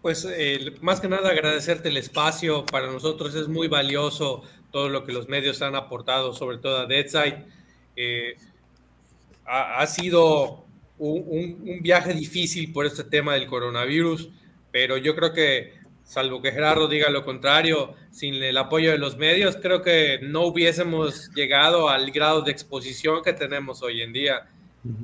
Pues 0.00 0.26
eh, 0.30 0.72
más 0.82 1.00
que 1.00 1.08
nada 1.08 1.30
agradecerte 1.30 1.88
el 1.88 1.96
espacio. 1.96 2.64
Para 2.64 2.86
nosotros 2.86 3.34
es 3.34 3.48
muy 3.48 3.68
valioso 3.68 4.42
todo 4.76 4.90
lo 4.90 5.06
que 5.06 5.12
los 5.14 5.26
medios 5.26 5.62
han 5.62 5.74
aportado, 5.74 6.34
sobre 6.34 6.58
todo 6.58 6.80
a 6.80 6.84
Deadside. 6.84 7.46
Eh, 7.96 8.36
ha, 9.46 9.78
ha, 9.80 9.86
sido 9.86 10.66
un, 10.98 11.24
un, 11.28 11.70
un, 11.70 11.80
viaje 11.80 12.12
difícil 12.12 12.74
por 12.74 12.84
este 12.84 13.02
tema 13.02 13.32
del 13.32 13.46
coronavirus, 13.46 14.28
pero 14.70 14.98
yo 14.98 15.16
creo 15.16 15.32
que, 15.32 15.72
salvo 16.04 16.42
que 16.42 16.52
Gerardo 16.52 16.88
diga 16.88 17.08
lo 17.08 17.24
contrario, 17.24 17.94
sin 18.10 18.34
el 18.34 18.58
apoyo 18.58 18.90
de 18.90 18.98
los 18.98 19.16
medios, 19.16 19.56
creo 19.56 19.80
que 19.80 20.18
no 20.20 20.42
hubiésemos 20.42 21.30
llegado 21.34 21.88
al 21.88 22.10
grado 22.10 22.42
de 22.42 22.52
exposición 22.52 23.22
que 23.24 23.32
tenemos 23.32 23.80
hoy 23.80 24.02
en 24.02 24.12
día. 24.12 24.46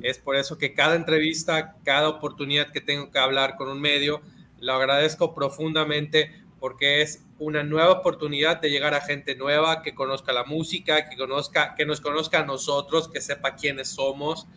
Es 0.03 0.19
por 0.19 0.35
eso 0.35 0.55
que 0.55 0.75
cada 0.75 0.93
entrevista, 0.93 1.77
cada 1.83 2.09
oportunidad 2.09 2.71
que 2.71 2.79
tengo 2.79 3.09
que 3.09 3.17
hablar 3.17 3.55
con 3.57 3.69
un 3.69 3.81
medio, 3.81 4.21
lo 4.59 4.73
agradezco 4.73 5.33
profundamente 5.33 6.42
porque 6.63 7.01
es 7.01 7.25
una 7.39 7.61
nueva 7.61 7.91
oportunidad 7.91 8.61
de 8.61 8.69
llegar 8.69 8.93
a 8.93 9.01
gente 9.01 9.35
nueva 9.35 9.81
que 9.81 9.93
conozca 9.93 10.31
la 10.31 10.45
música, 10.45 11.09
que 11.09 11.17
conozca, 11.17 11.75
que 11.75 11.85
nos 11.85 11.99
conozca 11.99 12.39
a 12.39 12.45
nosotros, 12.45 13.09
que 13.09 13.19
sepa 13.19 13.57
quiénes 13.57 13.89
somos. 13.89 14.47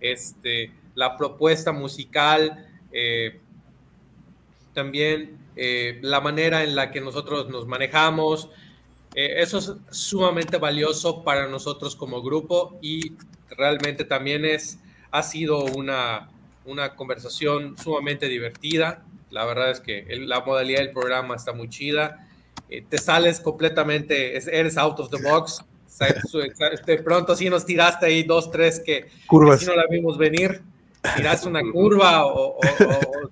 Este, 0.00 0.72
la 0.94 1.18
propuesta 1.18 1.70
musical, 1.70 2.66
eh, 2.92 3.40
también 4.72 5.36
eh, 5.54 5.98
la 6.00 6.22
manera 6.22 6.64
en 6.64 6.74
la 6.74 6.90
que 6.90 7.02
nosotros 7.02 7.50
nos 7.50 7.66
manejamos. 7.66 8.48
eso 9.14 9.58
es 9.58 9.74
sumamente 9.90 10.56
valioso 10.56 11.22
para 11.22 11.46
nosotros 11.46 11.94
como 11.94 12.22
grupo 12.22 12.78
y 12.80 13.18
realmente 13.50 14.06
también 14.06 14.46
es, 14.46 14.78
ha 15.10 15.22
sido 15.22 15.66
una, 15.66 16.30
una 16.64 16.96
conversación 16.96 17.76
sumamente 17.76 18.28
divertida. 18.28 19.04
La 19.30 19.44
verdad 19.44 19.70
es 19.70 19.80
que 19.80 20.04
la 20.26 20.40
modalidad 20.40 20.80
del 20.80 20.92
programa 20.92 21.36
está 21.36 21.52
muy 21.52 21.68
chida. 21.68 22.28
te 22.68 22.98
sales 22.98 23.40
completamente, 23.40 24.36
eres 24.36 24.76
out 24.76 24.98
of 25.00 25.10
the 25.10 25.22
box 25.22 25.64
de 26.86 26.98
pronto 26.98 27.36
sí 27.36 27.50
nos 27.50 27.64
tiraste 27.66 28.06
ahí 28.06 28.22
dos, 28.22 28.50
tres 28.50 28.80
que, 28.80 29.08
Curvas. 29.26 29.66
no 29.66 29.74
la 29.74 29.86
vimos 29.88 30.16
venir. 30.18 30.62
Tiraste 31.16 31.48
una 31.48 31.60
curva 31.72 32.26
o, 32.26 32.58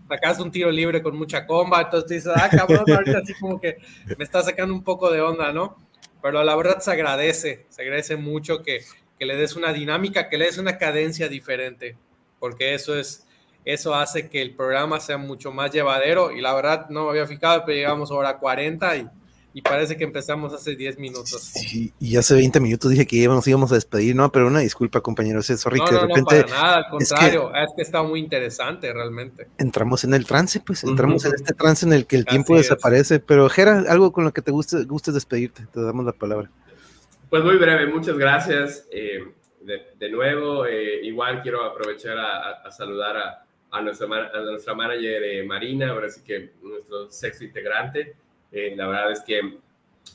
sacaste 0.09 0.43
un 0.43 0.51
tiro 0.51 0.71
libre 0.71 1.03
con 1.03 1.17
mucha 1.17 1.47
comba, 1.47 1.83
entonces 1.83 2.09
dices, 2.09 2.33
ah, 2.35 2.49
cabrón, 2.51 2.85
ahorita 2.91 3.19
así 3.19 3.35
como 3.35 3.61
que 3.61 3.77
me 4.17 4.25
está 4.25 4.43
sacando 4.43 4.75
un 4.75 4.83
poco 4.83 5.11
de 5.11 5.21
onda, 5.21 5.53
¿no? 5.53 5.77
Pero 6.23 6.43
la 6.43 6.57
verdad 6.57 6.81
se 6.81 6.91
agradece, 6.91 7.67
se 7.69 7.83
agradece 7.83 8.17
mucho 8.17 8.63
que, 8.63 8.81
que 9.19 9.27
le 9.27 9.37
des 9.37 9.55
una 9.55 9.73
dinámica, 9.73 10.31
que 10.31 10.39
le 10.39 10.47
des 10.47 10.57
una 10.57 10.79
cadencia 10.79 11.29
diferente, 11.29 11.97
porque 12.39 12.75
eso 12.75 12.99
es, 12.99 13.27
eso 13.73 13.95
hace 13.95 14.29
que 14.29 14.43
el 14.43 14.55
programa 14.55 15.01
sea 15.01 15.19
mucho 15.19 15.53
más 15.53 15.71
llevadero 15.71 16.31
y 16.31 16.41
la 16.41 16.55
verdad 16.55 16.89
no 16.91 17.05
me 17.05 17.11
había 17.11 17.27
fijado, 17.27 17.65
pero 17.65 17.77
llegamos 17.77 18.11
a 18.11 18.15
hora 18.15 18.39
40 18.39 18.97
y 18.97 19.09
y 19.59 19.63
parece 19.63 19.97
que 19.97 20.05
empezamos 20.05 20.53
hace 20.53 20.77
10 20.77 20.99
minutos. 20.99 21.53
y 21.99 22.17
hace 22.17 22.35
20 22.35 22.61
minutos 22.61 22.91
dije 22.91 23.07
que 23.07 23.27
nos 23.27 23.47
íbamos 23.49 23.73
a 23.73 23.75
despedir, 23.75 24.15
¿no? 24.15 24.31
Pero 24.31 24.47
una 24.47 24.61
disculpa, 24.61 25.01
compañeros, 25.01 25.47
sorry 25.47 25.79
no, 25.81 25.85
que 25.85 25.95
de 25.95 26.01
no, 26.01 26.07
repente... 26.07 26.41
No, 26.41 26.47
para 26.47 26.63
nada, 26.63 26.77
al 26.77 26.89
contrario, 26.91 27.53
es 27.55 27.71
que, 27.75 27.83
está 27.83 28.03
muy 28.03 28.21
interesante 28.21 28.93
realmente. 28.93 29.49
Entramos 29.59 30.05
en 30.05 30.15
el 30.15 30.27
trance, 30.27 30.61
pues, 30.61 30.85
entramos 30.85 31.25
en 31.25 31.35
este 31.35 31.55
trance 31.55 31.85
en 31.85 31.93
el 31.93 32.07
que 32.07 32.15
el 32.15 32.25
tiempo 32.25 32.57
desaparece, 32.57 33.21
pero 33.21 33.49
Jera, 33.49 33.85
algo 33.89 34.13
con 34.13 34.25
lo 34.25 34.33
que 34.33 34.43
te 34.43 34.53
guste, 34.53 34.85
guste 34.85 35.13
despedirte, 35.13 35.67
te 35.73 35.81
damos 35.81 36.05
la 36.05 36.13
palabra. 36.13 36.51
Pues 37.29 37.43
muy 37.43 37.57
breve, 37.57 37.93
muchas 37.93 38.17
gracias. 38.17 38.87
Eh, 38.93 39.25
de, 39.63 40.09
nuevo, 40.09 40.67
eh, 40.67 41.01
igual 41.03 41.43
quiero 41.43 41.65
aprovechar 41.65 42.17
a, 42.17 42.71
saludar 42.71 43.17
a, 43.17 43.45
a, 43.71 43.83
nuestra, 43.83 44.07
a 44.07 44.41
nuestra 44.41 44.75
manager 44.75 45.23
eh, 45.23 45.45
Marina, 45.45 45.91
ahora 45.91 46.09
sí 46.09 46.23
que 46.25 46.53
nuestro 46.63 47.11
sexo 47.11 47.45
integrante. 47.45 48.17
Eh, 48.51 48.75
la 48.77 48.87
verdad 48.87 49.13
es 49.13 49.21
que 49.21 49.59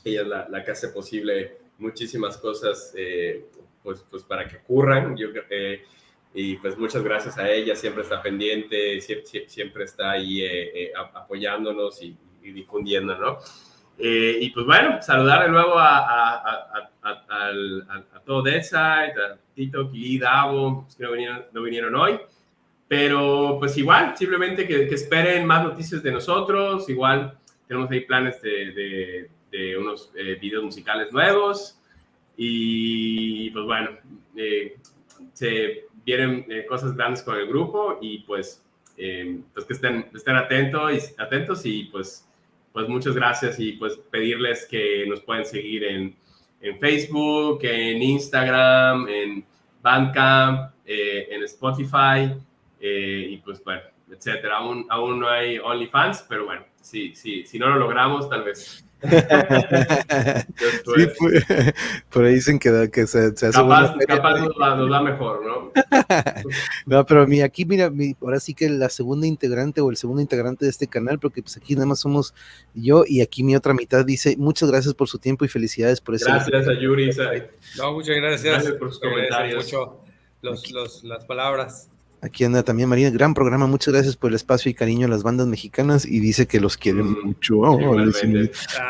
ella 0.04 0.22
es 0.22 0.26
la, 0.26 0.64
que 0.64 0.70
hace 0.70 0.88
posible 0.88 1.58
muchísimas 1.78 2.36
cosas 2.38 2.92
eh, 2.96 3.46
pues, 3.82 4.04
pues 4.10 4.22
para 4.24 4.48
que 4.48 4.56
ocurran. 4.56 5.16
Yo, 5.16 5.28
eh, 5.50 5.84
y 6.34 6.56
pues 6.56 6.76
muchas 6.76 7.02
gracias 7.02 7.38
a 7.38 7.48
ella, 7.48 7.76
siempre 7.76 8.02
está 8.02 8.20
pendiente, 8.20 9.00
siempre, 9.00 9.48
siempre 9.48 9.84
está 9.84 10.12
ahí 10.12 10.42
apoyándonos 11.14 12.02
y, 12.02 12.16
difundiendo, 12.42 13.16
¿no? 13.16 13.38
y 13.96 14.50
pues 14.50 14.66
bueno, 14.66 15.00
saludar 15.00 15.44
de 15.44 15.50
nuevo 15.50 15.78
a, 15.78 15.98
a, 15.98 16.90
a, 17.02 17.48
a 17.48 18.20
todo 18.26 18.42
Deadside, 18.42 19.14
a 19.16 19.38
Tito, 19.54 19.88
Kili, 19.88 20.18
Davo, 20.18 20.88
que 20.98 21.04
no 21.04 21.12
vinieron, 21.12 21.44
no 21.52 21.62
vinieron 21.62 21.94
hoy. 21.94 22.18
Pero 22.88 23.56
pues 23.58 23.76
igual, 23.78 24.14
simplemente 24.16 24.66
que, 24.66 24.86
que 24.86 24.94
esperen 24.94 25.46
más 25.46 25.64
noticias 25.64 26.02
de 26.02 26.12
nosotros, 26.12 26.88
igual 26.88 27.38
tenemos 27.66 27.90
ahí 27.90 28.00
planes 28.00 28.40
de, 28.42 29.30
de, 29.50 29.78
unos 29.78 30.12
eh, 30.16 30.36
videos 30.40 30.64
musicales 30.64 31.12
nuevos. 31.12 31.80
Y 32.36 33.50
pues 33.50 33.64
bueno, 33.64 33.90
eh, 34.36 34.76
se 35.32 35.84
vienen 36.04 36.44
eh, 36.48 36.66
cosas 36.68 36.94
grandes 36.96 37.22
con 37.22 37.36
el 37.36 37.46
grupo 37.46 37.98
y 38.00 38.18
pues, 38.20 38.62
pues 38.96 39.66
que 39.66 39.72
estén, 39.72 40.10
estén 40.14 40.36
atentos, 40.36 40.92
y, 40.92 41.20
atentos. 41.20 41.64
Y 41.64 41.84
pues, 41.84 42.28
pues 42.72 42.88
muchas 42.88 43.14
gracias. 43.14 43.58
Y 43.58 43.72
pues 43.72 43.96
pedirles 44.10 44.66
que 44.66 45.06
nos 45.06 45.20
pueden 45.20 45.44
seguir 45.46 45.84
en, 45.84 46.14
en 46.60 46.78
Facebook, 46.78 47.60
en 47.62 48.02
Instagram, 48.02 49.08
en 49.08 49.44
Bandcamp, 49.80 50.72
en 50.86 51.42
Spotify 51.44 52.34
y 52.88 53.36
pues 53.38 53.62
bueno, 53.64 53.82
etcétera. 54.10 54.58
Aún, 54.58 54.86
aún 54.90 55.20
no 55.20 55.28
hay 55.28 55.58
OnlyFans, 55.58 56.26
pero 56.28 56.46
bueno, 56.46 56.64
sí, 56.80 57.14
sí, 57.14 57.44
si 57.46 57.58
no 57.58 57.68
lo 57.68 57.76
logramos, 57.76 58.28
tal 58.28 58.44
vez. 58.44 58.84
sí, 59.04 59.10
por 62.10 62.24
ahí 62.24 62.34
dicen 62.36 62.58
que, 62.58 62.90
que 62.90 63.06
se, 63.06 63.26
hace 63.26 63.50
capaz, 63.50 63.94
capaz 64.06 64.38
nos, 64.38 64.90
va, 64.90 65.02
mejor, 65.02 65.44
¿no? 65.44 65.72
no, 66.86 67.04
pero 67.04 67.26
mi, 67.26 67.42
aquí, 67.42 67.66
mira, 67.66 67.90
mi, 67.90 68.16
ahora 68.22 68.40
sí 68.40 68.54
que 68.54 68.66
la 68.70 68.88
segunda 68.88 69.26
integrante 69.26 69.82
o 69.82 69.90
el 69.90 69.98
segundo 69.98 70.22
integrante 70.22 70.64
de 70.64 70.70
este 70.70 70.86
canal, 70.86 71.18
porque 71.18 71.42
pues 71.42 71.54
aquí 71.58 71.74
nada 71.74 71.84
más 71.86 72.00
somos 72.00 72.34
yo 72.72 73.04
y 73.06 73.20
aquí 73.20 73.42
mi 73.42 73.54
otra 73.54 73.74
mitad 73.74 74.06
dice, 74.06 74.36
muchas 74.38 74.70
gracias 74.70 74.94
por 74.94 75.08
su 75.08 75.18
tiempo 75.18 75.44
y 75.44 75.48
felicidades 75.48 76.00
por 76.00 76.14
ese. 76.14 76.24
Gracias 76.30 76.68
a 76.68 76.72
Yuri. 76.72 77.10
No, 77.76 77.92
muchas 77.92 78.16
gracias. 78.16 78.54
Gracias 78.54 78.74
por 78.74 78.90
sus 78.90 79.00
comentarios. 79.00 79.64
Mucho 79.64 80.00
los, 80.40 80.70
los, 80.70 81.04
las 81.04 81.24
palabras. 81.24 81.90
Aquí 82.24 82.42
anda 82.42 82.62
también 82.62 82.88
Marina, 82.88 83.10
gran 83.10 83.34
programa, 83.34 83.66
muchas 83.66 83.92
gracias 83.92 84.16
por 84.16 84.30
el 84.30 84.36
espacio 84.36 84.70
y 84.70 84.74
cariño 84.74 85.06
a 85.06 85.10
las 85.10 85.22
bandas 85.22 85.46
mexicanas 85.46 86.06
y 86.06 86.20
dice 86.20 86.46
que 86.46 86.58
los 86.58 86.78
quiere 86.78 87.02
mm, 87.02 87.22
mucho. 87.22 87.60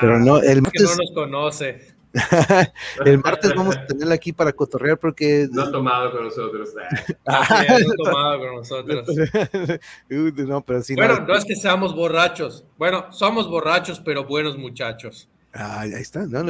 pero 0.01 0.21
no, 0.21 0.39
el 0.39 0.63
martes... 0.63 0.83
Que 0.83 0.89
no 0.89 0.95
nos 0.95 1.11
conoce. 1.13 1.95
el 3.05 3.19
martes 3.19 3.53
vamos 3.57 3.77
a 3.77 3.87
tenerla 3.87 4.15
aquí 4.15 4.33
para 4.33 4.53
cotorrear 4.53 4.99
porque... 4.99 5.49
No 5.51 5.63
ha 5.63 5.73
tomado 5.73 6.13
con 6.13 6.25
nosotros. 6.27 6.75
Ah, 7.27 7.65
no 7.69 7.75
ha 7.75 7.97
tomado 7.97 8.39
con 8.39 8.55
nosotros. 8.55 9.09
no, 10.47 10.61
pero 10.61 10.83
sí, 10.83 10.95
bueno, 10.95 11.19
no 11.27 11.35
es 11.35 11.45
que 11.45 11.57
seamos 11.57 11.93
borrachos. 11.93 12.65
Bueno, 12.79 13.07
somos 13.11 13.51
borrachos, 13.51 13.99
pero 13.99 14.25
buenos 14.25 14.57
muchachos. 14.57 15.29
Ah, 15.57 15.83
ahí 15.83 15.93
está, 15.93 16.27
no, 16.27 16.43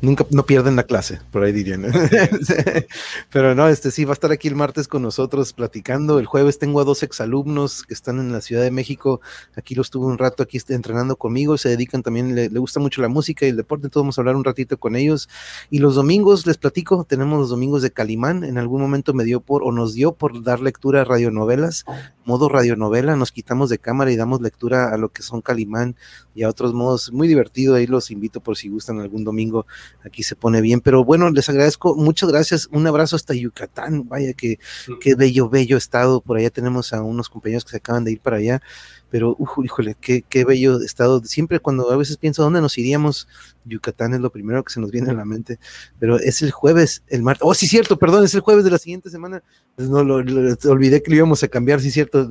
nunca 0.00 0.26
no 0.30 0.46
pierden 0.46 0.74
la 0.74 0.84
clase, 0.84 1.20
por 1.30 1.42
ahí 1.42 1.52
dirían. 1.52 1.82
Pero 3.30 3.54
no, 3.54 3.68
este 3.68 3.90
sí 3.90 4.06
va 4.06 4.12
a 4.12 4.14
estar 4.14 4.32
aquí 4.32 4.48
el 4.48 4.56
martes 4.56 4.88
con 4.88 5.02
nosotros 5.02 5.52
platicando. 5.52 6.18
El 6.18 6.24
jueves 6.24 6.58
tengo 6.58 6.80
a 6.80 6.84
dos 6.84 7.02
exalumnos 7.02 7.82
que 7.82 7.92
están 7.92 8.18
en 8.18 8.32
la 8.32 8.40
Ciudad 8.40 8.62
de 8.62 8.70
México. 8.70 9.20
Aquí 9.56 9.74
los 9.74 9.90
tuve 9.90 10.06
un 10.06 10.16
rato 10.16 10.42
aquí 10.42 10.58
entrenando 10.68 11.16
conmigo. 11.16 11.58
Se 11.58 11.68
dedican 11.68 12.02
también, 12.02 12.34
le, 12.34 12.48
gusta 12.48 12.80
mucho 12.80 13.02
la 13.02 13.08
música 13.08 13.44
y 13.44 13.50
el 13.50 13.56
deporte. 13.56 13.88
Entonces 13.88 14.04
vamos 14.04 14.18
a 14.18 14.22
hablar 14.22 14.36
un 14.36 14.44
ratito 14.44 14.78
con 14.78 14.96
ellos. 14.96 15.28
Y 15.68 15.78
los 15.78 15.94
domingos 15.94 16.46
les 16.46 16.56
platico, 16.56 17.04
tenemos 17.04 17.38
los 17.38 17.50
domingos 17.50 17.82
de 17.82 17.90
Calimán. 17.90 18.44
En 18.44 18.56
algún 18.56 18.80
momento 18.80 19.12
me 19.12 19.24
dio 19.24 19.40
por 19.40 19.62
o 19.64 19.70
nos 19.70 19.92
dio 19.92 20.12
por 20.12 20.42
dar 20.42 20.60
lectura 20.60 21.02
a 21.02 21.04
radionovelas, 21.04 21.84
modo 22.30 22.48
radionovela. 22.48 23.16
Nos 23.16 23.32
quitamos 23.32 23.68
de 23.70 23.78
cámara 23.78 24.12
y 24.12 24.16
damos 24.16 24.40
lectura 24.40 24.94
a 24.94 24.96
lo 24.96 25.08
que 25.08 25.22
son 25.22 25.40
Calimán 25.40 25.96
y 26.34 26.44
a 26.44 26.48
otros 26.48 26.72
modos. 26.72 27.12
Muy 27.12 27.26
divertido. 27.26 27.74
Ahí 27.74 27.86
los 27.86 28.10
invito 28.10 28.40
por 28.40 28.56
si 28.56 28.68
gustan 28.68 29.00
algún 29.00 29.24
domingo, 29.24 29.66
aquí 30.04 30.22
se 30.22 30.36
pone 30.36 30.60
bien. 30.60 30.80
Pero 30.80 31.04
bueno, 31.04 31.28
les 31.30 31.48
agradezco, 31.48 31.96
muchas 31.96 32.30
gracias, 32.30 32.68
un 32.70 32.86
abrazo 32.86 33.16
hasta 33.16 33.34
Yucatán, 33.34 34.08
vaya 34.08 34.32
que 34.32 34.58
qué 35.00 35.14
bello, 35.14 35.48
bello 35.48 35.76
estado, 35.76 36.20
por 36.20 36.36
allá 36.36 36.50
tenemos 36.50 36.92
a 36.92 37.02
unos 37.02 37.28
compañeros 37.28 37.64
que 37.64 37.72
se 37.72 37.76
acaban 37.78 38.04
de 38.04 38.12
ir 38.12 38.20
para 38.20 38.36
allá, 38.36 38.62
pero 39.10 39.36
híjole, 39.62 39.96
qué, 40.00 40.22
qué 40.28 40.44
bello 40.44 40.80
estado. 40.80 41.22
Siempre 41.24 41.58
cuando 41.58 41.90
a 41.90 41.96
veces 41.96 42.16
pienso 42.16 42.42
dónde 42.42 42.60
nos 42.60 42.78
iríamos, 42.78 43.26
Yucatán 43.64 44.14
es 44.14 44.20
lo 44.20 44.30
primero 44.30 44.62
que 44.64 44.72
se 44.72 44.80
nos 44.80 44.90
viene 44.90 45.10
a 45.10 45.14
la 45.14 45.24
mente, 45.24 45.58
pero 45.98 46.18
es 46.18 46.42
el 46.42 46.50
jueves, 46.50 47.02
el 47.08 47.22
martes, 47.22 47.42
oh 47.44 47.54
sí, 47.54 47.66
cierto, 47.66 47.98
perdón, 47.98 48.24
es 48.24 48.34
el 48.34 48.40
jueves 48.40 48.64
de 48.64 48.70
la 48.70 48.78
siguiente 48.78 49.10
semana, 49.10 49.42
pues 49.76 49.88
no 49.88 50.02
lo, 50.04 50.16
olvidé 50.16 51.02
que 51.02 51.10
lo 51.10 51.16
íbamos 51.16 51.42
a 51.42 51.48
cambiar, 51.48 51.80
sí, 51.80 51.90
cierto, 51.90 52.28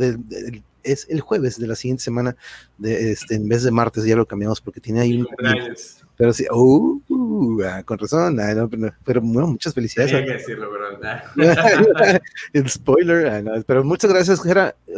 es 0.84 1.07
el 1.10 1.22
jueves 1.22 1.60
de 1.60 1.68
la 1.68 1.76
siguiente 1.76 2.03
semana, 2.03 2.35
de, 2.77 3.11
este, 3.11 3.35
en 3.35 3.47
vez 3.47 3.64
de 3.64 3.72
martes 3.72 4.03
ya 4.06 4.15
lo 4.15 4.26
cambiamos 4.26 4.61
porque 4.61 4.81
tiene 4.81 5.01
ahí 5.01 5.22
un... 5.22 5.27
Pero 6.19 6.33
sí, 6.33 6.45
uh, 6.51 7.01
uh 7.07 7.83
con 7.85 7.97
razón, 7.97 8.37
ah, 8.41 8.67
pero, 9.05 9.21
bueno, 9.21 9.47
muchas 9.47 9.73
felicidades. 9.73 10.11
Tenía 10.11 10.25
que 10.25 10.33
decirlo, 10.33 10.69
¿verdad? 10.69 11.23
El 12.53 12.69
spoiler, 12.69 13.25
ah, 13.27 13.63
pero 13.65 13.85
muchas 13.85 14.11
gracias, 14.11 14.41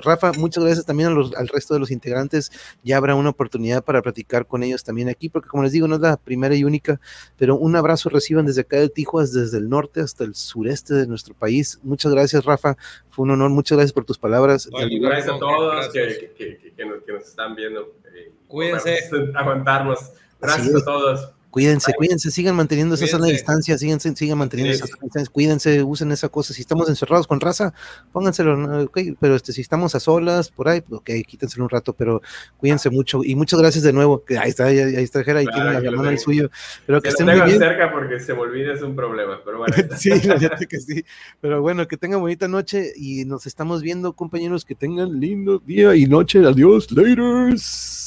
Rafa, 0.04 0.32
muchas 0.32 0.64
gracias 0.64 0.84
también 0.84 1.10
al 1.10 1.48
resto 1.48 1.76
de 1.76 1.80
los 1.80 1.92
integrantes. 1.92 2.52
Ya 2.84 2.98
habrá 2.98 3.14
una 3.14 3.30
oportunidad 3.30 3.84
para 3.84 4.02
platicar 4.02 4.48
con 4.48 4.64
ellos 4.64 4.84
también 4.84 5.10
aquí, 5.10 5.30
porque 5.30 5.48
como 5.48 5.62
les 5.62 5.74
digo, 5.74 5.88
no 5.88 5.94
es 5.94 6.02
la 6.02 6.18
primera 6.18 6.56
y 6.56 6.64
única, 6.64 7.00
pero 7.38 7.56
un 7.56 7.76
abrazo 7.76 8.10
reciban 8.10 8.48
desde 8.48 8.62
acá 8.62 8.78
de 8.78 8.90
Tijuas, 8.90 9.32
desde 9.32 9.60
el 9.60 9.70
norte 9.70 10.02
hasta 10.02 10.24
el 10.24 10.34
sureste 10.34 10.96
de 10.96 11.06
nuestro 11.06 11.36
país. 11.36 11.80
Muchas 11.84 12.12
gracias, 12.12 12.44
Rafa, 12.46 12.76
fue 13.12 13.26
un 13.26 13.30
honor, 13.30 13.52
muchas 13.52 13.78
gracias 13.78 13.94
por 13.94 14.06
tus 14.06 14.18
palabras. 14.18 14.68
gracias 14.72 15.36
a 15.36 15.38
todos 15.38 15.88
Que, 15.94 16.72
nos, 16.84 17.28
están 17.28 17.54
viendo. 17.54 17.94
Eh, 18.12 18.32
Cuídense. 18.48 19.02
Aguantarnos. 19.36 20.14
Gracias 20.42 20.76
a 20.76 20.86
todos. 20.86 21.34
Cuídense, 21.52 21.94
cuídense, 21.94 22.32
sigan 22.32 22.56
manteniendo 22.56 22.96
esa 22.96 23.08
sana 23.08 23.28
distancia, 23.28 23.78
sigan, 23.78 24.00
sigan 24.00 24.38
manteniendo 24.38 24.74
esa 24.74 24.86
distancia, 24.86 25.26
cuídense, 25.30 25.84
usen 25.84 26.14
esa 26.14 26.30
cosa. 26.30 26.54
Si 26.54 26.62
estamos 26.62 26.88
encerrados 26.88 27.28
con 27.28 27.42
raza, 27.42 27.74
pónganselo, 28.14 28.90
pero 29.20 29.36
este, 29.36 29.52
si 29.52 29.60
estamos 29.60 29.94
a 29.94 30.00
solas, 30.00 30.50
por 30.50 30.70
ahí, 30.70 30.82
ok, 30.90 31.10
quítenselo 31.28 31.66
un 31.66 31.70
rato, 31.70 31.92
pero 31.92 32.22
cuídense 32.56 32.90
mucho. 32.90 33.22
Y 33.26 33.36
muchas 33.36 33.60
gracias 33.60 33.84
de 33.84 33.92
nuevo, 33.92 34.24
que 34.24 34.38
ahí 34.38 34.50
está, 34.50 34.68
ahí, 34.68 34.78
está 34.78 35.26
Jera, 35.26 35.42
ahí 35.42 35.46
tiene 35.46 35.82
la 35.82 35.92
mano 35.92 36.10
el 36.10 36.20
suyo. 36.20 36.50
Pero 36.86 37.02
que, 37.02 37.10
estén 37.10 37.26
muy 37.26 37.42
bien. 37.42 37.60
cerca 37.60 37.92
porque 37.92 38.22
se 38.22 38.34
me 38.34 38.40
olvida 38.40 38.74
es 38.74 38.82
un 38.82 38.96
problema, 38.96 39.42
pero 39.44 39.58
bueno. 39.58 39.76
sí, 39.98 40.10
la 40.10 40.36
verdad 40.36 40.60
que 40.70 40.80
sí. 40.80 41.04
Pero 41.42 41.62
bueno, 41.62 41.86
que 41.86 41.98
tengan 41.98 42.22
bonita 42.22 42.48
noche 42.48 42.94
y 42.96 43.26
nos 43.26 43.46
estamos 43.46 43.82
viendo, 43.82 44.14
compañeros, 44.14 44.64
que 44.64 44.76
tengan 44.76 45.20
lindo 45.20 45.60
día 45.60 45.94
y 45.98 46.06
noche. 46.06 46.40
Adiós, 46.48 46.90
laters. 46.92 48.01